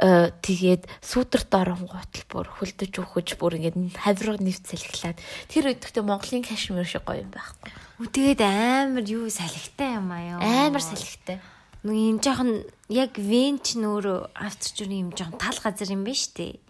э, 0.00 0.32
тэгээд 0.44 0.84
сүүдэрт 1.00 1.52
оронгуутал 1.52 2.24
бүр 2.28 2.46
хөлдөж 2.52 2.92
өгөж 2.92 3.28
бүр 3.40 3.56
ингээд 3.56 3.96
хавирга 3.96 4.36
нэвцэлхлаад 4.40 5.16
тэр 5.48 5.72
гэхдээ 5.72 6.04
Монголын 6.04 6.44
кашмир 6.44 6.84
шиг 6.84 7.08
гоё 7.08 7.24
юм 7.24 7.32
байхгүй. 7.32 7.72
Тэгээд 8.12 8.40
амар 8.44 9.04
юу 9.08 9.32
салхитай 9.32 9.96
юм 9.96 10.12
аа 10.12 10.36
ёо. 10.36 10.40
Амар 10.40 10.84
салхитай. 10.84 11.40
Нэг 11.80 11.96
юм 11.96 12.18
жоохон 12.20 12.68
яг 12.92 13.16
венч 13.16 13.80
нөөрэ 13.80 14.32
австрчууны 14.36 14.96
юм 15.02 15.10
жоохон 15.16 15.40
тал 15.40 15.56
газар 15.56 15.88
юм 15.88 16.04
байна 16.04 16.20
штэ. 16.20 16.60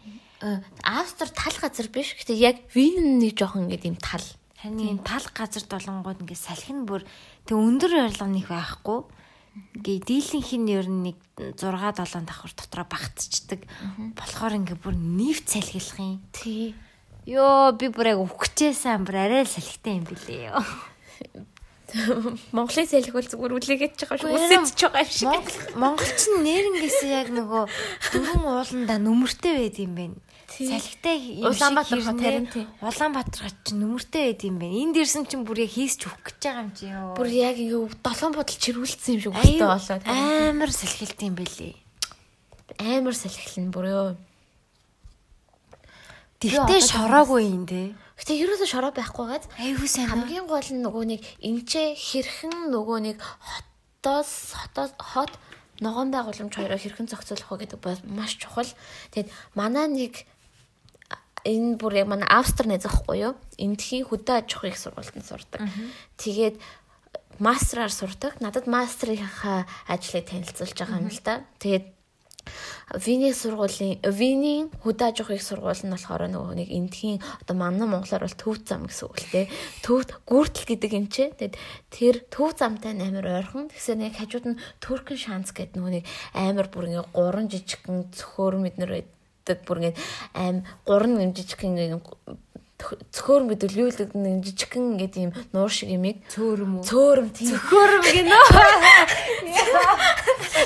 Австри 0.82 1.30
тал 1.34 1.56
газар 1.58 1.88
биш. 1.90 2.14
Гэтэ 2.18 2.38
яг 2.38 2.56
Вин 2.74 3.18
нэг 3.18 3.34
жоохон 3.38 3.66
ингээд 3.66 3.86
юм 3.86 3.98
тал 3.98 4.22
Харин 4.62 5.02
тал 5.02 5.26
газар 5.34 5.64
долонгууд 5.66 6.22
ингээд 6.22 6.38
салхин 6.38 6.86
бүр 6.86 7.02
тэг 7.46 7.56
өндөр 7.56 7.92
ярилга 8.06 8.26
нэг 8.28 8.46
байхгүй. 8.48 9.00
Гээ 9.84 9.98
дийлэнх 10.08 10.50
нь 10.56 10.72
ер 10.72 10.88
нь 10.88 11.12
нэг 11.12 11.18
6 11.36 11.60
7 11.60 12.24
давхар 12.24 12.52
дотроо 12.56 12.86
багтцдаг. 12.88 13.60
Болохоор 14.16 14.56
ингээ 14.56 14.78
бүр 14.80 14.96
нэвт 14.96 15.52
салхилах 15.52 15.98
юм. 16.00 16.24
Тий. 16.32 16.72
Йоо 17.28 17.76
би 17.76 17.92
бүр 17.92 18.16
яг 18.16 18.20
өвчээсэн 18.24 19.04
бүр 19.04 19.28
арай 19.28 19.44
л 19.44 19.52
салхитай 19.52 20.00
юм 20.00 20.08
билээ 20.08 20.56
ёо. 20.56 20.64
Монголын 22.56 22.88
салхиул 22.88 23.28
зүгээр 23.28 23.52
үлээгээд 23.52 23.94
байгаа 24.00 24.16
шүү. 24.16 24.32
Үсэж 24.32 24.78
байгаа 24.88 25.04
шиг. 25.04 25.46
Монголчин 25.76 26.40
нэрнгээс 26.40 27.04
яг 27.12 27.28
нөгөө 27.28 27.68
дөрвөн 28.16 28.48
ууланда 28.48 28.96
нүмертэй 28.96 29.52
байд 29.60 29.76
юм 29.76 29.92
байна. 29.92 30.16
Салхитай 30.58 31.18
Улаанбаатар 31.40 32.00
хот 32.04 32.20
харин. 32.20 32.46
Улаанбаатар 32.80 33.42
хот 33.48 33.58
чинь 33.64 33.80
нүмертэй 33.80 34.36
байд 34.36 34.42
юм 34.44 34.56
байна. 34.60 34.76
Энд 34.76 34.96
ирсэн 35.00 35.24
чинь 35.24 35.44
бүр 35.48 35.64
яг 35.64 35.72
хийсч 35.72 36.04
өгөх 36.04 36.20
гэж 36.28 36.40
байгаа 36.44 36.62
юм 36.62 36.70
чи 36.76 36.84
ёо. 36.92 37.16
Бүр 37.16 37.28
яг 37.32 37.56
юу 37.56 37.88
долоон 38.04 38.32
бодол 38.36 38.58
чирүүлсэн 38.60 39.16
юм 39.16 39.20
шиг 39.20 39.32
өстэй 39.32 39.64
болоод. 39.64 40.04
амар 40.04 40.70
салхилт 40.70 41.20
юм 41.24 41.34
бэлээ. 41.40 41.74
Амар 42.78 43.14
салхилна 43.16 43.72
бүр 43.72 43.86
ёо. 43.88 44.10
Тэгтээ 46.42 46.80
шороогүй 46.82 47.42
юм 47.48 47.64
те. 47.70 47.94
Гэтэ 48.18 48.34
ерөөсө 48.34 48.66
шороо 48.66 48.92
байхгүйгээд 48.92 49.44
Айгуу 49.62 49.88
сайн. 49.88 50.10
хамгийн 50.10 50.46
гол 50.50 50.68
нь 50.74 50.82
нөгөө 50.82 51.04
нэг 51.16 51.20
эмчээ 51.38 51.94
хэрхэн 51.94 52.70
нөгөө 52.70 52.98
нэг 53.08 53.18
хотоос 53.22 54.54
хотоос 54.58 54.92
хот 54.98 55.32
ногоон 55.82 56.10
байгууламж 56.10 56.54
хоёроо 56.54 56.78
хэрхэн 56.78 57.10
зохицуулах 57.10 57.50
вэ 57.50 57.58
гэдэг 57.66 57.80
бол 57.82 58.00
маш 58.06 58.38
чухал. 58.38 58.70
Тэгэд 59.14 59.30
манай 59.54 59.86
нэг 59.86 60.26
энэ 61.44 61.76
бүр 61.78 62.02
яг 62.02 62.08
манай 62.08 62.28
Австри 62.30 62.68
найз 62.68 62.86
ахгүй 62.86 63.32
юу? 63.32 63.34
Эндхийн 63.58 64.06
хөдөө 64.06 64.42
аж 64.42 64.48
ахуйн 64.54 64.72
их 64.72 64.78
сургуультанд 64.78 65.26
сурдаг. 65.26 65.60
Тэгээд 66.16 66.56
мастраар 67.38 67.90
сурдаг. 67.90 68.38
Надад 68.40 68.66
мастрынхаа 68.66 69.66
ажлыг 69.88 70.26
танилцуулж 70.26 70.76
байгаа 70.78 71.02
юм 71.02 71.10
л 71.10 71.20
да. 71.24 71.42
Тэгээд 71.58 71.86
Виний 72.92 73.32
сургуулийн 73.32 74.02
Винийн 74.02 74.66
хөдөө 74.82 75.06
аж 75.08 75.16
ахуйн 75.22 75.40
сургууль 75.40 75.82
нь 75.86 75.94
болохоор 75.94 76.26
нөгөө 76.28 76.54
нэг 76.58 76.68
эндхийн 76.68 77.22
одоо 77.40 77.54
манай 77.56 77.86
монголоор 77.88 78.26
бол 78.26 78.36
төв 78.36 78.56
зам 78.66 78.90
гэсэн 78.90 79.06
үг 79.06 79.16
л 79.22 79.30
те. 79.32 79.42
Төв 79.86 80.04
гүртэл 80.26 80.66
гэдэг 80.68 80.90
юм 80.92 81.06
чи. 81.06 81.30
Тэгээд 81.30 81.56
тэр 81.94 82.14
төв 82.28 82.52
замтай 82.58 82.98
амар 82.98 83.46
ойрхон. 83.46 83.70
Тэгсээ 83.70 83.96
нэг 83.96 84.18
хажууд 84.18 84.46
нь 84.54 84.60
Туркэн 84.82 85.16
шанс 85.16 85.54
гэдэг 85.54 85.78
нөгөө 85.78 85.92
нэг 86.02 86.04
амар 86.34 86.66
бүр 86.68 86.90
ингээ 86.90 87.14
гурван 87.14 87.46
жижигхэн 87.46 88.10
цөхөр 88.10 88.58
мэднэр 88.58 88.90
байдаг 88.90 89.21
бүр 89.66 89.78
ингээ 89.78 89.94
аим 90.38 90.56
гурван 90.86 91.20
юм 91.20 91.32
жижигхэн 91.34 91.74
ингээ 91.74 92.00
цөхөр 92.82 93.46
мэдүүлүүлдэг 93.46 94.10
нэг 94.18 94.42
жижигхэн 94.42 94.98
ингээд 94.98 95.14
юм 95.22 95.32
нуур 95.54 95.70
шиг 95.70 95.94
юмыг 95.94 96.18
цөөрөм 96.34 96.82
үү? 96.82 96.86
цөөрөм 96.86 97.28
тийм 97.30 97.54
Цөхөрөм 97.54 98.04
гинэ. 98.10 98.34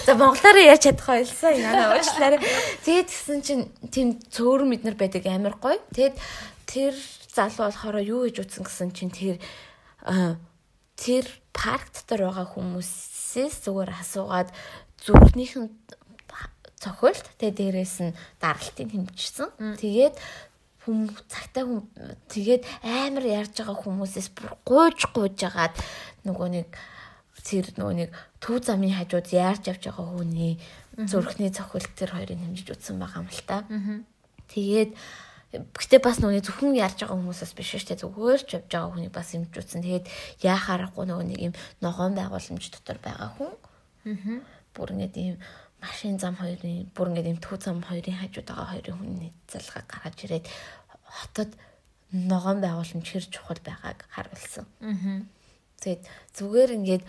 За 0.06 0.12
монголоор 0.16 0.56
яаж 0.64 0.88
чадах 0.88 1.08
байлсан 1.12 1.60
яна 1.60 1.92
уучлаарай. 1.92 2.40
Тэгээд 2.84 3.08
гисэн 3.12 3.40
чинь 3.44 3.64
тийм 3.92 4.16
цөөрөм 4.32 4.68
мэднэр 4.72 4.96
байдаг 4.96 5.28
амар 5.28 5.56
гоё. 5.60 5.80
Тэгээд 5.92 6.16
тэр 6.64 6.94
залуу 7.36 7.68
болохоор 7.68 8.00
юу 8.00 8.24
гэж 8.24 8.36
утсан 8.40 8.64
гэсэн 8.64 8.90
чинь 8.96 9.12
тэр 9.12 9.36
тэр 10.96 11.24
парк 11.52 11.92
дотор 11.92 12.32
байгаа 12.32 12.46
хүмүүсээс 12.56 13.68
зүгээр 13.68 13.92
асуугаад 13.92 14.48
зүрхнийх 15.04 15.54
нь 15.60 15.68
цохилт 16.80 17.26
тэгээд 17.40 17.56
дээрэс 17.56 17.96
нь 18.04 18.16
даралтыг 18.40 18.88
хэмжсэн. 18.92 19.48
Тэгээд 19.80 20.16
хүм 20.84 21.10
цагтаа 21.26 21.64
хүм 21.66 21.80
тэгээд 22.30 22.62
амар 22.84 23.24
ярьж 23.24 23.58
байгаа 23.58 23.76
хүмүүсээс 23.80 24.28
бүр 24.36 24.54
гууж 24.62 25.00
гууж 25.10 25.38
агаад 25.42 25.74
нөгөө 26.28 26.48
нэг 26.52 26.68
тэр 27.42 27.66
нөгөө 27.74 27.94
нэг 28.06 28.10
төв 28.42 28.62
замын 28.62 28.94
хажууд 28.94 29.28
яарч 29.34 29.70
явж 29.70 29.82
байгаа 29.88 30.06
хүний 30.14 30.58
зүрхний 30.94 31.50
цохилт 31.50 31.90
тэр 31.98 32.14
хоёрыг 32.14 32.38
хэмжиж 32.38 32.68
утсан 32.70 33.02
байгаа 33.02 33.22
юм 33.24 33.30
л 33.30 33.42
та. 33.46 33.66
Тэгээд 34.52 34.92
Гэтэ 35.54 36.02
бас 36.02 36.18
нүуний 36.18 36.42
зөвхөн 36.42 36.74
ярьж 36.74 37.06
байгаа 37.06 37.16
хүмүүсээс 37.16 37.54
биш 37.54 37.70
шүү 37.78 37.94
дээ. 37.94 38.02
Зүгээр 38.02 38.42
ч 38.44 38.50
явж 38.58 38.66
байгаа 38.66 38.90
хүний 38.92 39.12
бас 39.14 39.30
юмж 39.32 39.54
утсан. 39.54 39.80
Тэгээд 39.80 40.10
яахаарахгүй 40.42 41.04
нөгөө 41.06 41.26
нэг 41.30 41.40
юм 41.48 41.54
ногоон 41.80 42.18
байгууламж 42.18 42.66
дотор 42.74 42.98
байгаа 43.00 43.30
хүн. 43.38 43.54
Аа. 44.10 44.42
Бүр 44.74 44.88
ингээд 44.92 45.14
ийм 45.16 45.36
машин 45.82 46.18
зам 46.18 46.36
хоёрын 46.36 46.88
бүр 46.94 47.10
ингээд 47.12 47.42
төв 47.44 47.60
зам 47.60 47.82
хоёрын 47.82 48.20
хажууд 48.20 48.48
байгаа 48.48 48.68
хоёрын 48.72 48.98
хүний 48.98 49.32
залгаа 49.50 49.82
гаргаж 49.88 50.18
ирээд 50.24 50.46
хотод 51.04 51.50
ногоон 52.12 52.60
байгууламж 52.62 53.06
хэр 53.06 53.26
чухал 53.28 53.60
байгааг 53.60 54.06
харуулсан. 54.14 54.66
Аа. 54.80 55.22
Тэгээд 55.80 56.02
зүгээр 56.36 56.70
ингээд 56.78 57.04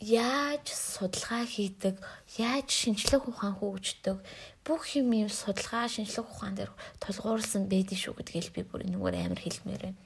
яаж 0.00 0.66
судалгаа 0.68 1.46
хийдэг, 1.46 1.96
яаж 2.36 2.68
шинжлэх 2.68 3.28
ухаан 3.30 3.54
хөгждөг, 3.56 4.18
бүх 4.66 4.82
юм 4.98 5.14
юм 5.14 5.30
судалгаа, 5.30 5.88
шинжлэх 5.88 6.26
ухаан 6.26 6.58
дээр 6.58 6.72
тулгуурласан 6.98 7.70
байдэн 7.70 7.98
шүү 7.98 8.18
гэдгийг 8.18 8.52
би 8.52 8.62
бүр 8.66 8.84
энэгээр 8.84 9.16
амар 9.22 9.40
хэлмээр 9.40 9.82
байна. 9.86 10.00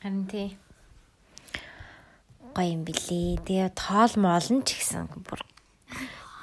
Харин 0.00 0.26
тий. 0.26 0.48
Гоё 2.56 2.72
юм 2.72 2.82
билээ. 2.88 3.38
Тэгээ 3.46 3.70
тоол 3.76 4.14
моолн 4.16 4.64
ч 4.64 4.80
гэсэн 4.80 5.06
бүр. 5.22 5.40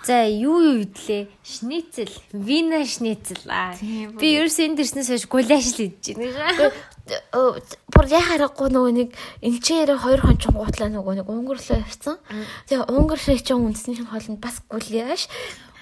За 0.03 0.23
юу 0.23 0.59
юу 0.63 0.81
идлээ? 0.87 1.27
Шницэл, 1.43 2.13
вина 2.31 2.85
шницэл 2.85 3.43
аа. 3.51 3.75
Би 4.15 4.39
ерөөс 4.39 4.57
энд 4.63 4.79
ирснээс 4.79 5.11
хойш 5.11 5.25
гуляш 5.27 5.75
л 5.75 5.91
идэж 5.91 6.15
байна. 6.15 6.71
Бүр 7.91 8.05
яхаарахгүй 8.07 8.69
нөгөө 8.71 8.93
нэг 8.95 9.09
эмчээр 9.43 9.99
хоёр 9.99 10.21
хончин 10.23 10.55
гутлаа 10.55 10.87
нөгөө 10.87 11.19
нэг 11.19 11.27
өнгөрлөө 11.27 11.83
явцсан. 11.83 12.15
Тэгээ 12.71 12.87
өнгөрлөө 12.87 13.37
чинь 13.43 13.59
үндэсний 13.59 14.07
хоолнд 14.07 14.39
бас 14.39 14.63
гуляш. 14.71 15.27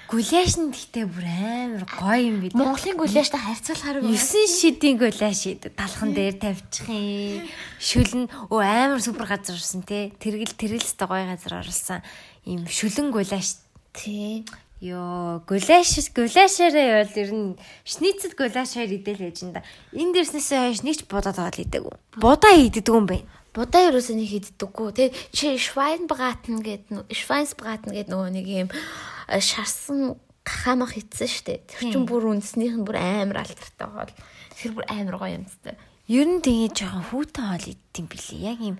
Гуляш 0.08 0.56
нь 0.56 0.72
гэхдээ 0.72 1.04
бүр 1.04 1.26
амар 1.28 1.84
гоё 1.84 2.32
юм 2.32 2.40
бид. 2.40 2.56
Монголын 2.56 2.96
гуляштай 2.96 3.36
харьцуулахаар 3.44 4.00
9 4.00 4.16
шидийн 4.48 4.96
гуляш 4.96 5.44
идэв. 5.44 5.76
Талхан 5.76 6.16
дээр 6.16 6.40
тавьчих 6.40 6.88
юм. 6.88 7.44
Шүлэн 7.76 8.24
өө 8.48 8.62
амар 8.64 9.04
супер 9.04 9.28
газар 9.28 9.60
орсон 9.60 9.84
те. 9.84 10.08
Тэргэл 10.16 10.56
тэргэлстэй 10.56 11.04
гоё 11.04 11.28
газар 11.28 11.60
орлсон. 11.60 12.00
Ийм 12.48 12.64
шүлэн 12.64 13.12
гуляш 13.12 13.67
тий. 13.98 14.46
Йоо, 14.78 15.42
гуляш 15.42 15.98
гуляшаараа 16.14 17.02
бол 17.02 17.14
ер 17.18 17.30
нь 17.34 17.58
шницэл 17.82 18.38
гуляшаар 18.38 18.86
идэл 18.86 19.26
яж 19.26 19.42
энэ 19.42 19.58
да. 19.58 19.66
Энд 19.90 20.14
дэрснээсээ 20.14 20.70
хойш 20.70 20.80
нэг 20.86 21.02
ч 21.02 21.10
будаад 21.10 21.34
байгаа 21.34 21.50
л 21.50 21.64
идэг. 21.66 21.82
Будаа 22.14 22.54
иддэг 22.54 22.86
юм 22.86 23.10
байна. 23.10 23.26
Будаа 23.50 23.90
ерөөсөө 23.90 24.14
нэг 24.14 24.28
хийддэггүй. 24.30 24.88
Тэгээ 24.94 25.34
чи 25.34 25.58
Schweinbraten 25.58 26.62
гэдэг 26.62 27.10
Schweinsbraten 27.10 27.90
гэдэг 27.90 28.06
нөгөө 28.14 28.30
нэг 28.38 28.46
юм 28.46 28.68
э, 28.70 29.42
шарсан 29.42 30.14
хамах 30.46 30.94
хийсэн 30.94 31.26
штэ. 31.26 31.66
Тэр 31.66 31.98
чинь 31.98 32.06
бүр 32.06 32.30
үндснийх 32.38 32.78
нь 32.78 32.86
бүр 32.86 33.02
амар 33.02 33.42
алдартай 33.42 33.88
хоол. 33.90 34.14
Тэр 34.62 34.78
бүр 34.78 34.86
амар 34.86 35.18
гоё 35.18 35.42
юмстай. 35.42 35.74
Ер 36.06 36.24
нь 36.30 36.38
тэгээ 36.38 36.70
жоохон 36.70 37.04
хүүтэн 37.10 37.44
хоол 37.50 37.66
иддэм 37.66 38.06
билий. 38.06 38.46
Яг 38.46 38.58
юм 38.62 38.78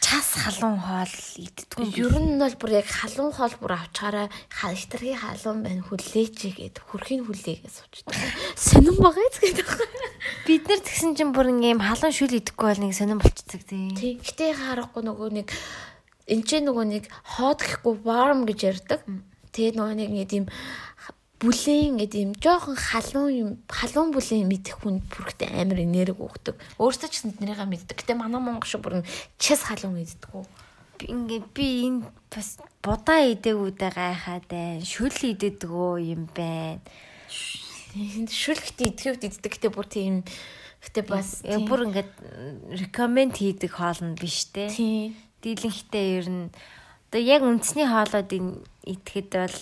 час 0.00 0.34
халуун 0.40 0.80
хоол 0.80 1.14
иддэг 1.36 1.76
юм. 1.76 1.92
Ер 1.94 2.16
нь 2.16 2.40
бол 2.40 2.56
бүр 2.56 2.70
яг 2.80 2.88
халуун 2.88 3.32
хоол 3.36 3.54
бүр 3.60 3.76
авчаараа 3.76 4.26
хальтргийн 4.48 5.20
халуун 5.20 5.60
байна 5.62 5.84
хүлээч 5.84 6.36
гээд 6.58 6.80
хөрхийн 6.80 7.28
хүлээгээ 7.28 7.68
суучдаг. 7.68 8.16
Сонирн 8.56 8.98
багаз 8.98 9.36
гэдэг. 9.38 9.68
Бид 10.48 10.64
нар 10.66 10.80
тэгсэн 10.80 11.14
чинь 11.14 11.36
бүр 11.36 11.52
ингээм 11.52 11.84
халуун 11.84 12.16
шүл 12.16 12.32
идэхгүй 12.32 12.66
бол 12.72 12.82
нэг 12.82 12.96
сонирн 12.96 13.20
болчихдаг 13.20 13.62
тийм. 13.68 13.94
Тий. 13.94 14.16
Гэтэ 14.18 14.56
харахгүй 14.56 15.04
нөгөө 15.04 15.28
нэг 15.36 15.48
энэ 16.26 16.44
ч 16.48 16.50
нөгөө 16.64 16.86
нэг 16.88 17.04
хоод 17.36 17.60
гэхгүй 17.60 17.94
warm 18.02 18.48
гэж 18.48 18.60
ярьдаг. 18.66 19.00
Тэгээ 19.52 19.76
нөгөө 19.76 19.94
нэг 20.00 20.28
тийм 20.30 20.44
бүлээн 21.40 21.96
гэдэг 21.96 22.20
юм 22.20 22.32
жоохон 22.36 22.76
халуун 22.76 23.32
юм 23.32 23.50
халуун 23.64 24.12
бүлээн 24.12 24.44
мэдэх 24.44 24.84
хүн 24.84 25.00
бүрхтээ 25.08 25.56
амар 25.56 25.80
энерги 25.80 26.20
өгдөг. 26.20 26.56
Өөртөө 26.76 27.08
ч 27.08 27.24
гэсэн 27.24 27.40
тэднийгээ 27.40 27.64
мэддэг. 27.64 27.96
Гэтэ 27.96 28.12
манай 28.12 28.40
монгол 28.44 28.68
шиг 28.68 28.84
бүр 28.84 29.00
час 29.40 29.64
халуун 29.64 29.96
мэддэггүй. 29.96 30.44
Би 31.00 31.04
ингээ 31.08 31.42
би 31.56 31.66
энэ 31.88 32.04
бас 32.28 32.60
будаа 32.84 33.24
идээгүүдээ 33.32 33.90
гайхаад 33.96 34.44
байна. 34.52 34.84
Шүл 34.84 35.16
идэгдгөө 35.16 35.92
юм 36.12 36.28
байна. 36.36 36.84
Шүлхтээ 38.28 38.92
идэхэд 38.92 39.24
иддэг. 39.24 39.52
Гэтэ 39.56 39.72
бүр 39.72 39.88
тийм 39.88 40.28
гэтэ 40.84 41.08
бас 41.08 41.40
бүр 41.40 41.88
ингээд 41.88 42.12
рекоменд 42.84 43.40
хийдэг 43.40 43.80
хоол 43.80 44.00
нь 44.04 44.20
биш 44.20 44.52
те. 44.52 44.68
тийм 44.68 45.16
Дийлэнхтэй 45.40 46.20
ер 46.20 46.28
нь 46.28 46.52
одоо 47.08 47.20
яг 47.24 47.40
үндэсний 47.48 47.88
хоолоодыг 47.88 48.60
идэхэд 48.84 49.32
бол 49.32 49.56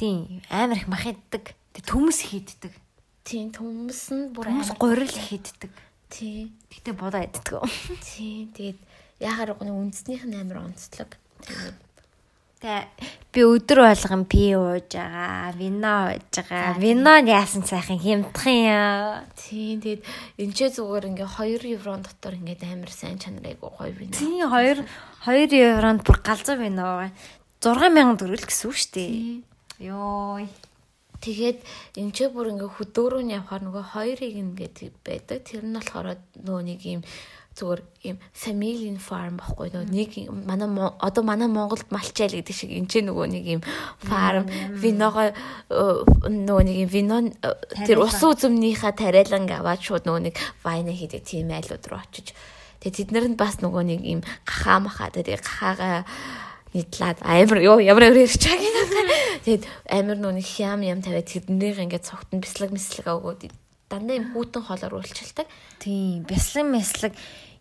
тийм 0.00 0.40
амар 0.48 0.80
их 0.80 0.88
мах 0.88 1.04
иддэг. 1.04 1.52
Тэг 1.76 1.84
төмөс 1.84 2.24
хийддэг. 2.32 2.72
тийм 3.28 3.52
төмс 3.52 4.08
нь 4.16 4.32
бүр 4.32 4.48
амар 4.48 4.72
гурил 4.80 5.12
хийддэг. 5.12 5.68
тийм 6.08 6.56
Гэтэ 6.72 6.96
будаа 6.96 7.28
иддэг. 7.28 7.60
тийм 8.00 8.48
тэгээд 8.56 8.80
яхаар 9.20 9.52
гоо 9.60 9.68
үндснийх 9.68 10.24
нь 10.24 10.40
амар 10.40 10.72
онцлог. 10.72 11.20
Тэгээд 11.44 11.76
Тэ 12.60 12.84
би 13.32 13.40
өдөр 13.40 13.88
болгон 13.88 14.28
пи 14.28 14.52
ууж 14.52 14.92
байгаа, 14.92 15.56
вино 15.56 16.12
ууж 16.12 16.28
байгаа. 16.28 16.76
Винон 16.76 17.24
яасан 17.24 17.64
сайхан 17.64 17.96
хямдах 17.96 18.44
юм. 18.44 19.24
тийм 19.32 19.80
тэгээд 19.80 20.04
энэ 20.44 20.52
ч 20.52 20.68
зүгээр 20.68 21.08
ингээ 21.08 21.28
2 21.40 21.72
еврон 21.72 22.04
дотор 22.04 22.36
ингээ 22.36 22.68
амар 22.68 22.92
сайн 22.92 23.16
чанарыг 23.16 23.64
гоё 23.64 23.88
вино. 23.96 24.12
Тийм 24.12 24.44
2 24.44 24.84
2 25.24 25.56
евронд 25.56 26.04
бүр 26.04 26.20
галзуу 26.20 26.60
вино 26.60 26.84
байгаа. 27.00 27.12
6000 27.64 28.20
төгрөг 28.20 28.44
гэсэн 28.44 28.68
үг 28.68 28.76
шүү 28.76 28.92
дээ. 28.92 29.49
Йоо. 29.80 30.44
Тэгээд 31.20 31.58
энэ 32.00 32.12
ч 32.16 32.28
бүр 32.32 32.52
ингээ 32.52 32.70
хөдөөрөө 32.76 33.22
нь 33.24 33.34
явахаар 33.36 33.64
нөгөө 33.64 33.84
хоёрыг 33.92 34.34
ингээд 34.40 34.76
байдаг. 35.04 35.44
Тэр 35.44 35.64
нь 35.68 35.76
болохоор 35.76 36.16
нөгөө 36.44 36.64
нэг 36.64 36.80
юм 36.84 37.02
зүгээр 37.60 37.80
ийм 38.08 38.16
family 38.32 38.88
farm 38.96 39.36
баггүй 39.36 39.68
нөгөө 39.74 39.90
нэг 39.90 40.10
манай 40.48 40.68
одоо 41.02 41.22
манай 41.26 41.48
Монголд 41.50 41.92
малчайл 41.92 42.38
гэдэг 42.40 42.56
шиг 42.56 42.70
энэ 42.72 42.88
ч 42.88 43.04
нөгөө 43.04 43.26
нэг 43.36 43.44
ийм 43.44 43.62
farm 44.00 44.48
виногоо 44.80 45.34
нөгөө 46.24 46.62
нэг 46.64 46.78
вино 46.88 47.28
тэр 47.84 48.00
ус 48.00 48.22
үзмнийхаа 48.22 48.96
тариалан 48.96 49.50
аваад 49.50 49.82
шууд 49.82 50.08
нөгөө 50.08 50.22
нэг 50.30 50.36
вайна 50.64 50.94
хийдэг 50.94 51.20
тийм 51.26 51.50
айлууд 51.50 51.84
руу 51.90 52.00
очиж. 52.00 52.32
Тэгээ 52.80 52.96
тэд 52.96 53.10
нар 53.12 53.26
нь 53.28 53.36
бас 53.36 53.60
нөгөө 53.60 53.82
нэг 53.82 54.00
ийм 54.08 54.20
гахаа 54.46 54.80
махаа 54.80 55.12
тэгээ 55.12 55.42
гахаага 55.42 56.08
нийтлээд 56.74 57.18
амар 57.26 57.58
ёо 57.58 57.76
ямар 57.82 58.10
ямар 58.10 58.22
ярьж 58.24 58.42
байгаа 58.46 58.70
юм. 58.70 59.08
Тэгээд 59.44 59.64
амар 59.90 60.18
нүг 60.18 60.44
хям 60.44 60.80
ям 60.86 61.02
тавиад 61.02 61.26
тэднийх 61.26 61.82
ингээд 61.82 62.06
цогтон 62.06 62.38
бяслаг 62.38 62.70
мэслэг 62.70 63.06
өгөөд 63.10 63.50
дандаа 63.90 64.16
юм 64.16 64.30
хүүтэн 64.30 64.62
хоолоор 64.62 65.02
уулчилдаг. 65.02 65.50
Тийм, 65.82 66.22
бяслаг 66.22 66.66
мэслэг 66.70 67.12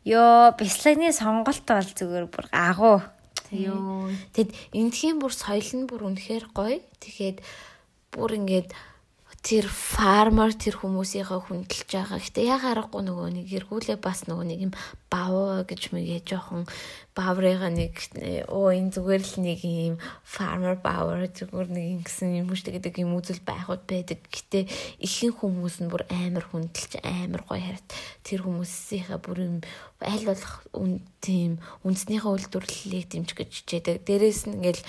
ёо 0.05 0.53
бяслагны 0.53 1.09
сонголт 1.09 1.65
бол 1.65 1.89
зүгээр 1.89 2.25
бүр 2.29 2.45
агуу. 2.53 3.01
Ёо. 3.49 4.13
Тэгэд 4.37 4.53
эндхийн 4.77 5.17
бүр 5.17 5.33
соёл 5.33 5.69
нь 5.73 5.89
бүр 5.89 6.05
үнэхээр 6.05 6.53
гоё. 6.53 6.77
Тэгэхээр 7.01 7.37
бүр 8.13 8.31
ингээд 8.37 8.69
тэр 9.39 9.71
фармер 9.71 10.51
тэр 10.51 10.75
хүмүүсийнхээ 10.83 11.39
хүндэлж 11.47 11.87
байгаа. 11.87 12.19
Гэтэ 12.19 12.43
яг 12.43 12.63
аргагүй 12.67 13.07
нөгөө 13.07 13.29
нэг 13.39 13.47
эргүүлээ 13.47 13.95
бас 14.03 14.27
нөгөө 14.27 14.45
нэг 14.51 14.59
юм 14.67 14.73
бав 15.07 15.63
гэж 15.63 15.95
мэгээ 15.95 16.27
жоохон 16.27 16.67
баврыга 17.15 17.71
нэг 17.71 17.95
оо 18.51 18.67
энэ 18.75 18.91
зүгээр 18.91 19.23
л 19.23 19.35
нэг 19.39 19.59
юм 19.63 19.95
farmer 20.27 20.75
power 20.83 21.23
зүгээр 21.31 21.71
нэг 21.71 21.85
ингэсэн 22.03 22.35
юм 22.43 22.51
шүү 22.51 22.83
гэдэг 22.83 22.99
юм 22.99 23.15
үзэл 23.15 23.39
байхуд 23.47 23.87
байдаг. 23.87 24.19
Гэтэ 24.27 24.67
ихэнх 25.07 25.39
хүмүүс 25.39 25.87
нь 25.87 25.91
бүр 25.91 26.03
амар 26.11 26.43
хүндэлж 26.43 26.99
амар 26.99 27.47
гоё 27.47 27.63
хараад 27.63 27.87
тэр 28.27 28.43
хүмүүсийнхээ 28.43 29.19
бүр 29.23 29.39
юм 29.39 29.57
аль 30.03 30.27
болох 30.27 30.67
үн 30.75 30.99
тийм 31.23 31.63
үндснийхээ 31.87 32.27
үйлдвэрлэлийг 32.27 33.07
дэмжих 33.07 33.39
гэж 33.39 33.51
хичээдэг. 33.55 34.03
Дээрээс 34.03 34.51
нь 34.51 34.59
ингээл 34.59 34.83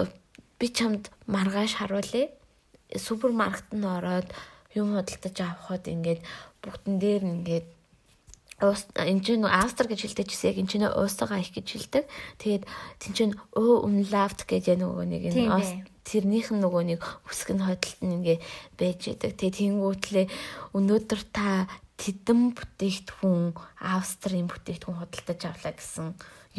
э, 0.00 0.08
би 0.56 0.66
чамд 0.72 1.12
маргааш 1.28 1.76
харуулъя 1.84 2.37
супермаркет 2.96 3.68
нь 3.74 3.84
ороод 3.84 4.28
юм 4.72 4.96
худалдаж 4.96 5.36
авахад 5.40 5.84
ингээд 5.88 6.20
бүгдэн 6.62 6.96
дээр 6.96 7.22
ингээд 7.24 7.66
уус 8.58 8.90
энэ 8.96 9.22
чинь 9.22 9.46
австр 9.46 9.86
гэж 9.86 10.00
хэлдэг 10.02 10.26
чисээ 10.26 10.58
энэ 10.58 10.70
чинь 10.70 10.86
уусагаа 10.88 11.38
их 11.38 11.54
гэж 11.54 11.66
хэлдэг. 11.68 12.04
Тэгээд 12.42 12.64
тэн 12.98 13.12
чинь 13.14 13.34
өө 13.54 13.86
умлафт 13.86 14.50
гэж 14.50 14.74
нөгөө 14.74 15.04
нэг 15.06 15.22
энэ 15.30 15.46
уус 15.46 15.70
тэрнийх 16.02 16.50
нь 16.50 16.58
нөгөө 16.58 16.82
нэг 16.96 17.02
үсэг 17.30 17.54
нь 17.54 17.62
хойдолт 17.62 18.00
нь 18.02 18.14
ингээ 18.18 18.38
байж 18.74 19.00
идэг. 19.14 19.38
Тэгээд 19.38 19.58
тэнгүүтлээ 19.62 20.26
өнөөдөр 20.74 21.22
та 21.30 21.70
тэдэн 22.02 22.56
бүтээгдэхүүн 22.58 23.54
австрийн 23.78 24.50
бүтээгдэхүүн 24.50 24.98
худалдаж 25.06 25.40
авлаа 25.46 25.74
гэсэн 25.78 26.06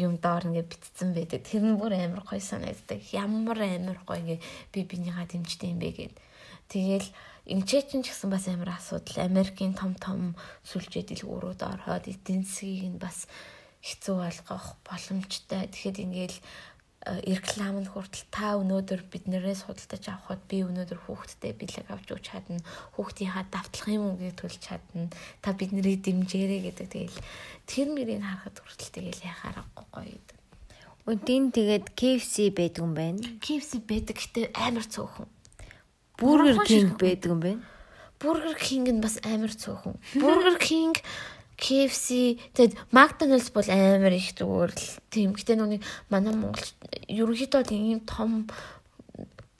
юм 0.00 0.16
доор 0.16 0.48
ингээ 0.48 0.64
битцсэн 0.64 1.12
байдаг. 1.12 1.44
Тэр 1.44 1.62
нь 1.68 1.76
бүр 1.76 1.92
амар 1.94 2.24
гоё 2.24 2.40
санагддаг. 2.40 3.00
Ямар 3.12 3.60
амар 3.60 4.00
гоё 4.08 4.20
ингээ 4.24 4.40
би 4.72 4.80
бинийгаа 4.88 5.28
дэмждэг 5.28 5.68
юм 5.68 5.78
бэ 5.78 5.90
гэд. 5.92 6.14
Тэгэл 6.72 7.08
Инчээч 7.50 7.98
ч 7.98 8.06
гэсэн 8.06 8.30
бас 8.30 8.46
амар 8.46 8.78
асуудал. 8.78 9.26
Америкийн 9.26 9.74
том 9.74 9.98
том 9.98 10.36
сүлжээ 10.70 11.08
дэлгүүрүүд 11.08 11.60
ороод 11.66 12.06
эдийн 12.06 12.44
засгийг 12.46 12.94
нь 12.94 13.02
бас 13.02 13.26
хэцүү 13.82 14.14
болгох 14.22 14.66
боломжтой. 14.86 15.66
Тэгэхэд 15.72 15.98
ингээл 16.04 16.38
э, 16.38 16.42
реклам 17.00 17.80
нь 17.80 17.88
хүртэл 17.88 18.28
та 18.28 18.60
өнөөдөр 18.60 19.08
биднээс 19.08 19.64
худалдаж 19.64 20.04
авахд 20.04 20.44
би 20.52 20.60
өнөөдөр 20.68 21.00
хүүхдтэй 21.08 21.56
бэлэг 21.56 21.88
авч 21.88 22.12
өгч 22.12 22.24
чадна. 22.28 22.60
Хүүхдийнхаа 22.92 23.48
давтлахын 23.48 24.04
мөнгөийг 24.04 24.36
төлж 24.36 24.60
чадна. 24.60 25.08
Та 25.40 25.56
биднийг 25.56 26.04
дэмжээрэй 26.04 26.60
гэдэг. 26.68 26.88
Тэгэл 26.92 27.18
тэр 27.64 27.88
мөрийг 27.96 28.20
харахад 28.20 28.60
хүртэл 28.60 28.92
тэгэл 28.92 29.24
яхаарахгүй 29.24 29.86
гоё. 29.96 30.20
Үндийн 31.08 31.48
тэгээд 31.56 31.96
KFC 31.96 32.52
байдаг 32.52 32.84
юм 32.84 32.92
байна. 32.92 33.24
KFC 33.40 33.80
байдаг 33.80 34.20
гэтээ 34.20 34.52
амар 34.52 34.84
цөөхөн. 34.84 35.28
Burger 36.20 36.60
King 36.68 36.92
байдаг 37.00 37.32
юм 37.32 37.40
байна. 37.40 37.64
Burger 38.20 38.52
King 38.60 38.84
нь 38.92 39.00
бас 39.00 39.16
амар 39.24 39.48
цөөхөн. 39.48 39.96
Burger 40.20 40.60
King 40.60 40.92
KFC 41.60 42.40
тэгэд 42.56 42.72
McDonald's 42.88 43.52
бол 43.52 43.68
амар 43.68 44.16
их 44.16 44.32
зүгээр 44.32 44.72
л 44.72 44.88
тийм. 45.12 45.36
Гэтэ 45.36 45.60
нүг 45.60 45.84
манай 46.08 46.32
Монгол 46.32 46.72
ерөнхийдөө 47.06 47.68
ийм 47.68 48.00
том 48.08 48.48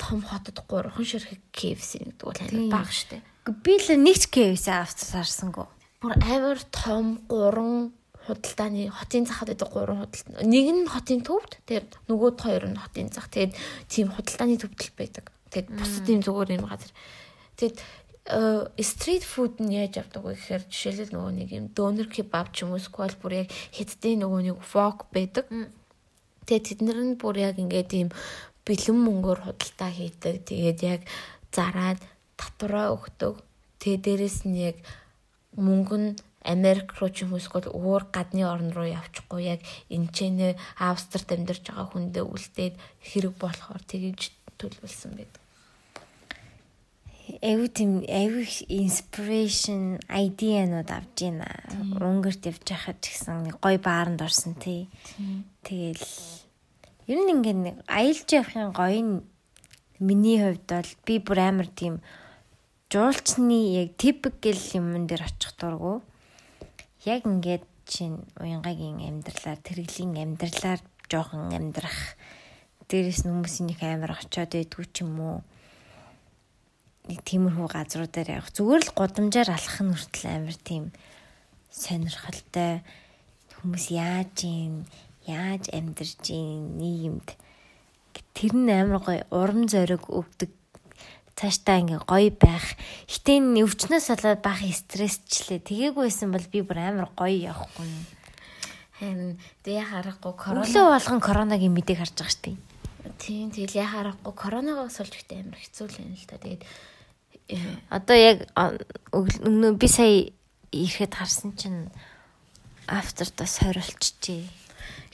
том 0.00 0.24
хотод 0.24 0.64
3 0.64 0.96
ширхэг 0.96 1.44
KFC 1.52 2.00
гэдэг 2.00 2.24
бол 2.24 2.40
амар 2.40 2.72
бага 2.72 2.90
штэ. 2.90 3.20
Би 3.60 3.76
л 3.76 4.00
нэг 4.00 4.16
ч 4.16 4.32
KFC 4.32 4.72
авцсаарсангүй. 4.72 5.68
Бүр 6.00 6.16
амар 6.24 6.58
том 6.72 7.20
3 7.28 7.92
худалдааны 8.26 8.90
хотын 8.90 9.26
захад 9.26 9.48
байдаг 9.52 9.68
гурван 9.68 10.04
худалдаа. 10.04 10.44
Нэг 10.44 10.66
нь 10.72 10.88
хотын 10.88 11.20
төвд, 11.24 11.52
тэгээд 11.66 11.88
нөгөөд 12.08 12.38
хоёр 12.40 12.64
нь 12.68 12.78
хотын 12.80 13.08
зах. 13.08 13.28
Тэгээд 13.32 13.52
тийм 13.88 14.08
худалдааны 14.12 14.56
төвдөл 14.60 14.92
байдаг. 14.96 15.24
Тэгэд 15.50 15.68
бусад 15.72 16.06
юм 16.06 16.20
зүгээр 16.22 16.50
юм 16.60 16.64
газар. 16.68 16.92
Тэгэд 17.58 17.76
стрит 18.78 19.24
фуд 19.26 19.58
нь 19.58 19.74
яаж 19.74 19.98
авдаг 19.98 20.22
вэ 20.22 20.38
гэхээр 20.38 20.64
жишээлбэл 20.70 21.14
нөгөө 21.14 21.32
нэг 21.34 21.50
юм 21.50 21.66
донер 21.74 22.06
кебаб 22.06 22.54
ч 22.54 22.62
юм 22.62 22.76
уу 22.76 22.82
сквал 22.82 23.14
бүр 23.18 23.42
яг 23.42 23.48
хэддээ 23.74 24.14
нөгөө 24.22 24.40
нэг 24.46 24.58
вок 24.70 25.10
байдаг. 25.10 25.50
Тэгээд 26.46 26.66
тэд 26.70 26.80
нар 26.86 27.00
нь 27.02 27.18
бүр 27.18 27.36
яг 27.42 27.58
ингээд 27.58 27.90
ийм 27.90 28.10
бэлэн 28.62 28.98
мөнгөөр 29.02 29.40
худалдаа 29.50 29.90
хийдэг. 29.90 30.46
Тэгээд 30.46 30.80
яг 30.86 31.00
зараад 31.50 31.98
татвараа 32.38 32.94
өгдөг. 32.94 33.42
Тэгээд 33.82 34.04
дээрэс 34.06 34.38
нь 34.46 34.58
яг 34.70 34.76
мөнгө 35.58 35.96
нь 35.98 36.10
Америк 36.40 36.96
руу 36.96 37.10
ч 37.12 37.26
юм 37.26 37.34
уу 37.34 37.42
эсвэл 37.42 37.68
өөр 37.68 38.14
гадны 38.14 38.46
орн 38.48 38.72
руу 38.72 38.88
явчихгүй 38.88 39.42
яг 39.58 39.60
энэ 39.92 40.08
ч 40.14 40.30
нэ 40.30 40.56
Австрид 40.78 41.28
амьдарч 41.34 41.68
байгаа 41.68 41.86
хүндээ 41.92 42.24
үлдээд 42.24 42.74
хэрэг 43.04 43.34
болохоор 43.36 43.82
тэгж 43.84 44.32
төлөвлөсөн 44.56 45.12
байдаг. 45.18 45.42
Эвгүй 47.38 47.70
тийм 47.70 47.92
эвгүй 48.02 48.48
inspiration 48.66 50.02
idea-нууд 50.10 50.90
авж 50.90 51.14
байна. 51.22 51.46
Өнгөрт 52.02 52.50
явж 52.50 52.64
байхад 52.66 52.98
ч 52.98 53.14
гэсэн 53.14 53.46
нэг 53.46 53.62
гой 53.62 53.78
бааранд 53.78 54.18
орсон 54.18 54.58
тий. 54.58 54.90
Тэгэл 55.62 56.02
ер 57.06 57.18
нь 57.22 57.30
ингээд 57.30 57.60
нэг 57.62 57.76
аялж 57.86 58.26
явахын 58.26 58.74
гоё 58.74 59.00
нь 59.06 59.14
миний 60.02 60.42
хувьд 60.42 60.66
бол 60.66 60.90
би 61.06 61.14
бүр 61.22 61.38
амар 61.38 61.68
тийм 61.70 62.02
жуулчны 62.90 63.58
яг 63.78 63.94
typical 63.94 64.58
юмн 64.74 65.06
дээр 65.06 65.30
очих 65.30 65.54
дургу. 65.54 66.02
Яг 67.06 67.22
ингээд 67.28 67.62
чинь 67.86 68.26
уянгагийн 68.42 69.06
амьдралаар 69.06 69.60
тэрэглийн 69.62 70.18
амьдралаар 70.18 70.80
жоохон 71.06 71.54
амьдрах 71.54 72.18
дээрээс 72.90 73.22
хүмүүсийн 73.22 73.70
их 73.70 73.82
амар 73.86 74.18
очиод 74.18 74.50
байдгүй 74.50 74.86
ч 74.90 75.06
юм 75.06 75.14
уу 75.18 75.38
нэг 77.08 77.20
тиймэрхүү 77.24 77.68
газруудаар 77.70 78.28
явах 78.42 78.50
зүгээр 78.52 78.82
л 78.84 78.96
гудамжаар 78.98 79.50
алхах 79.54 79.78
нь 79.80 79.94
хүртэл 79.94 80.26
амар 80.28 80.56
тийм 80.60 80.84
сонирхолтой 81.70 82.84
хүмүүс 83.56 83.86
яаж 83.94 84.34
юм 84.44 84.84
яаж 85.24 85.70
амьдарч 85.72 86.34
юм 86.34 86.76
нийгэмд 86.80 87.28
тэр 88.34 88.52
нь 88.56 88.72
амар 88.72 89.00
гоё 89.04 89.22
урам 89.28 89.68
зориг 89.68 90.08
өгдөг 90.08 90.50
цаашдаа 91.36 91.80
ингээ 91.80 92.04
гоё 92.04 92.32
байх. 92.36 92.76
Гэтэ 93.08 93.40
энэ 93.40 93.64
өвчнөөс 93.64 94.06
болоод 94.12 94.40
бах 94.44 94.60
стрессчлээ. 94.60 95.64
Тгээгүйсэн 95.64 96.28
бол 96.32 96.46
би 96.52 96.60
бүр 96.60 96.78
амар 96.80 97.08
гоё 97.16 97.52
явахгүй 97.52 97.84
юм. 97.88 98.04
Харин 99.00 99.40
тэгээ 99.64 99.86
харахгүй 99.88 100.32
корона. 100.36 100.64
Өглөө 100.68 100.86
болгон 100.92 101.20
коронагийн 101.20 101.72
мэдээг 101.72 102.00
харж 102.00 102.16
байгаа 102.16 102.32
штеп. 102.32 102.60
Тийм 103.16 103.48
тэгэл 103.52 103.80
яхаарахгүй 103.80 104.34
коронавигоос 104.36 105.00
олж 105.00 105.14
ихтэй 105.16 105.40
амар 105.40 105.56
хэцүү 105.56 105.86
л 105.88 106.00
юм 106.04 106.12
л 106.12 106.28
та. 106.28 106.36
Тэгээд 106.36 106.62
одоо 107.90 108.16
яг 108.16 108.38
өмнө 109.14 109.74
би 109.80 109.88
сая 109.88 110.30
ирэхэд 110.70 111.14
харсан 111.14 111.54
чинь 111.56 111.90
автортаас 112.86 113.58
хорилчжээ. 113.62 114.44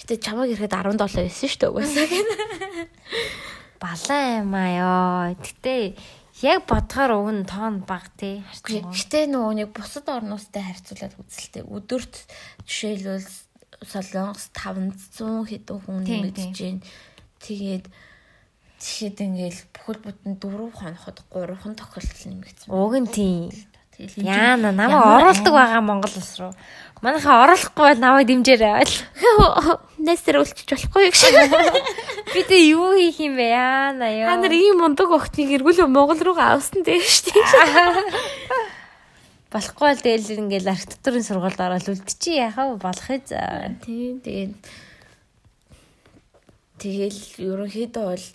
Гэтэ 0.00 0.14
чамаг 0.20 0.52
ирэхэд 0.52 0.72
17 0.72 1.00
байсан 1.00 1.48
шүү 1.48 1.60
дээ 1.60 1.72
угаасаа 1.72 2.06
гэн. 2.08 2.28
Балаа 3.82 4.22
юм 4.40 4.52
аа 4.52 4.70
ёо. 4.76 5.36
Гэтэ 5.40 5.96
яг 6.44 6.64
бодохоор 6.68 7.12
уг 7.16 7.30
нь 7.32 7.48
тоон 7.48 7.84
баг 7.84 8.12
тий. 8.16 8.44
Гэтэ 8.64 9.28
нөгөө 9.32 9.52
нэг 9.64 9.68
бусад 9.72 10.08
орнуудтай 10.08 10.64
харьцуулаад 10.64 11.16
үзэлтэй. 11.16 11.64
Өдөрт 11.64 12.14
жишээлбэл 12.68 13.28
Солонгос 13.84 14.52
500 14.56 15.44
хэдэн 15.52 15.78
хүн 15.84 16.00
мэдж 16.00 16.56
байна 16.56 16.80
Тэгээд 17.40 17.84
тэгэхэд 18.80 19.18
ингээл 19.24 19.60
бүхэл 19.72 20.00
бүтэн 20.04 20.32
дөрөв 20.36 20.72
хоноход 20.76 21.18
гурван 21.32 21.74
тохиолдол 21.76 22.24
нэмэгдсэн. 22.28 22.68
Уг 22.68 22.94
нь 23.00 23.08
тийм. 23.08 23.50
Яана 24.20 24.72
намайг 24.76 25.00
оруулдаг 25.00 25.52
байгаа 25.56 25.80
Монгол 25.80 26.12
улс 26.12 26.36
руу. 26.36 26.52
Манайхаа 27.00 27.48
оруулахгүй 27.48 27.84
бол 27.88 28.00
намайг 28.04 28.28
дэмжээрэй. 28.28 28.84
Нэсэр 30.04 30.44
үлчиж 30.44 30.68
болохгүй 30.68 31.08
гэж. 31.08 31.20
Би 32.36 32.40
тэ 32.44 32.60
юу 32.76 32.92
хийх 32.92 33.16
юм 33.24 33.40
бэ? 33.40 33.48
Яана 33.56 34.12
ёо. 34.12 34.28
Та 34.28 34.36
нар 34.36 34.52
ийм 34.52 34.84
мундаг 34.84 35.08
охтыг 35.08 35.48
эргүүл 35.48 35.88
Монгол 35.88 36.20
руугаа 36.20 36.60
авсан 36.60 36.84
дээ 36.84 37.00
шүү 37.00 37.32
дээ. 37.32 38.68
Болохгүй 39.56 39.90
л 39.96 40.04
дээл 40.04 40.44
ингээл 40.44 40.72
архитектурын 40.76 41.24
сургуульд 41.24 41.56
ороод 41.56 41.88
үлдчихий 41.88 42.44
яхаа 42.44 42.76
болох 42.76 43.08
ээ. 43.08 43.80
Тийм 43.80 44.20
тэгээд 44.20 44.52
тэгэл 46.76 47.20
ерөнхийдөө 47.40 48.04
бол 48.12 48.26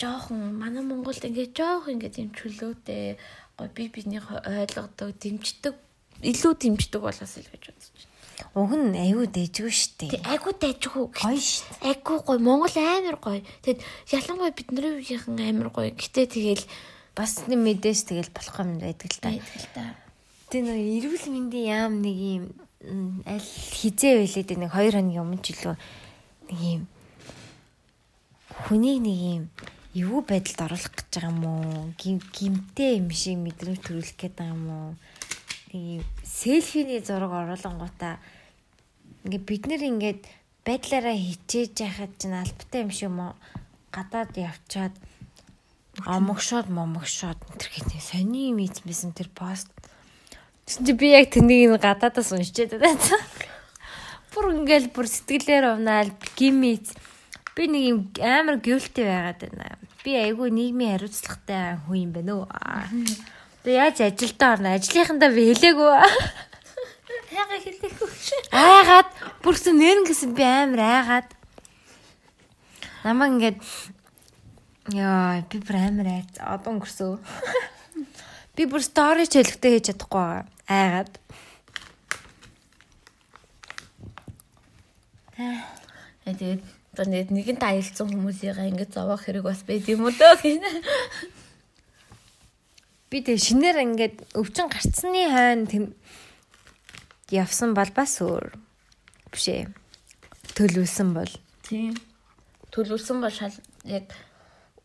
жоохон 0.00 0.56
манай 0.56 0.80
Монголд 0.80 1.20
ингээд 1.20 1.52
жоох 1.52 1.92
ингээд 1.92 2.16
юм 2.16 2.30
чөлөөтэй 2.32 3.20
гой 3.60 3.68
би 3.68 3.92
бинийг 3.92 4.24
ойлгодог, 4.32 5.12
дэмждэг, 5.20 5.76
илүү 6.24 6.52
дэмждэг 6.56 7.00
болохоос 7.04 7.36
л 7.36 7.52
гэж 7.52 7.64
бодож 7.68 7.88
байна. 7.92 8.08
Уг 8.56 8.72
нь 8.72 8.96
аюу 8.96 9.28
дэжгүй 9.28 9.68
штэ. 9.68 10.16
Тэг 10.16 10.24
айгуу 10.24 10.56
дайжгүй. 10.56 11.12
Гоё 11.12 11.36
штэ. 11.36 11.84
Айгуу 11.84 12.24
гоё. 12.24 12.40
Монгол 12.40 12.72
амар 12.72 13.20
гоё. 13.20 13.44
Тэгэд 13.60 13.84
ялангуяа 14.16 14.56
бидний 14.56 14.96
үеийнхэн 14.96 15.36
амар 15.44 15.68
гоё. 15.68 15.92
Гэтэ 15.92 16.24
тэгэл 16.32 16.64
бас 17.12 17.44
нэг 17.44 17.60
мэдээж 17.60 18.00
тэгэл 18.08 18.32
болох 18.32 18.56
юм 18.64 18.80
байдаг 18.80 19.12
л 19.12 19.20
та. 19.20 19.28
байдаг 19.28 19.60
л 19.60 19.68
та. 19.76 19.84
Тэ 20.48 20.64
нэг 20.64 20.80
эрүүл 20.80 21.26
мэндийн 21.28 21.68
яам 21.68 21.94
нэг 22.00 22.16
юм 22.16 22.44
аль 23.28 23.44
хизээ 23.44 24.24
байлээд 24.24 24.56
нэг 24.56 24.72
2 24.72 24.96
хоногийн 24.96 25.20
өмнө 25.20 25.44
ч 25.44 25.52
илүү 25.52 25.76
нэг 26.48 26.60
юм 26.64 26.82
хүнийг 28.64 28.98
нэг 29.04 29.18
юм 29.20 29.44
эвгүй 29.94 30.22
байдалд 30.22 30.60
оруулах 30.70 30.92
гэж 30.94 31.06
байгаа 31.10 31.30
юм 31.34 31.42
уу? 31.46 31.94
Гим 31.98 32.18
гимтэй 32.30 33.02
юм 33.02 33.10
шиг 33.10 33.38
мэдрэмж 33.42 33.80
төрүүлэх 33.82 34.14
гээд 34.14 34.34
байгаа 34.38 34.54
юм 34.54 34.66
уу? 34.70 34.90
Юм 35.74 36.04
селфиний 36.22 37.02
зураг 37.02 37.32
оруулангуудаа 37.34 38.22
ингээ 39.26 39.42
бид 39.42 39.62
нэр 39.66 39.82
ингээд 39.90 40.22
байдлаараа 40.62 41.16
хичээж 41.18 41.74
яхад 41.82 42.12
чинь 42.22 42.38
албатай 42.38 42.80
юм 42.86 42.90
шиг 42.94 43.10
юм? 43.10 43.34
Гадаад 43.90 44.32
явчаад 44.38 44.94
омогшоод 46.06 46.70
момогшоод 46.70 47.38
энэ 47.50 47.98
сони 47.98 48.54
юм 48.54 48.62
ийцмэсэн 48.62 49.10
тэр 49.10 49.28
пост. 49.34 49.68
Тэгсэн 50.64 50.86
чи 50.86 50.92
би 50.94 51.10
яг 51.18 51.34
тэнийг 51.34 51.66
ин 51.66 51.82
гадаадаас 51.82 52.30
уншчихэд 52.30 52.78
байна. 52.78 53.18
Бүр 54.30 54.54
ингээл 54.62 54.94
бүр 54.94 55.10
сэтгэлээр 55.10 55.74
унаад 55.74 56.14
гимиц. 56.38 56.94
Би 57.56 57.66
нэг 57.66 57.82
юм 57.82 57.98
амар 58.22 58.60
гүйлтэй 58.62 59.04
байгаад 59.04 59.40
байна. 59.42 59.78
Би 60.04 60.14
айгүй 60.16 60.50
нийгмийн 60.54 60.94
хариуцлагатай 60.96 61.78
хүн 61.86 61.98
юм 61.98 62.12
байна 62.14 62.32
уу? 62.38 62.46
Тэгээ 63.66 63.80
яаж 63.80 63.98
ажилдаа 64.06 64.50
орно? 64.54 64.74
Ажлынхандаа 64.78 65.30
би 65.34 65.42
хэлээгүй. 65.50 65.90
Яга 67.34 67.56
хэлээгүй. 67.58 68.10
Айгаад 68.54 69.10
бүрсэн 69.42 69.76
нэрэн 69.76 70.06
гэсэн 70.06 70.32
би 70.38 70.44
амар 70.46 70.80
айгаад. 70.80 71.28
Намаа 73.04 73.28
ингээд 73.28 73.58
Яа, 74.90 75.44
би 75.46 75.60
бүр 75.62 75.76
амар 75.78 76.08
айц. 76.10 76.38
Одоо 76.40 76.74
өнгөрсөө. 76.74 77.18
Би 78.58 78.66
бүр 78.66 78.82
стори 78.82 79.28
ч 79.28 79.38
хэлэхтэй 79.38 79.76
хийж 79.78 79.86
чадахгүй 79.92 80.18
байгаа. 80.18 80.46
Айгаад. 80.66 81.12
Э, 85.38 85.62
Тэгээд 86.24 86.62
одоо 87.00 87.08
нэг 87.16 87.32
нэгэнт 87.32 87.64
аялцсан 87.64 88.12
хүмүүсийнхээ 88.12 88.76
ингэж 88.76 88.92
зовоох 88.92 89.24
хэрэг 89.24 89.48
бас 89.48 89.64
байд 89.64 89.88
юм 89.88 90.04
уу 90.04 90.12
дөө 90.12 90.36
гинэ. 90.44 90.68
Би 93.08 93.24
тэг 93.24 93.40
шинээр 93.40 93.80
ингээд 93.80 94.36
өвчин 94.36 94.68
гарцсны 94.68 95.24
хойно 95.32 95.64
тэм 95.64 95.84
явсан 97.32 97.72
бол 97.72 97.88
бас 97.96 98.20
өөр 98.20 98.52
биш 99.32 99.48
ээ. 99.48 99.72
Төлөвлөсөн 100.52 101.16
бол. 101.16 101.32
Тийм. 101.64 101.96
Төлөвлөсөн 102.68 103.24
бол 103.24 103.32
шал 103.32 103.56
яг 103.88 104.12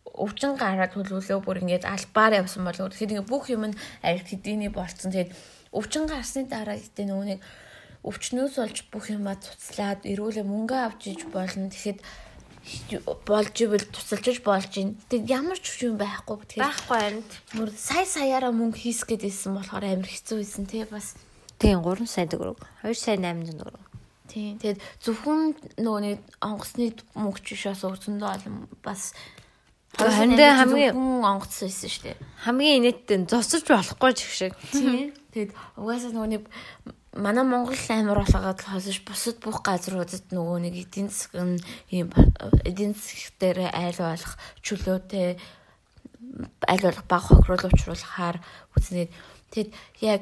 өвчин 0.07 0.55
гараад 0.55 0.95
төлөвлөө 0.95 1.43
бүр 1.43 1.67
ингээд 1.67 1.83
албаар 1.83 2.39
явсан 2.39 2.63
бол 2.63 2.79
тэгэхээр 2.79 3.27
бүх 3.27 3.51
юм 3.51 3.75
нь 3.75 3.79
арилт 3.99 4.31
хэдийний 4.31 4.71
болцсон. 4.71 5.11
Тэгээд 5.11 5.35
өвчин 5.75 6.07
гарсны 6.07 6.47
дараа 6.47 6.79
гэдэг 6.79 7.11
нөгөө 7.11 7.27
нэг 7.27 7.43
өвчнөөс 8.05 8.53
болж 8.61 8.77
бүх 8.93 9.05
юмаа 9.09 9.35
цуцлаад 9.41 10.05
эрүүлээ 10.05 10.45
мөнгө 10.45 10.77
авч 10.77 11.01
иж 11.09 11.21
болно. 11.33 11.67
Тэгэхэд 11.73 11.99
болж 13.25 13.55
ивэл 13.61 13.85
тусалж 13.89 14.41
болж 14.45 14.73
ин. 14.77 14.97
Тэг 15.09 15.25
ямар 15.29 15.57
ч 15.57 15.85
юм 15.85 15.97
байхгүй. 15.97 16.37
Тэгэхээр 16.45 16.65
Байхгүй 16.65 16.97
харин. 16.97 17.23
мөр 17.57 17.69
сая 17.73 18.05
саяараа 18.05 18.53
мөнгө 18.53 18.77
хийс 18.81 19.05
гэдээсэн 19.05 19.53
болохоор 19.57 19.85
амар 19.85 20.09
хэцүү 20.09 20.37
байсан 20.41 20.65
тий 20.65 20.85
бас. 20.85 21.13
Тийм 21.61 21.81
3 21.81 22.05
сая 22.09 22.25
төгрөг. 22.29 22.57
2 22.85 22.93
сая 22.93 23.17
800 23.17 23.57
төгрөг. 23.57 23.83
Тийм. 24.29 24.57
Тэгээд 24.61 24.79
зөвхөн 25.01 25.41
нөгөө 25.77 26.01
нэг 26.05 26.19
онгоцны 26.41 26.93
мөнгө 27.13 27.39
ч 27.45 27.47
биш 27.53 27.63
бас 27.69 27.81
өрцөндөө 27.85 28.29
олон 28.33 28.55
бас 28.81 29.13
дээ 29.95 30.53
хамгийн- 30.59 30.97
онгоц 31.23 31.53
байсан 31.63 31.89
шүү 31.89 32.03
дээ. 32.03 32.17
Хамгийн 32.43 32.75
инээдтэй 32.83 33.17
зосож 33.29 33.63
болохгүй 33.69 34.11
ч 34.17 34.19
их 34.25 34.33
шиг. 34.33 34.53
Тийм. 34.73 35.13
Тэгээд 35.31 35.51
угаасаа 35.79 36.11
нөгөө 36.11 36.29
нэг 36.35 36.43
манай 37.15 37.43
Монгол 37.43 37.79
амир 37.89 38.19
болгоод 38.19 38.61
хосож 38.61 38.99
бусад 39.07 39.39
бүх 39.39 39.63
газруудад 39.63 40.27
нөгөө 40.35 40.57
нэг 40.67 40.75
эдийн 40.83 41.09
нь 41.09 41.59
ийм 41.89 42.11
эдийн 42.67 42.93
засаг 42.93 43.33
дээр 43.39 43.71
айл 43.71 43.99
болох 44.03 44.33
чөлөөтэй 44.59 45.39
айл 46.67 46.83
болох 46.83 47.05
баг 47.07 47.23
хохирол 47.23 47.71
учруулахаар 47.71 48.37
үзнэ. 48.75 49.07
Тэгэд 49.51 49.71
яг 50.03 50.21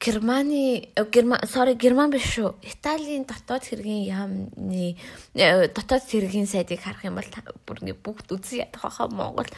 Германы 0.00 0.88
э, 0.96 1.04
Герман 1.12 1.40
sorry 1.44 1.74
Герман 1.74 2.10
биш 2.10 2.24
шүү. 2.38 2.56
Италийн 2.62 3.26
дотоод 3.28 3.66
хэргийн 3.66 4.08
яамны 4.08 4.96
э, 5.34 5.68
дотоод 5.68 6.06
хэргийн 6.08 6.46
сайдыг 6.46 6.80
харах 6.80 7.04
юм 7.04 7.18
бол 7.18 7.30
бүр 7.66 7.84
ингээ 7.84 8.00
бүгд 8.00 8.32
үзэн 8.32 8.64
ядах 8.64 8.86
хаа 8.86 9.12
Монгол 9.12 9.50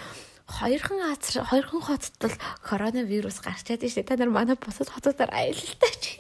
хоёрхан 0.47 0.99
газар 0.99 1.45
хоёрхан 1.47 1.81
хотод 1.81 2.15
бол 2.21 2.37
коронавирус 2.63 3.39
гарч 3.41 3.63
чадсан 3.67 3.89
шүү 3.89 4.03
дээ. 4.03 4.11
Та 4.11 4.17
нар 4.19 4.31
манай 4.31 4.57
бусад 4.57 4.91
хотуудаар 4.91 5.31
аялалтай 5.31 5.93
чи. 6.03 6.19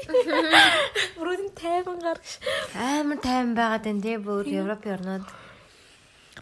Бүрэн 1.19 1.51
тайван 1.55 1.99
гарч. 1.99 2.39
Амар 2.75 3.19
тайван 3.19 3.55
байгаад 3.55 3.85
байна 3.85 4.03
тий 4.03 4.17
бүр 4.17 4.47
Европын 4.47 4.95
орнууд. 4.97 5.27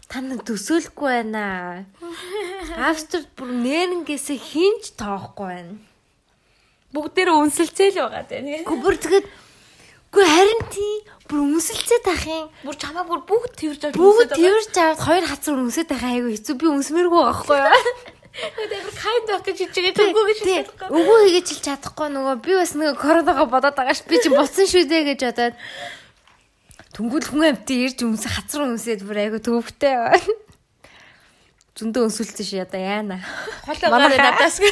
Та 0.07 0.21
нар 0.21 0.39
төсөөлөхгүй 0.45 1.09
байна. 1.09 1.85
Австрид 2.89 3.27
бүр 3.35 3.49
нэрнгээсээ 3.49 4.37
хинч 4.37 4.93
тоохгүй 4.95 5.47
байна. 5.49 5.75
Бүгдээрээ 6.93 7.37
үнсэлцээ 7.41 7.89
л 7.95 7.99
байгаа 8.07 8.25
дээ. 8.29 8.67
Гү 8.67 8.75
бүр 8.83 8.95
тэгэд 8.99 9.25
Гү 10.11 10.19
харин 10.27 10.61
тий 10.67 10.93
бүр 11.31 11.39
өмсөлцөө 11.47 11.99
тах 12.03 12.23
юм. 12.27 12.47
Бүр 12.67 12.75
чамаа 12.75 13.07
бүр 13.07 13.21
бүгд 13.23 13.53
тэрж 13.55 13.81
авч 13.87 13.95
Бүгд 13.95 14.35
тэрж 14.35 14.75
аваад 14.75 14.99
хоёр 14.99 15.25
хацар 15.31 15.55
өмсөд 15.55 15.87
байгаа 15.87 16.11
айгүй 16.11 16.35
хэцүү 16.35 16.55
би 16.59 16.65
өмсмээргүй 16.75 17.21
байхгүй 17.23 17.59
юу? 17.63 17.79
Тэр 18.31 18.85
кайд 18.95 19.23
байх 19.27 19.43
гэж 19.47 19.57
чигээ 19.71 19.95
төгөө 19.95 20.23
гэж 20.27 20.39
Тий. 20.43 20.61
Өгөө 20.87 21.17
хийгэж 21.23 21.47
хэл 21.51 21.65
чадахгүй 21.67 22.07
нөгөө 22.11 22.35
би 22.43 22.51
бас 22.59 22.71
нөгөө 22.75 22.95
коронавигаа 22.99 23.47
бодоод 23.47 23.75
байгаа 23.75 23.95
ш 23.95 24.03
би 24.07 24.19
чи 24.23 24.29
буцсан 24.31 24.67
шүү 24.71 24.87
дээ 24.87 25.03
гэж 25.15 25.19
бодоод 25.31 25.55
Түнгүүл 26.91 27.27
хүн 27.27 27.43
амтын 27.47 27.83
ирж 27.87 28.03
өмсө 28.03 28.27
хацар 28.27 28.67
өмсөд 28.67 29.03
бүр 29.07 29.19
айгүй 29.23 29.39
төвөгтэй 29.39 29.95
байна. 29.95 30.35
Зөндөө 31.77 32.03
өмсөлцсөн 32.09 32.45
ши 32.45 32.57
одоо 32.59 32.81
яана. 32.81 33.17
Гараа 33.65 34.09
надаас. 34.11 34.59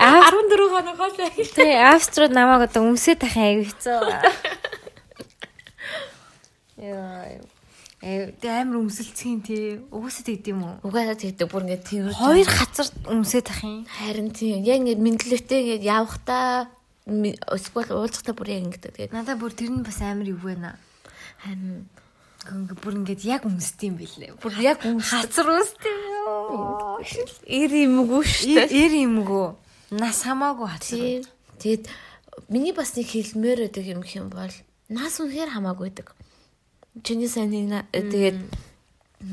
Аа 0.00 0.32
14 0.32 0.72
хоног 0.72 0.96
холоо. 0.96 1.28
тий 1.30 1.76
авструуд 1.76 2.32
намайг 2.32 2.62
одоо 2.66 2.88
өмсөд 2.88 3.20
тахын 3.20 3.62
хэцүү. 3.68 4.00
Яа. 6.80 7.38
Э 8.00 8.32
амар 8.48 8.80
өмсөлцгийн 8.80 9.44
тий. 9.44 9.76
Угсаа 9.92 10.24
тэгдэм 10.24 10.56
үү? 10.56 10.74
Угаасаа 10.88 11.20
тэгдэг 11.20 11.46
бүр 11.52 11.68
ингээд 11.68 11.84
тэрж 11.84 12.16
Хоёр 12.16 12.48
хацар 12.48 12.88
өмсөд 13.12 13.44
тахын. 13.44 13.84
харин 13.84 14.32
тийм 14.32 14.64
яг 14.64 14.80
ингээд 14.80 15.04
мэдлэгтэй 15.04 15.60
ингээд 15.60 15.84
явахтаа 15.84 16.72
ми- 17.04 17.36
эсвэл 17.52 17.92
уулзахтаа 17.92 18.32
бүр 18.32 18.48
яг 18.56 18.64
ингээд 18.72 18.84
тэгээд 18.96 19.12
Надаа 19.12 19.36
бүр 19.36 19.52
тэр 19.52 19.68
нь 19.68 19.84
бас 19.84 20.00
амар 20.00 20.32
юу 20.32 20.40
байна. 20.40 20.80
харин 21.44 21.84
Гэнгэ 21.84 21.99
бүр 22.48 22.94
ингээд 23.00 23.22
яг 23.28 23.44
өмсдөм 23.44 24.00
билээ. 24.00 24.32
бүр 24.40 24.54
яг 24.64 24.80
өмс 24.88 25.12
Хацар 25.12 25.48
өмсдөм 25.50 25.98
юу? 26.08 27.04
ир 27.44 27.70
юмгүй 27.70 28.24
шүү 28.24 28.54
дээ. 28.56 28.72
Эр 28.72 28.92
юмгөө. 29.04 29.48
Нас 30.00 30.24
хамаагүй 30.24 30.68
хацар. 30.72 31.28
Тэгэд 31.60 31.84
миний 32.48 32.72
бас 32.72 32.96
нэг 32.96 33.12
хэлмээр 33.12 33.68
байдаг 33.68 33.84
юм 33.84 34.00
их 34.00 34.16
юм 34.16 34.28
бол 34.32 34.54
нас 34.88 35.20
үнэхээр 35.20 35.52
хамаагүй 35.52 35.92
байдаг. 35.92 36.16
Чиний 37.04 37.28
сайн 37.28 37.52
нэг 37.52 37.84
тэгээд 37.92 38.40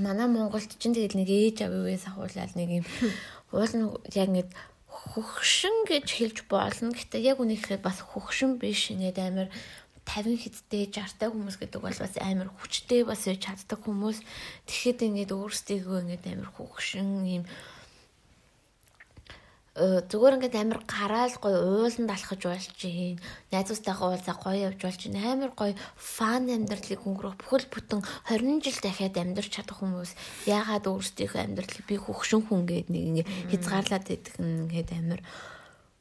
манай 0.04 0.28
Монголд 0.28 0.68
чинь 0.76 0.92
тэгэл 0.92 1.16
нэг 1.16 1.32
ээж 1.32 1.64
авъяас 1.64 2.12
ахуулаад 2.12 2.52
нэг 2.60 2.84
юм 2.84 2.86
уул 3.56 3.72
нь 3.72 3.88
яг 4.14 4.28
ингэ 4.28 4.52
хөгшин 4.92 5.88
гэж 5.88 6.08
хэлж 6.12 6.38
болно. 6.52 6.92
Гэтэ 6.92 7.24
яг 7.24 7.40
үнэхээр 7.40 7.80
бас 7.80 8.04
хөгшин 8.04 8.60
биш 8.60 8.92
ингээд 8.92 9.18
амар 9.24 9.48
50 10.08 10.40
хэдтэй 10.40 10.88
60 10.88 11.36
хүмүүс 11.36 11.58
гэдэг 11.60 11.82
бол 11.84 12.00
бас 12.00 12.16
амар 12.24 12.48
хүчтэй 12.48 13.04
бас 13.04 13.28
байж 13.28 13.44
чаддаг 13.44 13.80
хүмүүс. 13.84 14.24
Тэгэхэд 14.64 15.00
ингээд 15.04 15.32
өөрсдийгөө 15.36 15.98
ингээд 16.08 16.26
амар 16.32 16.50
хөгшин 16.56 17.10
юм. 17.28 17.44
Зүгээр 19.78 20.42
ингээд 20.42 20.58
амар 20.58 20.82
гараал 20.90 21.36
гоё 21.38 21.60
ууланд 21.86 22.10
алхаж 22.10 22.42
болж 22.42 22.66
чинь 22.82 23.22
найзуудтайгаа 23.54 24.18
уулзаа 24.18 24.36
гоё 24.42 24.74
явж 24.74 24.80
болж 24.82 24.98
чинь 24.98 25.22
амар 25.22 25.54
гоё 25.54 25.78
фан 25.94 26.50
амьдралыг 26.50 27.06
өнгөрөх 27.06 27.38
бүхэл 27.38 27.70
бүтэн 27.70 28.02
20 28.26 28.66
жил 28.66 28.80
дахиад 28.82 29.22
амьдрч 29.22 29.54
чадах 29.54 29.78
хүмүүс. 29.78 30.18
Яагаад 30.50 30.90
өөрсдийнхөө 30.90 31.42
амьдралыг 31.46 31.86
би 31.86 31.96
хөгшин 32.02 32.42
хүн 32.50 32.66
гээд 32.66 32.90
нэг 32.90 33.04
ингээд 33.06 33.30
хязгаарлаад 33.54 34.08
идэх 34.10 34.36
ингээд 34.42 34.90
амар 34.98 35.22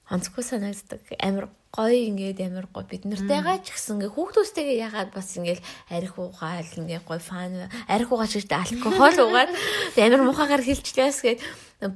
онцгүй 0.07 0.45
санагддаг. 0.47 1.03
Амар 1.19 1.51
гоё 1.75 1.99
ингээд 2.09 2.41
амар 2.47 2.67
гоё. 2.71 2.87
Бид 2.87 3.05
нартайгаа 3.05 3.59
ч 3.61 3.75
гэсэн 3.75 3.99
ингээ 3.99 4.15
хүүхдүүстэйгээ 4.15 4.79
ягаад 4.87 5.11
бас 5.11 5.35
ингээл 5.35 5.67
арх 5.91 6.15
уугаал 6.15 6.73
ингээ 6.79 7.03
гоё 7.03 7.19
фан 7.21 7.67
арх 7.91 8.09
уугаа 8.09 8.31
ч 8.31 8.41
гэдэг 8.41 8.55
алкогол 8.55 9.19
уугаад 9.19 9.51
амар 9.99 10.23
мухагаар 10.25 10.63
хилчлээс 10.63 11.21
гээд 11.27 11.41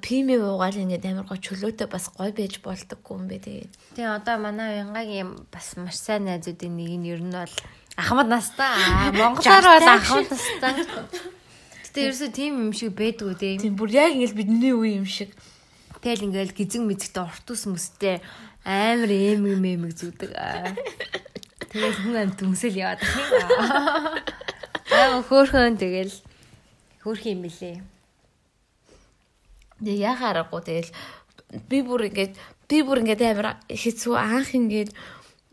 пими 0.03 0.37
уугаал 0.37 0.75
ингээ 0.75 1.07
амар 1.15 1.31
гоё 1.31 1.39
чөлөөтэй 1.39 1.87
бас 1.87 2.11
гоё 2.11 2.35
байж 2.35 2.59
болдоггүй 2.61 3.15
юм 3.15 3.25
бэ 3.31 3.39
тэгээд. 3.47 3.73
Тий 3.95 4.05
одоо 4.05 4.37
манай 4.43 4.83
Янгагийн 4.83 5.47
бас 5.49 5.79
маш 5.79 5.97
сайн 5.97 6.27
найзуудын 6.27 6.77
нэг 6.77 6.93
нь 6.99 7.09
ер 7.09 7.23
нь 7.23 7.31
бол 7.31 7.55
ахмад 7.97 8.29
настай. 8.29 8.75
Монголоор 9.15 9.65
бол 9.65 9.87
ахмад 9.87 10.29
настай. 10.29 10.75
Гэтэ 11.87 11.99
ерөөсөө 12.07 12.31
тийм 12.35 12.53
юм 12.59 12.73
шиг 12.77 12.93
байдгүй 12.99 13.35
тий. 13.39 13.55
Тийм 13.57 13.79
бүр 13.79 13.91
яг 13.95 14.13
ингээл 14.19 14.39
бидний 14.39 14.75
үе 14.75 14.99
юм 15.01 15.07
шиг. 15.07 15.33
Тэгэл 16.01 16.33
ингээл 16.33 16.57
гизэн 16.57 16.89
мэдэгтэй 16.89 17.23
урт 17.25 17.47
ус 17.53 17.65
мөстэй 17.69 18.25
амар 18.65 19.13
эмэг 19.13 19.57
мэмэг 19.61 19.93
зүдэг. 19.93 20.33
Тэгэл 21.69 21.99
хүн 22.01 22.17
амт 22.17 22.41
төмсөл 22.41 22.77
яваад 22.77 23.05
юм. 23.05 23.15
Аа 24.91 25.21
хөөхөн 25.23 25.77
тэгэл 25.77 26.15
хөөх 27.05 27.23
юм 27.29 27.45
бэлээ. 27.45 27.79
Тэгээ 29.85 30.03
яхаа 30.03 30.29
аргагүй 30.35 30.61
тэгэл 30.65 30.91
би 31.69 31.79
бүр 31.85 32.09
ингээд 32.09 32.35
би 32.69 32.79
бүр 32.81 33.05
ингээд 33.05 33.23
амар 33.23 33.61
хэцүү 33.69 34.15
анх 34.17 34.57
ингээд 34.57 34.91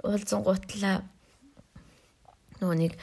уулзсан 0.04 0.42
гутлаа 0.48 1.04
нөгөө 2.60 2.78
нэг 2.82 2.94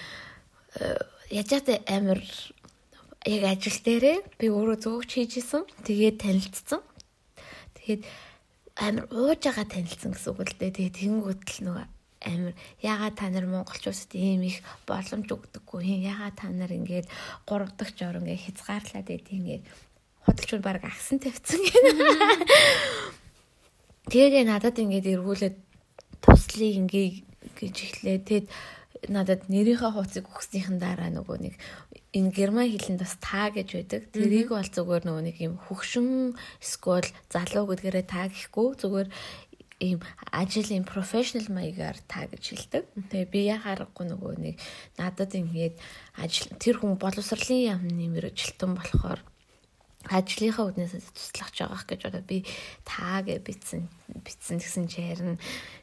э, 0.81 0.99
яжаатай 1.31 1.81
амар 1.87 2.21
яг 3.25 3.43
ажил 3.49 3.79
дээрээ 3.85 4.19
би 4.39 4.47
өөрөө 4.53 4.77
зөөгч 4.85 5.11
хийжсэн. 5.17 5.63
Тэгээд 5.87 6.21
танилцсан. 6.21 6.81
Тэгээд 7.85 8.03
амар 8.81 9.05
ууж 9.13 9.41
байгаа 9.45 9.69
танилцсан 9.69 10.17
гэсэн 10.17 10.33
үг 10.33 10.41
л 10.41 10.57
дээ. 10.57 10.73
Тэгээ 10.73 10.99
тэнгуут 11.05 11.45
л 11.45 11.61
нөгөө 11.69 11.87
амар 12.25 12.55
ягаад 12.81 13.15
та 13.21 13.29
нар 13.29 13.45
монголчуудад 13.45 14.13
ийм 14.17 14.43
их 14.49 14.65
боломж 14.89 15.29
өгдөггүй 15.29 15.81
юм 15.85 16.03
ягаад 16.09 16.35
та 16.41 16.49
нар 16.49 16.73
ингээд 16.73 17.07
3 17.45 17.77
дахь 17.77 17.93
жор 17.93 18.17
ингээд 18.25 18.45
хязгаарлаад 18.49 19.07
байд 19.07 19.29
ингээд 19.29 19.65
худалчууд 20.25 20.65
баг 20.65 20.81
агсан 20.81 21.21
тавьсан 21.21 21.61
гэнэ. 21.61 21.93
Тэгээ 24.13 24.45
надад 24.49 24.81
ингээд 24.81 25.13
эргүүлээд 25.13 25.57
туслыг 26.25 26.75
ингээд 26.81 27.15
гэж 27.61 27.75
эхлэе. 27.85 28.19
Тэгэд 28.25 28.47
надад 29.13 29.53
нэрийнхээ 29.53 29.93
хууцыг 29.93 30.25
өгснийхэн 30.33 30.81
дараа 30.81 31.13
нөгөө 31.13 31.37
нэг 31.45 31.55
энэ 32.15 32.31
герман 32.31 32.71
хэлэнд 32.71 33.03
бас 33.03 33.19
та 33.19 33.51
гэж 33.51 33.69
байдаг. 33.75 34.03
Тэрийг 34.15 34.55
бол 34.55 34.71
зүгээр 34.71 35.03
нөгөө 35.05 35.25
нэг 35.27 35.37
юм 35.43 35.59
хөгшин 35.59 36.39
эсвэл 36.63 37.11
залуу 37.27 37.75
гэдгээрээ 37.75 38.07
та 38.07 38.31
гэхгүй 38.31 38.69
зүгээр 38.79 39.09
ийм 39.83 39.99
ийм 39.99 40.85
профешнл 40.87 41.51
маягаар 41.51 41.99
та 42.07 42.31
гэж 42.31 42.43
хэлдэг. 42.55 42.85
Тэгээ 43.11 43.29
би 43.35 43.41
яхаарахгүй 43.51 44.07
нөгөө 44.07 44.35
нэг 44.39 44.57
надад 44.95 45.35
ингээд 45.35 45.77
ажил 46.23 46.49
тэр 46.63 46.79
хүн 46.79 46.95
боловсролын 47.03 47.75
яамны 47.75 48.07
мэрэгчлэн 48.15 48.73
болохоор 48.79 49.21
ажлынхаа 50.11 50.69
үднээс 50.73 51.13
туслах 51.13 51.51
жагаах 51.55 51.85
гэж 51.89 52.01
одоо 52.09 52.23
би 52.25 52.45
таа 52.85 53.25
гэж 53.25 53.41
битсэн 53.41 53.89
битсэн 54.25 54.61
гэсэн 54.61 54.85
чирэн 54.89 55.39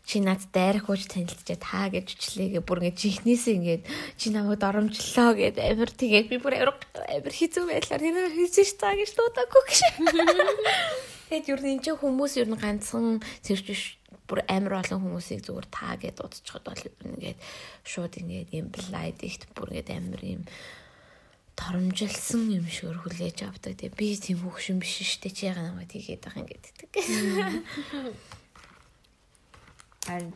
чи 0.05 0.21
над 0.21 0.41
дайрах 0.53 0.89
ууж 0.89 1.09
танилцчаа 1.09 1.57
таа 1.57 1.87
гэж 1.89 2.13
үчлээгээ 2.15 2.61
бүр 2.61 2.85
ингэ 2.85 2.99
чихнээсээ 3.01 3.55
ингээд 3.57 3.83
чи 4.17 4.29
намайг 4.29 4.61
доромжлоо 4.61 5.33
гэд 5.33 5.57
амир 5.57 5.89
тэгээд 5.89 6.27
би 6.29 6.37
бүр 6.37 6.53
амир 6.61 6.77
амир 7.09 7.33
хизүү 7.33 7.65
байлаар 7.65 8.01
энэ 8.01 8.35
хийсэн 8.37 8.65
ш 8.65 8.71
таа 8.77 8.93
гэж 8.93 9.09
дуудаагүй 9.17 9.63
гэж. 9.65 9.79
Тэгээд 11.31 11.47
юу 11.47 11.59
нэг 11.63 11.79
чи 11.79 11.91
хүмүүс 11.95 12.33
юу 12.43 12.47
нэг 12.51 12.59
ганцхан 12.59 13.23
зэрчш 13.39 14.01
бүр 14.27 14.43
амар 14.51 14.83
олон 14.83 14.99
хүмүүсийг 14.99 15.43
зүгээр 15.47 15.67
таа 15.71 15.95
гэд 15.95 16.19
дуудчиход 16.19 16.63
бол 16.67 16.83
ингээд 17.07 17.39
шууд 17.87 18.13
ингээд 18.19 18.49
юм 18.51 18.67
блайд 18.71 19.19
ихт 19.23 19.47
бүр 19.55 19.75
ингээд 19.75 19.91
амар 19.95 20.23
юм 20.23 20.41
торомжилсан 21.61 22.49
юм 22.49 22.65
шиг 22.65 22.97
хүлээж 22.97 23.45
авдаг. 23.45 23.77
Тэгээ 23.77 23.93
би 23.93 24.17
тийм 24.17 24.41
хөвшин 24.41 24.81
биш 24.81 25.05
штэ 25.05 25.29
чи 25.29 25.45
яга 25.45 25.61
намайг 25.61 25.93
тийгээд 25.93 26.25
байгаа 26.25 26.41
юм 26.41 26.49
гэдэг. 26.49 26.75
And 30.09 30.33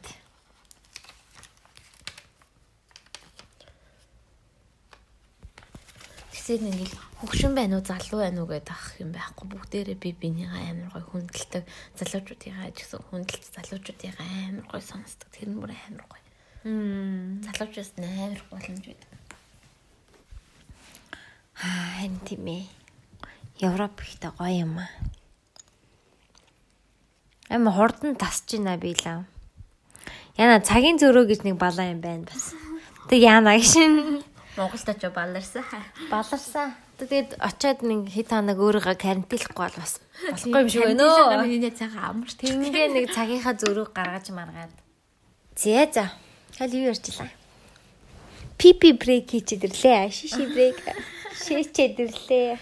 Тэгсээ 6.29 6.61
нэг 6.61 6.93
хөвшин 7.17 7.57
байна 7.57 7.81
уу 7.81 7.89
залуу 7.89 8.21
байна 8.21 8.45
уу 8.45 8.49
гэдэг 8.53 8.69
ах 8.69 8.93
юм 9.01 9.09
байхгүй 9.09 9.49
бүгдээрээ 9.49 9.97
би 9.97 10.13
бинийгаа 10.13 10.61
амар 10.61 10.93
гой 10.93 11.25
хүндэлдэг 11.25 11.65
залуучуудыгаа 11.97 12.69
ч 12.69 12.85
гэсэн 12.85 13.01
хүндэлт 13.01 13.49
залуучуудыгаа 13.49 14.29
амар 14.53 14.65
гой 14.69 14.81
сонсдог 14.85 15.25
тэр 15.33 15.49
нь 15.49 15.57
бүр 15.57 15.73
амар 15.73 16.05
гой. 16.05 16.21
Мм 16.69 17.41
залуучаас 17.49 17.97
амар 17.97 18.45
боломж 18.53 18.85
байдаг. 18.85 19.14
Харин 21.55 22.19
тийм 22.27 22.45
ээ. 22.47 22.63
Европ 23.63 24.03
ихтэй 24.03 24.31
гоё 24.35 24.67
юм 24.67 24.79
аа. 24.83 24.91
Ама 27.49 27.71
хурдан 27.71 28.15
тасч 28.15 28.59
байна 28.59 28.77
би 28.77 28.95
лав. 29.05 29.23
Яна 30.37 30.59
цагийн 30.59 30.99
зөрөө 30.99 31.31
гэж 31.31 31.39
нэг 31.47 31.55
балаа 31.55 31.87
юм 31.95 32.01
байна 32.03 32.27
бас. 32.27 32.51
Тэг 33.07 33.23
яана 33.23 33.55
гişin. 33.55 34.23
Монголд 34.57 34.89
очоо 34.89 35.11
баларсан. 35.11 35.63
Баларсан. 36.11 36.75
Тэгээд 36.99 37.39
очиод 37.43 37.83
нэг 37.83 38.07
хэд 38.11 38.31
хоног 38.31 38.59
өөрийгөө 38.59 38.95
карантинлахгүй 38.95 39.67
бол 39.67 39.79
бас 39.79 39.99
болохгүй 40.31 40.61
юм 40.63 40.69
шиг 40.71 40.83
байна. 40.95 41.43
Миний 41.43 41.71
цагаан 41.71 42.23
амар. 42.23 42.31
Тингээ 42.31 42.87
нэг 42.91 43.11
цагийнхаа 43.11 43.55
зөрөөг 43.59 43.91
гаргаж 43.91 44.31
маргаад. 44.31 44.71
Зэ 45.55 45.91
за. 45.91 46.11
Хэл 46.55 46.71
юу 46.71 46.95
ярьчлаа? 46.95 47.27
Пипи 48.55 48.95
брейк 48.95 49.27
хийчихэд 49.31 49.75
ирлээ. 49.75 50.11
Шиши 50.11 50.47
брейк. 50.47 50.79
Шээчээд 51.35 51.99
ирлээ. 51.99 52.55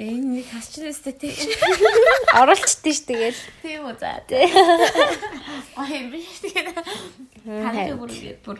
Энэ 0.00 0.42
нэг 0.42 0.46
хасчихлээстэй 0.48 1.14
тийм. 1.14 1.36
Оруулчихдээ 2.32 2.94
ш 2.96 3.00
тэгэл. 3.06 3.40
Тийм 3.60 3.80
үү 3.86 3.94
за. 4.00 4.24
Юм 4.26 6.06
биш 6.10 6.40
тэгээд. 6.40 6.74
Харин 7.44 8.00
бүр 8.00 8.10
бүр 8.42 8.58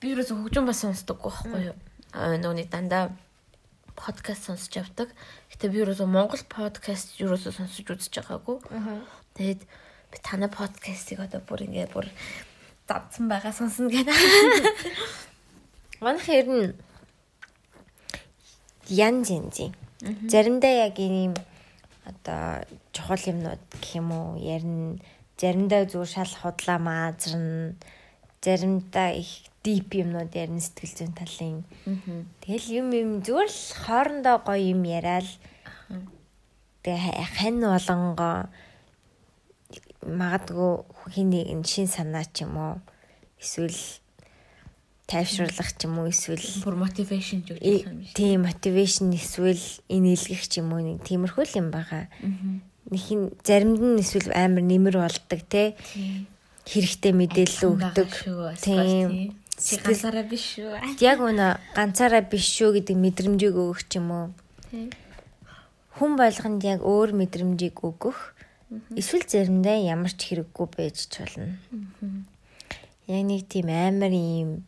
би 0.00 0.06
юус 0.16 0.32
хөгжим 0.32 0.66
бас 0.66 0.80
сонсдоггүй 0.82 1.30
байхгүй 1.30 1.62
юу? 1.70 1.76
Аа 2.16 2.40
нөгөөний 2.40 2.66
дандаа 2.66 3.12
подкаст 3.94 4.48
сонсож 4.48 4.72
явдаг. 4.74 5.12
Гэтэ 5.52 5.68
би 5.68 5.84
юус 5.84 6.00
Монгол 6.00 6.42
подкаст 6.48 7.20
юус 7.20 7.44
сонсож 7.44 7.84
үзэж 7.84 8.24
байгаагүй. 8.24 8.64
Тэгээд 9.36 9.62
би 9.62 10.16
танай 10.24 10.48
подкастыг 10.48 11.20
одоо 11.20 11.44
бүр 11.44 11.68
ингээ 11.68 11.92
бүр 11.92 12.08
давцсан 12.88 13.28
байгаа 13.28 13.52
сонсно 13.52 13.92
гэдэг. 13.92 14.16
Манайх 16.02 16.28
ер 16.32 16.48
нь 16.48 16.87
янз 18.88 19.30
янзын. 19.30 19.72
Заримдаа 20.28 20.88
яг 20.88 20.98
ийм 20.98 21.34
одоо 22.04 22.64
чухал 22.92 23.20
юмнууд 23.26 23.62
гэх 23.80 23.96
юм 24.00 24.12
уу 24.12 24.36
ярина. 24.36 24.98
Заримдаа 25.38 25.84
зүгээр 25.86 26.08
шал 26.08 26.32
худлаа 26.40 26.78
маазарна. 26.78 27.74
Заримдаа 28.42 29.12
их 29.12 29.48
дип 29.62 29.94
юмнууд 29.94 30.32
ярина 30.34 30.60
сэтгэл 30.60 30.96
зүйн 30.96 31.12
талын. 31.18 31.64
Тэгэл 32.42 32.66
юм 32.80 32.88
юм 32.94 33.10
зүгээр 33.26 33.50
л 33.50 33.62
хоорондоо 33.84 34.36
гоё 34.46 34.72
юм 34.72 34.82
яриад 34.86 35.28
тэгээ 36.82 37.26
хань 37.36 37.60
болонгоо 37.60 38.48
магадгүй 40.06 40.72
хин 41.12 41.28
нэг 41.30 41.66
шин 41.66 41.86
санаа 41.90 42.24
ч 42.24 42.46
юм 42.46 42.56
уу 42.56 42.74
эсвэл 43.42 43.76
тайвшруулах 45.08 45.72
ч 45.72 45.88
юм 45.88 46.04
уу 46.04 46.12
эсвэл 46.12 46.44
бүр 46.60 46.76
мотивашн 46.84 47.40
гэж 47.40 47.64
юм 47.64 48.04
шиг. 48.04 48.12
Тийм 48.12 48.44
мотивашн 48.44 49.08
эсвэл 49.16 49.64
инээлгэх 49.88 50.44
ч 50.44 50.60
юм 50.60 50.76
уу 50.76 50.84
нэг 50.84 51.00
тиймэрхүү 51.08 51.56
юм 51.56 51.72
байгаа. 51.72 52.12
Нэг 52.92 53.00
хин 53.00 53.32
заримд 53.40 53.80
нь 53.80 54.04
эсвэл 54.04 54.28
амар 54.36 54.60
нэмэр 54.60 55.00
болдог 55.00 55.40
те. 55.48 55.80
Хэрэгтэй 56.68 57.12
мэдээлэл 57.16 57.72
өгдөг. 57.72 58.10
Тийм. 58.60 59.32
ганцаараа 59.80 60.24
биш 60.28 60.44
шүү. 60.60 60.76
Яг 61.00 61.18
үнэ 61.24 61.56
ганцаараа 61.72 62.22
биш 62.28 62.44
шүү 62.52 62.76
гэдэг 62.76 62.96
мэдрэмжийг 63.00 63.56
өгөх 63.56 63.88
ч 63.88 63.96
юм 63.96 64.12
уу. 64.12 64.26
Хүн 65.96 66.12
болгонд 66.20 66.62
яг 66.68 66.84
өөр 66.84 67.16
мэдрэмжийг 67.16 67.80
өгөх. 67.80 68.36
Эсвэл 68.92 69.24
заримдаа 69.24 69.80
ямар 69.80 70.12
ч 70.12 70.36
хэрэггүй 70.36 70.66
байж 70.76 71.08
ч 71.08 71.24
болно. 71.24 71.56
Яг 73.08 73.22
нэг 73.24 73.48
тийм 73.48 73.72
амар 73.72 74.12
юм 74.12 74.67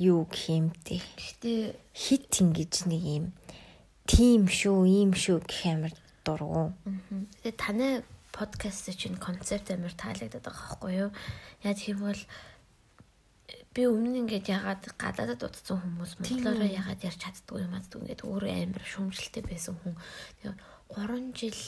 юу 0.00 0.24
гэмтэй. 0.24 1.04
Гэтэ 1.20 1.76
хит 1.92 2.32
ингэж 2.40 2.88
нэг 2.88 3.04
юм 3.04 3.26
тим 4.08 4.48
шүү, 4.48 4.88
ийм 4.88 5.12
шүү 5.12 5.44
гэх 5.44 5.62
амар 5.68 5.94
дургу. 6.24 6.72
Тэгээ 7.44 7.54
таны 7.60 7.88
подкаст 8.32 8.88
чинь 8.96 9.20
концепт 9.20 9.70
амар 9.70 9.92
таалагдаад 9.92 10.40
байгаа 10.40 10.66
байхгүй 10.72 10.92
юу? 10.96 11.10
Яг 11.62 11.76
тийм 11.76 12.00
бол 12.00 12.22
би 13.70 13.82
өмнө 13.86 14.26
ингээд 14.26 14.50
ягаад 14.50 14.82
гадаадад 14.98 15.46
утсан 15.46 15.78
хүмүүс 15.78 16.18
монголоор 16.18 16.66
ягаад 16.66 17.06
ярьж 17.06 17.20
чаддгүй 17.22 17.62
юм 17.68 17.76
адгүй 17.78 18.02
ингээд 18.02 18.26
өөрөө 18.26 18.52
амар 18.66 18.82
шүмжлэлтэй 18.82 19.44
байсан 19.46 19.78
хүн. 19.78 19.94
Тэгээ 20.42 20.56
3 20.90 21.38
жил 21.38 21.60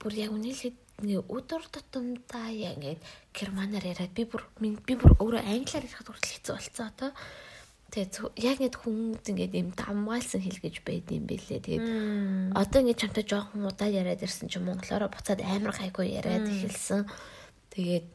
бүр 0.00 0.12
яг 0.16 0.30
үнэлээд 0.32 0.76
нэг 0.78 0.81
өдөр 1.00 1.62
тутамдаа 1.72 2.48
яг 2.52 2.76
ингээд 2.78 3.00
германаар 3.34 3.84
яриад 3.84 4.12
би 4.14 4.24
бүр 4.28 4.44
би 4.58 4.94
бүр 4.94 5.16
өөрөө 5.18 5.42
англиар 5.42 5.82
ярихад 5.82 6.06
хүртэл 6.06 6.34
хэцүү 6.36 6.54
болцоо 6.54 6.86
одоо. 6.86 7.10
Тэгээ 7.92 8.30
яг 8.38 8.56
ингээд 8.60 8.76
хүмүүс 8.78 9.24
ингээд 9.26 9.52
юм 9.58 9.70
дамгаалсан 9.74 10.40
хэл 10.40 10.62
гэж 10.62 10.76
байд 10.86 11.06
юм 11.10 11.26
бэлээ. 11.26 11.60
Тэгээд 11.60 11.86
одоо 12.54 12.78
ингээд 12.80 13.00
чамтай 13.02 13.24
жоохон 13.26 13.66
удаа 13.66 13.90
яриад 13.90 14.22
ирсэн 14.22 14.48
чинь 14.48 14.64
монголоор 14.64 15.10
буцаад 15.10 15.42
амар 15.42 15.74
гайгүй 15.74 16.16
яриад 16.16 16.46
эхэлсэн. 16.46 17.04
Тэгээд 17.74 18.06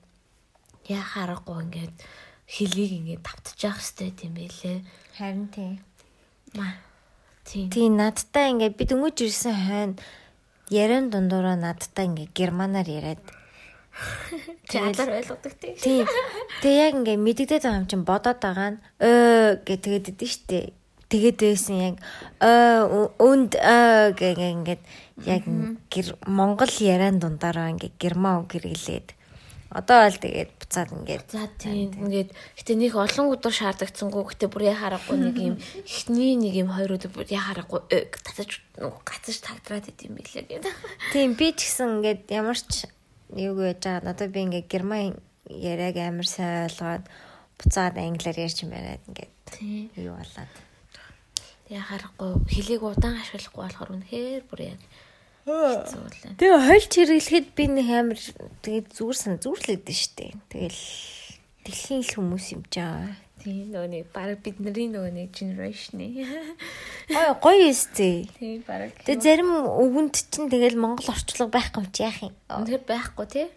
яа 0.87 1.03
харахгүй 1.03 1.57
ингээд 1.67 1.95
хэлийг 2.47 2.91
ингээд 3.03 3.21
давтчих 3.21 3.75
хэвчтэй 3.75 4.15
юм 4.23 4.33
бэлээ. 4.39 4.77
Харин 5.19 5.47
тийм. 5.51 5.73
Маа. 6.55 6.79
Тийм 7.43 7.99
надтай 7.99 8.55
ингээд 8.55 8.79
би 8.79 8.83
дөнгөж 8.87 9.17
ирсэн 9.27 9.55
хойно 9.55 9.95
яран 10.69 11.09
дундуура 11.09 11.55
надтай 11.55 12.05
ингээд 12.07 12.31
германаар 12.33 12.87
яриад 12.87 13.21
Чадар 14.69 15.09
ойлгодог. 15.17 15.53
Тийм. 15.57 16.05
Тэгээ 16.61 16.83
яг 16.85 16.93
ингээд 17.01 17.23
мэддэгдээд 17.25 17.63
байгаа 17.65 17.81
юм 17.81 17.89
чинь 17.89 18.05
бодоод 18.05 18.39
байгаа 18.41 18.69
нь 18.77 18.81
өө 19.01 19.65
гэ 19.65 19.75
тэгээд 19.81 20.11
идэв 20.13 20.29
штэ. 20.29 20.73
Тэгээд 21.09 21.37
байсан 21.41 21.75
яг 21.81 21.95
өө 22.43 23.17
үнд 23.17 23.57
өө 23.57 24.13
гэх 24.19 24.37
ингээд 24.37 24.81
яг 25.25 25.43
Монгол 26.29 26.73
яриан 26.77 27.17
дундаараа 27.17 27.73
ингээд 27.73 27.95
герман 27.97 28.45
үг 28.45 28.53
хэрэглээд 28.53 29.17
Одоо 29.71 30.07
бол 30.07 30.15
тэгээд 30.15 30.56
буцаад 30.67 30.91
ингээд 30.91 31.31
за 31.31 31.47
тийм 31.55 31.95
ингээд 31.95 32.29
гэтээ 32.59 32.75
нэг 32.75 32.93
олон 32.99 33.31
өдөр 33.31 33.53
шаардлагцсангүй 33.55 34.23
гэтээ 34.35 34.49
бүр 34.51 34.63
яа 34.67 34.75
харахгүй 34.75 35.15
нэг 35.15 35.35
юм 35.39 35.55
эхний 35.87 36.35
нэг 36.35 36.53
юм 36.59 36.69
хоёр 36.75 36.99
өдөр 36.99 37.11
бүр 37.15 37.31
яа 37.31 37.55
харахгүй 37.55 37.87
татаж 37.87 38.59
гацаж 38.75 39.37
тагдраад 39.47 39.87
идэм 39.87 40.19
билээ 40.19 40.43
гэдэг. 40.59 40.75
Тийм 41.15 41.39
би 41.39 41.55
ч 41.55 41.71
гэсэн 41.71 42.03
ингээд 42.03 42.21
ямар 42.35 42.59
ч 42.59 42.91
юу 43.31 43.55
гэж 43.55 43.79
байгаа 43.79 44.03
надад 44.11 44.31
би 44.35 44.43
ингээд 44.43 44.67
герман 44.67 45.15
яриаг 45.47 45.95
амар 46.03 46.27
сайн 46.27 46.67
ойлгоод 46.67 47.07
буцаад 47.55 47.95
англиар 47.95 48.35
ярьж 48.35 48.67
юм 48.67 48.75
байна 48.75 48.99
ингээд 49.07 49.95
юу 50.03 50.19
болоод. 50.19 50.51
Яа 51.71 51.83
харахгүй 51.87 52.43
хэлийг 52.51 52.83
удаан 52.83 53.23
ашиглахгүй 53.23 53.63
болохоор 53.63 53.95
үнэхээр 53.95 54.43
бүр 54.51 54.75
яг 54.75 54.79
Тэгээ 55.47 56.59
хойлч 56.59 56.91
хэрэглэхэд 56.91 57.47
би 57.55 57.65
нэг 57.71 57.87
амар 57.87 58.19
тэгээд 58.67 58.91
зүгээр 58.91 59.15
сан 59.15 59.39
зүрлэгдэн 59.39 59.95
штэ. 59.95 60.35
Тэгэл 60.51 60.83
дэлхийн 61.63 62.03
л 62.03 62.11
хүмүүс 62.19 62.45
юм 62.51 62.67
жаа. 62.67 63.15
Тийм 63.39 63.71
нөгөө 63.71 63.87
нэг 63.95 64.05
баг 64.11 64.43
бидний 64.43 64.91
нөгөө 64.91 65.11
нэг 65.15 65.31
generation 65.31 66.03
ээ. 66.03 66.27
Ой 67.15 67.31
гоё 67.39 67.71
эстэй. 67.71 68.27
Тийм 68.35 68.59
баг. 68.67 68.91
Тэгээ 69.07 69.23
зарим 69.23 69.55
өвөнд 69.55 70.19
чинь 70.19 70.51
тэгэл 70.51 70.75
монгол 70.75 71.15
орчлого 71.15 71.47
байхгүй 71.47 71.79
юм 71.79 71.91
чи 71.95 72.03
яах 72.03 72.19
юм. 72.27 72.35
Үнэхээр 72.51 72.83
байхгүй 72.83 73.25
тий. 73.31 73.47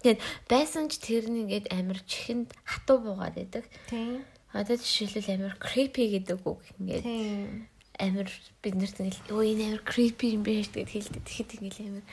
Тэгээд 0.00 0.20
байсан 0.48 0.88
ч 0.88 1.04
тэр 1.04 1.28
нь 1.28 1.44
ингээд 1.44 1.68
амар 1.68 2.00
чихэнд 2.00 2.56
хатуу 2.64 3.04
буугаад 3.04 3.36
байдаг. 3.36 3.68
Тийм. 3.92 4.24
Одоо 4.56 4.80
жишээлбэл 4.80 5.36
амар 5.36 5.54
creepy 5.60 6.16
гэдэг 6.16 6.40
үг 6.48 6.64
ингээд. 6.80 7.04
Тийм 7.04 7.68
амар 7.98 8.28
бид 8.62 8.74
нарт 8.74 8.98
ингээл 8.98 9.30
өө 9.30 9.42
энэ 9.54 9.64
амар 9.70 9.82
creepy 9.86 10.34
юм 10.34 10.42
биш 10.42 10.68
гэдээ 10.74 10.90
хэлдэг. 10.90 11.22
Тэгэхэд 11.22 11.50
ингээл 11.62 11.88
амар 11.90 12.06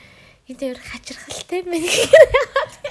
энэ 0.46 0.62
амар 0.62 0.80
хачирхалтай 0.82 1.60
мэн. 1.66 1.82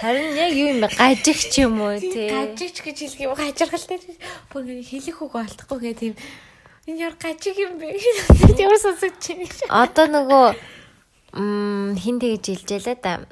Харин 0.02 0.36
яг 0.36 0.52
юу 0.52 0.68
юм 0.76 0.80
бэ? 0.84 0.90
Гажиг 0.98 1.40
ч 1.40 1.54
юм 1.64 1.80
уу 1.80 1.96
тий. 2.00 2.28
Гажиг 2.28 2.84
гэж 2.84 2.98
хэлэх 3.00 3.22
юм 3.22 3.36
хачирхалтай. 3.40 4.00
Бүр 4.52 4.64
хэлэх 4.84 5.18
үг 5.24 5.34
олдохгүй 5.36 5.80
гэх 5.80 6.00
тийм 6.00 6.14
энэ 6.90 7.00
яар 7.08 7.16
гажиг 7.16 7.56
юм 7.56 7.80
бэ? 7.80 7.96
Тэр 8.60 8.76
сонсож 8.76 9.16
чинь. 9.24 9.48
Одоо 9.72 10.06
нөгөө 10.12 10.46
м 11.40 11.96
хин 11.96 12.20
тэгж 12.20 12.44
хэлжээ 12.60 12.80
л 12.82 13.00
да. 13.00 13.24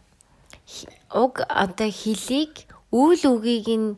Уг 1.12 1.44
одоо 1.48 1.90
хэлийг 1.92 2.70
үйл 2.96 3.24
үгийг 3.28 3.68
нь 3.68 3.90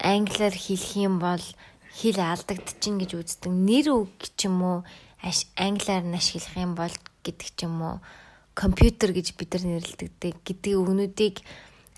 англиар 0.00 0.54
хэлэх 0.54 0.96
юм 0.96 1.18
бол 1.18 1.42
хэл 1.98 2.18
алдагдчихин 2.22 3.02
гэж 3.02 3.10
үздэг. 3.18 3.50
Нэр 3.50 3.86
үг 3.90 4.22
ч 4.38 4.46
юм 4.46 4.62
уу 4.62 4.78
англиар 5.58 6.06
нь 6.06 6.14
ашиглах 6.14 6.54
юм 6.54 6.72
бол 6.78 6.94
гэдэг 7.26 7.48
ч 7.58 7.66
юм 7.66 7.82
уу 7.82 7.96
компьютер 8.54 9.10
гэж 9.10 9.34
бид 9.34 9.50
нар 9.58 9.64
нэрлэдэг 9.82 10.34
гэдэг 10.46 10.72
өгнүүдийг 10.78 11.42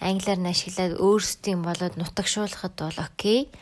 англиар 0.00 0.40
нь 0.40 0.48
ашиглаад 0.48 0.96
өөрсдийн 0.96 1.60
болоод 1.60 2.00
нутагшуулахад 2.00 2.74
бол 2.80 2.98
окей. 3.04 3.52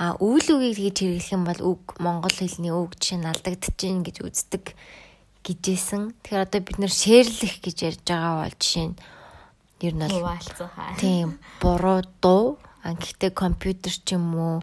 А 0.00 0.16
үйл 0.16 0.48
үгийг 0.56 0.96
тэгж 0.96 0.98
хэрэглэх 1.04 1.36
юм 1.36 1.44
бол 1.44 1.60
үг 1.76 1.82
монгол 2.00 2.32
хэлний 2.32 2.72
үг 2.72 2.96
жишээ 2.96 3.20
нь 3.20 3.28
алдагдчихин 3.28 4.00
гэж 4.00 4.16
үздэг 4.24 4.72
гэжсэн. 5.44 6.16
Тэгэхээр 6.24 6.44
одоо 6.48 6.60
бид 6.64 6.78
нэр 6.80 6.92
шеэрлэх 6.92 7.60
гэж 7.60 7.76
ярьж 7.84 8.04
байгаа 8.08 8.48
бол 8.48 8.56
жишээ 8.56 8.86
нь 8.88 8.96
ер 9.84 9.94
нь 9.96 10.04
бол 10.08 10.40
тийм 10.96 11.36
буруу 11.60 12.00
дуу. 12.24 12.56
А 12.82 12.96
гэхдээ 12.96 13.30
компьютер 13.36 13.92
ч 13.92 14.16
юм 14.16 14.32
уу 14.32 14.56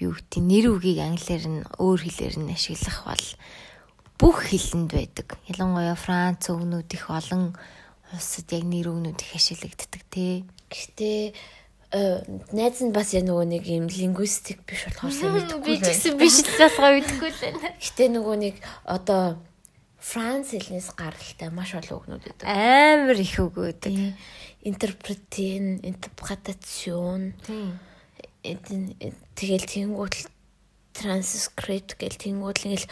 юу 0.00 0.16
гэдэг 0.16 0.40
нэр 0.40 0.66
үгийг 0.72 1.04
англиар 1.04 1.44
нь 1.44 1.60
өөр 1.76 2.00
хэлээр 2.00 2.36
нь 2.40 2.56
ашиглах 2.56 3.04
бол 3.04 3.26
бүх 4.16 4.48
хэлэнд 4.48 4.90
байдаг. 4.96 5.28
Ялангуяа 5.44 5.96
Франц 5.96 6.48
өгнүүд 6.48 6.88
их 6.96 7.04
олон 7.12 7.52
улсад 8.12 8.48
яг 8.48 8.64
нэр 8.64 8.88
өгнүүд 8.88 9.20
их 9.20 9.32
ашиглагддаг 9.36 10.02
тий. 10.08 10.48
Гэхдээ 10.72 11.20
э, 11.92 12.24
найз 12.56 12.80
нь 12.80 12.96
бас 12.96 13.12
яг 13.12 13.28
нөгөө 13.28 13.46
нэг 13.60 13.64
юм 13.68 13.92
лингвистик 13.92 14.64
биш 14.64 14.88
болохоор 14.88 15.12
сайн 15.12 15.36
мэдэхгүй 15.36 15.68
байна. 15.68 15.84
Би 15.84 15.84
ч 15.84 15.88
гэсэн 15.92 16.16
биш 16.16 16.36
л 16.48 16.52
болохоо 16.56 16.90
мэдэхгүй 16.96 17.30
л 17.32 17.42
байна. 17.44 17.68
Гэтэ 17.76 18.04
нөгөө 18.08 18.36
нэг 18.40 18.54
одоо 18.88 19.24
Франц 20.00 20.56
хэлнээс 20.56 20.96
гаралтай 20.96 21.52
маш 21.52 21.76
олон 21.76 21.96
үгнүүд 22.00 22.24
байдаг. 22.24 22.44
Амар 22.48 23.20
их 23.20 23.36
үг 23.36 23.52
байдаг. 23.52 24.16
Интерпретен, 24.64 25.84
интерпретацион. 25.84 27.36
Тийм 27.44 27.76
тэгэл 28.42 29.66
тэнгуут 29.68 30.14
транскрипт 30.96 31.96
гэл 32.00 32.16
тэнгуут 32.18 32.64
ингээл 32.64 32.86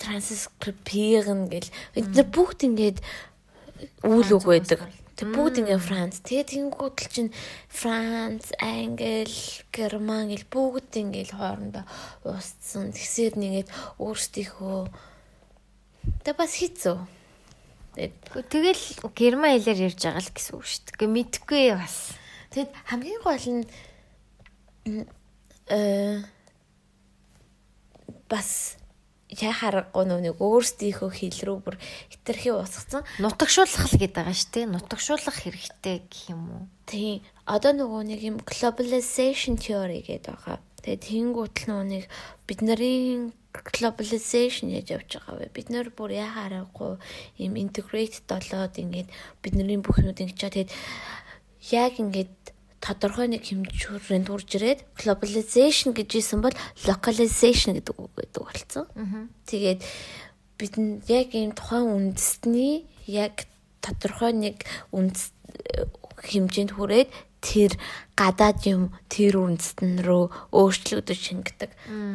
транскрипирн 0.00 1.48
гэл 1.48 1.70
эдгээр 1.96 2.28
бүгд 2.28 2.60
ингээд 2.68 2.98
үйл 4.04 4.30
үг 4.36 4.44
байдаг. 4.44 4.80
Тэг 5.16 5.36
бүгд 5.36 5.60
ингээ 5.60 5.80
Франц. 5.80 6.24
Тэгээ 6.24 6.48
тэнгуут 6.48 6.96
л 6.96 7.12
чинь 7.12 7.32
Франц, 7.68 8.56
Англи, 8.56 9.28
Герман 9.68 10.32
гэл 10.32 10.48
бүгд 10.48 10.96
ингээл 10.96 11.36
хоорондоо 11.36 11.84
устсан. 12.24 12.92
Тэгсээр 12.96 13.36
нэгээд 13.36 13.68
өөрсдийнхөө 14.00 14.88
Тэг 16.24 16.36
бас 16.36 16.56
хэцүү. 16.56 16.96
Тэгэл 17.96 18.84
герман 19.12 19.56
хэлээр 19.56 19.92
ярьж 19.92 20.00
байгаа 20.04 20.22
л 20.24 20.32
гэсэн 20.32 20.54
үг 20.56 20.64
шүү 20.64 20.80
дээ. 20.96 21.08
Мэдхгүй 21.10 21.64
бас. 21.76 22.16
Тэгэд 22.52 22.70
хамгийн 22.88 23.20
гол 23.20 23.46
нь 23.60 23.64
э 24.86 26.22
бас 28.30 28.80
яа 29.30 29.54
харахгүй 29.54 30.04
нүг 30.10 30.42
өөрсдийнхөө 30.42 31.10
хэл 31.14 31.40
рүү 31.46 31.58
бүр 31.62 31.76
хитрхи 32.10 32.50
уусгацсан. 32.50 33.06
Нутагшуулах 33.22 33.86
л 33.86 33.98
гэдэг 33.98 34.16
байгаа 34.18 34.34
шүү 34.34 34.50
дээ. 34.50 34.66
Нутагшуулах 34.74 35.36
хэрэгтэй 35.38 35.96
гэх 36.10 36.34
юм 36.34 36.42
уу? 36.50 36.64
Тийм. 36.90 37.22
Одоо 37.46 37.70
нөгөө 37.78 38.02
нэг 38.10 38.20
юм 38.26 38.36
globalization 38.42 39.54
theory 39.54 40.02
гэдэг 40.02 40.34
байгаа. 40.34 40.58
Тэгээ 40.82 40.98
тэнгуутл 40.98 41.64
нөгөө 41.70 41.86
нэг 41.86 42.04
бид 42.50 42.60
нарын 42.66 43.30
globalization 43.54 44.74
яаж 44.74 44.98
явж 44.98 45.10
байгаа 45.22 45.46
вэ? 45.46 45.54
Бид 45.54 45.68
нэр 45.70 45.94
бүр 45.94 46.10
яа 46.18 46.30
харахгүй 46.34 46.98
юм 47.38 47.54
integrate 47.54 48.26
болоод 48.26 48.74
ингээд 48.82 49.10
бид 49.42 49.54
нарын 49.54 49.82
бүх 49.82 50.02
юмуд 50.02 50.18
ингэж 50.18 50.38
чаа 50.38 50.50
тэгээд 50.50 50.74
яг 51.70 51.94
ингээд 52.02 52.49
тодорхой 52.80 53.28
нэг 53.28 53.44
хэмжүүрэнд 53.44 54.28
хүрж 54.32 54.50
ирээд 54.56 54.80
globalization 54.96 55.92
гэж 55.92 56.10
исэн 56.16 56.40
бол 56.40 56.56
localization 56.88 57.76
гэдэг 57.76 57.94
үг 57.94 58.12
гэдэг 58.16 58.42
болсон. 58.42 58.84
Тэгээд 59.44 59.80
бид 60.56 60.74
яг 61.08 61.28
ийм 61.36 61.52
тухайн 61.52 62.16
үндэстний 62.16 62.88
яг 63.04 63.44
тодорхой 63.84 64.32
нэг 64.32 64.64
үндэс 64.96 65.32
хэмжээнд 66.20 66.72
хүрээд 66.76 67.08
тэр 67.40 67.72
гадаад 68.16 68.60
юм 68.68 68.92
тэр 69.08 69.40
үндэстэн 69.40 70.04
рүү 70.04 70.52
өөрчлөгдөж 70.52 71.18
шингэдэг. 71.20 71.70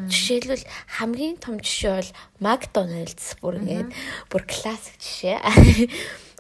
Жишээлбэл 0.10 0.66
хамгийн 1.02 1.42
том 1.42 1.58
жишээ 1.58 1.98
бол 1.98 2.12
McDonald's 2.38 3.34
бүр 3.42 3.58
ингээд 3.66 3.90
бүр 4.30 4.44
классик 4.46 5.02
жишээ. 5.02 5.42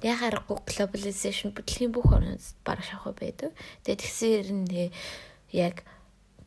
Яхаарахгүй 0.05 0.57
globalization 0.69 1.49
бүтлгийн 1.57 1.89
бүх 1.89 2.13
орнд 2.13 2.43
баг 2.61 2.85
шахав 2.85 3.17
байдаг. 3.17 3.51
Тэгээд 3.83 4.01
тэгсээр 4.05 4.47
нь 4.53 4.93
яг 5.49 5.81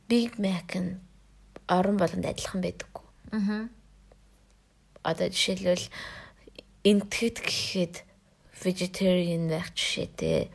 Big 0.06 0.38
Mac 0.38 0.70
нь 0.78 1.02
орон 1.66 1.98
болгонд 1.98 2.24
адилхан 2.24 2.62
байдаггүй. 2.62 3.04
Аа. 3.34 3.68
одоо 5.02 5.28
жишээлбэл 5.28 5.88
энтгэд 6.84 7.36
гэхэд 7.44 7.94
vegetarian 8.64 9.48
байх 9.48 9.72
жишээтэй. 9.74 10.50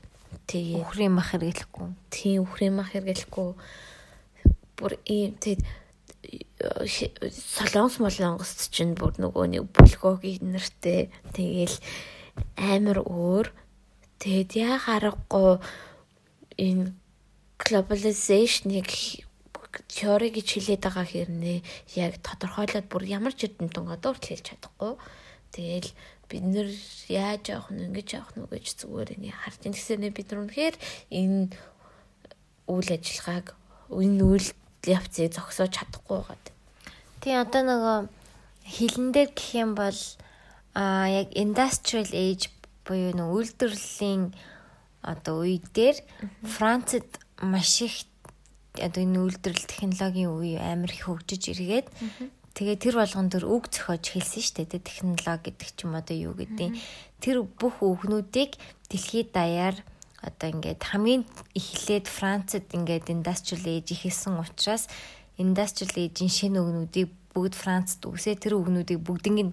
Тэгээ 0.48 0.84
үхрийн 0.84 1.14
мах 1.14 1.32
хэрэглэхгүй. 1.32 1.88
Тийм 2.12 2.44
үхрийн 2.44 2.76
мах 2.76 2.92
хэрэглэхгүй. 2.94 3.50
Бүр 4.78 4.94
ийм 5.08 5.38
тэгээд 5.40 5.64
солонгос 7.32 8.00
молонгост 8.00 8.72
чинь 8.74 8.96
бүр 8.98 9.16
нөгөө 9.20 9.46
нэг 9.52 9.64
бүлгөөгийн 9.72 10.56
нэртэй 10.56 11.12
тэгээл 11.36 11.78
амар 12.58 13.00
өөр 13.04 13.48
тэгээд 14.22 14.52
яа 14.58 14.78
харахгүй 14.80 15.62
энэ 16.58 16.94
globalization-ыг 17.60 18.90
теори 19.90 20.30
гэж 20.30 20.48
хэлээд 20.54 20.82
байгаа 20.86 21.08
хэрнээ 21.10 21.60
яг 21.98 22.14
тодорхойлоод 22.22 22.88
бүр 22.90 23.04
ямар 23.10 23.34
ч 23.34 23.50
эрдэнэ 23.50 23.74
тунгаа 23.74 23.98
дуурт 23.98 24.24
хэлж 24.26 24.46
чадахгүй. 24.54 24.94
Тэгээл 25.54 25.92
бид 26.30 26.44
нэр 26.46 26.70
яаж 27.10 27.44
явах 27.54 27.70
нь 27.74 27.86
ингэж 27.90 28.08
явах 28.18 28.34
нь 28.38 28.46
гэж 28.50 28.66
зүгээр 28.86 29.10
ингэ 29.18 29.34
харж 29.34 29.60
ин 29.66 29.74
гэсэнэ 29.74 30.10
бид 30.14 30.28
нар 30.30 30.42
үнэхээр 30.46 30.76
энэ 31.10 31.42
үйл 32.70 32.90
ажиллагааг 32.90 33.48
энэ 33.90 34.22
үйл 34.24 34.48
явцыг 34.86 35.34
зогсоож 35.34 35.72
чадахгүй 35.74 36.18
байгаад. 36.22 36.46
Тийм 37.22 37.38
одоо 37.42 37.62
нөгөө 37.66 37.98
хилэн 38.66 39.10
дээр 39.14 39.30
гэх 39.34 39.50
юм 39.58 39.72
бол 39.78 40.00
а 40.74 41.08
яг 41.10 41.30
industrial 41.38 42.10
age 42.12 42.50
буюу 42.86 43.14
нөгөө 43.14 43.38
үйлдвэрлэлийн 43.38 44.34
одоо 45.04 45.46
үе 45.46 45.62
дээр 45.74 45.98
Францад 46.44 47.06
маш 47.40 47.82
их 47.82 48.10
одоо 48.80 49.02
энэ 49.06 49.22
үйлдвэрлэл 49.22 49.70
технологийн 49.70 50.32
үе 50.34 50.58
амар 50.58 50.92
их 50.92 51.06
хөгжиж 51.06 51.54
эргээд 51.54 51.88
тэгээ 52.58 52.78
тэр 52.82 52.96
болгон 52.98 53.30
төр 53.30 53.46
үг 53.46 53.70
зохиож 53.70 54.04
хэлсэн 54.14 54.42
шүү 54.42 54.56
дээ 54.66 54.82
технологи 54.82 55.54
гэдэг 55.54 55.70
ч 55.74 55.80
юм 55.86 55.94
одоо 55.98 56.16
юу 56.18 56.34
гэдэг. 56.38 56.74
Тэр 57.22 57.46
бүх 57.46 57.82
үгнүүдийг 57.82 58.58
дэлхийд 58.90 59.30
даяар 59.34 59.78
одоо 60.22 60.48
ингээд 60.54 60.82
хамгийн 60.82 61.24
эхлээд 61.54 62.08
Францад 62.08 62.66
ингээд 62.72 63.12
industrial 63.12 63.66
age 63.68 63.94
ихэлсэн 63.94 64.38
учраас 64.40 64.88
industrial 65.38 65.94
age-ийн 65.98 66.32
шинэ 66.32 66.62
үгнүүдийг 66.62 67.10
бүгд 67.34 67.54
Францад 67.58 68.06
үсээ 68.06 68.38
тэр 68.38 68.62
үгнүүдийг 68.62 69.02
бүгднийг 69.02 69.52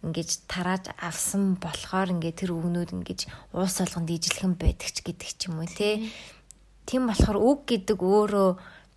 ингэж 0.00 0.48
тарааж 0.48 0.96
авсан 0.96 1.60
болохоор 1.60 2.16
ингээд 2.16 2.40
тэр 2.48 2.56
үгнүүд 2.56 2.90
ингэж 2.96 3.20
уус 3.52 3.74
болгонд 3.84 4.08
ижилхэн 4.08 4.56
байдаг 4.56 4.88
ч 4.88 5.04
гэдэг 5.04 5.30
ч 5.36 5.40
юм 5.52 5.60
уу 5.60 5.68
тий. 5.68 6.08
Тийм 6.88 7.04
болохоор 7.04 7.36
үг 7.36 7.60
гэдэг 7.68 8.00
өөрөө 8.00 8.50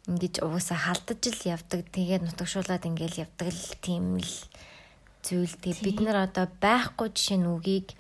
ингэж 0.08 0.44
уусаа 0.48 0.80
халдаж 0.80 1.22
л 1.28 1.44
явдаг. 1.44 1.84
Тэгээд 1.92 2.24
нутагшуулаад 2.24 2.88
ингээл 2.88 3.28
явдаг 3.28 3.48
л 3.52 3.68
тийм 3.84 4.20
л 4.24 4.34
зүйл. 5.24 5.56
Тэгээд 5.60 5.84
бид 5.84 6.00
нар 6.04 6.28
одоо 6.28 6.48
байхгүй 6.60 7.12
жишээ 7.12 7.40
нь 7.40 7.52
үгийг 7.52 7.92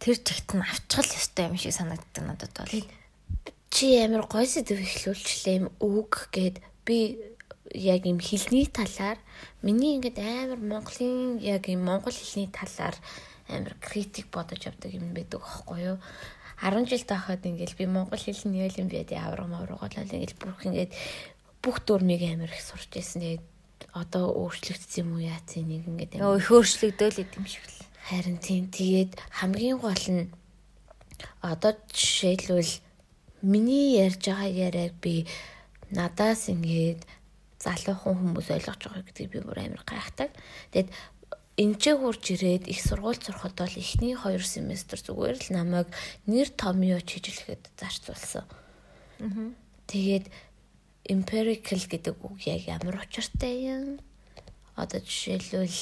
тэр 0.00 0.16
чигт 0.20 0.52
нь 0.52 0.64
авчгал 0.64 1.08
ёстой 1.08 1.48
юм 1.48 1.56
шиг 1.56 1.72
санагддаг 1.72 2.24
надад 2.24 2.52
бол. 2.56 2.84
Чи 3.72 3.86
амар 4.04 4.28
гой 4.28 4.44
сэдв 4.48 4.80
ихлүүлчлээ 4.80 5.56
юм 5.64 5.68
үг 5.80 6.28
гэд 6.28 6.60
би 6.84 7.16
яг 7.74 8.06
юм 8.06 8.18
хэлний 8.22 8.66
талаар 8.70 9.18
миний 9.62 9.98
ингээд 9.98 10.18
амар 10.22 10.60
Монголын 10.62 11.42
яг 11.42 11.68
юм 11.68 11.84
монгол 11.84 12.14
хэлний 12.14 12.48
талаар 12.48 12.96
амар 13.50 13.74
критик 13.82 14.30
бодож 14.30 14.64
явдаг 14.64 14.94
юм 14.94 15.12
байдаг 15.12 15.42
аахгүй 15.42 15.94
юу 15.94 15.98
10 16.62 16.88
жил 16.88 17.04
тахад 17.04 17.44
ингээл 17.44 17.76
би 17.76 17.86
монгол 17.86 18.18
хэлний 18.18 18.62
ял 18.64 18.78
юм 18.78 18.88
биад 18.88 19.10
авраг 19.12 19.48
маврагуулаад 19.50 20.14
ингээл 20.14 20.38
бүх 20.38 20.64
ингээд 20.64 20.92
бүх 21.64 21.82
дүрмийг 21.82 22.22
амар 22.22 22.52
их 22.52 22.62
сурч 22.62 22.92
ирсэн. 22.94 23.20
Тэгээд 23.20 23.44
одоо 23.92 24.30
өөрчлөгдсөн 24.32 25.00
юм 25.02 25.10
уу 25.18 25.24
яац 25.24 25.50
нэг 25.56 25.82
ингээд 25.88 26.12
амар 26.20 26.38
их 26.38 26.50
өөрчлөгдөөл 26.52 27.22
идэм 27.24 27.46
шиг 27.48 27.64
л. 27.66 27.88
Харин 28.06 28.38
тийм 28.38 28.70
тэгээд 28.70 29.12
хамгийн 29.32 29.78
гол 29.80 30.04
нь 30.12 30.30
одоо 31.40 31.72
жишээлбэл 31.90 32.72
миний 33.42 33.98
ярьж 33.98 34.22
байгаа 34.28 34.48
яриаг 34.48 34.94
би 35.00 35.26
надаас 35.90 36.48
ингээд 36.52 37.02
залуухан 37.64 38.14
хүмүүс 38.20 38.48
ойлгож 38.52 38.80
байгаа 38.84 39.04
гэдгийг 39.08 39.30
би 39.32 39.40
бүр 39.40 39.58
амар 39.64 39.82
гайхдаг. 39.88 40.30
Тэгээд 40.70 40.90
энэчээ 41.56 41.94
хурж 41.96 42.24
ирээд 42.36 42.64
их 42.68 42.80
сургууль 42.84 43.18
сурахад 43.18 43.56
бол 43.56 43.76
эхний 43.80 44.14
хоёр 44.14 44.44
семестр 44.44 45.00
зүгээр 45.00 45.36
л 45.38 45.50
намайг 45.56 45.88
нэр 46.28 46.48
томьёо 46.52 47.00
чижилэхэд 47.00 47.72
зарцуулсан. 47.80 48.44
Тэгээд 49.88 50.28
empirical 51.08 51.82
гэдэг 51.88 52.16
үг 52.20 52.38
яг 52.44 52.68
ямар 52.68 53.00
учиртай 53.00 53.54
юм? 53.70 54.00
Одоо 54.76 55.00
жишээлбэл 55.00 55.80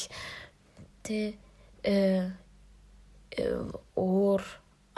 тэ 1.03 1.35
э 1.83 2.31
өөр 3.97 4.43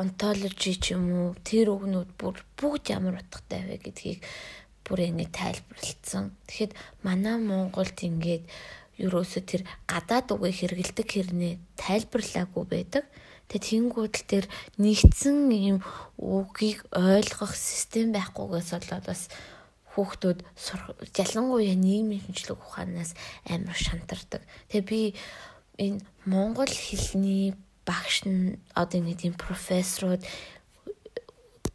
ontology 0.03 0.75
ч 0.75 0.99
юм 0.99 1.07
уу 1.15 1.29
тэр 1.47 1.71
үгнүүд 1.71 2.11
бүр 2.19 2.43
бүгд 2.59 2.91
ямар 2.91 3.23
утгатай 3.23 3.63
вэ 3.63 3.79
гэдгийг 3.79 4.27
бүр 4.85 5.01
ингэ 5.09 5.33
тайлбарлалцсан. 5.33 6.37
Тэгэхэд 6.47 6.73
манай 7.03 7.37
Монголд 7.41 7.97
ингээд 7.97 8.45
ерөөсө 9.01 9.41
тэр 9.43 9.63
гадаад 9.91 10.31
үгийг 10.31 10.57
хэрэгэлдэг 10.71 11.09
хэрнээ 11.09 11.55
тайлбарлаагүй 11.81 12.65
байдаг. 12.69 13.05
Тэгээд 13.49 13.65
тэнгууд 13.69 14.15
л 14.15 14.29
тэр 14.31 14.45
нэгдсэн 14.79 15.51
юм 15.53 15.79
үгийг 16.17 16.87
ойлгох 16.95 17.53
систем 17.57 18.15
байхгүйгээс 18.15 18.71
болоод 18.73 19.05
бас 19.05 19.23
хүүхдүүд 19.95 20.39
ялангуяа 21.15 21.77
нийгмийн 21.79 22.23
шинжилгээ 22.25 22.59
ухаанаас 22.59 23.13
амар 23.47 23.79
шантардаг. 23.79 24.43
Тэгээ 24.71 24.89
би 24.89 25.01
энэ 25.79 26.03
монгол 26.27 26.71
хэлний 26.71 27.55
багш 27.87 28.25
нь 28.27 28.59
одоо 28.75 29.01
нэг 29.03 29.21
тийм 29.21 29.35
профессорууд 29.37 30.23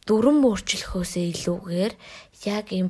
дүрм 0.10 0.41
өөрчлөхөөсөө 0.49 1.26
илүүгээр 1.38 1.94
яг 2.49 2.73
энэ 2.73 2.90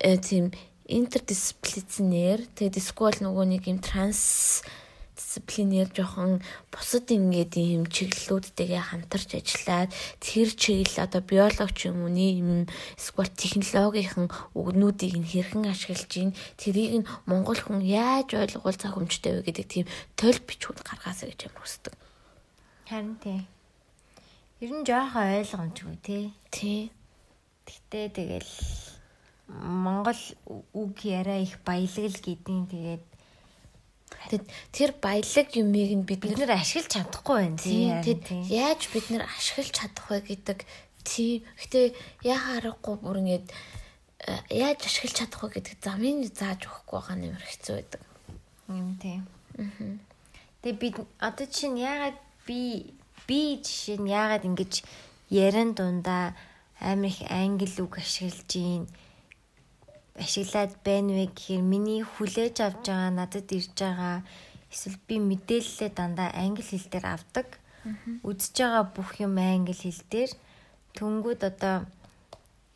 э, 0.00 0.16
тийм 0.16 0.56
интердисциплинер 0.88 2.48
тэгээд 2.56 2.80
эсвэл 2.80 3.20
нөгөө 3.20 3.44
нэг 3.52 3.68
юм 3.68 3.78
транс 3.84 4.64
дисциплинер 5.16 5.92
жоохон 5.92 6.40
бусад 6.72 7.12
ингээд 7.12 7.60
юм 7.60 7.84
чиглэлүүдтэйгээ 7.86 8.82
хамтарч 8.88 9.30
ажиллаад 9.36 9.90
тэр 10.24 10.48
чиглэл 10.56 11.04
одоо 11.04 11.20
биологч 11.20 11.92
юм 11.92 12.08
уу 12.08 12.12
юм 12.12 12.66
эсвэл 12.96 13.28
технологийн 13.28 14.32
үгнүүдийг 14.56 15.14
нь 15.20 15.28
хэрхэн 15.28 15.70
ашиглаж 15.70 16.12
ийн 16.16 16.32
тэрийг 16.56 17.04
нь 17.04 17.08
монгол 17.28 17.60
хүн 17.60 17.84
яаж 17.84 18.32
ойлгуул 18.32 18.74
цахимжтай 18.80 19.44
вэ 19.44 19.46
гэдэг 19.46 19.66
тийм 19.68 19.86
толь 20.16 20.40
бичгүүд 20.40 20.82
гаргаасаа 20.82 21.30
гэж 21.30 21.40
юм 21.46 21.54
хүсдэг. 21.60 21.94
Харин 22.88 23.16
тийм 23.22 23.53
Ер 24.62 24.70
нь 24.70 24.86
жоохон 24.86 25.42
ойлгомжгүй 25.42 25.96
тий. 26.02 26.24
Тий. 26.54 26.92
Гэтэ 27.66 28.14
тэгэл 28.14 28.54
Монгол 29.50 30.20
үг 30.46 30.94
яриа 31.02 31.42
их 31.42 31.58
баялаг 31.66 32.14
л 32.14 32.20
гэдیں۔ 32.22 32.70
Тэгээд 32.70 34.44
тэр 34.72 34.90
баялаг 35.02 35.48
юмыг 35.58 35.90
нь 35.92 36.06
бид 36.06 36.22
нэр 36.22 36.54
ашиглаж 36.54 36.86
чадахгүй 36.86 37.36
байна 37.44 37.58
тий. 37.58 37.90
Тэгэд 37.90 38.24
яаж 38.48 38.80
бид 38.94 39.06
нэр 39.10 39.26
ашиглаж 39.26 39.68
чадах 39.74 40.06
вэ 40.08 40.22
гэдэг 40.22 40.58
тий. 41.02 41.44
Гэтэ 41.60 41.92
яа 42.24 42.38
харахгүй 42.38 42.94
бүр 43.02 43.20
ингэж 43.20 43.44
э, 43.44 44.38
яаж 44.48 44.80
ашиглаж 44.86 45.14
чадах 45.18 45.40
вэ 45.44 45.60
гэдэг 45.60 45.76
замын 45.82 46.24
зааж 46.24 46.64
өгөхгүй 46.64 46.94
байгаа 46.94 47.16
нэмэр 47.20 47.44
хэцүү 47.44 47.74
байдаг. 47.74 48.02
Юм 48.72 48.96
тий. 48.96 49.20
Аа. 49.60 49.98
Тэгээ 50.64 50.80
бид 50.80 50.96
одоо 51.20 51.46
чинь 51.50 51.76
яагаад 51.76 52.16
би 52.48 52.96
би 53.26 53.60
жишээ 53.64 53.98
нь 54.00 54.12
яагаад 54.12 54.44
ингэж 54.48 54.72
яран 55.30 55.70
дундаа 55.74 56.36
амар 56.80 57.10
их 57.10 57.20
англи 57.30 57.68
үг 57.80 57.98
ашиглаж 57.98 58.50
ийн 58.54 58.84
ашиглаад 60.14 60.72
байна 60.86 61.12
вэ 61.18 61.26
гэхээр 61.32 61.62
миний 61.62 62.02
хүлээж 62.02 62.56
авч 62.60 62.84
байгаа 62.86 63.10
надад 63.10 63.48
ирж 63.50 63.74
байгаа 63.74 64.16
эсвэл 64.72 64.98
би 65.08 65.16
мэдээлэлээ 65.18 65.90
дандаа 65.98 66.28
англи 66.34 66.62
хэл 66.62 66.86
дээр 66.92 67.06
авдаг. 67.14 67.48
Үзэж 68.28 68.54
байгаа 68.58 68.84
бүх 68.94 69.10
юм 69.24 69.34
англи 69.38 69.74
хэл 69.74 70.02
дээр 70.12 70.30
төнгүүд 70.98 71.40
одоо 71.50 71.76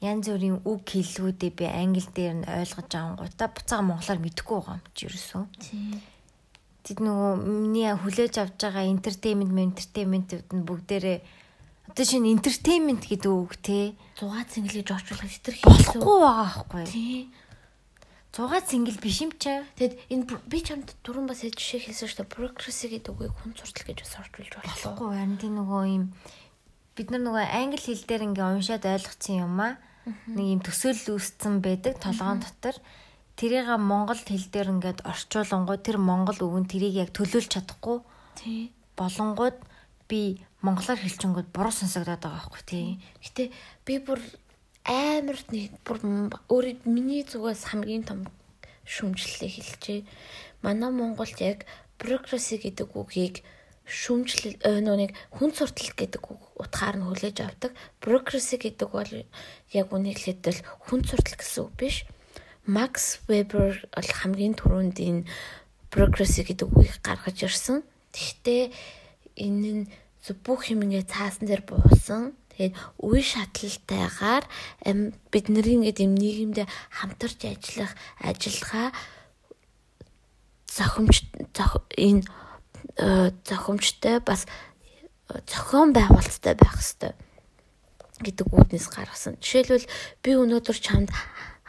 янз 0.01 0.27
бүрийн 0.31 0.59
үг 0.65 0.83
хэллгүүдээ 0.89 1.53
би 1.59 1.65
англи 1.66 2.07
дээр 2.16 2.35
нь 2.39 2.49
ойлгож 2.59 2.91
авангуудаа 2.95 3.49
буцаага 3.55 3.89
монголоор 3.89 4.20
мэдэхгүй 4.23 4.59
байгаа 4.59 4.79
юм 4.79 4.87
чи 4.95 5.03
ерөөсөө. 5.07 5.43
Тийм 5.62 6.18
Тэд 6.89 7.05
нөгөө 7.05 7.32
миний 7.44 7.93
хүлээж 7.93 8.40
авч 8.40 8.56
байгаа 8.65 8.89
entertainment, 8.89 9.52
entertainment 9.52 10.32
нь 10.32 10.65
бүгдээрээ 10.65 11.19
одоо 11.93 12.05
шинэ 12.09 12.32
entertainment 12.32 13.05
гэдэг 13.05 13.28
үг 13.28 13.60
те 13.60 13.93
6 14.16 14.24
цэнгэлж 14.24 14.89
орчуулах 14.97 15.36
тэр 15.44 15.56
болохгүй 15.69 16.01
байгаа 16.01 16.65
байхгүй. 16.65 16.85
Тий. 16.89 17.28
6 18.32 18.73
цэнгэл 18.73 19.05
биш 19.05 19.20
юм 19.20 19.32
чаа. 19.36 19.69
Тэгэд 19.77 20.01
энэ 20.09 20.24
би 20.48 20.59
чамд 20.65 20.89
дөрөв 21.05 21.28
бас 21.28 21.44
жишээ 21.44 21.93
хэлсэн 21.93 22.09
шүү 22.09 22.19
дээ. 22.24 22.32
Progress 22.32 22.81
гэдэг 22.89 23.12
үгийг 23.12 23.36
хүн 23.36 23.52
суртал 23.52 23.85
гэж 23.89 23.98
бас 24.05 24.15
орчуулж 24.24 24.52
болохгүй. 24.65 25.09
Харин 25.12 25.36
тийм 25.36 25.55
нөгөө 25.60 25.82
юм 25.93 26.05
бид 26.97 27.09
нар 27.12 27.23
нөгөө 27.24 27.47
англи 27.52 27.81
хэл 27.85 28.05
дээр 28.09 28.27
ингээ 28.32 28.48
уншаад 28.48 28.85
ойлгоцсон 28.89 29.36
юм 29.44 29.60
аа. 29.60 29.77
Нэг 30.09 30.47
юм 30.56 30.60
төсөөлөл 30.65 31.20
үүсцэн 31.20 31.60
байдаг 31.60 32.01
толгоон 32.01 32.40
дотор. 32.40 32.77
Тэрийг 33.39 33.70
монгол 33.78 34.19
хэл 34.19 34.51
дээр 34.51 34.69
ингээд 34.74 35.06
орчуулангууд 35.06 35.82
тэр 35.86 36.02
монгол 36.02 36.39
нь 36.59 36.66
тэрийг 36.66 36.94
яг 37.06 37.10
төлөөлж 37.15 37.55
чадахгүй. 37.55 38.02
Тий. 38.35 38.74
Болонгууд 38.98 39.59
би 40.10 40.43
монголоор 40.66 40.98
хэлчингүүд 40.98 41.55
буруу 41.55 41.70
сонсогдоод 41.70 42.19
байгаа 42.19 42.43
байхгүй 42.43 42.62
тий. 42.66 42.86
Гэтэ 43.23 43.43
би 43.86 43.94
бүр 44.02 44.19
амар 44.82 45.39
нэг 45.55 45.70
бүр 45.86 46.02
өөрөө 46.51 46.82
миний 46.90 47.23
зүгээс 47.23 47.70
хамгийн 47.70 48.02
том 48.10 48.27
шүмжлэлээ 48.82 49.51
хэлчихэ. 49.55 50.09
Манай 50.66 50.90
Монголд 50.90 51.39
яг 51.39 51.62
бюрокраси 52.02 52.59
гэдэг 52.59 52.90
үгийг 52.90 53.47
шүмжлэл 53.86 54.59
нөөник 54.82 55.15
хүн 55.39 55.55
суртал 55.55 55.94
гэдэг 55.94 56.23
үг 56.27 56.43
утгаар 56.59 56.97
нь 56.98 57.06
хүлээж 57.06 57.36
авдаг. 57.47 57.73
Бюрокраси 58.02 58.59
гэдэг 58.59 58.89
бол 58.90 59.12
яг 59.70 59.86
хэлэхдээ 59.94 60.55
хүн 60.90 61.01
суртал 61.06 61.39
гэсэн 61.39 61.62
үг 61.62 61.73
биш 61.78 61.97
Макс 62.69 63.24
Вебер 63.24 63.81
бол 63.97 64.11
хамгийн 64.12 64.53
түрүүнд 64.53 65.01
энэ 65.01 65.24
progress 65.89 66.36
гэдэг 66.36 66.69
үгийг 66.69 67.01
гаргаж 67.01 67.49
ирсэн. 67.49 67.81
Гэхдээ 68.12 68.69
энэ 69.40 69.73
нь 69.73 69.85
бүх 70.45 70.69
юм 70.69 70.85
ингээ 70.85 71.09
цаасан 71.09 71.49
дээр 71.49 71.65
буусан. 71.65 72.36
Тэгээд 72.53 72.77
үе 73.01 73.24
шатлалтайгаар 73.24 74.45
бидний 75.32 75.65
ингээд 75.65 76.05
юм 76.05 76.12
нийгэмдээ 76.12 76.69
хамтарч 76.93 77.40
ажиллах 77.49 77.97
ажиллагаа 78.20 78.93
зохимж 80.69 81.24
энэ 81.97 82.23
э, 83.01 83.32
зохимжтой 83.49 84.20
бас 84.20 84.45
зохион 85.49 85.97
байгуулалттай 85.97 86.53
байх 86.53 86.77
хэрэгтэй 86.77 87.12
гэдэг 88.20 88.47
үүднээс 88.51 88.86
гаргасан. 88.90 89.39
Жишээлбэл 89.39 89.86
би 90.23 90.31
өнөөдөр 90.35 90.78
чамд 90.82 91.11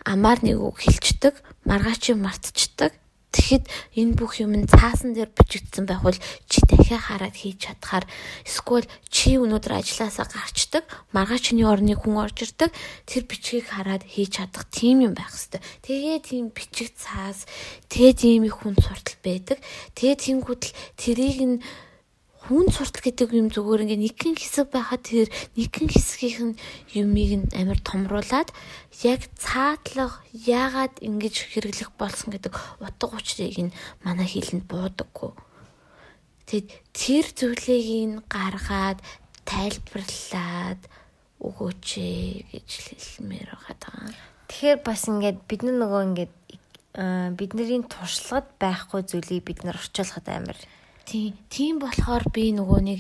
амаар 0.10 0.41
нэг 0.41 0.57
үг 0.57 0.81
хэлцдэг, 0.81 1.38
маргааш 1.69 2.18
юм 2.18 2.26
мартчихдаг. 2.26 2.98
Тэгэхэд 3.30 3.69
энэ 3.94 4.18
бүх 4.18 4.41
юм 4.41 4.57
цаасан 4.65 5.14
дээр 5.14 5.30
бичигдсэн 5.30 5.86
байхвал 5.86 6.18
чи 6.49 6.65
дахиад 6.65 7.06
хараад 7.14 7.38
хийж 7.38 7.61
чадхаар 7.61 8.10
эсвэл 8.41 8.90
чи 9.06 9.38
өнөөдөр 9.38 9.86
ажилласаа 9.86 10.26
гарчдаг, 10.26 10.90
маргааш 11.14 11.53
чиний 11.53 11.69
орныг 11.69 12.02
хүн 12.02 12.26
орж 12.26 12.41
ирдэг, 12.41 12.73
тэр 13.06 13.30
бичгийг 13.30 13.69
хараад 13.69 14.02
хийж 14.02 14.41
чадах 14.41 14.65
тийм 14.73 15.06
юм 15.06 15.14
байх 15.14 15.30
хэвээр. 15.30 15.61
Тэгээ 15.86 16.18
тийм 16.26 16.49
бичиг 16.49 16.90
цаас, 16.98 17.45
тэгээ 17.94 18.14
тийм 18.18 18.49
их 18.49 18.65
хүн 18.65 18.73
суртал 18.81 19.18
байдаг. 19.22 19.61
Тэгээ 19.94 20.18
тэнгуүтэл 20.26 20.73
тэрийг 20.98 21.40
нь 21.45 21.57
хүн 22.49 22.73
суртал 22.73 23.05
гэдэг 23.05 23.30
юм 23.38 23.53
зүгээр 23.53 23.85
ингээ 23.85 24.01
нэгэн 24.09 24.34
хэсэг 24.41 24.73
байхад 24.73 25.05
тэр 25.05 25.30
нэгэн 25.53 25.85
хэсгийнх 25.93 26.41
нь 26.49 26.59
юмыг 26.97 27.31
нь 27.45 27.47
амар 27.53 27.77
томруулад 27.85 28.49
яг 29.05 29.21
цаатлах 29.38 30.26
яагаад 30.34 30.97
ингэж 30.97 31.53
хэрэглэх 31.53 31.93
болсон 31.93 32.34
гэдэг 32.34 32.57
утга 32.81 33.21
учирыг 33.21 33.69
нь 33.69 33.76
манай 34.01 34.26
хэлэнд 34.26 34.65
буудаггүй. 34.65 35.38
Тэгэд 36.49 36.67
тэр 36.97 37.26
зүйлийг 37.38 37.89
нь 38.17 38.17
гаргаад 38.26 38.97
тайлбарлаад 39.45 40.81
өгөөч 41.38 41.85
гэж 42.49 42.69
хэлмээр 42.97 43.49
байгаа. 43.53 44.09
Тэгэхээр 44.49 44.80
бас 44.81 45.05
ингээд 45.05 45.45
бид 45.45 45.61
нөгөө 45.61 46.01
ингээд 46.09 46.34
бидний 47.38 47.85
туршлагад 47.85 48.49
байхгүй 48.57 49.05
зүйлийг 49.05 49.45
бид 49.45 49.61
нар 49.61 49.77
орчуулахад 49.77 50.26
амар 50.26 50.57
Тийм. 51.10 51.34
Тийм 51.49 51.80
болохоор 51.81 52.22
би 52.30 52.52
нөгөө 52.53 52.81
нэг 52.86 52.99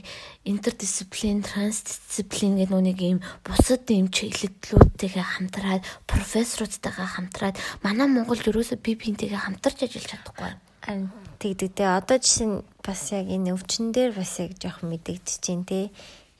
интердисциплин, 0.49 1.45
трансдисциплин 1.45 2.57
гэдэг 2.57 2.81
нэг 2.81 2.97
ийм 3.05 3.19
бусад 3.45 3.85
ийм 3.93 4.09
чиглэлдлүүдтэйгээ 4.09 5.25
хамтраад, 5.37 5.85
профессорудтайгаа 6.09 7.05
хамтраад 7.05 7.61
манай 7.85 8.09
Монголд 8.09 8.49
ерөөсөө 8.49 8.81
би 8.81 8.97
биентэйгээ 8.97 9.45
хамтарч 9.45 9.85
ажиллаж 9.85 10.09
чадахгүй. 10.09 10.57
Харин 10.81 11.13
тэгдэг 11.37 11.69
дээ. 11.77 12.01
Одоо 12.01 12.17
жишээ 12.17 12.49
бас 12.81 13.01
яг 13.13 13.29
энэ 13.29 13.53
өвчин 13.53 13.93
дээр 13.93 14.17
бас 14.17 14.41
яг 14.41 14.57
жоох 14.57 14.81
мэдэгдэж 14.81 15.37
чинь 15.45 15.69
те. 15.69 15.93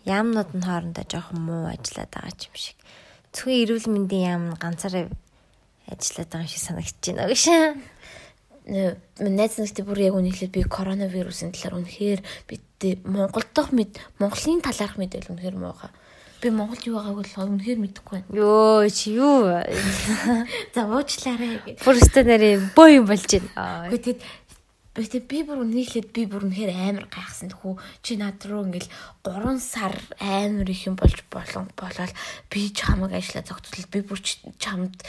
Яамнууд 0.10 0.58
нь 0.58 0.66
хоорондоо 0.66 1.06
жоох 1.06 1.38
муу 1.38 1.70
ажиллаад 1.70 2.10
байгаа 2.10 2.34
юм 2.34 2.58
шиг. 2.58 2.82
Зөвхөн 3.30 3.62
эрүүл 3.62 3.88
мэндийн 3.94 4.26
яам 4.26 4.44
нь 4.50 4.58
ганцаараа 4.58 5.06
ажиллаад 5.86 6.30
байгаа 6.34 6.50
юм 6.50 6.50
шиг 6.50 6.66
санагдаж 6.66 7.06
байна 7.14 7.30
гэж 7.30 7.44
найз 8.70 9.58
нартай 9.58 9.86
бүр 9.86 10.00
яг 10.00 10.16
үнэхээр 10.20 10.52
би 10.54 10.62
коронавирусын 10.64 11.52
талаар 11.52 11.82
үнэхээр 11.82 12.22
бид 12.48 12.64
Монгол 13.04 13.46
дахь 13.54 13.74
мэд 13.74 13.98
Монголын 14.22 14.62
талаарх 14.62 14.96
мэдээлэл 15.02 15.34
үнэхээр 15.34 15.58
муухай. 15.58 15.91
Би 16.40 16.50
Монголд 16.54 16.88
юу 16.88 17.02
байгааг 17.02 17.18
бол 17.20 17.52
үнэхээр 17.60 17.80
мэдэхгүй 17.84 18.16
байна. 18.24 18.32
Йоо 18.32 18.88
чи 18.88 19.18
юу? 19.18 19.52
За 20.76 20.88
уучлаарай 20.88 21.60
гэж. 21.66 21.84
Бүр 21.84 22.00
өстө 22.00 22.24
нэрээ 22.24 22.72
боо 22.78 22.88
юм 22.88 23.10
болж 23.10 23.28
байна. 23.28 23.91
Гэхдээ 23.91 24.16
Бэтэ 25.00 25.22
би 25.32 25.46
бүр 25.48 25.62
үнийхлээд 25.64 26.10
би 26.12 26.26
бүр 26.28 26.50
үнэхээр 26.50 26.74
амар 26.76 27.06
гайхсан 27.08 27.54
тхүү. 27.54 27.78
Чи 28.04 28.18
над 28.20 28.41
руу 28.44 28.68
ингээл 28.68 28.90
3 29.24 29.62
сар 29.62 29.96
амар 30.20 30.68
их 30.68 30.90
юм 30.90 31.00
болж 31.00 31.24
болон 31.32 31.72
болоод 31.78 32.12
би 32.52 32.68
чамаг 32.74 33.16
ажиллаа 33.16 33.48
зогцвол 33.48 33.88
би 33.94 34.00
бүр 34.04 34.20
чамд 34.60 35.00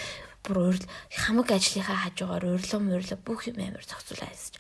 бүр 0.45 0.57
урил 0.73 0.87
хамаг 1.13 1.49
ажлынхаа 1.53 2.09
хажуугаар 2.09 2.45
урилга 2.45 2.79
мурилга 2.81 3.17
бүх 3.21 3.49
юм 3.49 3.61
амар 3.61 3.85
зохицуул 3.85 4.25
айсч. 4.25 4.57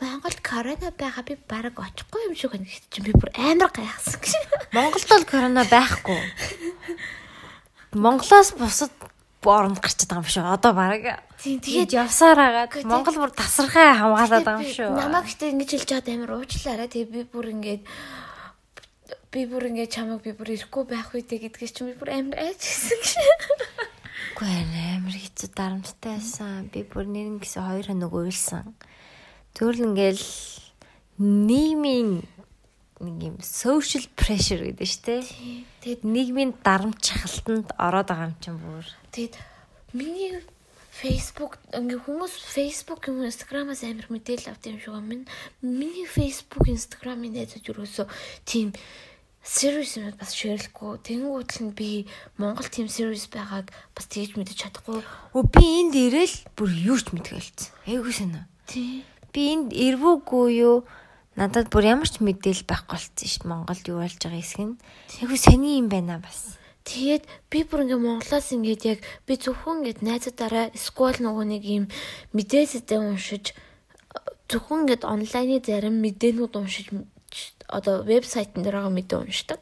Монголд 0.00 0.40
корона 0.40 0.88
байгаа 0.96 1.24
би 1.28 1.36
баг 1.48 1.76
очихгүй 1.76 2.32
юм 2.32 2.34
шиг 2.34 2.56
байна 2.56 2.64
гэхэд 2.64 2.88
чинь 2.88 3.04
би 3.04 3.12
бүр 3.12 3.30
амар 3.36 3.70
гайхсан 3.70 4.16
гэж. 4.16 4.32
Монголд 4.72 5.08
бол 5.12 5.26
корона 5.28 5.64
байхгүй. 5.68 6.20
Монголоос 7.92 8.56
бусад 8.56 8.92
орнд 9.44 9.80
гарчаад 9.80 10.08
байгаа 10.08 10.24
юм 10.24 10.32
шүү. 10.32 10.44
Одоо 10.56 10.72
баг. 10.72 11.20
Тэгээд 11.40 11.92
явсаар 11.96 12.38
агаад 12.38 12.84
Монгол 12.84 13.16
бүр 13.16 13.32
тасархай 13.32 13.96
хамгаалаад 13.96 14.44
байгаа 14.44 14.64
юм 14.64 14.72
шүү. 14.72 14.88
Намайг 14.96 15.28
ихтэй 15.28 15.52
ингэж 15.52 15.70
хэлж 15.72 15.88
чад 15.88 16.08
амар 16.08 16.32
уучлаарай. 16.36 16.88
Тэгээд 16.88 17.12
би 17.12 17.22
бүр 17.24 17.46
ингээд 17.56 17.82
би 19.32 19.40
бүр 19.48 19.68
ингээд 19.72 19.94
чамайг 19.96 20.20
би 20.24 20.32
бүр 20.36 20.56
ирэхгүй 20.56 20.84
байх 20.84 21.12
үедээ 21.16 21.48
гэдгээс 21.48 21.72
чинь 21.72 21.88
би 21.88 21.96
бүр 21.96 22.12
амар 22.12 22.36
айжсэн 22.40 23.00
гэж. 23.00 23.12
Үгүй 24.40 24.56
амар 24.96 25.12
хэцүү 25.20 25.52
дарамттай 25.52 26.16
байсан. 26.16 26.72
Би 26.72 26.80
бүр 26.88 27.04
нэрэн 27.12 27.44
гэсэн 27.44 27.60
хоёр 27.60 27.92
хоног 27.92 28.16
уйлсан. 28.16 28.72
Зүгээр 29.52 29.76
л 29.76 29.86
ингээл 29.92 30.24
нийгмийн 31.20 32.24
нэг 33.04 33.16
юм 33.20 33.36
social 33.44 34.08
pressure 34.16 34.64
гэдэг 34.64 34.88
шүү 34.88 35.04
дээ. 35.04 35.22
Тэгэд 35.84 36.02
нийгмийн 36.08 36.56
дарамт 36.64 37.04
шахалтанд 37.04 37.68
ороод 37.76 38.08
байгаа 38.08 38.32
юм 38.32 38.36
чинь 38.40 38.56
бүр. 38.56 38.88
Тэгэд 39.12 39.36
миний 39.92 40.40
Facebook 40.88 41.60
ингээ 41.76 42.00
хүмүүс 42.00 42.32
Facebook 42.40 43.12
юм 43.12 43.20
Instagram-аас 43.28 43.84
амар 43.84 44.08
мэдээлэл 44.08 44.56
авт 44.56 44.64
юм 44.72 44.80
шиг 44.80 44.96
байна. 44.96 45.28
Миний 45.60 46.08
Facebook, 46.08 46.64
Instagram-ийн 46.64 47.36
найзууд 47.36 47.76
юусоо 47.76 48.08
тийм 48.48 48.72
юм 49.40 50.12
бас 50.20 50.36
ширлэхгүй. 50.36 51.00
Тэнгүүтэл 51.00 51.62
нь 51.64 51.72
би 51.72 52.06
Монгол 52.36 52.68
team 52.68 52.88
series 52.92 53.26
байгааг 53.32 53.72
бас 53.96 54.06
тэгж 54.06 54.36
мэдэж 54.36 54.56
чадахгүй. 54.56 55.00
Өө 55.32 55.44
би 55.48 55.64
энд 55.80 55.94
ирэл 55.96 56.36
бүр 56.56 56.68
юу 56.68 56.98
ч 57.00 57.10
мэдгэлцсэн. 57.16 57.72
Айгуу 57.88 58.12
санаа. 58.12 58.44
Тий. 58.68 59.02
Би 59.32 59.56
энд 59.56 59.72
ирвүүгүй 59.72 60.46
юу? 60.60 60.84
Надад 61.40 61.72
бүр 61.72 61.88
ямар 61.96 62.08
ч 62.08 62.20
мэдээлэл 62.20 62.68
байхгүй 62.68 62.94
болсон 63.00 63.16
шүү 63.16 63.42
дээ. 63.42 63.48
Монголд 63.48 63.84
юу 63.88 63.98
болж 64.04 64.18
байгаа 64.20 64.40
хэсэг 64.44 64.60
нь. 64.60 64.80
Айгуу 65.24 65.38
сони 65.40 65.80
юм 65.80 65.88
байна 65.88 66.20
бас. 66.20 66.60
Тэгээд 66.84 67.24
би 67.48 67.58
бүр 67.64 67.86
ингээ 67.88 68.00
Монголоос 68.00 68.52
ингээд 68.56 68.82
яг 68.88 68.98
би 69.24 69.36
зөвхөн 69.40 69.84
ингээд 69.88 70.00
найзуудаараа 70.04 70.72
сквал 70.74 71.16
нөгөө 71.16 71.44
нэг 71.48 71.62
юм 71.64 71.84
мэдээлэлтэй 72.34 72.98
уншиж 72.98 73.54
зөвхөн 74.50 74.88
ингээд 74.88 75.06
онлайны 75.06 75.60
зарим 75.62 76.02
мэдээнүүд 76.02 76.52
уншиж 76.56 76.86
одоо 77.70 78.02
вебсайтн 78.02 78.62
дээр 78.62 78.76
байгаа 78.82 78.94
мэдээ 78.94 79.18
уншдаг. 79.22 79.60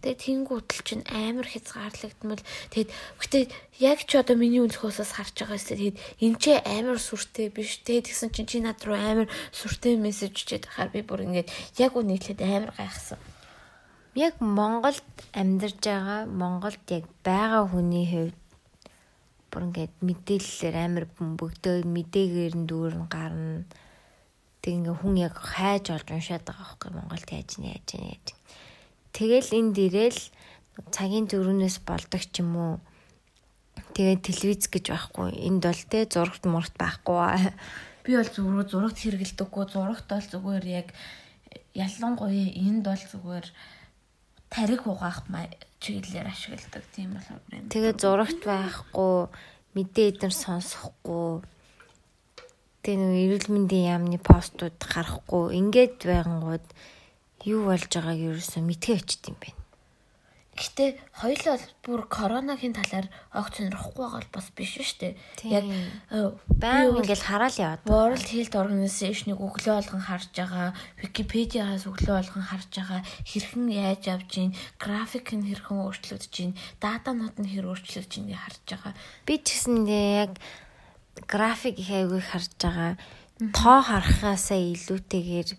Тэгээ 0.00 0.22
тэнгуутл 0.22 0.80
чинь 0.84 1.04
амар 1.08 1.48
хязгаарлагдмал. 1.48 2.42
Тэгэд 2.70 2.90
гэтээ 2.92 3.44
яг 3.80 4.04
ч 4.04 4.20
одоо 4.20 4.36
миний 4.36 4.60
өнцгөөсөөс 4.60 5.12
харж 5.16 5.34
байгаа 5.40 5.56
юм. 5.56 5.96
Тэгэд 5.96 5.96
энэ 6.22 6.38
ч 6.38 6.44
амар 6.62 6.98
сүртэй 7.00 7.48
биш. 7.48 7.80
Тэгээд 7.82 8.12
тэгсэн 8.12 8.30
чинь 8.30 8.46
чи 8.46 8.58
над 8.60 8.78
руу 8.84 8.94
амар 8.94 9.28
сүртэй 9.56 9.96
мессеж 9.96 10.36
чихэд 10.36 10.68
хахаар 10.68 10.92
би 10.92 11.00
бүр 11.00 11.24
ингээд 11.26 11.48
яг 11.80 11.96
үнэхээр 11.96 12.44
амар 12.44 12.72
гайхсан. 12.76 13.18
Яг 14.14 14.36
Монголд 14.40 15.08
амьдарж 15.32 15.80
байгаа 15.80 16.20
Монголд 16.28 16.84
яг 16.92 17.04
байгаа 17.24 17.64
хүний 17.64 18.06
хувьд 18.06 18.38
бүр 19.48 19.62
ингээд 19.72 19.94
мэдээллээр 20.04 20.76
амар 20.76 21.04
бөмбөгдөө 21.16 21.88
мэдээгээр 21.88 22.54
нь 22.60 22.68
дүүр 22.68 22.94
нь 23.00 23.08
гарна 23.08 23.64
Тэг 24.66 24.82
ингээ 24.82 24.98
хүн 24.98 25.14
яг 25.22 25.38
хайж 25.38 25.94
олж 25.94 26.10
уншаад 26.10 26.42
байгаа 26.42 26.66
байхгүй 26.74 26.90
Монголд 26.90 27.28
яаж 27.30 27.50
нэ 27.62 27.78
яаж 27.78 27.88
нэ 27.94 28.06
яаж. 28.18 28.26
Тэгэл 29.14 29.50
энд 29.54 29.78
ирээл 29.78 30.22
цагийн 30.90 31.30
зөрүүнээс 31.30 31.86
болдог 31.86 32.18
ч 32.26 32.42
юм 32.42 32.50
уу. 32.58 32.74
Тэгээ 33.94 34.26
телевиз 34.26 34.66
гэж 34.66 34.90
байхгүй. 34.90 35.38
Энд 35.38 35.62
бол 35.62 35.82
те 35.86 36.02
зурагт 36.10 36.42
мурагт 36.50 36.74
байхгүй. 36.74 37.54
Би 38.02 38.18
бол 38.18 38.26
зүгээр 38.26 38.66
зурагт 38.66 38.98
хэрэгэлдэггүй. 38.98 39.64
Зурагт 39.70 40.10
бол 40.10 40.26
зүгээр 40.34 40.66
яг 40.66 40.90
ялангуяа 41.70 42.50
энд 42.58 42.82
бол 42.90 42.98
зүгээр 43.06 43.46
тариг 44.50 44.82
угаах 44.82 45.22
чиглэлээр 45.78 46.26
ашигладаг 46.26 46.84
тийм 46.90 47.14
болохоор 47.14 47.70
Тэгээ 47.70 47.94
зурагт 48.02 48.42
байхгүй 48.42 49.30
мэдээ 49.78 50.06
эдгээр 50.10 50.34
сонсохгүй 50.34 51.46
тэгээ 52.86 53.02
нэг 53.02 53.18
эрүүл 53.26 53.48
мэндийн 53.50 53.90
яамны 53.98 54.18
постууд 54.22 54.78
гарахгүй 54.78 55.58
ингээд 55.58 56.06
байнгут 56.06 56.66
юу 57.42 57.66
болж 57.66 57.90
байгааг 57.90 58.38
ерөөсөө 58.38 58.62
мэдхээ 58.62 58.96
очт 59.02 59.26
юм 59.26 59.38
байна. 59.42 59.66
Гэтэ 60.56 60.96
хоёулаа 61.20 61.60
бүр 61.84 62.00
коронагийн 62.08 62.72
талаар 62.72 63.12
огт 63.36 63.60
сонирхгүй 63.60 64.06
байгаа 64.06 64.24
бол 64.24 64.40
бас 64.40 64.48
биш 64.56 64.80
шүү 64.80 65.12
дээ. 65.12 65.12
Яг 65.52 65.68
баян 66.48 66.96
ингээл 66.96 67.28
хараал 67.28 67.58
яваад. 67.60 67.84
World 67.84 68.24
Health 68.24 68.56
Organization-ыг 68.56 69.36
өглөө 69.36 69.74
болгон 69.76 70.00
харж 70.08 70.32
байгаа, 70.32 70.72
Wikipedia-аас 71.04 71.84
өглөө 71.84 72.14
болгон 72.24 72.44
харж 72.48 72.72
байгаа, 72.72 73.00
хэрхэн 73.28 73.68
яаж 73.68 74.02
явж 74.08 74.28
гин, 74.32 74.56
график 74.80 75.28
нь 75.36 75.44
хэрхэн 75.44 75.76
өөрчлөгдөж 75.76 76.32
гин, 76.32 76.56
датанууд 76.80 77.36
нь 77.36 77.52
хэр 77.52 77.68
өөрчлөгдөж 77.68 78.08
гин 78.08 78.32
гэж 78.32 78.40
харж 78.40 78.64
байгаа. 78.64 78.92
Би 79.28 79.36
ч 79.44 79.60
гэсэндээ 79.60 80.06
яг 80.24 80.32
график 81.24 81.80
их 81.80 81.90
аягүй 81.90 82.20
харж 82.20 82.52
байгаа. 82.60 83.00
Тоо 83.56 83.80
харахаасаа 83.80 84.60
илүүтэйгээр 84.60 85.50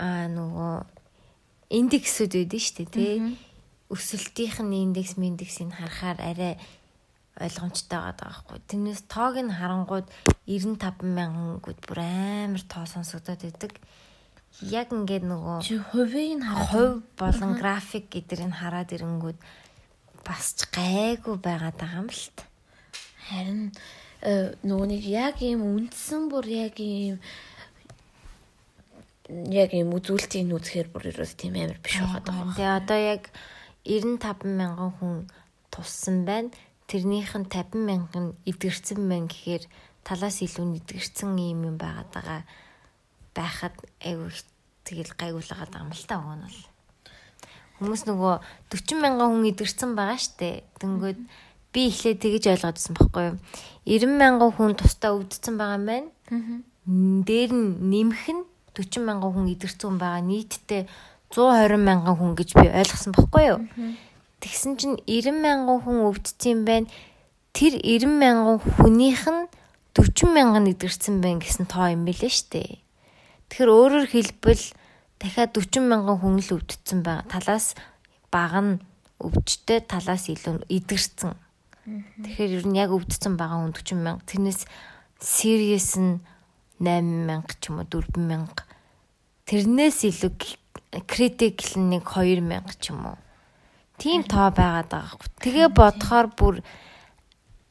аа 0.00 0.26
нөгөө 0.32 0.74
индексүүд 1.72 2.32
үүдэн 2.40 2.64
дээ, 2.76 2.88
тий 2.92 3.16
өсөлтийнх 3.92 4.64
нь 4.64 4.88
индекс 4.88 5.20
индексийг 5.20 5.76
харахаар 5.76 6.18
арай 6.20 6.54
ойлгомжтой 7.36 8.00
байгаа 8.00 8.16
байхгүй. 8.24 8.58
Тэрнээс 8.68 9.04
тоог 9.04 9.36
нь 9.36 9.52
харангууд 9.52 10.08
95 10.48 11.04
мянгангууд 11.04 11.80
бүр 11.84 12.00
амар 12.00 12.64
тоо 12.64 12.88
сонсогдоод 12.88 13.40
байдаг. 13.44 13.72
Яг 14.64 14.92
ингээд 14.96 15.28
нөгөө 15.28 15.56
хувийг 15.92 16.40
нь 16.40 16.44
харах 16.44 16.68
хувь 16.72 16.96
болон 17.20 17.52
график 17.60 18.08
гэдэрийг 18.08 18.52
хараад 18.56 18.92
ирэнгүүд 18.96 19.38
бас 20.24 20.56
ч 20.56 20.68
гайгүй 20.72 21.36
байгаа 21.36 21.72
юм 22.00 22.08
л 22.08 22.24
та. 22.32 22.44
Харин 23.28 23.76
э, 24.22 24.54
нөгөө 24.62 24.86
нэг 24.86 25.02
яг 25.04 25.36
ийм 25.42 25.66
үндсэн 25.66 26.30
бүр 26.30 26.46
яг 26.46 26.78
ийм 26.78 27.18
яг 29.50 29.70
ийм 29.74 29.90
үзүүлэлтийг 29.94 30.50
үзэхээр 30.50 30.88
бүр 30.90 31.10
ерөөс 31.10 31.34
тийм 31.34 31.58
амар 31.58 31.78
биш 31.82 31.98
байгаа. 31.98 32.54
Тэгээ 32.54 32.78
одоо 32.78 32.98
яг 32.98 33.22
95 33.84 34.46
мянган 34.46 34.92
хүн 34.98 35.16
туссан 35.70 36.24
байна. 36.24 36.50
Тэрнийх 36.86 37.34
нь 37.34 37.48
50 37.48 37.78
мянган 37.78 38.36
эдгэрсэн 38.46 39.00
байна 39.08 39.26
гэхээр 39.26 39.64
талаас 40.04 40.38
илүү 40.42 40.82
эдгэрсэн 40.82 41.38
юм 41.38 41.60
юм 41.64 41.76
байгаад 41.78 42.10
байгаа 42.12 42.42
байхад 43.34 43.74
айгүй 44.04 44.30
тэгэл 44.84 45.12
гайгуулгаад 45.16 45.70
байгаа 45.70 45.86
юм 45.86 45.94
л 45.94 46.06
та 46.06 46.18
уг 46.20 46.34
нь 46.36 46.44
бол. 46.46 46.60
Хүмүүс 47.80 48.02
нөгөө 48.06 48.34
40 48.70 49.02
мянган 49.02 49.28
хүн 49.32 49.50
эдгэрсэн 49.50 49.90
байгаа 49.96 50.18
штэ. 50.20 50.62
Тэнгүүд 50.78 51.18
би 51.72 51.88
эхлээд 51.88 52.20
тэгэж 52.20 52.44
ойлгоодсэн 52.52 52.92
байхгүй 52.94 53.24
юу? 53.32 53.36
90 53.88 54.20
мянган 54.20 54.52
хүн 54.52 54.76
тусдаа 54.76 55.16
өвдсөн 55.16 55.56
байгаа 55.56 55.78
юм 55.80 55.86
байна. 55.88 56.08
Дээр 57.26 57.50
нь 57.52 57.68
нэмэх 57.90 58.24
нь 58.30 58.44
40 58.76 59.02
мянган 59.08 59.32
хүн 59.32 59.52
эдгэрсэн 59.52 59.96
байгаа. 59.98 60.22
Нийтдээ 60.22 60.82
120 61.32 61.80
мянган 61.80 62.16
хүн 62.16 62.32
гэж 62.36 62.48
би 62.60 62.66
ойлгосон 62.68 63.12
байхгүй 63.16 63.44
юу? 63.48 63.60
Тэгсэн 64.42 64.72
чинь 64.76 64.96
90 65.08 65.32
мянган 65.32 65.78
хүн 65.80 65.98
өвдсөн 66.12 66.64
байна. 66.68 66.88
Тэр 67.56 67.80
90 67.80 68.20
мянган 68.20 68.58
хүнийх 68.60 69.24
нь 69.28 69.48
40 69.96 70.32
мянган 70.32 70.66
идэрсэн 70.72 71.20
байна 71.20 71.40
гэсэн 71.40 71.68
тоо 71.68 71.88
юм 71.92 72.04
билээ 72.08 72.32
штэ. 72.32 72.80
Тэгэхээр 73.52 73.68
өөрөөр 73.68 74.06
хэлбэл 74.08 74.64
дахиад 75.20 75.52
40 75.52 75.84
мянган 75.84 76.16
хүн 76.16 76.40
л 76.40 76.50
өвдсөн 76.56 77.04
байгаа. 77.04 77.28
Талаас 77.28 77.76
бага 78.32 78.60
нь 78.64 78.80
өвчтэй 79.20 79.84
талаас 79.84 80.32
илүү 80.32 80.64
идэрсэн. 80.66 81.36
Тэгэхээр 81.82 82.62
ер 82.62 82.66
нь 82.70 82.78
яг 82.78 82.94
өвдсөн 82.94 83.34
байгаа 83.34 83.58
хүн 83.58 83.74
40 83.74 83.98
мянга. 83.98 84.28
Тэрнээс 84.30 84.60
serious 85.18 85.98
нь 85.98 86.22
8 86.78 87.26
мянга 87.26 87.54
ч 87.58 87.74
юм 87.74 87.82
уу 87.82 87.88
4 87.90 88.22
мянга. 88.22 88.62
Тэрнээс 89.50 90.06
илүү 90.06 90.32
critical 91.10 91.72
нэг 91.90 92.06
2000 92.06 92.78
ч 92.78 92.94
юм 92.94 93.02
уу. 93.10 93.18
Тийм 93.98 94.22
тоо 94.22 94.54
байгаад 94.54 94.88
байгаа 94.94 95.10
хгүй. 95.18 95.30
Тэгээ 95.42 95.68
бодохоор 95.74 96.26
бүр 96.38 96.54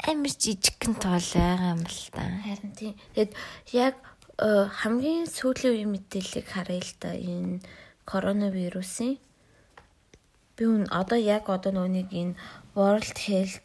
амар 0.03 0.33
жижигхэн 0.35 0.95
тоо 0.99 1.15
л 1.15 1.31
байгаа 1.31 1.71
юм 1.75 1.83
л 1.87 2.03
та. 2.11 2.23
Харин 2.43 2.71
тийм. 2.75 2.93
Тэгэд 3.15 3.31
яг 3.71 3.95
э, 4.39 4.67
хамгийн 4.67 5.27
сүүлийн 5.29 5.71
үеийн 5.71 5.91
мэдээллийг 5.95 6.47
харъя 6.51 6.83
л 6.83 6.93
да. 6.99 7.15
Энэ 7.15 7.63
коронавирусын 8.03 9.15
би 10.55 10.63
үн 10.67 10.89
одоо 10.91 11.19
яг 11.19 11.47
одоо 11.47 11.71
нөгөөнийг 11.71 12.09
энэ 12.11 12.35
World 12.75 13.17
Health 13.27 13.63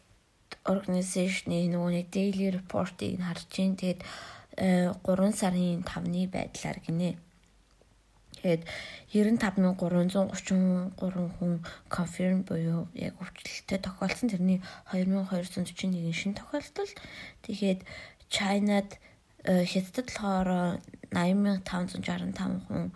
Organization-ийн 0.67 1.71
нөгөөний 1.73 2.05
daily 2.11 2.51
report-ыг 2.51 3.19
харж 3.23 3.47
байна. 3.47 3.79
Тэгээд 3.79 4.01
3 4.57 4.93
э, 4.99 5.31
сарын 5.33 5.81
5-ны 5.87 6.27
байдлаар 6.27 6.79
гинэ. 6.83 7.15
Тэгээд 8.37 8.63
95333 9.11 10.93
хүн 11.37 11.53
confirm 11.89 12.43
буюу 12.45 12.87
яг 12.93 13.15
өвчлөлтөд 13.17 13.81
тохиолдсон. 13.87 14.29
Тэрний 14.29 14.59
2241 14.93 16.13
шин 16.13 16.33
тохиолдол. 16.37 16.91
Тэгээд 17.45 17.81
Чайнад 18.29 18.99
хятадд 19.43 20.11
болохоор 20.11 20.79
80565 21.11 22.67
хүн 22.67 22.91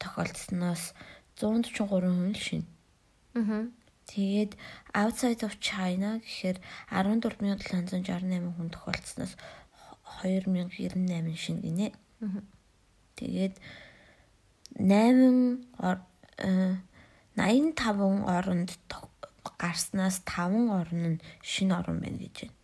тохиолдсноос 0.00 0.94
143 1.36 2.08
хүн 2.16 2.34
шин. 2.34 2.62
Аа. 3.36 3.68
Тэгээд 4.06 4.54
outside 4.94 5.42
of 5.42 5.58
China 5.58 6.22
гэхээр 6.22 6.58
14768 6.94 8.54
хүн 8.54 8.68
тохиолдсноос 8.70 9.34
2098 10.22 11.34
шин 11.34 11.58
гинэ. 11.60 11.90
Тэгээд 13.18 13.54
8 14.78 15.58
85 17.36 18.24
оронд 18.24 18.70
гарснаас 19.58 20.22
5 20.24 20.70
орн 20.80 21.02
нь 21.16 21.22
шинэ 21.42 21.74
орн 21.80 21.98
байна 22.00 22.18
гэж 22.22 22.36
байна. 22.46 22.56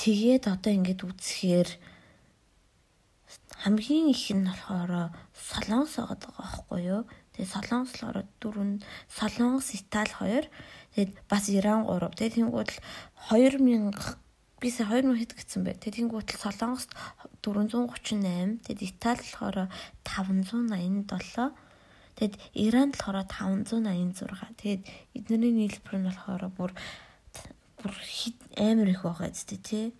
Тэгээд 0.00 0.44
одоо 0.48 0.72
ингэж 0.76 1.00
үзэхээр 1.04 1.70
хамгийн 3.62 4.08
их 4.14 4.24
нь 4.32 4.46
болохоор 4.48 5.12
Солонгос 5.36 5.94
байгаа 6.00 6.32
байхгүй 6.38 6.80
юу? 6.88 7.02
Тэгээд 7.40 7.56
Солонгос 7.56 7.92
болохоор 7.96 8.18
дөрөв 8.36 8.84
Солонгос, 9.08 9.72
Итали 9.72 10.12
2 10.12 10.44
тэгээд 10.92 11.12
бас 11.24 11.48
Иран 11.48 11.88
3. 11.88 12.12
Тэгээд 12.12 12.36
тэнгууд 12.36 12.68
л 12.68 12.78
2000 13.32 13.96
би 14.60 14.68
сая 14.68 15.00
2000 15.00 15.16
хэд 15.16 15.32
гэсэн 15.40 15.64
бэ? 15.64 15.80
Тэгээд 15.80 15.96
тэнгууд 16.04 16.28
л 16.28 16.36
Солонгост 16.36 16.92
438. 17.40 18.60
Тэгэд 18.60 18.80
Итали 18.84 19.24
болохоор 19.24 19.72
587. 20.04 21.56
Тэгэд 22.20 22.34
Иран 22.60 22.92
болохоор 22.92 23.24
586. 23.24 24.60
Тэгэд 24.60 24.82
эдний 25.16 25.52
нийлбэр 25.64 25.96
нь 25.96 26.08
болохоор 26.12 26.44
бүр 26.52 26.76
бүр 27.80 27.92
амар 28.60 28.88
их 28.92 29.00
байгаа 29.00 29.32
зү 29.32 29.56
тий. 29.64 29.96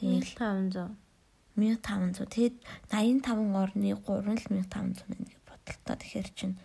Тэгэл 0.00 0.32
500. 0.32 0.96
1500. 1.60 2.24
Тэгэд 2.32 2.56
85 2.88 3.52
орны 3.52 3.92
3 4.00 4.32
л 4.32 4.48
1500 4.48 5.04
байна 5.12 5.43
гэж 5.64 5.76
бодлоо. 5.84 5.96
Тэгэхээр 5.98 6.28
чинь 6.36 6.56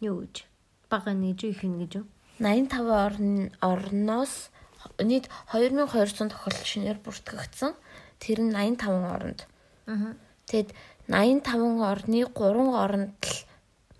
юу 0.00 0.22
гэж 0.24 0.46
бага 0.88 1.12
нэг 1.12 1.42
их 1.44 1.62
юм 1.66 1.78
гэж 1.82 1.92
юу? 2.02 2.06
85 2.38 2.90
орн 2.90 3.52
орноос 3.60 4.50
нийт 4.98 5.30
2200 5.52 6.30
тохиолдол 6.30 6.66
шинээр 6.66 6.98
бүртгэгдсэн. 7.02 7.72
Тэр 8.18 8.38
нь 8.42 8.54
85 8.54 9.14
оронд. 9.14 9.40
Аа. 9.86 10.14
Тэгэд 10.46 10.70
85 11.08 11.82
орны 11.82 12.20
3 12.26 12.74
оронд 12.74 13.18
л 13.22 13.36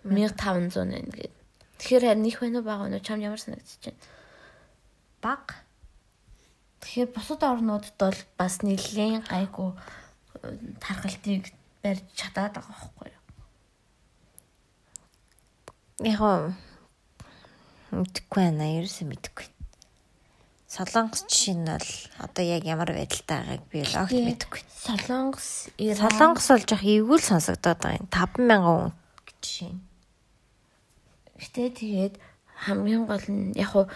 1500 0.05 0.75
байна 0.87 1.11
гэдэг. 1.11 1.33
Тэгэхээр 1.79 2.05
харин 2.05 2.25
их 2.29 2.41
байна 2.41 2.59
уу 2.61 2.65
бага 2.65 2.83
байна 2.85 2.97
уу 2.99 3.07
чам 3.07 3.21
ямар 3.21 3.41
санагдчих 3.41 3.81
чинь. 3.81 4.01
Баг. 5.23 5.65
Тэгэхээр 6.81 7.11
бусад 7.17 7.43
орнуудад 7.43 7.95
бол 7.99 8.19
бас 8.37 8.61
нэлээд 8.61 9.25
гайгүй 9.29 9.73
э, 10.43 10.59
тархалтыг 10.81 11.49
барьж 11.85 12.05
чадаад 12.17 12.57
байгаа 12.57 12.73
байхгүй 12.73 13.13
юу? 13.13 13.23
Яг 16.09 16.21
мэдгүй 17.95 18.41
байна. 18.41 18.65
Ерөөсөө 18.81 19.07
мэдгүй. 19.13 19.47
Солонгос 20.75 21.23
жишээ 21.31 21.55
нь 21.55 21.71
бол 21.71 21.91
одоо 22.19 22.43
яг 22.43 22.67
ямар 22.67 22.91
байдалтай 22.91 23.39
байгааг 23.47 23.63
би 23.71 23.79
л 23.87 23.95
огт 23.95 24.11
мэдэхгүй. 24.11 24.61
Солонгос 24.67 25.71
Солонгос 25.79 26.49
бол 26.51 26.67
жоох 26.67 26.83
эвгүй 26.83 27.19
л 27.23 27.29
сонсогдоод 27.31 27.79
байгаа 27.79 28.01
юм. 28.03 28.11
50000 28.11 28.59
хүн 28.67 28.91
жишээ. 29.39 29.73
Гэтэ 31.39 31.63
тэгээд 31.79 32.15
хамгийн 32.67 33.07
гол 33.07 33.27
нь 33.31 33.55
яг 33.55 33.71
хуу 33.71 33.87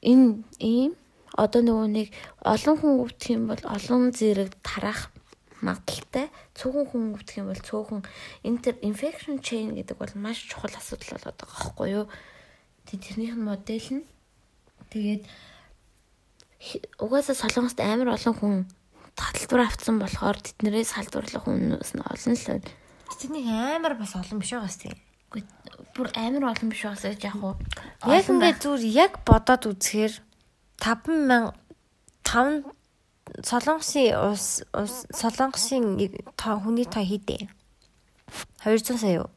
энэ 0.00 0.40
ийм 0.56 0.96
одоо 1.36 1.60
нөгөө 1.60 1.88
нэг 2.00 2.08
олон 2.40 2.76
хүн 2.80 2.94
өвдөх 3.04 3.28
юм 3.28 3.44
бол 3.52 3.62
олон 3.68 4.02
зэрэг 4.16 4.56
тараах 4.64 5.11
магадaltaй 5.62 6.26
цөөхөн 6.58 6.86
хүн 6.90 7.14
өвдөх 7.14 7.38
юм 7.38 7.48
бол 7.48 7.62
цөөхөн 7.62 8.02
интер 8.44 8.74
infection 8.82 9.38
chain 9.38 9.78
гэдэг 9.78 9.96
бол 9.96 10.14
маш 10.18 10.42
чухал 10.44 10.74
асуудал 10.74 11.16
болоод 11.16 11.38
байгаа 11.38 11.58
байхгүй 11.62 11.88
юу. 11.94 12.06
Тэг 12.86 12.98
тэрнийх 13.00 13.38
нь 13.38 13.46
модель 13.46 13.90
нь 13.94 14.04
Тэгээд 14.92 15.24
угаасаа 17.00 17.32
солонгост 17.32 17.80
амар 17.80 18.12
олон 18.12 18.34
хүн 18.36 18.54
таталтвар 19.16 19.64
авцсан 19.64 19.96
болохоор 19.96 20.36
тэднэрээс 20.36 20.92
халдварлах 21.00 21.48
хүмүүс 21.48 21.90
нь 21.96 22.04
олон 22.04 22.36
л 22.36 22.44
байна. 22.44 22.68
Тэднийг 23.16 23.46
амар 23.48 23.96
бас 23.96 24.12
олон 24.12 24.36
биш 24.44 24.52
байгаас 24.52 24.76
тийм. 24.84 24.96
Бүр 25.96 26.12
амар 26.12 26.52
олон 26.52 26.68
биш 26.68 26.84
байгаас 26.84 27.08
яг 27.08 27.40
уу. 27.40 27.56
Яг 28.04 28.28
ингээд 28.28 28.60
зүгээр 28.60 28.84
яг 28.92 29.12
бодоод 29.24 29.64
үзэхээр 29.72 30.14
5000 30.76 31.56
5 32.28 32.68
Солонгосын 33.42 34.18
ус 34.32 34.62
Солонгосын 35.14 35.96
хүний 36.62 36.86
тоо 36.86 37.04
хийдэ. 37.06 37.48
200 38.64 38.98
сая 38.98 39.24
юу? 39.24 39.28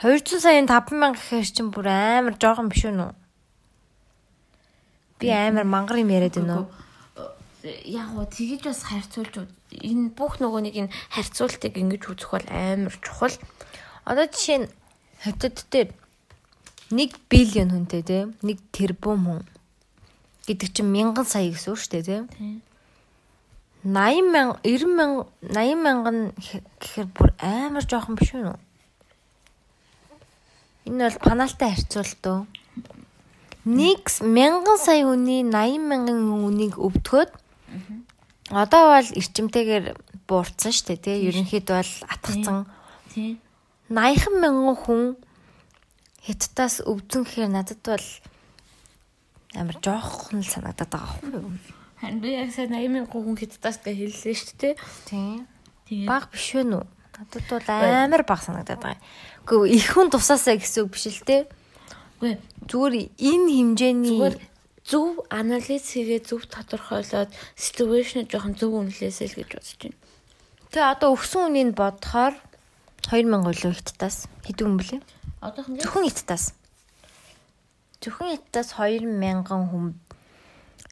200 0.00 0.40
саяын 0.40 0.66
5000 0.66 1.14
гэхээр 1.14 1.46
чинь 1.46 1.70
бүр 1.70 1.86
амар 1.88 2.34
жоохон 2.40 2.72
биш 2.72 2.88
үү? 2.88 3.12
Би 5.20 5.28
амар 5.30 5.64
мангар 5.68 6.00
юм 6.00 6.10
яриад 6.10 6.34
байна 6.40 6.64
уу? 6.64 6.68
Яг 7.86 8.10
гоо 8.16 8.26
тгийж 8.26 8.66
бас 8.66 8.82
харьцуулж 8.82 9.46
энэ 9.70 10.10
бүх 10.18 10.42
нөгөө 10.42 10.60
нэг 10.66 10.74
энэ 10.82 10.94
харьцуултыг 11.14 11.78
ингэж 11.78 12.02
үзэх 12.10 12.34
бол 12.34 12.48
амар 12.50 12.94
чухал. 12.98 13.36
Одоо 14.02 14.26
жишээ 14.26 14.58
нь 14.66 14.72
хотод 15.22 15.62
дээр 15.70 15.94
1 16.90 17.14
биллион 17.30 17.70
хүнтэй 17.70 18.02
те 18.02 18.18
1 18.42 18.58
тэрбум 18.74 19.22
хүн 19.22 19.42
гэдэг 20.46 20.68
чинь 20.74 20.90
мянган 20.90 21.26
сая 21.26 21.50
гэсэн 21.50 21.72
үг 21.72 21.78
шүү 21.78 21.92
дээ 21.92 22.04
те. 22.06 22.18
80 23.82 24.30
мянга 24.30 24.58
90 24.62 24.94
мянга 24.94 25.26
80 25.42 25.82
мянган 25.82 26.18
гэхээр 26.78 27.08
бүр 27.10 27.30
амар 27.42 27.84
жоохон 27.86 28.14
биш 28.14 28.30
үү? 28.34 28.54
Энэ 30.86 31.10
бол 31.10 31.18
панаалтай 31.22 31.74
харьцуулт 31.74 32.24
уу? 32.26 32.46
Нэг 33.66 34.10
мянган 34.22 34.78
сая 34.78 35.06
хүний 35.06 35.42
80 35.46 35.82
мянган 35.86 36.18
хүнийг 36.26 36.78
өвдгөөд 36.78 37.30
одоо 38.50 38.82
бол 38.94 39.08
эрчимтэйгээр 39.18 39.86
буурсан 40.26 40.72
шүү 40.74 40.86
дээ 40.86 41.02
тий. 41.02 41.16
Ерөнхийд 41.30 41.66
бол 41.70 41.92
атгцсан. 42.10 42.66
Тий. 43.14 43.38
80 43.90 44.42
мянган 44.42 44.76
хүн 44.78 45.02
хятадаас 46.22 46.82
өвдсөн 46.86 47.22
гэхээр 47.26 47.50
надад 47.50 47.82
бол 47.82 48.06
амар 49.54 49.76
жоохон 49.80 50.40
л 50.40 50.48
санагдаад 50.48 50.90
байгаа 50.90 51.18
юм. 51.32 51.58
Харин 52.00 52.20
би 52.20 52.34
яг 52.34 52.50
сая 52.50 52.66
80 52.66 52.88
мянган 52.88 53.22
хүн 53.22 53.38
хятадаас 53.38 53.78
гэж 53.78 53.96
хэллээ 53.96 54.36
шүү 54.36 54.56
дээ. 54.58 54.74
Тий. 55.06 56.06
Баг 56.08 56.32
биш 56.32 56.56
вэ 56.56 56.64
нүү? 56.66 56.84
Надад 57.18 57.44
бол 57.46 57.68
амар 57.68 58.22
баг 58.24 58.40
санагдаад 58.42 58.80
байгаа. 58.80 59.02
Гэхдээ 59.44 59.76
их 59.76 59.86
хүн 59.92 60.08
тусаасаа 60.10 60.56
гэсэн 60.56 60.88
үг 60.88 60.96
биш 60.96 61.06
л 61.12 61.22
те. 61.22 61.46
Үгүй 62.22 62.38
зүгээр 62.70 62.94
энэ 63.18 63.50
хэмжээний 63.50 64.14
зүгээр 64.14 64.36
зөв 64.86 65.26
анализ 65.30 65.84
хийгээ 65.90 66.20
зөв 66.26 66.46
тодорхойлоод 66.46 67.30
ситүэйшн 67.58 68.30
жоохон 68.30 68.54
зөв 68.54 68.70
үнэлээсэй 68.78 69.28
л 69.30 69.38
гэж 69.42 69.50
бодож 69.58 69.74
байна. 69.82 69.98
Тэгээ 70.70 70.92
одоо 70.94 71.08
өгсөн 71.14 71.42
үнийг 71.50 71.74
бодохоор 71.74 72.34
2000 73.10 73.50
өлөө 73.50 73.72
хиттаас 73.74 74.30
хэдэн 74.46 74.66
хүн 74.66 74.78
блэ? 74.78 74.98
Одоохон 75.42 75.78
зөвхөн 75.82 76.06
хиттаас. 76.06 76.54
Зөвхөн 78.02 78.34
хиттаас 78.34 78.74
2000 78.74 79.46
хүн. 79.70 79.94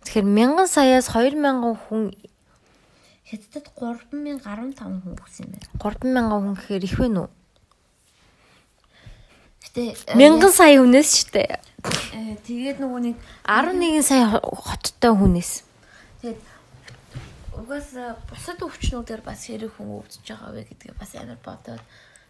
Тэгэхээр 0.07 0.27
1000 0.31 0.71
саяас 0.71 1.07
2000 1.11 1.75
хүн 1.91 2.15
хятадд 3.27 3.67
3015 3.75 4.79
хүн 4.79 5.15
өгсөн 5.19 5.45
юм 5.47 5.51
байна. 5.55 5.69
3000 5.79 6.31
хүн 6.31 6.55
гэхээр 6.59 6.85
их 6.87 6.97
вэ 6.99 7.09
нү? 7.11 7.27
Гэтэ 9.61 10.17
Мянган 10.19 10.53
сая 10.55 10.79
хүнээс 10.81 11.11
ч 11.15 11.19
дээ. 11.31 11.59
э, 12.17 12.37
тэгээд 12.43 12.79
нөгөө 12.83 13.01
нэг 13.13 13.17
11 13.47 14.03
сая 14.03 14.27
хоттой 14.43 15.13
хүнээс. 15.15 15.63
тэгээд 16.25 16.41
угаасаа 17.61 18.17
бусад 18.27 18.59
өвчнүүдээр 18.65 19.21
бас 19.23 19.47
хэрэг 19.47 19.71
хүн 19.77 20.01
өвдөж 20.01 20.25
байгаа 20.27 20.51
вэ 20.57 20.63
гэдгээ 20.75 20.95
бас 20.97 21.11
амар 21.15 21.39
бодоод 21.45 21.83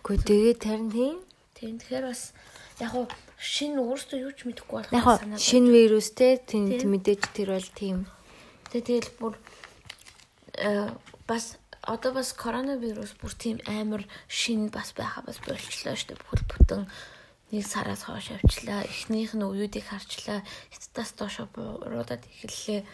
Гэхдээ 0.05 0.27
тэгээд 0.27 0.59
тарин 0.61 0.91
тийм. 0.91 1.17
тийм 1.55 1.75
тэгэхээр 1.79 2.05
бас 2.11 2.35
яг 2.83 2.93
уу 2.99 3.07
шинэ 3.41 3.81
өөртөө 3.81 4.19
юу 4.21 4.33
ч 4.37 4.45
мэдэхгүй 4.45 4.77
болох 4.77 4.93
Яг 4.93 5.05
хоо 5.09 5.17
шинэ 5.41 5.73
вирус 5.73 6.13
те 6.13 6.37
тийм 6.37 6.69
мэдээж 6.69 7.33
тэр 7.33 7.57
бол 7.57 7.71
тийм. 7.73 8.05
Тэгэл 8.69 9.09
бүр 9.17 9.35
э 10.61 10.93
бас 11.25 11.57
одоо 11.81 12.13
бас 12.13 12.37
коронавирус 12.37 13.17
бүр 13.17 13.33
тийм 13.33 13.57
амар 13.65 14.05
шин 14.29 14.69
бас 14.69 14.93
байха 14.93 15.25
бас 15.25 15.41
болчлоо 15.41 15.97
шүү 15.97 16.13
дээ. 16.13 16.21
Бүхэл 16.21 16.51
бүтэн 16.53 16.83
нэг 17.51 17.65
сараас 17.65 18.05
хойш 18.05 18.37
авчлаа. 18.37 18.85
Эхнийх 18.85 19.33
нь 19.33 19.41
уюудыг 19.41 19.89
харчлаа. 19.89 20.45
Хятадаас 20.69 21.11
доошо 21.17 21.49
бууруудад 21.57 22.21
эхэллээ. 22.29 22.85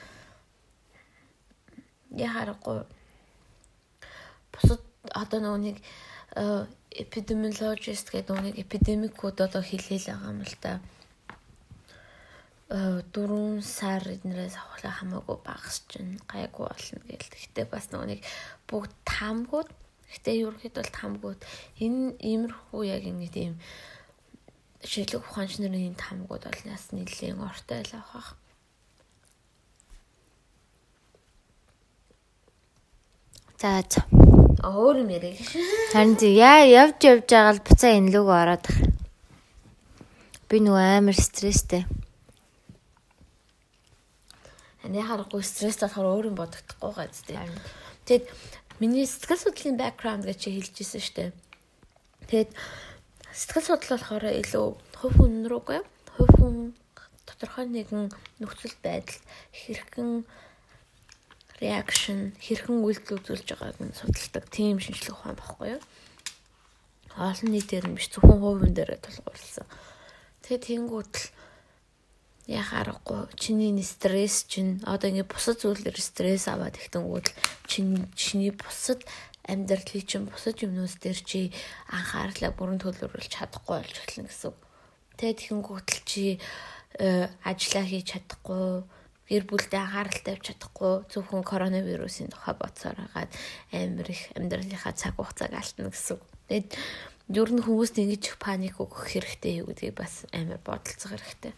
Яхарахгүй. 2.14 2.86
Бусад 4.54 4.80
одоо 5.10 5.40
нөгөө 5.42 5.60
нэг 5.66 5.76
эпидемиологист 7.02 8.08
гэдэг 8.12 8.36
нэг 8.40 8.54
эпидемикууд 8.64 9.40
одоо 9.40 9.62
хэлээл 9.62 10.08
байгаа 10.08 10.30
юм 10.32 10.40
л 10.44 10.56
та. 10.60 10.80
Э, 12.68 13.02
дөрвөн 13.12 13.62
сар 13.62 14.02
эднэрээс 14.02 14.56
авахлаа 14.58 14.94
хамаагүй 14.96 15.36
багас 15.44 15.84
чинь 15.88 16.18
гайгүй 16.26 16.64
болно 16.66 16.98
гээл. 17.06 17.32
Гэхдээ 17.32 17.66
бас 17.70 17.92
нөгөө 17.92 18.08
нэг 18.10 18.20
бүгд 18.66 18.92
таамгууд 19.04 19.70
Гэтэ 20.16 20.32
ерөөхдөө 20.38 20.82
бол 20.82 20.92
таамгууд 20.98 21.40
энэ 21.82 22.14
иймэрхүү 22.30 22.82
яг 22.86 23.02
ингэ 23.10 23.28
тийм 23.36 23.52
шилэг 24.86 25.22
ухаанч 25.26 25.58
нарын 25.58 25.90
энэ 25.90 26.02
таамгууд 26.02 26.42
бол 26.46 26.62
нас 26.70 26.84
нэлийн 26.94 27.42
ортой 27.42 27.82
л 27.82 27.92
авах. 27.98 28.38
За 33.60 33.82
за. 33.90 34.25
Өөр 34.64 35.04
юм 35.04 35.10
яриг. 35.12 35.36
Харин 35.92 36.16
зэ 36.16 36.32
яа 36.32 36.64
явж 36.64 37.04
явж 37.04 37.28
байгаа 37.28 37.52
л 37.56 37.64
буцаа 37.66 37.92
энэ 37.92 38.12
лүг 38.16 38.28
ороод 38.32 38.64
ах. 38.64 38.78
Би 40.48 40.56
нөгөө 40.62 41.02
амар 41.02 41.16
стресстэй. 41.18 41.84
Ани 44.86 45.02
харахгүй 45.02 45.42
стресс 45.42 45.82
болохоор 45.82 46.06
өөр 46.06 46.26
юм 46.30 46.36
бодогдохгүй 46.38 46.92
газ 46.94 47.20
тээ. 47.26 47.42
Тэгэд 48.06 48.24
миний 48.78 49.02
сэтгэл 49.02 49.50
судлалын 49.50 49.80
background 49.82 50.22
гэж 50.24 50.38
чи 50.38 50.54
хэлжсэн 50.54 51.02
шүү 51.02 51.14
дээ. 51.18 51.30
Тэгэд 52.30 52.50
сэтгэл 53.34 53.66
судлал 53.66 53.98
болохоор 53.98 54.24
илүү 54.30 54.66
хувь 55.02 55.16
хүн 55.18 55.34
рүүгээ 55.50 55.82
хувь 56.14 56.34
хүн 56.38 56.56
тодорхой 57.26 57.66
нэгэн 57.66 58.14
нөхцөл 58.38 58.78
байдал 58.78 59.18
хэрхэн 59.50 60.22
реакшн 61.60 62.36
хэрхэн 62.40 62.84
үйлдэл 62.84 63.16
үзүүлж 63.20 63.48
байгааг 63.56 63.78
нь 63.80 63.96
судалдаг 63.96 64.44
тийм 64.52 64.76
шинжлэх 64.76 65.16
ухаан 65.16 65.36
багхгүй 65.40 65.68
юу? 65.76 65.82
Олон 67.16 67.50
нийтээр 67.52 67.88
нь 67.88 67.96
биш 67.96 68.12
зөвхөн 68.12 68.40
хувийн 68.44 68.74
дээр 68.76 69.00
тулгуурласан. 69.00 69.64
Тэгээ 70.44 70.60
тэнгуут 70.68 71.14
л 71.16 71.26
яхаарахгүй 72.46 73.32
чиний 73.34 73.72
стресс 73.82 74.44
чинь 74.46 74.78
одоо 74.86 75.10
ингэ 75.10 75.26
бусад 75.26 75.58
зүйлээр 75.58 75.98
стресс 75.98 76.46
аваад 76.46 76.78
ихтэнгүүд 76.78 77.26
чинь 77.66 78.06
чиний 78.14 78.52
бусад 78.54 79.02
амьдралын 79.48 80.06
чинь 80.06 80.30
бусад 80.30 80.62
юмнууд 80.62 80.94
дээр 81.02 81.18
чи 81.26 81.50
анхаарлаа 81.90 82.54
бүрэн 82.54 82.78
төлөвлөж 82.84 83.26
чадахгүй 83.32 83.82
болж 83.82 83.96
эхэлнэ 83.98 84.30
гэсэн. 84.30 84.54
Тэгээ 85.18 85.40
тэгэнгүүт 85.42 85.88
л 85.90 86.02
чи 86.06 86.24
э, 87.02 87.26
ажиллаа 87.42 87.84
хийж 87.86 88.06
чадахгүй 88.14 88.86
гэр 89.26 89.44
бүлдээ 89.46 89.80
анхаарал 89.82 90.20
тавьж 90.22 90.42
чадахгүй 90.54 90.92
зөвхөн 91.10 91.42
коронавирусын 91.42 92.30
тухай 92.30 92.54
бодсоор 92.54 92.96
хагаад 92.96 93.30
амар 93.74 94.08
их 94.10 94.22
амьдралынхаа 94.38 94.94
цаг 94.94 95.18
хугацааг 95.18 95.52
алдна 95.54 95.90
гэсэн. 95.90 96.18
Тэгээд 96.48 96.70
ер 97.34 97.50
нь 97.50 97.64
хүмүүст 97.66 97.96
ингэж 97.98 98.22
их 98.30 98.36
паник 98.38 98.78
өгөх 98.78 99.10
хэрэгтэй 99.10 99.60
юу 99.60 99.70
гэдгийг 99.70 99.98
бас 99.98 100.24
амар 100.30 100.62
бодолцох 100.62 101.10
хэрэгтэй. 101.10 101.54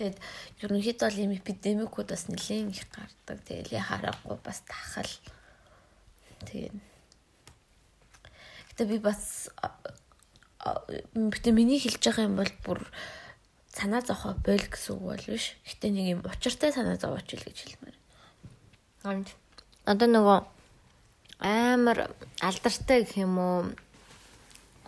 Тэгээд 0.00 0.16
ерөнхийдөө 0.64 1.06
бол 1.10 1.20
ийм 1.20 1.32
эпидемикуд 1.36 2.08
бас 2.08 2.24
нэлээд 2.32 2.72
их 2.72 2.86
гардаг. 2.88 3.38
Тэгээд 3.44 3.74
яхаарахгүй 3.76 4.36
бас 4.40 4.64
тахал. 4.64 5.12
Тэгээд 6.48 6.76
Гэтэ 8.78 8.94
би 8.94 8.98
бас 9.02 9.50
гэтэ 10.62 11.50
миний 11.50 11.82
хэлж 11.82 11.98
байгаа 11.98 12.30
юм 12.30 12.38
бол 12.38 12.52
бүр 12.62 12.78
санаа 13.78 14.02
зовхоо 14.02 14.34
бойл 14.42 14.66
гэсэн 14.66 14.98
үг 14.98 15.02
бол 15.06 15.24
биш. 15.30 15.54
Гэтэ 15.62 15.86
нэг 15.94 16.06
юм 16.18 16.20
учиртай 16.26 16.74
санаа 16.74 16.98
зовооч 16.98 17.30
л 17.30 17.46
гэж 17.46 17.58
хэлмээр. 17.62 17.96
Хонд. 19.06 19.30
Одоо 19.86 20.08
нөгөө 20.10 20.38
амар 21.38 22.10
алдартай 22.42 23.06
гэх 23.06 23.22
юм 23.22 23.38
уу 23.38 23.58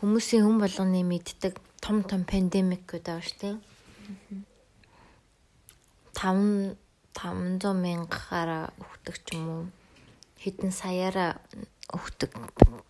хүмүүсийн 0.03 0.43
хүн 0.43 0.59
болгоны 0.59 1.07
мэддэг 1.07 1.55
том 1.79 2.03
том 2.03 2.27
пандемик 2.27 2.83
гэдэг 2.91 3.23
шүү 3.23 3.39
дээ. 3.39 3.57
5 6.19 6.75
500 7.15 7.75
мянгаараа 7.85 8.75
өгдөг 8.83 9.17
ч 9.23 9.39
юм 9.39 9.47
уу 9.47 9.63
хэдэн 10.43 10.73
саяараа 10.75 11.39
өгдөг 11.95 12.35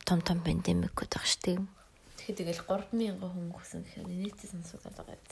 том 0.09 0.19
том 0.25 0.39
пандемик 0.41 0.97
гэдэг 0.97 1.23
шүү 1.29 1.41
дээ. 1.45 1.59
Тэгэл 2.35 2.62
3000 2.66 3.19
хүн 3.20 3.47
өгсөн 3.55 3.81
гэхээр 3.86 4.09
нийтээс 4.09 4.52
сонсоод 4.55 4.85
байгаа 4.97 5.16
юм. 5.16 5.24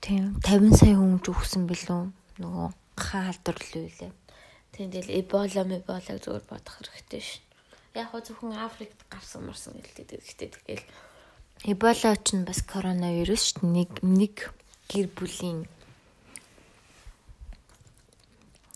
Тийм 0.00 0.24
50 0.42 0.78
сая 0.78 0.96
хүн 0.98 1.18
өгсөн 1.20 1.64
билүү 1.70 2.02
нөгөө 2.40 2.68
хаалдварлуу 2.98 3.86
лээ. 3.88 4.12
Тийм 4.74 4.88
тэгэл 4.90 5.18
эбола 5.22 5.62
меболаг 5.64 6.18
зүгээр 6.22 6.44
бодох 6.50 6.74
хэрэгтэй 6.78 7.22
шин. 7.22 7.42
Яг 7.94 8.10
хоо 8.10 8.20
зөвхөн 8.22 8.58
Африкт 8.58 8.98
гарсан 9.06 9.46
марсан 9.46 9.78
гэлтэй 9.78 10.18
гэхдээ 10.18 10.50
тэгэл 10.50 10.84
эбола 11.70 12.12
ч 12.18 12.34
нь 12.34 12.42
бас 12.42 12.60
коронавирус 12.66 13.54
шүү 13.54 13.70
нэг 13.70 13.90
нэг 14.02 14.50
гэр 14.90 15.06
бүлийн 15.14 15.70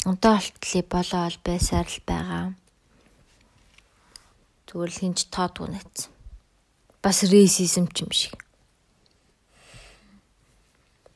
одоо 0.06 0.38
болтол 0.38 0.74
эбола 0.78 1.18
бол 1.26 1.38
байсаар 1.42 1.88
л 1.90 2.00
байгаа. 2.06 2.44
Зүгээр 4.70 4.90
л 4.92 5.00
хинч 5.02 5.18
тоодгүй 5.34 5.68
нэц. 5.74 6.08
Бас 7.02 7.22
рейсизм 7.22 7.86
ч 7.94 8.02
юм 8.02 8.10
шиг. 8.10 8.34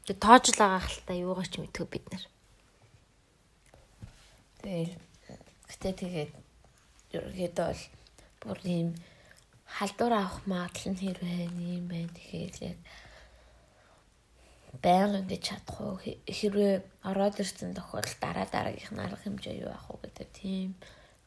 Тэг 0.06 0.16
тоож 0.22 0.44
л 0.50 0.58
байгаа 0.58 0.82
хальтаа 0.82 1.16
юугаар 1.18 1.48
ч 1.50 1.58
мэдгүй 1.58 1.86
бид 1.90 2.06
нар. 2.10 2.24
Тэгэл 4.62 4.94
гэтээ 5.66 5.94
тэгээд 5.98 6.32
ерөөдөө 7.14 7.66
бол 7.66 7.82
бүр 8.42 8.58
ийм 8.66 8.88
халдвар 9.66 10.12
авах 10.22 10.38
магадлал 10.46 10.94
нь 10.94 11.00
хэрвээ 11.02 11.50
юм 11.50 11.86
байна. 11.90 12.14
Тэгэхээр 12.14 12.54
яг 12.70 12.78
байнга 14.82 15.18
ингэж 15.22 15.42
чадах 15.42 15.78
уу 15.82 15.96
хэрвээ 16.38 16.74
ороод 17.10 17.36
ирсэн 17.42 17.74
тохиолдолд 17.74 18.18
дараа 18.22 18.46
дараагийнх 18.50 18.92
нь 18.94 19.02
арга 19.04 19.18
хэмжээ 19.22 19.60
юу 19.62 19.70
авах 19.74 19.90
уу 19.90 20.02
гэдэг 20.02 20.28
тийм 20.30 20.68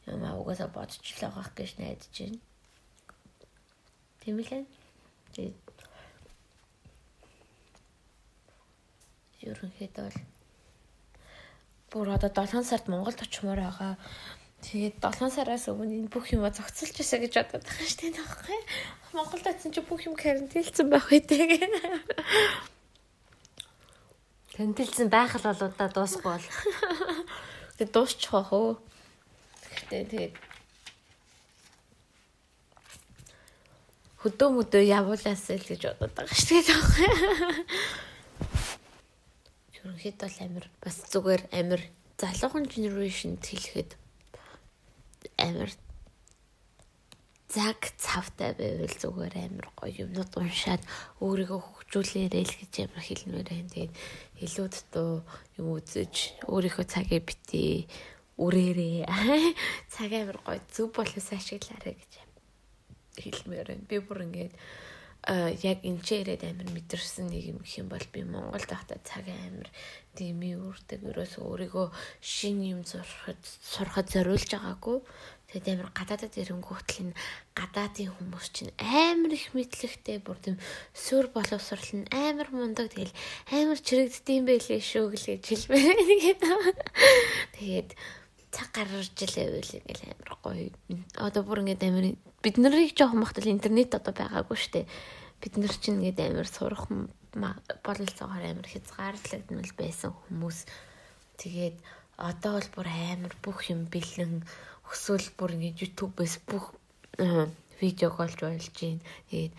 юм 0.08 0.22
аа 0.24 0.40
угаасаа 0.40 0.68
л 0.68 0.76
байгаа 0.76 1.46
гэж 1.56 1.70
найдаж 1.78 2.14
байна. 2.16 2.40
Тийм 4.25 4.37
л 4.37 4.51
ээ. 4.53 4.65
Тэгээд 5.33 5.57
ерөнхийдөө 9.41 10.05
бол 10.05 10.19
бүр 11.91 12.07
одоо 12.15 12.29
7 12.45 12.63
сард 12.63 12.85
Монголд 12.87 13.19
очимоор 13.19 13.59
байгаа. 13.59 13.97
Тэгээд 14.61 15.01
7 15.01 15.33
сараас 15.33 15.65
өмнө 15.67 16.05
энэ 16.05 16.13
бүх 16.13 16.29
юма 16.31 16.53
зогцолж 16.53 16.93
байсаа 16.93 17.19
гэж 17.19 17.33
бодоод 17.33 17.65
байгаа 17.65 17.87
шүү 17.89 17.99
дээ 17.99 18.13
таахгүй. 18.15 18.59
Монголд 19.17 19.45
очсон 19.49 19.73
чи 19.73 19.81
бүх 19.81 20.05
юм 20.05 20.15
карантинлцсан 20.15 20.87
байх 20.87 21.09
үедээ. 21.09 21.57
Тэнтэлсэн 24.55 25.09
байх 25.09 25.33
л 25.35 25.47
бол 25.49 25.65
удаа 25.65 25.89
дуусахгүй 25.89 26.31
бол. 26.37 26.47
Тэгээд 27.81 27.91
дуусчих 27.91 28.31
واخ 28.31 28.53
өө. 28.53 28.77
Гэхдээ 29.73 30.03
тэгээд 30.13 30.44
хөдөө 34.22 34.48
мөдөө 34.56 34.82
явуулаасаа 34.86 35.56
л 35.60 35.68
гэж 35.68 35.82
бодоод 36.00 36.12
байгаа 36.16 36.36
шүү 36.36 36.60
дээ 36.64 36.76
ерөнхийд 39.86 40.18
бол 40.18 40.38
амир 40.42 40.66
бас 40.82 40.96
зүгээр 41.12 41.42
амир 41.54 41.80
залуухан 42.18 42.66
generation 42.66 43.38
хэлэхэд 43.38 43.90
амир 45.38 45.70
цаг 47.48 47.78
цавтай 47.96 48.52
байвал 48.58 48.96
зүгээр 48.98 49.34
амир 49.46 49.66
гоё 49.78 50.04
юмнууд 50.04 50.32
уншаад 50.34 50.82
өөрийгөө 51.22 51.60
хөгжүүлээрэй 51.62 52.44
л 52.44 52.58
гэж 52.60 52.72
амир 52.82 53.02
хэлмээр 53.06 53.46
байна. 53.46 53.70
Тэгээд 53.70 53.94
илүү 54.44 54.66
дутуу 54.74 55.12
юм 55.58 55.68
үзэж 55.78 56.14
өөрийнхөө 56.50 56.86
цагийг 56.90 57.24
битээ 57.30 57.86
үрээрээ 58.42 59.06
цаг 59.94 60.10
амир 60.10 60.38
гоё 60.42 60.60
зөв 60.74 60.90
болоос 60.90 61.28
ашиглаарай 61.30 61.94
гэж 61.94 62.25
хэлмээр 63.20 63.66
байна. 63.72 63.88
Би 63.88 63.98
бүр 64.00 64.24
ингээд 64.26 64.54
яг 65.26 65.82
ирээд 66.22 66.46
амир 66.46 66.70
мэдэрсэн 66.70 67.26
нэг 67.26 67.50
юм 67.50 67.58
гэх 67.58 67.82
юм 67.82 67.88
бол 67.90 68.06
би 68.14 68.22
Монголд 68.22 68.62
байхдаа 68.62 69.02
цаг 69.02 69.26
амир 69.26 69.66
тийм 70.14 70.38
үүрдэг 70.38 71.02
ерөөсөө 71.02 71.42
өөрийгөө 71.42 71.86
шин 72.22 72.62
юм 72.62 72.86
сурахад 72.86 73.42
сурахад 73.42 74.06
зориулж 74.06 74.46
байгаагүй. 74.54 75.02
Тэгээд 75.50 75.66
амир 75.82 75.90
гадаадад 75.90 76.30
ирэнгүүтэл 76.30 77.10
энэ 77.10 77.18
гадаадын 77.58 78.14
хүмүүс 78.14 78.46
чинь 78.54 78.72
амар 78.78 79.34
их 79.34 79.50
мэдлэгтэй 79.50 80.22
бүр 80.22 80.38
тийм 80.38 80.56
сүр 80.94 81.26
боловсрал 81.34 81.90
нь 81.90 82.06
амар 82.14 82.54
мундаг. 82.54 82.94
Тэгэл 82.94 83.10
амар 83.50 83.82
чирэгддэм 83.82 84.46
байлээ 84.46 84.78
шүү 84.78 85.10
гэж 85.10 85.42
хэлмээр 85.42 86.38
тэгээд 87.58 87.90
цаг 88.56 88.68
гаргаж 88.72 89.12
л 89.12 89.36
байвал 89.36 89.76
ингээл 89.76 90.04
амар 90.08 90.32
гоё 90.40 90.70
одоо 91.20 91.42
бүр 91.44 91.60
ингээд 91.62 91.82
амар 91.84 92.06
бид 92.40 92.56
нарыг 92.56 92.96
жоохон 92.96 93.20
бахтал 93.20 93.52
интернет 93.52 93.92
одоо 93.92 94.14
байгаагүй 94.16 94.56
штэ 94.56 94.88
бид 95.44 95.54
нар 95.60 95.74
чинь 95.76 96.00
ингээд 96.00 96.24
амар 96.24 96.48
сурах 96.48 96.88
бололцоогоор 97.84 98.44
амар 98.48 98.68
хязгаарлагдмал 98.72 99.72
байсан 99.76 100.10
хүмүүс 100.16 100.58
тэгээд 101.36 101.76
одоо 102.16 102.56
бол 102.56 102.68
бүр 102.74 102.88
амар 103.12 103.34
бүх 103.44 103.68
юм 103.68 103.84
бэлэн 103.92 104.40
өсвөл 104.88 105.28
бүр 105.36 105.60
ингээд 105.60 105.82
YouTube-ээс 105.84 106.34
бүх 106.48 106.72
видеог 107.80 108.20
олж 108.20 108.40
болж 108.40 108.66
байна. 108.72 109.00
Тэгээд 109.30 109.54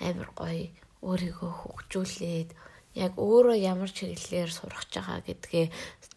амар 0.00 0.28
гоё 0.34 0.66
өөрийгөө 1.06 1.52
хөгжүүлээд 1.62 2.50
яг 2.98 3.12
өөрөө 3.14 3.56
ямар 3.62 3.90
чиглэлээр 3.90 4.50
сурах 4.50 4.84
байгаа 4.90 5.22
гэдгээ 5.22 5.66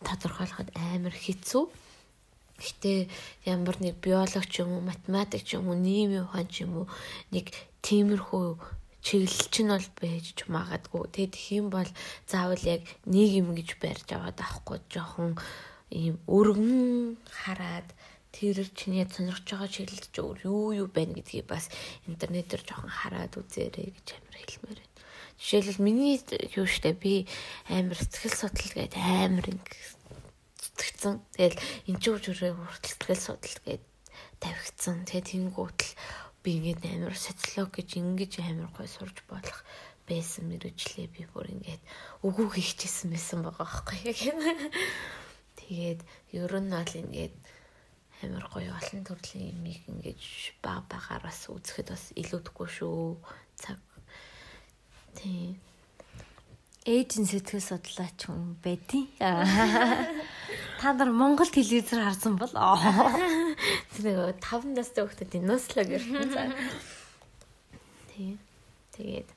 тодорхойлоход 0.02 0.70
амар 0.74 1.14
хэцүү. 1.14 1.64
Гэтэ 2.64 3.12
ямар 3.44 3.76
нэг 3.84 4.00
биолог 4.00 4.48
ч 4.48 4.64
юм 4.64 4.80
уу, 4.80 4.88
математик 4.88 5.44
ч 5.44 5.60
юм 5.60 5.68
уу, 5.68 5.76
нийгмийн 5.76 6.24
ухаан 6.24 6.48
ч 6.48 6.64
юм 6.64 6.72
уу 6.84 6.88
нэг 7.36 7.52
тиймэрхүү 7.84 8.48
чиглэлч 9.04 9.56
нь 9.62 9.72
бол 9.76 9.90
байж 10.00 10.26
ч 10.32 10.40
магадгүй. 10.48 11.12
Тэгээд 11.12 11.36
их 11.36 11.48
юм 11.60 11.68
бол 11.68 11.90
заавал 12.24 12.64
яг 12.64 12.88
нэг 13.04 13.30
юм 13.36 13.52
гэж 13.52 13.76
барьж 13.84 14.08
аваад 14.16 14.40
авахгүй 14.40 14.80
жоохон 14.88 15.36
ийм 15.92 16.16
өргөн 16.26 17.20
хараад 17.28 17.88
тэр 18.32 18.64
чиний 18.74 19.06
сонирхож 19.06 19.44
байгаа 19.46 19.70
чиглэл 19.70 20.08
ч 20.08 20.16
өөр 20.24 20.38
юу 20.48 20.64
юу 20.82 20.88
байна 20.88 21.14
гэдгийг 21.20 21.46
бас 21.52 21.68
интернетээр 22.08 22.64
жоохон 22.64 22.90
хараад 22.90 23.36
үзээрэй 23.36 23.92
гэж 23.92 24.08
амар 24.18 24.36
хэлмээр 24.40 24.80
байна. 24.80 24.92
Жишээлбэл 25.38 25.86
миний 25.86 26.16
юу 26.56 26.66
штэ 26.66 26.96
би 26.96 27.28
амар 27.68 28.00
сэтгэл 28.00 28.40
судлал 28.40 28.74
гэдэг 28.74 29.02
амар 29.04 29.46
ингэ 29.52 29.76
зүтгэцэн. 30.74 31.22
Тэгэл 31.38 31.58
энэ 31.90 32.00
ч 32.02 32.06
үрээ 32.10 32.54
хүртэл 32.58 33.14
судал 33.14 33.58
гээд 33.66 33.84
тавигдсан. 34.42 35.06
Тэгээ 35.06 35.54
тэнгуутл 35.54 35.92
би 36.42 36.50
ингээд 36.58 36.82
амар 36.90 37.16
социолог 37.16 37.72
гэж 37.78 37.90
ингэж 38.02 38.34
амар 38.42 38.70
гой 38.74 38.90
сурж 38.90 39.22
болох 39.30 39.62
байсан 40.10 40.50
мэрэгчлээ 40.50 41.08
би 41.14 41.24
бүр 41.30 41.54
ингээд 41.54 41.84
үгүй 42.26 42.48
хийчихсэн 42.58 43.14
байсан 43.14 43.46
байгаа 43.46 43.70
байхгүй. 43.70 44.02
Тэгээд 45.62 46.02
ер 46.36 46.54
нь 46.60 46.74
бол 46.74 46.94
ингээд 46.98 47.36
амар 48.26 48.46
гоё 48.50 48.74
олон 48.74 49.02
төрлийн 49.06 49.56
юмыг 49.56 49.80
ингэж 49.88 50.22
баг 50.60 50.90
багаар 50.90 51.24
бас 51.24 51.48
үзэхэд 51.48 51.88
бас 51.94 52.12
илүүдэхгүй 52.18 52.68
шүү. 52.68 53.22
Цаг. 53.56 53.80
Тийм 55.16 55.62
ээжийн 56.84 57.28
сэтгэл 57.28 57.64
судлаач 57.64 58.20
хүн 58.28 58.60
байдیں۔ 58.60 59.08
Та 60.80 60.92
нар 60.92 61.12
Монгол 61.16 61.48
телевизээр 61.48 62.04
харсан 62.04 62.36
бол 62.36 62.52
тэгээ 63.96 64.36
5 64.44 64.76
настай 64.76 65.04
хүүхдүүд 65.08 65.44
нослог 65.48 65.88
ирсэн. 65.88 66.52
Тий. 68.12 68.36
Тэгээд 68.94 69.30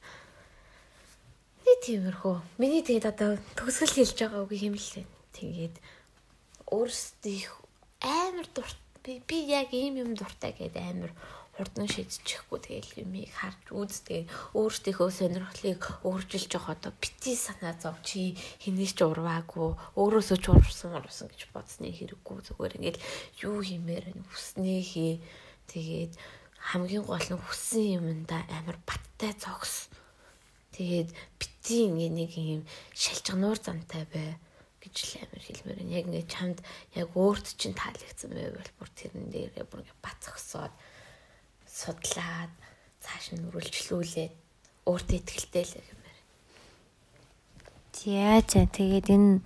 нэг 1.64 1.78
тиймэрхүү. 1.86 2.36
Миний 2.58 2.82
тэгээд 2.82 3.10
одоо 3.14 3.38
төгсгөл 3.54 3.94
хэлж 3.94 4.18
байгаа 4.20 4.42
үг 4.42 4.52
юм 4.58 4.74
л 4.74 4.88
лээ. 4.98 5.06
Тэгээд 5.38 5.76
өөрсдийнх 6.66 7.54
амар 8.02 8.46
дурт 8.52 8.78
би 9.06 9.22
би 9.22 9.38
яг 9.46 9.70
ийм 9.70 10.02
юм 10.02 10.10
дуртай 10.18 10.50
гэдэг 10.50 10.82
амар 10.82 11.12
хурдан 11.56 11.88
шийдчихгүй 11.88 12.60
тэгэл 12.60 13.00
юмыг 13.00 13.32
харж 13.32 13.72
үздэг. 13.72 14.28
Өөртөөхөө 14.52 15.08
сонирхлыг 15.08 15.80
өөрчилж 16.04 16.52
байгаа 16.52 16.76
одоо 16.76 16.92
бити 17.00 17.32
санаа 17.32 17.72
зов 17.80 17.96
чи 18.04 18.36
хинээс 18.60 18.92
ч 18.92 19.00
урваагүй 19.08 19.72
өөрөөсөө 19.96 20.36
ч 20.36 20.46
урвсан 20.52 20.92
урвсан 20.92 21.32
гэж 21.32 21.48
бодсны 21.56 21.88
хэрэггүй 21.96 22.36
зүгээр 22.52 22.76
ингээл 22.76 23.04
юу 23.48 23.64
хиймээр 23.64 24.04
хүснээ 24.28 24.80
хий 24.84 25.14
тэгээд 25.72 26.12
хамгийн 26.60 27.04
гол 27.08 27.24
нь 27.24 27.40
хүссэн 27.40 28.04
юмдаа 28.04 28.44
амар 28.52 28.76
баттай 28.84 29.32
зогс. 29.32 29.88
Тэгээд 30.76 31.08
бити 31.40 31.88
ингээ 31.88 32.12
нэг 32.12 32.32
юм 32.36 32.62
шалчгануур 32.92 33.56
зантай 33.56 34.04
бай 34.12 34.36
гэж 34.84 34.96
л 35.08 35.24
амар 35.24 35.40
хэлмээр 35.40 35.78
байна 35.80 35.96
яг 35.96 36.04
ингээ 36.04 36.26
чамд 36.28 36.58
яг 37.00 37.08
өөрт 37.16 37.46
чинь 37.56 37.72
таалагдсан 37.72 38.30
байвал 38.36 38.70
бүр 38.76 38.90
тэрэн 38.92 39.26
дээрээ 39.32 39.64
бүр 39.66 39.82
ингээ 39.82 40.04
бат 40.04 40.18
зогсоод 40.20 40.74
судлаад 41.76 42.52
цааш 43.04 43.36
нь 43.36 43.44
үргэлжлүүлээд 43.52 44.34
өөртөө 44.88 45.18
ихтэй 45.20 45.64
л 45.68 45.74
гэмээр. 45.76 46.18
За 47.92 48.40
за 48.48 48.62
тэгээд 48.64 49.06
энэ 49.12 49.44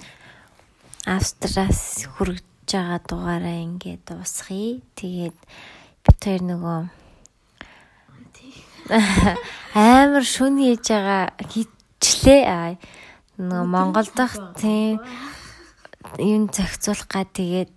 Австраас 1.11 2.07
хүрэж 2.15 2.47
байгаа 2.71 3.01
дугаараа 3.03 3.59
ингээд 3.67 4.07
дуусгая. 4.07 4.79
Тэгээд 4.95 5.39
бид 6.07 6.19
хоёр 6.23 6.43
нөгөө 6.47 6.81
амар 9.75 10.25
шүн 10.27 10.55
хийж 10.63 10.87
байгаа 10.87 11.35
хичлээ. 11.51 12.79
Нөгөө 13.43 13.67
Монгол 13.75 14.09
дахь 14.15 14.39
тийм 14.61 15.03
юм 16.21 16.47
зохицуулах 16.53 17.09
га 17.11 17.25
тэгээд 17.27 17.71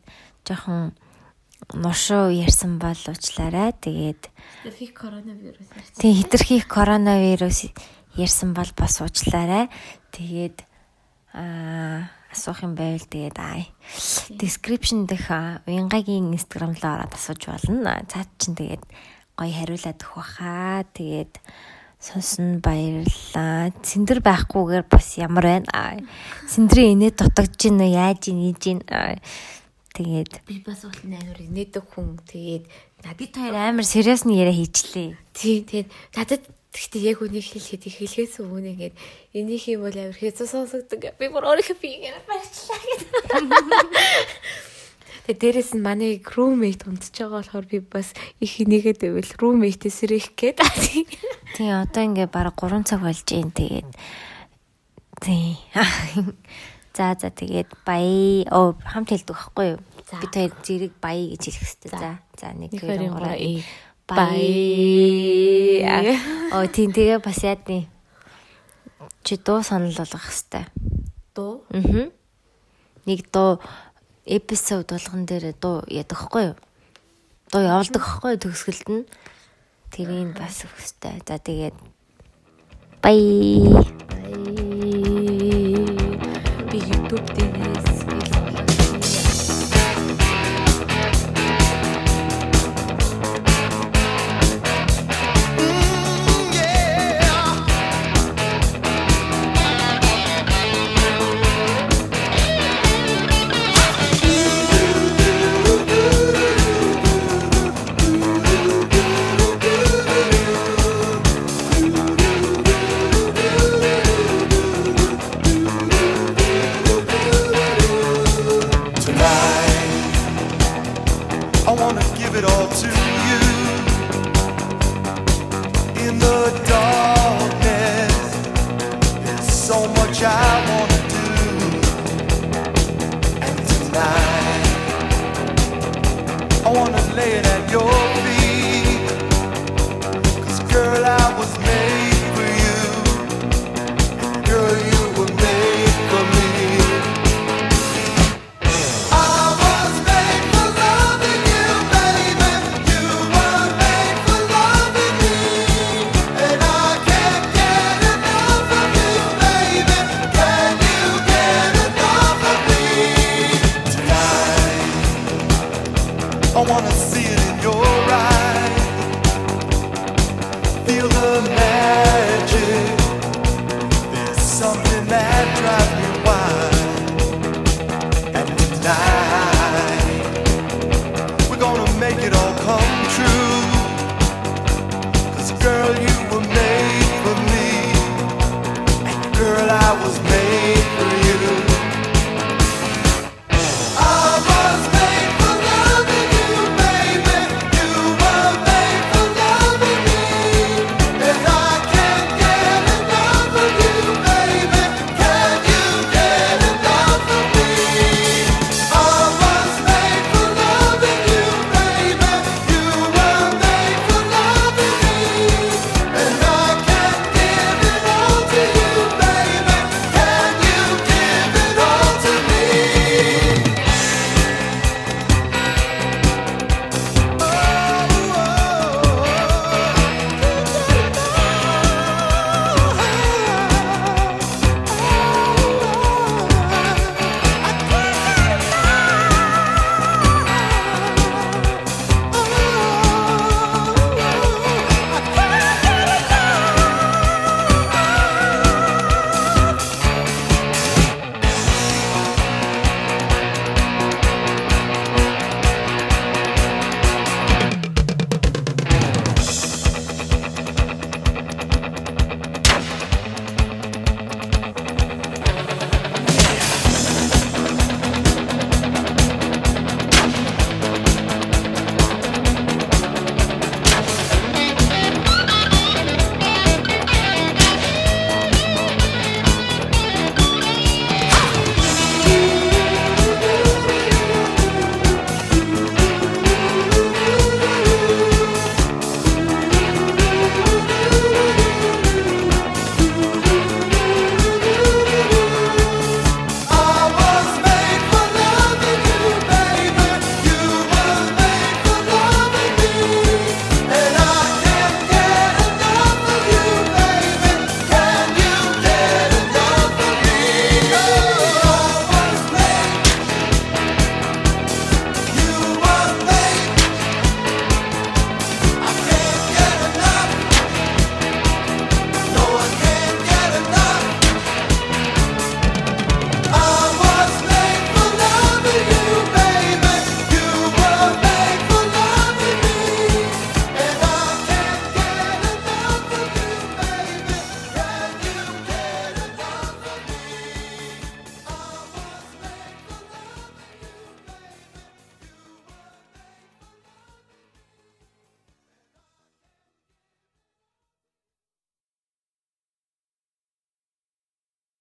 жоохон 0.45 0.93
нушуу 1.71 2.27
ярьсан 2.29 2.79
бол 2.79 2.97
уучлаарай. 2.97 3.71
Тэгээд 3.79 4.27
хитрхи 4.63 4.87
коронавирус 4.91 5.67
ярьсан. 5.71 5.99
Тийм 6.01 6.13
хитрхи 6.19 6.59
коронавирус 6.67 7.71
ярьсан 8.19 8.53
бол 8.53 8.69
бас 8.75 8.99
уучлаарай. 8.99 9.71
Тэгээд 10.11 10.67
аа 11.33 12.11
асуух 12.33 12.67
юм 12.67 12.75
байвал 12.75 13.07
тэгээд 13.07 13.37
аа 13.39 13.63
description 14.35 15.07
дэх 15.07 15.31
уянгагийн 15.65 16.33
инстаграм 16.35 16.75
руу 16.75 16.93
ороод 16.99 17.13
асууж 17.15 17.47
болно. 17.47 18.03
Цаад 18.11 18.29
чинь 18.37 18.57
тэгээд 18.59 18.83
гоё 19.39 19.53
хариулаад 19.53 19.99
өгөх 20.03 20.15
баха. 20.15 20.85
Тэгээд 20.93 21.33
сонсон 22.03 22.59
баярлаа. 22.59 23.71
Цэндэр 23.79 24.19
байхгүйгээр 24.19 24.85
бас 24.91 25.15
ямар 25.17 25.63
байна. 25.63 26.03
Цэндрийн 26.51 26.93
инээ 26.99 27.15
дутагдж 27.15 27.55
гин 27.55 27.79
үү 27.79 27.95
яаж 27.95 28.27
ийж 28.27 28.59
гин. 28.59 28.79
Тэгээд 29.93 30.41
би 30.49 30.57
бас 30.65 30.81
бол 30.89 30.99
амар 31.05 31.37
инээдэг 31.37 31.85
хүн. 31.85 32.17
Тэгээд 32.25 32.65
бид 33.13 33.33
хоёр 33.37 33.53
амар 33.53 33.85
сериус 33.85 34.25
нь 34.25 34.33
яриа 34.33 34.57
хийчлээ. 34.57 35.13
Тий, 35.37 35.61
тэгээд 35.61 35.89
надад 36.17 36.43
Гэхдээ 36.73 37.13
яг 37.13 37.21
үнийг 37.21 37.45
хэлэхэд 37.45 37.85
их 37.85 38.01
хэлхээс 38.01 38.41
өмнө 38.41 38.73
ингээд 38.73 38.95
энийг 39.37 39.61
юм 39.69 39.85
бол 39.85 39.93
амар 39.93 40.17
хэцүү 40.17 40.47
сонсогддог. 40.49 41.13
Би 41.21 41.29
бүр 41.29 41.45
өөрийнхөө 41.45 41.77
биегээр 41.77 42.25
барьчлаа 42.25 42.81
гэдэг. 42.81 43.21
Тэгээ 45.29 45.37
дээрэс 45.37 45.77
нь 45.77 45.85
манай 45.85 46.17
roommate 46.17 46.89
унтж 46.89 47.13
байгаа 47.13 47.45
болохоор 47.45 47.65
би 47.69 47.77
бас 47.77 48.17
их 48.41 48.57
энийгээд 48.57 49.05
байвал 49.05 49.31
roommate-с 49.37 50.01
ирэх 50.01 50.33
гээд. 50.33 50.57
Тий, 51.53 51.69
одоо 51.69 52.01
ингээд 52.01 52.33
бараг 52.33 52.57
3 52.57 52.89
цаг 52.89 53.05
болж 53.05 53.21
гин 53.21 53.53
тэгээд. 53.53 53.93
Тий. 55.21 55.61
За 56.93 57.17
за 57.17 57.33
тэгээд 57.33 57.73
баяа. 57.85 58.45
Оо 58.53 58.77
хамт 58.85 59.09
хэлдэг 59.09 59.33
байхгүй 59.33 59.67
юу? 59.73 59.79
Би 60.21 60.27
тэр 60.29 60.53
зэрэг 60.61 60.93
баяа 61.01 61.33
гэж 61.33 61.41
хэлэх 61.49 61.65
хэрэгтэй. 61.65 61.89
За. 61.89 62.21
За 62.37 62.53
1 62.53 62.69
2 62.69 62.85
3 63.09 63.65
Бай. 64.07 65.81
Оо 66.51 66.67
тийм 66.67 66.91
тэгээ 66.91 67.23
бас 67.23 67.39
яадны. 67.41 67.87
Чи 69.23 69.39
дуу 69.39 69.63
санал 69.63 69.95
болгох 69.95 70.27
хэвээр. 70.27 70.67
Дуу? 71.33 71.63
Аа. 71.71 72.11
Нэг 73.07 73.31
дуу 73.31 73.63
эпизод 74.27 74.91
болгон 74.91 75.25
дээр 75.25 75.55
дуу 75.55 75.87
яадаг 75.87 76.19
хгүй 76.19 76.43
юу? 76.51 76.57
Дуу 77.51 77.63
явуулдаг 77.63 78.03
хгүй 78.03 78.35
төгсгөлд 78.37 78.87
нь. 78.91 79.07
Тэрийг 79.89 80.35
бас 80.35 80.67
өгөхтэй. 80.67 81.23
За 81.23 81.39
тэгээд 81.39 81.75
бай. 82.99 83.17
Бай. 84.11 84.62
Би 87.13 87.52